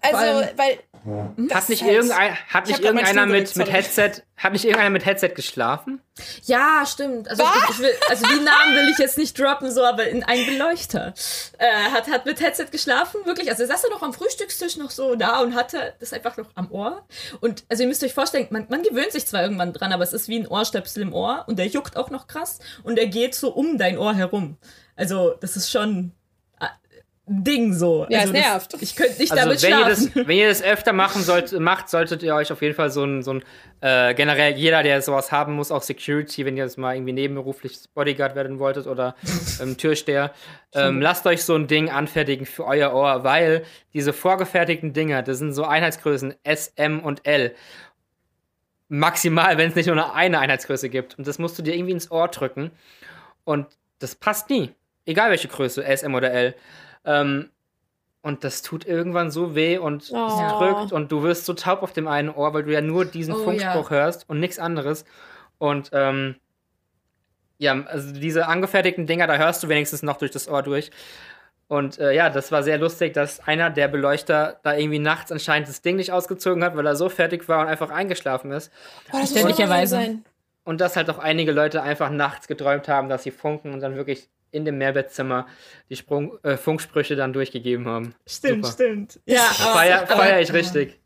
Also, 0.00 0.48
weil. 0.56 0.78
Hat 1.54 1.68
nicht, 1.68 1.82
irgendein, 1.82 2.36
hat 2.48 2.66
nicht 2.66 2.80
irgendeiner 2.80 3.26
mit, 3.26 3.54
mit 3.54 3.70
Headset, 3.70 4.22
hat 4.36 4.52
nicht 4.52 4.64
irgendeiner 4.64 4.90
mit 4.90 5.06
Headset 5.06 5.28
geschlafen? 5.28 6.00
Ja, 6.46 6.84
stimmt. 6.84 7.30
Also, 7.30 7.44
ich, 7.44 7.70
ich 7.70 7.78
will, 7.78 7.92
also 8.08 8.26
die 8.26 8.40
Namen 8.40 8.74
will 8.74 8.88
ich 8.90 8.98
jetzt 8.98 9.16
nicht 9.16 9.38
droppen, 9.38 9.70
so, 9.70 9.84
aber 9.84 10.08
in 10.08 10.24
ein 10.24 10.44
Beleuchter 10.46 11.14
äh, 11.58 11.90
hat, 11.92 12.10
hat 12.10 12.26
mit 12.26 12.40
Headset 12.40 12.66
geschlafen, 12.72 13.20
wirklich. 13.24 13.48
Also 13.48 13.62
er 13.62 13.68
saß 13.68 13.84
er 13.84 13.90
noch 13.90 14.02
am 14.02 14.12
Frühstückstisch 14.14 14.78
noch 14.78 14.90
so 14.90 15.14
da 15.14 15.40
und 15.42 15.54
hatte 15.54 15.94
das 16.00 16.12
einfach 16.12 16.36
noch 16.36 16.48
am 16.56 16.72
Ohr. 16.72 17.06
Und 17.40 17.64
also 17.68 17.84
ihr 17.84 17.88
müsst 17.88 18.02
euch 18.02 18.14
vorstellen, 18.14 18.48
man, 18.50 18.66
man 18.68 18.82
gewöhnt 18.82 19.12
sich 19.12 19.26
zwar 19.26 19.42
irgendwann 19.42 19.72
dran, 19.72 19.92
aber 19.92 20.02
es 20.02 20.12
ist 20.12 20.26
wie 20.26 20.40
ein 20.40 20.48
Ohrstöpsel 20.48 21.04
im 21.04 21.12
Ohr 21.12 21.44
und 21.46 21.60
der 21.60 21.68
juckt 21.68 21.96
auch 21.96 22.10
noch 22.10 22.26
krass 22.26 22.58
und 22.82 22.98
er 22.98 23.06
geht 23.06 23.36
so 23.36 23.52
um 23.52 23.78
dein 23.78 23.96
Ohr 23.96 24.14
herum. 24.14 24.56
Also, 24.96 25.34
das 25.40 25.56
ist 25.56 25.70
schon 25.70 26.12
Ding 27.28 27.72
so. 27.72 28.06
Ja, 28.08 28.20
also 28.20 28.32
es 28.32 28.40
nervt. 28.40 28.72
Das, 28.74 28.82
ich 28.82 28.94
könnte 28.94 29.20
nicht 29.20 29.32
also 29.32 29.44
damit 29.44 29.62
wenn 29.62 29.68
schlafen. 29.68 30.12
Ihr 30.14 30.14
das, 30.14 30.28
wenn 30.28 30.36
ihr 30.36 30.48
das 30.48 30.62
öfter 30.62 30.92
machen 30.92 31.22
sollt, 31.22 31.58
macht, 31.58 31.88
solltet 31.88 32.22
ihr 32.22 32.32
euch 32.36 32.52
auf 32.52 32.62
jeden 32.62 32.76
Fall 32.76 32.90
so 32.90 33.02
ein, 33.02 33.24
so 33.24 33.32
ein 33.32 33.44
äh, 33.80 34.14
generell 34.14 34.54
jeder, 34.54 34.84
der 34.84 35.02
sowas 35.02 35.32
haben 35.32 35.54
muss, 35.54 35.72
auch 35.72 35.82
Security, 35.82 36.44
wenn 36.44 36.56
ihr 36.56 36.62
das 36.62 36.76
mal 36.76 36.94
irgendwie 36.94 37.12
nebenberuflich 37.12 37.80
Bodyguard 37.94 38.36
werden 38.36 38.60
wolltet 38.60 38.86
oder 38.86 39.16
ähm, 39.60 39.76
Türsteher, 39.76 40.32
ähm, 40.72 41.00
lasst 41.00 41.26
euch 41.26 41.42
so 41.42 41.56
ein 41.56 41.66
Ding 41.66 41.90
anfertigen 41.90 42.46
für 42.46 42.64
euer 42.64 42.94
Ohr, 42.94 43.24
weil 43.24 43.64
diese 43.92 44.12
vorgefertigten 44.12 44.92
Dinger, 44.92 45.24
das 45.24 45.38
sind 45.38 45.52
so 45.52 45.64
Einheitsgrößen 45.64 46.34
S, 46.44 46.72
M 46.76 47.00
und 47.00 47.26
L. 47.26 47.56
Maximal, 48.88 49.58
wenn 49.58 49.70
es 49.70 49.74
nicht 49.74 49.86
nur 49.86 50.14
eine 50.14 50.38
Einheitsgröße 50.38 50.88
gibt. 50.88 51.18
Und 51.18 51.26
das 51.26 51.40
musst 51.40 51.58
du 51.58 51.62
dir 51.62 51.74
irgendwie 51.74 51.92
ins 51.92 52.08
Ohr 52.12 52.28
drücken. 52.28 52.70
Und 53.42 53.66
das 53.98 54.14
passt 54.14 54.48
nie. 54.48 54.70
Egal 55.06 55.30
welche 55.30 55.48
Größe, 55.48 55.84
S, 55.84 56.04
M 56.04 56.14
oder 56.14 56.30
L. 56.30 56.54
Ähm, 57.06 57.50
und 58.22 58.42
das 58.42 58.62
tut 58.62 58.84
irgendwann 58.84 59.30
so 59.30 59.54
weh 59.54 59.78
und 59.78 60.10
oh. 60.12 60.26
es 60.26 60.58
drückt 60.58 60.92
und 60.92 61.12
du 61.12 61.22
wirst 61.22 61.46
so 61.46 61.54
taub 61.54 61.84
auf 61.84 61.92
dem 61.92 62.08
einen 62.08 62.28
Ohr, 62.28 62.52
weil 62.54 62.64
du 62.64 62.72
ja 62.72 62.80
nur 62.80 63.04
diesen 63.04 63.34
oh, 63.34 63.44
Funkspruch 63.44 63.90
ja. 63.90 63.96
hörst 63.98 64.28
und 64.28 64.40
nichts 64.40 64.58
anderes. 64.58 65.04
Und 65.58 65.90
ähm, 65.92 66.34
ja, 67.58 67.84
also 67.86 68.12
diese 68.12 68.48
angefertigten 68.48 69.06
Dinger, 69.06 69.28
da 69.28 69.36
hörst 69.36 69.62
du 69.62 69.68
wenigstens 69.68 70.02
noch 70.02 70.16
durch 70.16 70.32
das 70.32 70.48
Ohr 70.48 70.64
durch. 70.64 70.90
Und 71.68 71.98
äh, 71.98 72.12
ja, 72.12 72.30
das 72.30 72.52
war 72.52 72.62
sehr 72.62 72.78
lustig, 72.78 73.12
dass 73.12 73.40
einer 73.46 73.70
der 73.70 73.88
Beleuchter 73.88 74.60
da 74.62 74.76
irgendwie 74.76 74.98
nachts 74.98 75.32
anscheinend 75.32 75.68
das 75.68 75.82
Ding 75.82 75.96
nicht 75.96 76.12
ausgezogen 76.12 76.62
hat, 76.62 76.76
weil 76.76 76.86
er 76.86 76.96
so 76.96 77.08
fertig 77.08 77.48
war 77.48 77.60
und 77.60 77.66
einfach 77.66 77.90
eingeschlafen 77.90 78.52
ist. 78.52 78.72
Boah, 79.10 79.20
das 79.20 79.30
Ständigerweise. 79.30 80.18
Und 80.64 80.80
dass 80.80 80.96
halt 80.96 81.08
auch 81.10 81.18
einige 81.18 81.52
Leute 81.52 81.82
einfach 81.82 82.10
nachts 82.10 82.48
geträumt 82.48 82.88
haben, 82.88 83.08
dass 83.08 83.22
sie 83.22 83.30
funken 83.30 83.72
und 83.72 83.80
dann 83.80 83.96
wirklich 83.96 84.28
in 84.56 84.64
dem 84.64 84.78
Mehrbettzimmer 84.78 85.46
die 85.90 85.96
Sprung, 85.96 86.38
äh, 86.42 86.56
Funksprüche 86.56 87.14
dann 87.14 87.32
durchgegeben 87.32 87.86
haben. 87.86 88.14
Stimmt, 88.26 88.66
Super. 88.66 88.74
stimmt. 88.74 89.20
Ja, 89.26 89.42
feier, 89.42 90.06
feier 90.06 90.40
ich 90.40 90.52
richtig. 90.52 90.98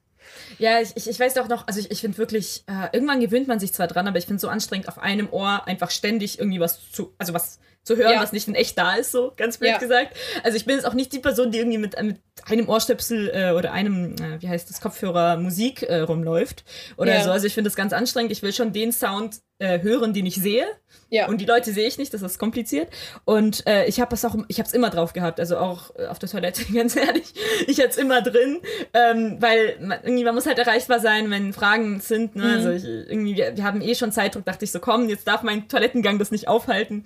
Ja, 0.59 0.81
ich, 0.81 0.97
ich, 0.97 1.09
ich 1.09 1.19
weiß 1.19 1.39
auch 1.39 1.49
noch, 1.49 1.67
also 1.67 1.81
ich, 1.81 1.91
ich 1.91 2.01
finde 2.01 2.19
wirklich, 2.19 2.65
äh, 2.67 2.89
irgendwann 2.93 3.21
gewöhnt 3.21 3.49
man 3.49 3.61
sich 3.61 3.73
zwar 3.73 3.87
dran, 3.87 4.07
aber 4.07 4.19
ich 4.19 4.25
finde 4.25 4.37
es 4.37 4.43
so 4.43 4.49
anstrengend, 4.49 4.89
auf 4.89 4.99
einem 4.99 5.29
Ohr 5.31 5.67
einfach 5.67 5.91
ständig 5.91 6.39
irgendwie 6.39 6.61
was 6.61 6.91
zu, 6.91 7.15
also 7.19 7.35
was 7.35 7.61
zu 7.83 7.97
hören, 7.97 8.13
ja. 8.13 8.23
was 8.23 8.33
nicht 8.33 8.47
in 8.47 8.55
echt 8.55 8.77
da 8.77 8.95
ist, 8.95 9.11
so 9.11 9.33
ganz 9.37 9.59
blöd 9.59 9.73
ja. 9.73 9.79
gesagt. 9.79 10.17
Also 10.43 10.57
ich 10.57 10.67
bin 10.67 10.77
jetzt 10.77 10.85
auch 10.85 10.95
nicht 10.95 11.13
die 11.13 11.19
Person, 11.19 11.51
die 11.51 11.59
irgendwie 11.59 11.79
mit, 11.79 12.01
mit 12.03 12.21
einem 12.45 12.69
Ohrstöpsel 12.69 13.31
äh, 13.31 13.53
oder 13.53 13.73
einem, 13.73 14.15
äh, 14.17 14.41
wie 14.41 14.49
heißt 14.49 14.69
das, 14.69 14.81
Kopfhörer 14.81 15.37
Musik 15.37 15.83
äh, 15.83 16.01
rumläuft 16.01 16.65
oder 16.97 17.15
ja. 17.15 17.25
so. 17.25 17.31
Also 17.31 17.47
ich 17.47 17.55
finde 17.55 17.69
das 17.69 17.77
ganz 17.77 17.93
anstrengend. 17.93 18.33
Ich 18.33 18.43
will 18.43 18.53
schon 18.53 18.73
den 18.73 18.93
Sound 18.93 19.41
äh, 19.61 19.81
hören, 19.83 20.15
den 20.15 20.27
ich 20.27 20.37
sehe. 20.37 20.67
Ja. 21.11 21.29
Und 21.29 21.41
die 21.41 21.45
Leute 21.45 21.73
sehe 21.73 21.87
ich 21.87 21.99
nicht, 21.99 22.15
das 22.15 22.23
ist 22.23 22.39
kompliziert. 22.39 22.89
Und 23.25 23.67
äh, 23.67 23.85
ich 23.87 24.01
habe 24.01 24.15
es 24.15 24.25
auch, 24.25 24.35
ich 24.49 24.59
habe 24.59 24.67
es 24.67 24.73
immer 24.73 24.91
drauf 24.91 25.13
gehabt, 25.13 25.39
also 25.39 25.59
auch 25.59 25.95
äh, 25.97 26.07
auf 26.07 26.19
der 26.19 26.29
Toilette, 26.29 26.65
ganz 26.73 26.97
ehrlich. 26.97 27.35
Ich 27.67 27.79
hatte 27.79 27.91
es 27.91 27.97
immer 27.97 28.23
drin, 28.23 28.61
ähm, 28.95 29.37
weil 29.41 29.77
man, 29.81 29.99
irgendwie 30.03 30.25
man 30.25 30.35
muss 30.35 30.47
halt 30.47 30.59
erreichbar 30.59 31.01
sein, 31.01 31.31
wenn 31.31 31.53
Fragen 31.53 32.01
sind. 32.01 32.37
Ne? 32.37 32.45
Also 32.45 32.69
mhm. 32.69 32.75
Also 32.75 32.89
ich, 32.89 33.11
irgendwie, 33.11 33.37
wir, 33.37 33.57
wir, 33.57 33.65
haben 33.65 33.83
eh 33.83 33.95
schon 33.95 34.13
Zeitdruck, 34.13 34.45
dachte 34.45 34.65
ich 34.65 34.73
so, 34.73 34.81
komm, 34.81 35.09
jetzt 35.09 35.27
darf 35.27 35.43
mein 35.43 35.69
Toilettengang 35.69 36.19
das 36.19 36.31
nicht 36.31 36.49
aufhalten. 36.49 37.05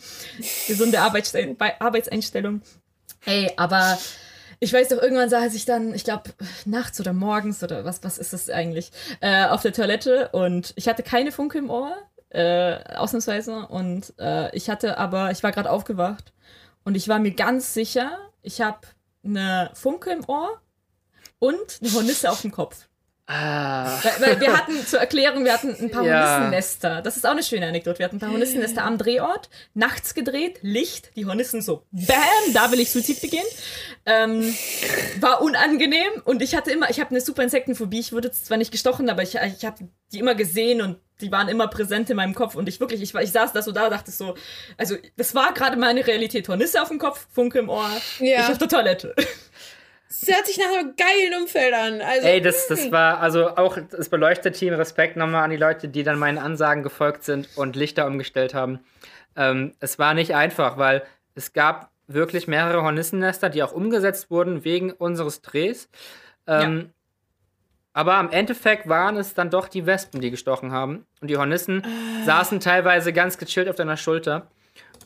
Gesunde 0.66 1.00
Arbeitseinstellung. 1.00 2.62
Ey, 3.26 3.52
aber 3.56 3.98
ich 4.60 4.72
weiß 4.72 4.88
doch, 4.88 5.02
irgendwann 5.02 5.28
saß 5.28 5.54
ich 5.54 5.64
dann, 5.64 5.94
ich 5.94 6.04
glaube, 6.04 6.30
nachts 6.64 7.00
oder 7.00 7.12
morgens 7.12 7.62
oder 7.62 7.84
was, 7.84 8.02
was 8.02 8.18
ist 8.18 8.32
das 8.32 8.50
eigentlich, 8.50 8.92
äh, 9.20 9.46
auf 9.46 9.62
der 9.62 9.72
Toilette 9.72 10.28
und 10.30 10.72
ich 10.76 10.88
hatte 10.88 11.02
keine 11.02 11.32
Funke 11.32 11.58
im 11.58 11.70
Ohr, 11.70 11.96
äh, 12.34 12.96
ausnahmsweise. 12.96 13.66
Und 13.68 14.12
äh, 14.18 14.54
ich 14.54 14.68
hatte 14.68 14.98
aber, 14.98 15.30
ich 15.30 15.42
war 15.42 15.52
gerade 15.52 15.70
aufgewacht 15.70 16.32
und 16.84 16.96
ich 16.96 17.08
war 17.08 17.18
mir 17.18 17.32
ganz 17.32 17.72
sicher, 17.72 18.18
ich 18.42 18.60
habe 18.60 18.80
eine 19.24 19.70
Funke 19.74 20.10
im 20.10 20.28
Ohr 20.28 20.60
und 21.38 21.78
eine 21.80 21.92
Hornisse 21.92 22.30
auf 22.30 22.42
dem 22.42 22.50
Kopf. 22.50 22.88
Ah. 23.26 24.02
Weil, 24.18 24.38
wir 24.38 24.52
hatten, 24.54 24.86
zur 24.86 24.98
Erklärung, 24.98 25.46
wir 25.46 25.54
hatten 25.54 25.74
ein 25.74 25.90
paar 25.90 26.04
ja. 26.04 26.34
Hornissennester. 26.34 27.00
Das 27.00 27.16
ist 27.16 27.24
auch 27.24 27.30
eine 27.30 27.42
schöne 27.42 27.66
Anekdote. 27.66 27.98
Wir 27.98 28.04
hatten 28.04 28.16
ein 28.16 28.20
paar 28.20 28.30
Hornissennester 28.30 28.84
am 28.84 28.98
Drehort, 28.98 29.48
nachts 29.72 30.14
gedreht, 30.14 30.58
Licht, 30.60 31.16
die 31.16 31.24
Hornissen 31.24 31.62
so, 31.62 31.86
bam, 31.90 32.52
da 32.52 32.70
will 32.70 32.80
ich 32.80 32.90
Suizid 32.90 33.22
begehen. 33.22 33.46
Ähm, 34.04 34.54
war 35.20 35.40
unangenehm 35.40 36.12
und 36.24 36.42
ich 36.42 36.54
hatte 36.54 36.70
immer, 36.70 36.90
ich 36.90 37.00
habe 37.00 37.10
eine 37.10 37.22
super 37.22 37.42
Insektenphobie. 37.42 38.00
Ich 38.00 38.12
wurde 38.12 38.30
zwar 38.30 38.58
nicht 38.58 38.72
gestochen, 38.72 39.08
aber 39.08 39.22
ich, 39.22 39.36
ich 39.36 39.64
habe 39.64 39.88
die 40.12 40.18
immer 40.18 40.34
gesehen 40.34 40.82
und 40.82 40.98
die 41.22 41.32
waren 41.32 41.48
immer 41.48 41.68
präsent 41.68 42.10
in 42.10 42.16
meinem 42.16 42.34
Kopf 42.34 42.56
und 42.56 42.68
ich 42.68 42.78
wirklich, 42.78 43.00
ich, 43.00 43.14
ich 43.14 43.32
saß 43.32 43.54
da 43.54 43.62
so 43.62 43.72
da, 43.72 43.88
dachte 43.88 44.10
so, 44.10 44.34
also 44.76 44.96
das 45.16 45.34
war 45.34 45.54
gerade 45.54 45.78
meine 45.78 46.06
Realität. 46.06 46.46
Hornisse 46.48 46.82
auf 46.82 46.88
dem 46.88 46.98
Kopf, 46.98 47.26
Funke 47.32 47.58
im 47.58 47.70
Ohr, 47.70 47.88
ja. 48.18 48.44
ich 48.44 48.50
auf 48.50 48.58
der 48.58 48.68
Toilette. 48.68 49.14
Es 50.22 50.28
hört 50.28 50.46
sich 50.46 50.58
nach 50.58 50.66
einem 50.66 50.94
geilen 50.96 51.42
Umfeld 51.42 51.74
an. 51.74 52.00
Also, 52.00 52.26
Ey, 52.26 52.40
das, 52.40 52.68
das 52.68 52.84
hm. 52.84 52.92
war 52.92 53.20
also 53.20 53.56
auch 53.56 53.78
das 53.90 54.08
Beleuchtet-Team. 54.08 54.74
Respekt 54.74 55.16
nochmal 55.16 55.44
an 55.44 55.50
die 55.50 55.56
Leute, 55.56 55.88
die 55.88 56.02
dann 56.02 56.18
meinen 56.18 56.38
Ansagen 56.38 56.82
gefolgt 56.82 57.24
sind 57.24 57.48
und 57.56 57.76
Lichter 57.76 58.06
umgestellt 58.06 58.54
haben. 58.54 58.80
Ähm, 59.36 59.72
es 59.80 59.98
war 59.98 60.14
nicht 60.14 60.34
einfach, 60.34 60.78
weil 60.78 61.02
es 61.34 61.52
gab 61.52 61.90
wirklich 62.06 62.46
mehrere 62.46 62.82
Hornissennester, 62.82 63.50
die 63.50 63.62
auch 63.62 63.72
umgesetzt 63.72 64.30
wurden 64.30 64.64
wegen 64.64 64.92
unseres 64.92 65.42
Drehs. 65.42 65.88
Ähm, 66.46 66.78
ja. 66.78 66.84
Aber 67.92 68.14
am 68.14 68.30
Endeffekt 68.30 68.88
waren 68.88 69.16
es 69.16 69.34
dann 69.34 69.50
doch 69.50 69.68
die 69.68 69.86
Wespen, 69.86 70.20
die 70.20 70.30
gestochen 70.30 70.72
haben. 70.72 71.06
Und 71.20 71.28
die 71.28 71.36
Hornissen 71.36 71.82
äh. 71.82 72.24
saßen 72.24 72.60
teilweise 72.60 73.12
ganz 73.12 73.38
gechillt 73.38 73.68
auf 73.68 73.76
deiner 73.76 73.96
Schulter 73.96 74.48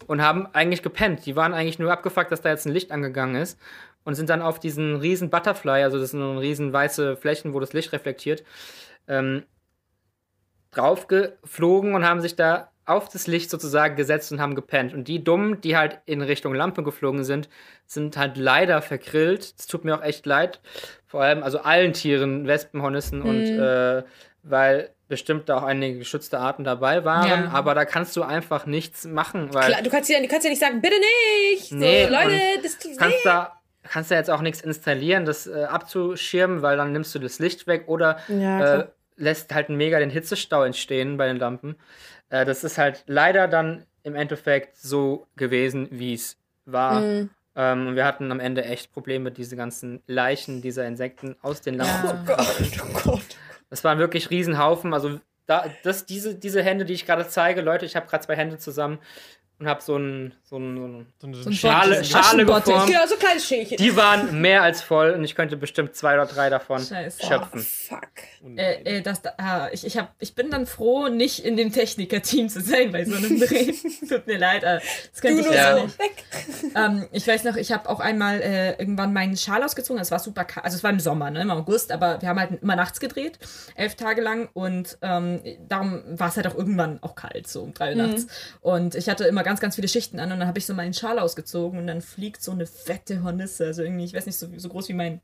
und 0.06 0.22
haben 0.22 0.48
eigentlich 0.54 0.82
gepennt. 0.82 1.26
Die 1.26 1.36
waren 1.36 1.54
eigentlich 1.54 1.78
nur 1.78 1.92
abgefuckt, 1.92 2.32
dass 2.32 2.40
da 2.40 2.50
jetzt 2.50 2.66
ein 2.66 2.72
Licht 2.72 2.90
angegangen 2.90 3.36
ist 3.36 3.58
und 4.04 4.14
sind 4.14 4.30
dann 4.30 4.42
auf 4.42 4.58
diesen 4.58 4.96
riesen 4.96 5.30
Butterfly, 5.30 5.82
also 5.82 5.98
das 5.98 6.10
sind 6.10 6.20
so 6.20 6.38
riesen 6.38 6.72
weiße 6.72 7.16
Flächen, 7.16 7.52
wo 7.52 7.60
das 7.60 7.72
Licht 7.72 7.92
reflektiert, 7.92 8.44
ähm, 9.06 9.44
draufgeflogen 10.70 11.94
und 11.94 12.04
haben 12.04 12.20
sich 12.20 12.36
da 12.36 12.70
auf 12.84 13.10
das 13.10 13.26
Licht 13.26 13.50
sozusagen 13.50 13.96
gesetzt 13.96 14.32
und 14.32 14.40
haben 14.40 14.54
gepennt. 14.54 14.94
Und 14.94 15.08
die 15.08 15.22
Dummen, 15.22 15.60
die 15.60 15.76
halt 15.76 16.00
in 16.06 16.22
Richtung 16.22 16.54
Lampe 16.54 16.82
geflogen 16.82 17.22
sind, 17.22 17.50
sind 17.86 18.16
halt 18.16 18.38
leider 18.38 18.80
vergrillt. 18.80 19.54
Es 19.58 19.66
tut 19.66 19.84
mir 19.84 19.94
auch 19.94 20.02
echt 20.02 20.24
leid. 20.24 20.60
Vor 21.06 21.22
allem, 21.22 21.42
also 21.42 21.58
allen 21.58 21.92
Tieren, 21.92 22.46
Wespen, 22.46 22.80
Hornissen 22.80 23.20
mhm. 23.20 23.28
und 23.28 23.44
äh, 23.44 24.04
weil 24.42 24.90
bestimmt 25.08 25.50
auch 25.50 25.62
einige 25.62 25.98
geschützte 25.98 26.38
Arten 26.38 26.64
dabei 26.64 27.04
waren, 27.04 27.44
ja. 27.44 27.50
aber 27.50 27.74
da 27.74 27.84
kannst 27.84 28.14
du 28.16 28.22
einfach 28.22 28.66
nichts 28.66 29.06
machen. 29.06 29.52
Weil 29.52 29.66
Klar, 29.66 29.82
du 29.82 29.90
kannst 29.90 30.10
ja, 30.10 30.20
du 30.20 30.28
kannst 30.28 30.44
ja 30.44 30.50
nicht 30.50 30.60
sagen, 30.60 30.80
bitte 30.80 30.96
nicht! 31.50 31.72
Nee, 31.72 32.04
so, 32.04 32.12
Leute, 32.12 32.40
das 32.62 32.78
tut 32.78 32.98
kannst 32.98 33.24
da 33.24 33.57
kannst 33.88 34.10
du 34.10 34.14
jetzt 34.14 34.30
auch 34.30 34.42
nichts 34.42 34.60
installieren, 34.60 35.24
das 35.24 35.46
äh, 35.46 35.64
abzuschirmen, 35.64 36.62
weil 36.62 36.76
dann 36.76 36.92
nimmst 36.92 37.14
du 37.14 37.18
das 37.18 37.38
Licht 37.38 37.66
weg 37.66 37.84
oder 37.86 38.18
ja, 38.28 38.80
äh, 38.80 38.86
lässt 39.16 39.52
halt 39.54 39.68
mega 39.68 39.98
den 39.98 40.10
Hitzestau 40.10 40.62
entstehen 40.64 41.16
bei 41.16 41.26
den 41.26 41.38
Lampen. 41.38 41.76
Äh, 42.30 42.44
das 42.44 42.64
ist 42.64 42.78
halt 42.78 43.04
leider 43.06 43.48
dann 43.48 43.84
im 44.02 44.14
Endeffekt 44.14 44.76
so 44.76 45.26
gewesen, 45.36 45.88
wie 45.90 46.14
es 46.14 46.38
war. 46.64 47.00
Mhm. 47.00 47.30
Ähm, 47.56 47.96
wir 47.96 48.04
hatten 48.04 48.30
am 48.30 48.40
Ende 48.40 48.64
echt 48.64 48.92
Probleme, 48.92 49.32
diese 49.32 49.56
ganzen 49.56 50.02
Leichen 50.06 50.62
dieser 50.62 50.86
Insekten 50.86 51.36
aus 51.42 51.60
den 51.60 51.74
Lampen 51.74 52.06
ja. 52.06 52.10
zu 52.10 52.24
bekommen. 52.24 52.48
Oh 52.48 52.92
Gott, 52.92 53.04
oh 53.06 53.10
Gott. 53.10 53.36
Das 53.70 53.84
waren 53.84 53.98
wirklich 53.98 54.30
Riesenhaufen. 54.30 54.94
Also 54.94 55.20
da, 55.46 55.64
das, 55.82 56.06
diese, 56.06 56.34
diese 56.34 56.62
Hände, 56.62 56.84
die 56.84 56.92
ich 56.92 57.06
gerade 57.06 57.26
zeige, 57.26 57.62
Leute, 57.62 57.86
ich 57.86 57.96
habe 57.96 58.06
gerade 58.06 58.24
zwei 58.24 58.36
Hände 58.36 58.58
zusammen 58.58 58.98
und 59.58 59.66
habe 59.66 59.82
so 59.82 59.96
ein 59.96 60.32
so 60.48 60.56
ein, 60.56 61.06
so 61.20 61.26
ein, 61.26 61.34
so 61.34 61.50
ein 61.50 61.52
Schale, 61.52 62.02
Schale 62.02 62.46
geformt. 62.46 62.86
Genau, 62.86 63.06
so 63.06 63.16
kleine 63.16 63.38
Schälchen. 63.38 63.76
Die 63.76 63.94
waren 63.96 64.40
mehr 64.40 64.62
als 64.62 64.80
voll 64.80 65.10
und 65.10 65.22
ich 65.22 65.34
könnte 65.34 65.58
bestimmt 65.58 65.94
zwei 65.94 66.14
oder 66.14 66.24
drei 66.24 66.48
davon 66.48 66.80
Scheiße. 66.80 67.26
schöpfen. 67.26 67.60
Oh, 67.60 67.94
fuck. 67.94 68.56
Äh, 68.56 68.98
äh, 68.98 69.02
das, 69.02 69.20
ah, 69.36 69.68
ich, 69.72 69.84
ich, 69.84 69.98
hab, 69.98 70.14
ich 70.20 70.34
bin 70.34 70.50
dann 70.50 70.64
froh, 70.64 71.08
nicht 71.08 71.44
in 71.44 71.58
dem 71.58 71.70
Techniker-Team 71.70 72.48
zu 72.48 72.62
sein 72.62 72.92
bei 72.92 73.04
so 73.04 73.16
einem 73.16 73.40
Dreh. 73.40 73.74
Tut 74.08 74.26
mir 74.26 74.38
leid, 74.38 74.62
äh, 74.62 74.78
das 75.12 75.20
könnte 75.20 75.42
du 75.42 75.50
ich 75.50 75.54
ja 75.54 75.82
nicht. 75.82 75.98
Weg. 75.98 76.24
Ähm, 76.74 77.06
ich 77.12 77.26
weiß 77.26 77.44
noch, 77.44 77.56
ich 77.56 77.70
habe 77.70 77.90
auch 77.90 78.00
einmal 78.00 78.40
äh, 78.40 78.70
irgendwann 78.78 79.12
meinen 79.12 79.36
Schal 79.36 79.62
ausgezogen. 79.62 80.00
Es 80.00 80.10
war 80.10 80.18
super 80.18 80.44
kalt, 80.44 80.64
also 80.64 80.76
es 80.78 80.82
war 80.84 80.90
im 80.90 81.00
Sommer, 81.00 81.30
ne, 81.30 81.42
im 81.42 81.50
August, 81.50 81.92
aber 81.92 82.22
wir 82.22 82.28
haben 82.30 82.40
halt 82.40 82.62
immer 82.62 82.76
nachts 82.76 83.00
gedreht, 83.00 83.38
elf 83.74 83.96
Tage 83.96 84.22
lang 84.22 84.48
und 84.54 84.96
ähm, 85.02 85.42
darum 85.68 86.04
war 86.06 86.28
es 86.28 86.36
halt 86.36 86.46
auch 86.46 86.54
irgendwann 86.54 87.02
auch 87.02 87.16
kalt, 87.16 87.48
so 87.48 87.60
um 87.60 87.74
drei 87.74 87.90
Uhr 87.94 88.02
mhm. 88.02 88.12
nachts. 88.12 88.26
Und 88.62 88.94
ich 88.94 89.10
hatte 89.10 89.24
immer 89.24 89.42
ganz, 89.48 89.60
ganz 89.60 89.76
viele 89.76 89.88
Schichten 89.88 90.20
an 90.20 90.30
und 90.30 90.38
dann 90.40 90.48
habe 90.48 90.58
ich 90.58 90.66
so 90.66 90.74
meinen 90.74 90.92
Schal 90.92 91.18
ausgezogen 91.18 91.78
und 91.78 91.86
dann 91.86 92.02
fliegt 92.02 92.42
so 92.42 92.52
eine 92.52 92.66
fette 92.66 93.22
Hornisse, 93.22 93.66
also 93.66 93.82
irgendwie, 93.82 94.04
ich 94.04 94.12
weiß 94.12 94.26
nicht, 94.26 94.38
so, 94.38 94.46
so 94.56 94.68
groß 94.68 94.90
wie 94.90 94.94
mein, 94.94 95.22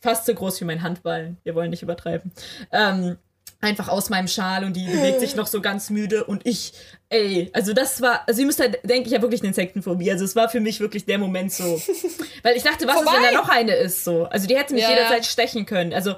fast 0.00 0.24
so 0.24 0.34
groß 0.34 0.60
wie 0.62 0.64
mein 0.64 0.82
Handballen, 0.82 1.36
wir 1.44 1.54
wollen 1.54 1.68
nicht 1.68 1.82
übertreiben, 1.82 2.32
ähm, 2.72 3.18
einfach 3.60 3.88
aus 3.88 4.08
meinem 4.08 4.28
Schal 4.28 4.64
und 4.64 4.74
die 4.74 4.86
bewegt 4.86 5.20
sich 5.20 5.36
noch 5.36 5.46
so 5.46 5.60
ganz 5.60 5.90
müde 5.90 6.24
und 6.24 6.46
ich, 6.46 6.72
ey, 7.10 7.50
also 7.52 7.74
das 7.74 8.00
war, 8.00 8.26
also 8.26 8.40
ihr 8.40 8.46
müsst 8.46 8.60
halt, 8.60 8.78
denke 8.84 9.06
ich, 9.06 9.12
ja 9.12 9.20
wirklich 9.20 9.42
eine 9.42 9.48
Insektenphobie. 9.48 10.10
Also 10.10 10.24
es 10.24 10.36
war 10.36 10.48
für 10.48 10.60
mich 10.60 10.80
wirklich 10.80 11.04
der 11.04 11.18
Moment 11.18 11.52
so, 11.52 11.64
weil 12.42 12.56
ich 12.56 12.62
dachte, 12.62 12.86
was 12.86 12.96
Vorbei. 12.96 13.12
ist, 13.12 13.16
wenn 13.16 13.34
da 13.34 13.40
noch 13.40 13.48
eine 13.48 13.74
ist 13.74 14.04
so? 14.04 14.24
Also 14.24 14.46
die 14.46 14.56
hätte 14.56 14.74
mich 14.74 14.82
ja. 14.82 14.90
jederzeit 14.90 15.24
stechen 15.24 15.66
können. 15.66 15.92
Also 15.92 16.16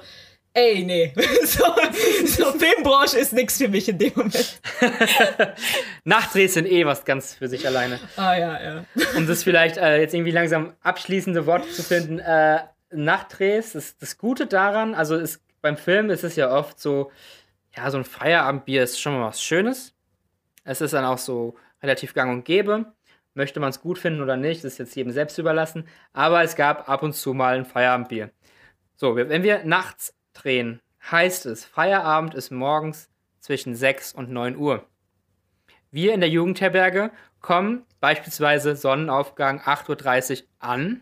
ey, 0.59 0.83
nee, 0.83 1.13
so, 1.45 1.63
so 2.25 2.51
Filmbranche 2.57 3.17
ist 3.17 3.33
nichts 3.33 3.57
für 3.57 3.67
mich 3.67 3.87
in 3.87 3.97
dem 3.97 4.11
Moment. 4.15 4.61
Nachtdrehs 6.03 6.53
sind 6.53 6.67
eh 6.67 6.85
was 6.85 7.05
ganz 7.05 7.35
für 7.35 7.47
sich 7.47 7.65
alleine. 7.65 7.99
Ah, 8.17 8.35
ja, 8.35 8.61
ja. 8.61 8.85
Um 9.15 9.27
das 9.27 9.43
vielleicht 9.43 9.77
äh, 9.77 9.99
jetzt 9.99 10.13
irgendwie 10.13 10.31
langsam 10.31 10.73
abschließende 10.81 11.45
Worte 11.45 11.69
zu 11.69 11.83
finden. 11.83 12.19
Äh, 12.19 12.59
Nachtdrehs, 12.91 13.73
das, 13.73 13.97
das 13.97 14.17
Gute 14.17 14.47
daran, 14.47 14.95
also 14.95 15.15
ist, 15.15 15.41
beim 15.61 15.77
Film 15.77 16.09
ist 16.09 16.23
es 16.23 16.35
ja 16.35 16.51
oft 16.51 16.79
so, 16.79 17.11
ja, 17.75 17.89
so 17.91 17.97
ein 17.97 18.05
Feierabendbier 18.05 18.83
ist 18.83 18.99
schon 18.99 19.13
mal 19.13 19.27
was 19.27 19.41
Schönes. 19.41 19.93
Es 20.63 20.81
ist 20.81 20.93
dann 20.93 21.05
auch 21.05 21.17
so 21.17 21.55
relativ 21.81 22.13
gang 22.13 22.31
und 22.31 22.45
gäbe. 22.45 22.85
Möchte 23.35 23.59
man 23.59 23.69
es 23.69 23.79
gut 23.79 23.99
finden 23.99 24.21
oder 24.21 24.35
nicht, 24.35 24.63
das 24.63 24.73
ist 24.73 24.79
jetzt 24.79 24.95
jedem 24.95 25.11
selbst 25.13 25.37
überlassen. 25.37 25.87
Aber 26.13 26.43
es 26.43 26.55
gab 26.55 26.89
ab 26.89 27.03
und 27.03 27.13
zu 27.13 27.33
mal 27.33 27.55
ein 27.55 27.65
Feierabendbier. 27.65 28.31
So, 28.95 29.15
wenn 29.15 29.43
wir 29.43 29.63
nachts 29.63 30.13
drehen, 30.41 30.81
heißt 31.11 31.45
es, 31.45 31.65
Feierabend 31.65 32.33
ist 32.33 32.51
morgens 32.51 33.09
zwischen 33.39 33.75
6 33.75 34.13
und 34.13 34.29
9 34.29 34.57
Uhr. 34.57 34.85
Wir 35.91 36.13
in 36.13 36.19
der 36.19 36.29
Jugendherberge 36.29 37.11
kommen 37.41 37.85
beispielsweise 37.99 38.75
Sonnenaufgang 38.75 39.59
8.30 39.61 40.41
Uhr 40.41 40.47
an. 40.59 41.01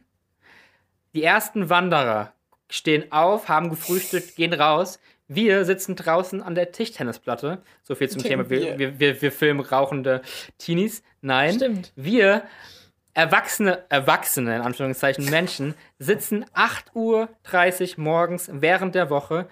Die 1.13 1.23
ersten 1.23 1.69
Wanderer 1.69 2.33
stehen 2.69 3.11
auf, 3.11 3.49
haben 3.49 3.69
gefrühstückt, 3.69 4.35
gehen 4.35 4.53
raus. 4.53 4.99
Wir 5.27 5.65
sitzen 5.65 5.95
draußen 5.95 6.41
an 6.41 6.55
der 6.55 6.71
Tischtennisplatte. 6.71 7.61
So 7.83 7.95
viel 7.95 8.09
zum 8.09 8.23
Thema. 8.23 8.49
Wir, 8.49 8.79
wir, 8.79 8.99
wir, 8.99 9.21
wir 9.21 9.31
filmen 9.31 9.59
rauchende 9.59 10.21
Teenies. 10.57 11.03
Nein. 11.21 11.55
Stimmt. 11.55 11.91
Wir 11.95 12.43
erwachsene, 13.17 13.83
erwachsene, 13.89 14.55
in 14.55 14.61
Anführungszeichen, 14.61 15.25
Menschen 15.25 15.73
sitzen 15.97 16.45
8.30 16.53 17.97
Uhr 17.97 18.03
morgens 18.03 18.47
während 18.53 18.93
der 18.93 19.09
Woche 19.09 19.49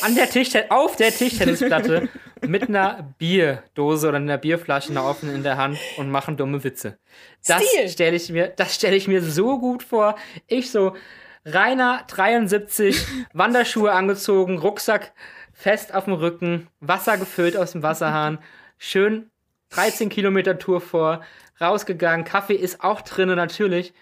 an 0.00 0.14
der 0.14 0.26
auf 0.70 0.96
der 0.96 1.10
Tischtennisplatte 1.10 2.08
mit 2.40 2.70
einer 2.70 3.14
Bierdose 3.18 4.08
oder 4.08 4.16
einer 4.16 4.38
Bierflasche, 4.38 4.92
einer 4.92 5.04
offenen 5.04 5.34
in 5.34 5.42
der 5.42 5.58
Hand 5.58 5.78
und 5.98 6.10
machen 6.10 6.38
dumme 6.38 6.64
Witze. 6.64 6.98
Das 7.46 7.62
stelle 7.88 8.16
ich 8.16 8.30
mir, 8.30 8.48
das 8.48 8.74
stelle 8.74 8.96
ich 8.96 9.06
mir 9.08 9.20
so 9.20 9.58
gut 9.58 9.82
vor. 9.82 10.16
Ich 10.46 10.70
so, 10.70 10.96
Rainer 11.44 12.02
73, 12.06 12.96
Wanderschuhe 13.34 13.92
angezogen, 13.92 14.56
Rucksack 14.56 15.12
fest 15.52 15.94
auf 15.94 16.04
dem 16.04 16.14
Rücken, 16.14 16.68
Wasser 16.80 17.18
gefüllt 17.18 17.58
aus 17.58 17.72
dem 17.72 17.82
Wasserhahn, 17.82 18.38
schön 18.78 19.30
13 19.70 20.08
Kilometer 20.08 20.58
Tour 20.58 20.80
vor, 20.80 21.22
rausgegangen, 21.60 22.24
Kaffee 22.24 22.54
ist 22.54 22.82
auch 22.82 23.00
drinne 23.02 23.36
natürlich. 23.36 23.92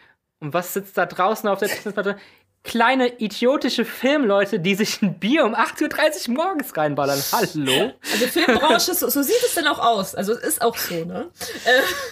Und 0.41 0.53
was 0.53 0.75
sitzt 0.75 0.99
da 0.99 1.07
draußen 1.07 1.49
auf 1.49 1.59
der 1.59 1.69
Tischtennisplatte? 1.69 2.17
kleine 2.65 3.09
idiotische 3.19 3.85
Filmleute, 3.85 4.59
die 4.59 4.75
sich 4.75 5.01
ein 5.03 5.19
Bier 5.19 5.45
um 5.45 5.55
8.30 5.55 6.29
Uhr 6.29 6.35
morgens 6.35 6.77
reinballern. 6.77 7.21
Hallo? 7.31 7.93
Also 8.11 8.27
Filmbranche, 8.27 8.95
so, 8.95 9.09
so, 9.09 9.23
sieht 9.23 9.43
es 9.45 9.55
dann 9.55 9.67
auch 9.67 9.79
aus. 9.79 10.15
Also 10.15 10.33
es 10.33 10.43
ist 10.43 10.63
auch 10.63 10.77
so, 10.77 11.05
ne? 11.05 11.31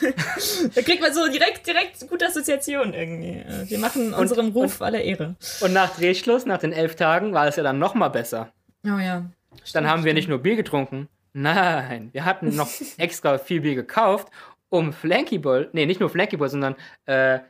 Äh, 0.02 0.12
da 0.74 0.82
kriegt 0.82 1.00
man 1.00 1.12
so 1.12 1.26
direkt, 1.28 1.66
direkt 1.66 2.06
gute 2.08 2.26
Assoziationen 2.26 2.92
irgendwie. 2.92 3.38
Äh, 3.38 3.70
wir 3.70 3.78
machen 3.78 4.12
unserem 4.12 4.48
und, 4.48 4.54
Ruf 4.54 4.80
und, 4.80 4.86
aller 4.86 5.00
Ehre. 5.00 5.34
Und 5.60 5.72
nach 5.72 5.96
Drehschluss, 5.96 6.44
nach 6.44 6.58
den 6.58 6.72
elf 6.72 6.96
Tagen, 6.96 7.32
war 7.32 7.48
es 7.48 7.56
ja 7.56 7.62
dann 7.62 7.78
noch 7.78 7.94
mal 7.94 8.10
besser. 8.10 8.52
Oh 8.84 8.98
ja. 8.98 9.24
Stimmt, 9.64 9.74
dann 9.74 9.88
haben 9.88 10.04
wir 10.04 10.12
nicht 10.12 10.28
nur 10.28 10.38
Bier 10.38 10.56
getrunken. 10.56 11.08
Nein, 11.32 12.10
wir 12.12 12.24
hatten 12.24 12.54
noch 12.54 12.68
extra 12.98 13.38
viel 13.38 13.60
Bier 13.60 13.74
gekauft, 13.74 14.28
um 14.68 14.92
Flanky 14.92 15.38
Ball, 15.38 15.68
nee, 15.72 15.86
nicht 15.86 16.00
nur 16.00 16.10
Flanky 16.10 16.36
Ball, 16.36 16.48
sondern 16.48 16.76
äh, 17.06 17.40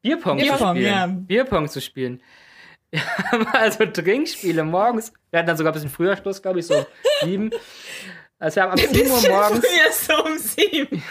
Bierpong, 0.00 0.38
Bierpong, 0.38 0.58
zu 0.58 0.68
spielen. 0.68 0.84
Ja. 0.84 1.06
Bierpong 1.06 1.68
zu 1.68 1.80
spielen. 1.80 2.22
Wir 2.90 3.02
haben 3.30 3.46
also 3.48 3.84
Trinkspiele 3.84 4.64
morgens. 4.64 5.12
Wir 5.30 5.40
hatten 5.40 5.48
dann 5.48 5.58
sogar 5.58 5.72
ein 5.72 5.74
bisschen 5.74 5.90
früher 5.90 6.16
Schluss, 6.16 6.40
glaube 6.40 6.60
ich, 6.60 6.66
so 6.66 6.86
sieben. 7.20 7.50
Also 8.38 8.56
wir 8.56 8.62
haben 8.62 8.70
ab 8.72 8.78
7 8.78 9.10
Uhr 9.10 9.28
morgens. 9.28 9.66
so 10.06 10.24
um 10.24 10.38
7. 10.38 11.02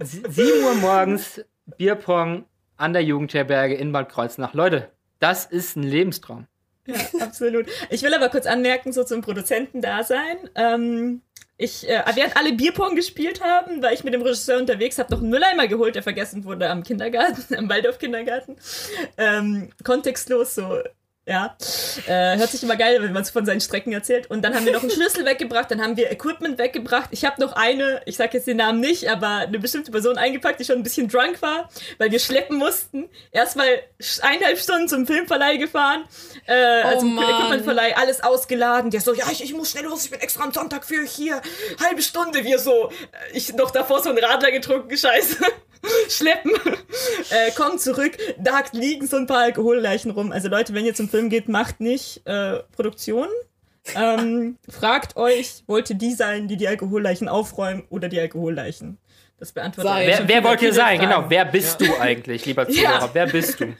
7 0.00 0.64
Uhr 0.64 0.74
morgens 0.74 1.44
Bierpong 1.76 2.44
an 2.76 2.92
der 2.92 3.04
Jugendherberge 3.04 3.74
in 3.74 3.92
Bad 3.92 4.08
Kreuznach. 4.08 4.54
Leute, 4.54 4.90
das 5.20 5.44
ist 5.44 5.76
ein 5.76 5.82
Lebenstraum. 5.82 6.46
Ja, 6.86 6.96
absolut. 7.20 7.66
Ich 7.90 8.02
will 8.02 8.14
aber 8.14 8.28
kurz 8.28 8.46
anmerken, 8.46 8.92
so 8.92 9.04
zum 9.04 9.20
Produzentendasein. 9.20 10.50
Ähm, 10.54 11.22
ich, 11.56 11.86
äh, 11.88 12.02
während 12.14 12.36
alle 12.36 12.54
Bierpong 12.54 12.96
gespielt 12.96 13.42
haben, 13.42 13.82
war 13.82 13.92
ich 13.92 14.02
mit 14.02 14.14
dem 14.14 14.22
Regisseur 14.22 14.58
unterwegs, 14.58 14.98
habe 14.98 15.12
noch 15.12 15.20
einen 15.20 15.28
Mülleimer 15.28 15.68
geholt, 15.68 15.94
der 15.94 16.02
vergessen 16.02 16.44
wurde 16.44 16.70
am 16.70 16.82
Kindergarten, 16.82 17.54
am 17.56 17.68
Waldorf-Kindergarten. 17.68 18.56
Ähm, 19.18 19.70
kontextlos, 19.84 20.54
so 20.54 20.78
ja, 21.26 21.56
äh, 22.06 22.38
hört 22.38 22.50
sich 22.50 22.62
immer 22.62 22.76
geil, 22.76 23.02
wenn 23.02 23.12
man 23.12 23.22
es 23.22 23.30
von 23.30 23.44
seinen 23.44 23.60
Strecken 23.60 23.92
erzählt. 23.92 24.28
Und 24.30 24.42
dann 24.42 24.54
haben 24.54 24.64
wir 24.64 24.72
noch 24.72 24.82
einen 24.82 24.90
Schlüssel 24.90 25.24
weggebracht, 25.24 25.70
dann 25.70 25.80
haben 25.80 25.96
wir 25.96 26.10
Equipment 26.10 26.58
weggebracht. 26.58 27.08
Ich 27.12 27.24
habe 27.24 27.40
noch 27.40 27.52
eine, 27.52 28.00
ich 28.06 28.16
sage 28.16 28.30
jetzt 28.38 28.46
den 28.46 28.56
Namen 28.56 28.80
nicht, 28.80 29.08
aber 29.08 29.28
eine 29.28 29.58
bestimmte 29.58 29.92
Person 29.92 30.16
eingepackt, 30.16 30.58
die 30.58 30.64
schon 30.64 30.76
ein 30.76 30.82
bisschen 30.82 31.08
drunk 31.08 31.40
war, 31.42 31.68
weil 31.98 32.10
wir 32.10 32.18
schleppen 32.18 32.56
mussten. 32.56 33.08
Erstmal 33.32 33.68
eineinhalb 34.22 34.58
Stunden 34.58 34.88
zum 34.88 35.06
Filmverleih 35.06 35.58
gefahren, 35.58 36.04
äh, 36.46 36.82
oh 36.84 36.88
also 36.88 37.06
Equipmentverleih, 37.06 37.96
alles 37.96 38.22
ausgeladen. 38.22 38.90
Der 38.90 39.00
so, 39.00 39.14
ja, 39.14 39.26
ich, 39.30 39.44
ich 39.44 39.52
muss 39.52 39.70
schnell 39.70 39.84
los, 39.84 40.04
ich 40.04 40.10
bin 40.10 40.20
extra 40.20 40.42
am 40.42 40.52
Sonntag 40.52 40.84
für 40.84 41.04
hier. 41.04 41.42
Halbe 41.84 42.02
Stunde, 42.02 42.44
wir 42.44 42.58
so. 42.58 42.88
Äh, 42.88 43.36
ich 43.36 43.52
noch 43.54 43.70
davor 43.70 44.02
so 44.02 44.08
einen 44.08 44.18
Radler 44.18 44.50
getrunken, 44.50 44.96
scheiße. 44.96 45.36
schleppen, 46.08 46.52
äh, 47.30 47.50
kommen 47.52 47.78
zurück, 47.78 48.16
da 48.38 48.62
liegen 48.72 49.06
so 49.06 49.16
ein 49.16 49.26
paar 49.26 49.44
Alkoholleichen 49.44 50.10
rum. 50.10 50.32
Also 50.32 50.48
Leute, 50.48 50.74
wenn 50.74 50.84
ihr 50.84 50.94
zum 50.94 51.08
Film 51.08 51.30
geht, 51.30 51.48
macht 51.48 51.80
nicht 51.80 52.26
äh, 52.26 52.60
Produktion. 52.72 53.28
Ähm, 53.94 54.58
fragt 54.68 55.16
euch, 55.16 55.64
wollt 55.66 55.90
ihr 55.90 55.96
die 55.96 56.12
sein, 56.12 56.48
die 56.48 56.56
die 56.56 56.68
Alkoholleichen 56.68 57.28
aufräumen 57.28 57.84
oder 57.88 58.08
die 58.08 58.20
Alkoholleichen? 58.20 58.98
Das 59.38 59.52
beantwortet 59.52 59.90
Sei. 59.90 60.06
Wer, 60.06 60.28
wer 60.28 60.44
wollt 60.44 60.60
ihr 60.60 60.74
sein? 60.74 60.98
Fragen. 60.98 61.10
Genau, 61.10 61.30
wer 61.30 61.46
bist 61.46 61.80
ja. 61.80 61.86
du 61.86 61.98
eigentlich, 61.98 62.44
lieber 62.44 62.68
Zuhörer? 62.68 63.00
Ja. 63.00 63.10
Wer 63.12 63.26
bist 63.26 63.60
du? 63.60 63.74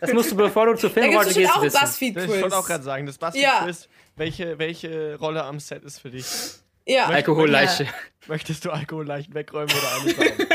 Das 0.00 0.12
musst 0.12 0.32
du, 0.32 0.36
bevor 0.36 0.66
du 0.66 0.74
zur 0.74 0.90
Filmrolle 0.90 1.32
gehst, 1.32 1.50
auch 1.50 1.62
wissen. 1.62 2.18
Ich 2.18 2.28
wollte 2.42 2.56
auch 2.56 2.66
gerade 2.66 2.82
sagen, 2.82 3.06
das 3.06 3.16
BuzzFeed-Quiz, 3.16 3.82
ja. 3.82 3.88
welche, 4.16 4.58
welche 4.58 5.16
Rolle 5.18 5.44
am 5.44 5.60
Set 5.60 5.84
ist 5.84 6.00
für 6.00 6.10
dich? 6.10 6.26
Ja. 6.86 7.06
Alkoholleiche. 7.06 7.86
Möchtest 8.26 8.64
du 8.64 8.70
Alkoholleichen 8.70 9.34
wegräumen 9.34 9.70
oder 9.70 10.12
sein? 10.12 10.32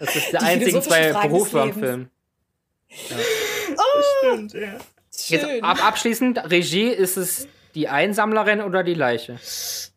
Das 0.00 0.16
ist 0.16 0.32
der 0.32 0.42
einzige 0.42 0.80
zwei 0.80 1.12
Berufe 1.12 1.60
am 1.60 1.74
Film. 1.74 2.10
Ja. 2.88 3.16
Oh, 3.76 4.02
stimmt, 4.18 4.54
ja. 4.54 4.78
Jetzt 5.28 5.62
ab, 5.62 5.84
abschließend, 5.86 6.50
Regie, 6.50 6.88
ist 6.88 7.16
es 7.18 7.48
die 7.74 7.88
Einsammlerin 7.88 8.62
oder 8.62 8.82
die 8.82 8.94
Leiche? 8.94 9.38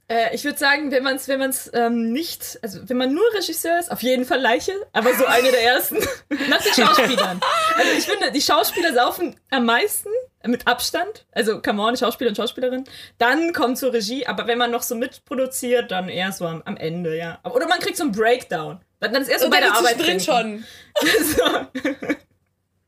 Äh, 0.09 0.35
ich 0.35 0.43
würde 0.43 0.57
sagen, 0.57 0.91
wenn 0.91 1.03
man 1.03 1.15
es 1.15 1.27
wenn 1.27 1.39
man's, 1.39 1.71
ähm, 1.73 2.11
nicht, 2.11 2.59
also 2.61 2.79
wenn 2.89 2.97
man 2.97 3.13
nur 3.13 3.23
Regisseur 3.33 3.79
ist, 3.79 3.91
auf 3.91 4.03
jeden 4.03 4.25
Fall 4.25 4.41
Leiche, 4.41 4.73
aber 4.91 5.13
so 5.15 5.25
eine 5.25 5.49
der 5.51 5.63
ersten. 5.63 5.97
Nach 6.49 6.61
den 6.61 6.73
Schauspielern. 6.73 7.39
Also 7.75 7.91
ich 7.97 8.05
finde, 8.05 8.31
die 8.31 8.41
Schauspieler 8.41 8.93
saufen 8.93 9.39
am 9.49 9.65
meisten, 9.65 10.09
mit 10.45 10.67
Abstand. 10.67 11.25
Also, 11.31 11.61
come 11.61 11.81
on, 11.81 11.95
Schauspieler 11.95 12.29
und 12.29 12.35
Schauspielerin. 12.35 12.83
Dann 13.17 13.53
kommt 13.53 13.77
zur 13.77 13.93
Regie, 13.93 14.25
aber 14.25 14.45
wenn 14.47 14.57
man 14.57 14.71
noch 14.71 14.83
so 14.83 14.95
mitproduziert, 14.95 15.91
dann 15.91 16.09
eher 16.09 16.33
so 16.33 16.45
am, 16.45 16.61
am 16.65 16.75
Ende, 16.75 17.17
ja. 17.17 17.39
Oder 17.43 17.67
man 17.67 17.79
kriegt 17.79 17.95
so 17.95 18.03
einen 18.03 18.11
Breakdown. 18.11 18.81
Dann 18.99 19.15
ist 19.15 19.29
erst 19.29 19.43
so 19.45 19.49
bei 19.49 19.61
der 19.61 19.73
Arbeit 19.73 19.99
drin 19.99 20.19
schon. 20.19 20.65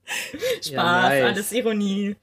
Spaß, 0.62 0.70
ja, 0.70 1.10
nice. 1.10 1.24
alles 1.24 1.52
Ironie. 1.52 2.16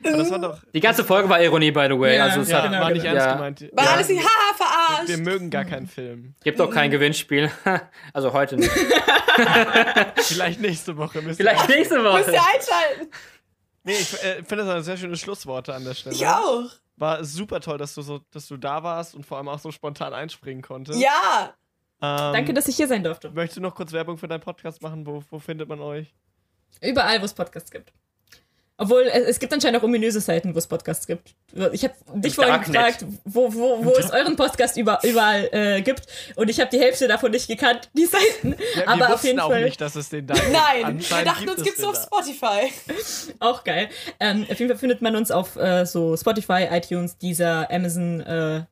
Das 0.00 0.30
war 0.30 0.38
doch, 0.38 0.58
die 0.74 0.80
ganze 0.80 1.04
Folge 1.04 1.28
war 1.28 1.42
Ironie, 1.42 1.70
by 1.70 1.86
the 1.90 1.98
way. 1.98 2.16
Ja, 2.16 2.24
also 2.24 2.40
es 2.40 2.50
ja, 2.50 2.62
hat, 2.62 2.70
genau, 2.70 2.82
war 2.82 2.90
nicht 2.90 3.02
genau. 3.02 3.14
ernst 3.14 3.36
gemeint. 3.36 3.72
War 3.72 3.90
alles 3.90 4.08
nicht, 4.08 4.22
haha, 4.22 4.54
verarscht. 4.54 5.08
Wir, 5.08 5.16
wir, 5.16 5.24
mögen 5.24 5.50
gar 5.50 5.64
keinen 5.64 5.86
Film. 5.86 6.34
Gibt 6.44 6.60
auch 6.60 6.70
kein 6.70 6.90
Gewinnspiel. 6.90 7.50
also 8.12 8.32
heute 8.32 8.56
nicht. 8.56 8.70
Vielleicht 10.16 10.60
nächste 10.60 10.96
Woche. 10.96 11.22
Vielleicht 11.22 11.68
nächste 11.68 12.02
Woche. 12.02 12.18
Müsst 12.18 12.32
ihr 12.32 12.42
einschalten. 12.42 13.10
Nee, 13.84 13.92
ich 13.92 14.24
äh, 14.24 14.42
finde 14.42 14.64
das 14.64 14.84
sehr 14.84 14.96
schöne 14.96 15.16
Schlussworte 15.16 15.74
an 15.74 15.84
der 15.84 15.94
Stelle. 15.94 16.14
Ich 16.14 16.26
auch. 16.26 16.70
War 16.96 17.24
super 17.24 17.60
toll, 17.60 17.78
dass 17.78 17.94
du 17.94 18.02
so, 18.02 18.20
dass 18.32 18.48
du 18.48 18.56
da 18.56 18.82
warst 18.82 19.14
und 19.14 19.24
vor 19.24 19.36
allem 19.38 19.48
auch 19.48 19.58
so 19.58 19.70
spontan 19.70 20.12
einspringen 20.12 20.62
konntest. 20.62 21.00
Ja. 21.00 21.54
Ähm, 22.02 22.32
Danke, 22.32 22.54
dass 22.54 22.68
ich 22.68 22.76
hier 22.76 22.88
sein 22.88 23.04
durfte. 23.04 23.30
Möchtest 23.30 23.58
du 23.58 23.60
noch 23.60 23.74
kurz 23.74 23.92
Werbung 23.92 24.18
für 24.18 24.28
deinen 24.28 24.40
Podcast 24.40 24.82
machen? 24.82 25.06
Wo, 25.06 25.22
wo 25.30 25.38
findet 25.38 25.68
man 25.68 25.80
euch? 25.80 26.14
Überall, 26.82 27.20
wo 27.20 27.24
es 27.24 27.34
Podcasts 27.34 27.70
gibt. 27.70 27.92
Obwohl, 28.78 29.04
es 29.04 29.38
gibt 29.38 29.54
anscheinend 29.54 29.80
auch 29.80 29.84
ominöse 29.84 30.20
Seiten, 30.20 30.54
wo 30.54 30.58
es 30.58 30.66
Podcasts 30.66 31.06
gibt. 31.06 31.34
Ich 31.72 31.82
habe 31.82 31.94
dich 32.16 32.34
vorhin 32.34 32.60
gefragt, 32.60 33.06
wo, 33.24 33.52
wo, 33.54 33.82
wo 33.86 33.92
es 33.92 34.10
euren 34.10 34.36
Podcast 34.36 34.76
über, 34.76 35.00
überall 35.02 35.48
äh, 35.52 35.80
gibt. 35.80 36.02
Und 36.34 36.50
ich 36.50 36.60
habe 36.60 36.68
die 36.70 36.78
Hälfte 36.78 37.08
davon 37.08 37.30
nicht 37.30 37.48
gekannt, 37.48 37.88
die 37.94 38.04
Seiten. 38.04 38.54
Ja, 38.76 38.88
Aber 38.88 39.14
auf 39.14 39.24
jeden 39.24 39.40
auch 39.40 39.48
Fall. 39.48 39.64
nicht, 39.64 39.80
dass 39.80 39.96
es 39.96 40.10
den 40.10 40.26
da 40.26 40.34
gibt. 40.34 40.52
Nein, 40.52 41.00
wir 41.00 41.24
dachten, 41.24 41.48
uns 41.48 41.62
gibt 41.62 41.78
es 41.78 41.84
auf 41.84 41.96
Spotify. 41.96 42.70
auch 43.40 43.64
geil. 43.64 43.88
Ähm, 44.20 44.42
auf 44.42 44.58
jeden 44.58 44.70
Fall 44.70 44.78
findet 44.78 45.00
man 45.00 45.16
uns 45.16 45.30
auf 45.30 45.56
äh, 45.56 45.86
so 45.86 46.14
Spotify, 46.14 46.68
iTunes, 46.70 47.16
dieser 47.16 47.70
Amazon 47.70 48.20
äh, 48.20 48.64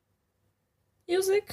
Music. 1.07 1.43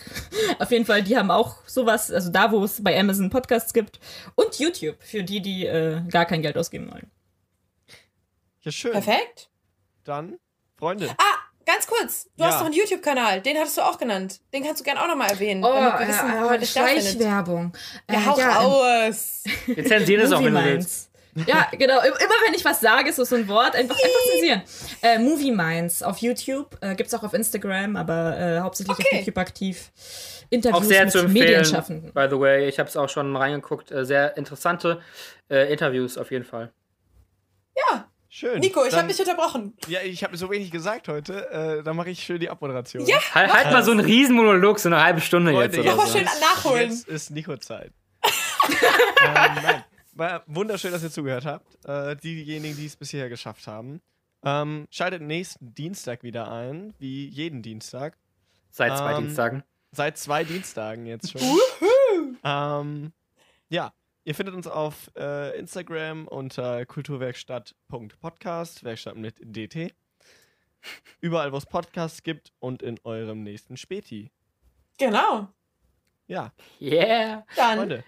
Auf 0.58 0.70
jeden 0.70 0.84
Fall, 0.84 1.02
die 1.02 1.16
haben 1.16 1.30
auch 1.30 1.56
sowas, 1.66 2.10
also 2.10 2.30
da, 2.30 2.52
wo 2.52 2.62
es 2.64 2.82
bei 2.84 2.98
Amazon 2.98 3.30
Podcasts 3.30 3.72
gibt. 3.72 3.98
Und 4.34 4.58
YouTube, 4.58 4.96
für 5.00 5.22
die, 5.22 5.40
die 5.40 5.64
äh, 5.64 6.02
gar 6.10 6.26
kein 6.26 6.42
Geld 6.42 6.58
ausgeben 6.58 6.90
wollen. 6.90 7.10
Ja, 8.62 8.72
schön. 8.72 8.92
Perfekt. 8.92 9.50
Dann, 10.04 10.38
Freunde. 10.76 11.10
Ah, 11.18 11.38
ganz 11.66 11.86
kurz. 11.86 12.28
Du 12.36 12.44
ja. 12.44 12.50
hast 12.50 12.60
doch 12.60 12.66
einen 12.66 12.74
YouTube-Kanal. 12.74 13.40
Den 13.40 13.58
hattest 13.58 13.76
du 13.76 13.82
auch 13.82 13.98
genannt. 13.98 14.40
Den 14.52 14.64
kannst 14.64 14.80
du 14.80 14.84
gerne 14.84 15.02
auch 15.02 15.08
nochmal 15.08 15.30
erwähnen. 15.30 15.64
Oh, 15.64 15.72
damit 15.72 16.00
wir 16.00 16.08
wissen, 16.08 16.30
äh, 16.30 16.56
äh, 16.56 16.66
Schleichwerbung. 16.66 17.72
Ja, 18.10 18.14
äh, 18.14 18.26
hau 18.26 18.38
ja, 18.38 18.58
raus. 18.58 19.44
Wir 19.66 19.84
zensieren 19.84 20.22
es 20.22 20.32
auch, 20.32 20.42
wenn 20.42 20.54
du 20.54 20.64
willst. 20.64 21.10
Ja, 21.46 21.68
genau. 21.72 22.00
Immer 22.00 22.16
wenn 22.46 22.54
ich 22.54 22.64
was 22.64 22.80
sage, 22.80 23.08
ist 23.08 23.16
so 23.16 23.34
ein 23.34 23.48
Wort, 23.48 23.74
einfach, 23.74 23.96
einfach 23.96 24.32
zensieren. 24.32 24.62
Äh, 25.00 25.18
Movie 25.18 25.50
Minds 25.50 26.02
auf 26.02 26.18
YouTube, 26.18 26.76
äh, 26.82 26.94
gibt 26.94 27.08
es 27.08 27.14
auch 27.14 27.22
auf 27.22 27.32
Instagram, 27.32 27.96
aber 27.96 28.38
äh, 28.38 28.60
hauptsächlich 28.60 28.98
okay. 28.98 29.08
auf 29.10 29.18
YouTube 29.20 29.38
aktiv. 29.38 29.92
Interviews 30.50 30.82
auch 30.82 30.84
sehr 30.84 31.04
mit 31.04 31.12
zu 31.12 31.18
empfehlen, 31.20 31.46
Medienschaffenden. 31.46 32.12
By 32.12 32.26
the 32.28 32.38
way, 32.38 32.68
ich 32.68 32.78
habe 32.78 32.88
es 32.88 32.96
auch 32.96 33.08
schon 33.08 33.34
reingeguckt. 33.34 33.90
Äh, 33.90 34.04
sehr 34.04 34.36
interessante 34.36 35.00
äh, 35.50 35.72
Interviews 35.72 36.18
auf 36.18 36.30
jeden 36.30 36.44
Fall. 36.44 36.70
Ja, 37.74 38.11
Schön. 38.34 38.60
Nico, 38.60 38.82
ich 38.86 38.94
habe 38.94 39.08
dich 39.08 39.20
unterbrochen. 39.20 39.76
Ja, 39.88 40.00
ich 40.00 40.24
habe 40.24 40.34
so 40.38 40.48
wenig 40.48 40.70
gesagt 40.70 41.06
heute. 41.08 41.50
Äh, 41.50 41.82
dann 41.82 41.94
mache 41.94 42.08
ich 42.08 42.22
schön 42.22 42.40
die 42.40 42.48
Abmoderation. 42.48 43.04
Ja. 43.04 43.18
Halt, 43.34 43.52
halt 43.52 43.70
mal 43.70 43.82
so 43.82 43.90
einen 43.90 44.00
Riesenmonolog, 44.00 44.78
so 44.78 44.88
eine 44.88 45.02
halbe 45.02 45.20
Stunde 45.20 45.52
Freunde, 45.52 45.76
jetzt. 45.76 45.86
Oder 45.86 45.96
Mach 45.96 46.06
mal 46.06 46.10
schön 46.10 46.24
nachholen. 46.40 46.90
Jetzt 46.90 47.08
ist 47.08 47.30
Nico-Zeit. 47.30 47.92
ähm, 48.24 49.34
nein. 49.34 49.84
War 50.14 50.44
wunderschön, 50.46 50.92
dass 50.92 51.02
ihr 51.02 51.10
zugehört 51.10 51.44
habt. 51.44 51.84
Äh, 51.84 52.16
diejenigen, 52.16 52.74
die 52.74 52.86
es 52.86 52.96
bisher 52.96 53.28
geschafft 53.28 53.66
haben. 53.66 54.00
Ähm, 54.42 54.86
schaltet 54.90 55.20
nächsten 55.20 55.74
Dienstag 55.74 56.22
wieder 56.22 56.50
ein, 56.50 56.94
wie 56.98 57.26
jeden 57.28 57.60
Dienstag. 57.60 58.16
Seit 58.70 58.96
zwei 58.96 59.12
ähm, 59.12 59.24
Dienstagen. 59.24 59.62
Seit 59.90 60.16
zwei 60.16 60.44
Dienstagen 60.44 61.04
jetzt 61.04 61.32
schon. 61.32 61.42
ähm, 62.44 63.12
ja, 63.68 63.92
ihr 64.24 64.34
findet 64.34 64.54
uns 64.54 64.66
auf 64.66 65.10
äh, 65.16 65.58
Instagram 65.58 66.26
unter 66.28 66.84
kulturwerkstatt.podcast, 66.86 68.84
Werkstatt 68.84 69.16
mit 69.16 69.36
DT. 69.40 69.94
Überall, 71.20 71.52
wo 71.52 71.56
es 71.56 71.66
Podcasts 71.66 72.22
gibt 72.22 72.52
und 72.58 72.82
in 72.82 72.98
eurem 73.04 73.42
nächsten 73.42 73.76
Späti. 73.76 74.30
Genau. 74.98 75.48
Ja. 76.26 76.52
Yeah. 76.80 77.44
Dann. 77.56 77.78
Freunde. 77.78 78.04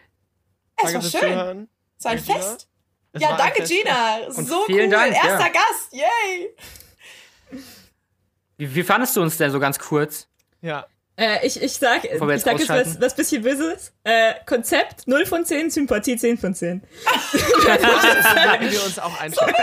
Es 0.77 0.95
war 0.95 1.03
schön. 1.03 1.69
Es 1.99 2.05
war 2.05 2.13
ein 2.13 2.19
Fest. 2.19 2.69
Ja, 3.17 3.37
danke, 3.37 3.59
Fest. 3.59 3.73
Gina. 3.73 4.27
Und 4.27 4.49
so 4.49 4.65
vielen 4.65 4.87
cool. 4.87 4.91
Dank, 4.91 5.15
Erster 5.15 5.39
ja. 5.39 5.49
Gast. 5.49 5.93
Yay. 5.93 6.57
Wie, 8.57 8.75
wie 8.75 8.83
fandest 8.83 9.17
du 9.17 9.23
uns 9.23 9.37
denn 9.37 9.51
so 9.51 9.61
ganz 9.61 9.79
kurz? 9.79 10.29
Ja. 10.61 10.87
Äh, 11.17 11.47
ich, 11.47 11.63
ich 11.63 11.75
sag, 11.75 12.05
ich 12.05 12.19
sag 12.43 12.59
jetzt 12.59 12.69
was, 12.69 13.01
was 13.01 13.15
bisschen 13.15 13.43
Böses. 13.43 13.93
Äh, 14.03 14.35
Konzept 14.47 15.07
0 15.07 15.27
von 15.27 15.45
10, 15.45 15.71
Sympathie 15.71 16.17
10 16.17 16.39
von 16.39 16.55
10. 16.55 16.83
Werden 16.83 18.71
wir 18.73 18.85
uns 18.85 18.99
auch 18.99 19.21
einschalten. 19.21 19.55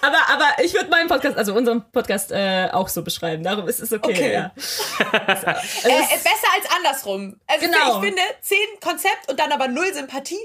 aber, 0.00 0.16
aber 0.30 0.64
ich 0.64 0.72
würde 0.72 0.88
meinen 0.88 1.08
Podcast, 1.08 1.36
also 1.36 1.54
unseren 1.54 1.84
Podcast 1.92 2.32
äh, 2.32 2.68
auch 2.72 2.88
so 2.88 3.02
beschreiben. 3.02 3.42
Darum 3.42 3.68
ist 3.68 3.80
es 3.80 3.92
okay. 3.92 4.10
okay. 4.10 4.32
Ja. 4.32 4.52
also, 5.26 5.46
äh, 5.46 6.16
besser 6.16 6.48
als 6.56 6.76
andersrum. 6.78 7.38
Also 7.46 7.66
genau. 7.66 7.98
ich 7.98 8.06
finde 8.06 8.22
10 8.40 8.58
Konzept 8.80 9.28
und 9.28 9.38
dann 9.38 9.52
aber 9.52 9.68
0 9.68 9.92
Sympathie. 9.92 10.40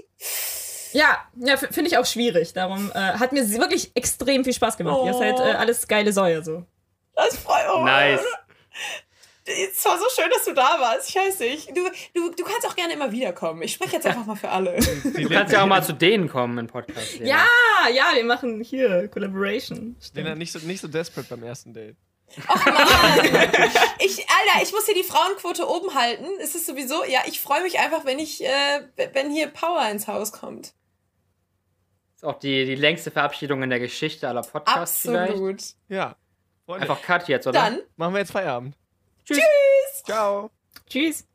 Ja, 0.92 1.18
ja 1.38 1.56
finde 1.56 1.88
ich 1.88 1.98
auch 1.98 2.06
schwierig. 2.06 2.52
Darum 2.52 2.92
äh, 2.94 3.00
hat 3.00 3.32
mir 3.32 3.50
wirklich 3.52 3.92
extrem 3.96 4.44
viel 4.44 4.54
Spaß 4.54 4.76
gemacht. 4.76 4.98
Oh. 5.00 5.06
Ihr 5.08 5.14
seid 5.14 5.40
äh, 5.40 5.54
alles 5.54 5.88
geile 5.88 6.12
Säue 6.12 6.44
so. 6.44 6.66
Das 7.16 7.38
freut 7.38 7.66
mich. 7.74 7.86
Nice. 7.86 8.22
Es 9.48 9.86
war 9.86 9.98
so 9.98 10.06
schön, 10.14 10.30
dass 10.30 10.44
du 10.46 10.54
da 10.54 10.78
warst. 10.80 11.10
Ich 11.10 11.16
weiß 11.16 11.40
nicht. 11.40 11.70
Du, 11.70 11.90
du, 12.14 12.32
du 12.32 12.44
kannst 12.44 12.68
auch 12.68 12.76
gerne 12.76 12.94
immer 12.94 13.12
wiederkommen. 13.12 13.62
Ich 13.62 13.74
spreche 13.74 13.96
jetzt 13.96 14.06
einfach 14.08 14.26
mal 14.26 14.36
für 14.36 14.50
alle. 14.50 14.78
Du 14.78 15.30
kannst 15.30 15.54
ja 15.54 15.64
auch 15.64 15.68
mal 15.68 15.84
zu 15.84 15.94
denen 15.94 16.28
kommen 16.30 16.58
im 16.58 16.68
Podcast. 16.68 17.20
Ja, 17.20 17.46
ja, 17.94 18.12
wir 18.14 18.26
machen 18.26 18.62
hier 18.62 19.08
Collaboration. 19.08 19.96
Lena, 20.14 20.36
nicht 20.36 20.52
so, 20.52 20.60
nicht 20.60 20.82
so 20.82 20.88
desperate 20.88 21.30
beim 21.30 21.44
ersten 21.44 21.74
Date. 21.74 21.96
Ach 22.48 22.66
Mann. 22.66 22.76
ich, 24.00 24.26
Alter, 24.28 24.64
ich 24.64 24.74
muss 24.74 24.86
hier 24.86 24.96
die 24.96 25.04
Frauenquote 25.04 25.68
oben 25.68 25.96
halten. 25.96 26.26
Ist 26.40 26.56
es 26.56 26.66
sowieso? 26.66 27.06
Ja, 27.06 27.22
ich 27.26 27.40
freue 27.40 27.64
mich 27.64 27.80
einfach, 27.80 28.04
wenn 28.06 28.20
ich, 28.20 28.44
äh, 28.44 28.82
wenn 29.14 29.32
hier 29.32 29.48
Power 29.48 29.90
ins 29.90 30.08
Haus 30.08 30.34
kommt. 30.34 30.74
Ist 32.16 32.26
auch 32.26 32.40
die, 32.40 32.66
die 32.66 32.76
längste 32.76 33.12
Verabschiedung 33.12 33.64
in 33.64 33.70
der 33.70 33.80
Geschichte 33.80 34.28
aller 34.28 34.42
Podcasts 34.42 35.06
Absolut. 35.06 35.30
vielleicht. 35.30 35.76
Ja. 35.88 36.16
Freunde. 36.66 36.82
Einfach 36.82 37.02
Cut 37.02 37.28
jetzt, 37.30 37.48
oder? 37.48 37.62
Dann 37.62 37.80
machen 37.96 38.14
wir 38.14 38.20
jetzt 38.20 38.32
Feierabend. 38.32 38.76
Tschüss. 39.28 39.40
Tschüss. 39.40 40.04
Ciao. 40.06 40.52
Tschüss. 40.90 41.28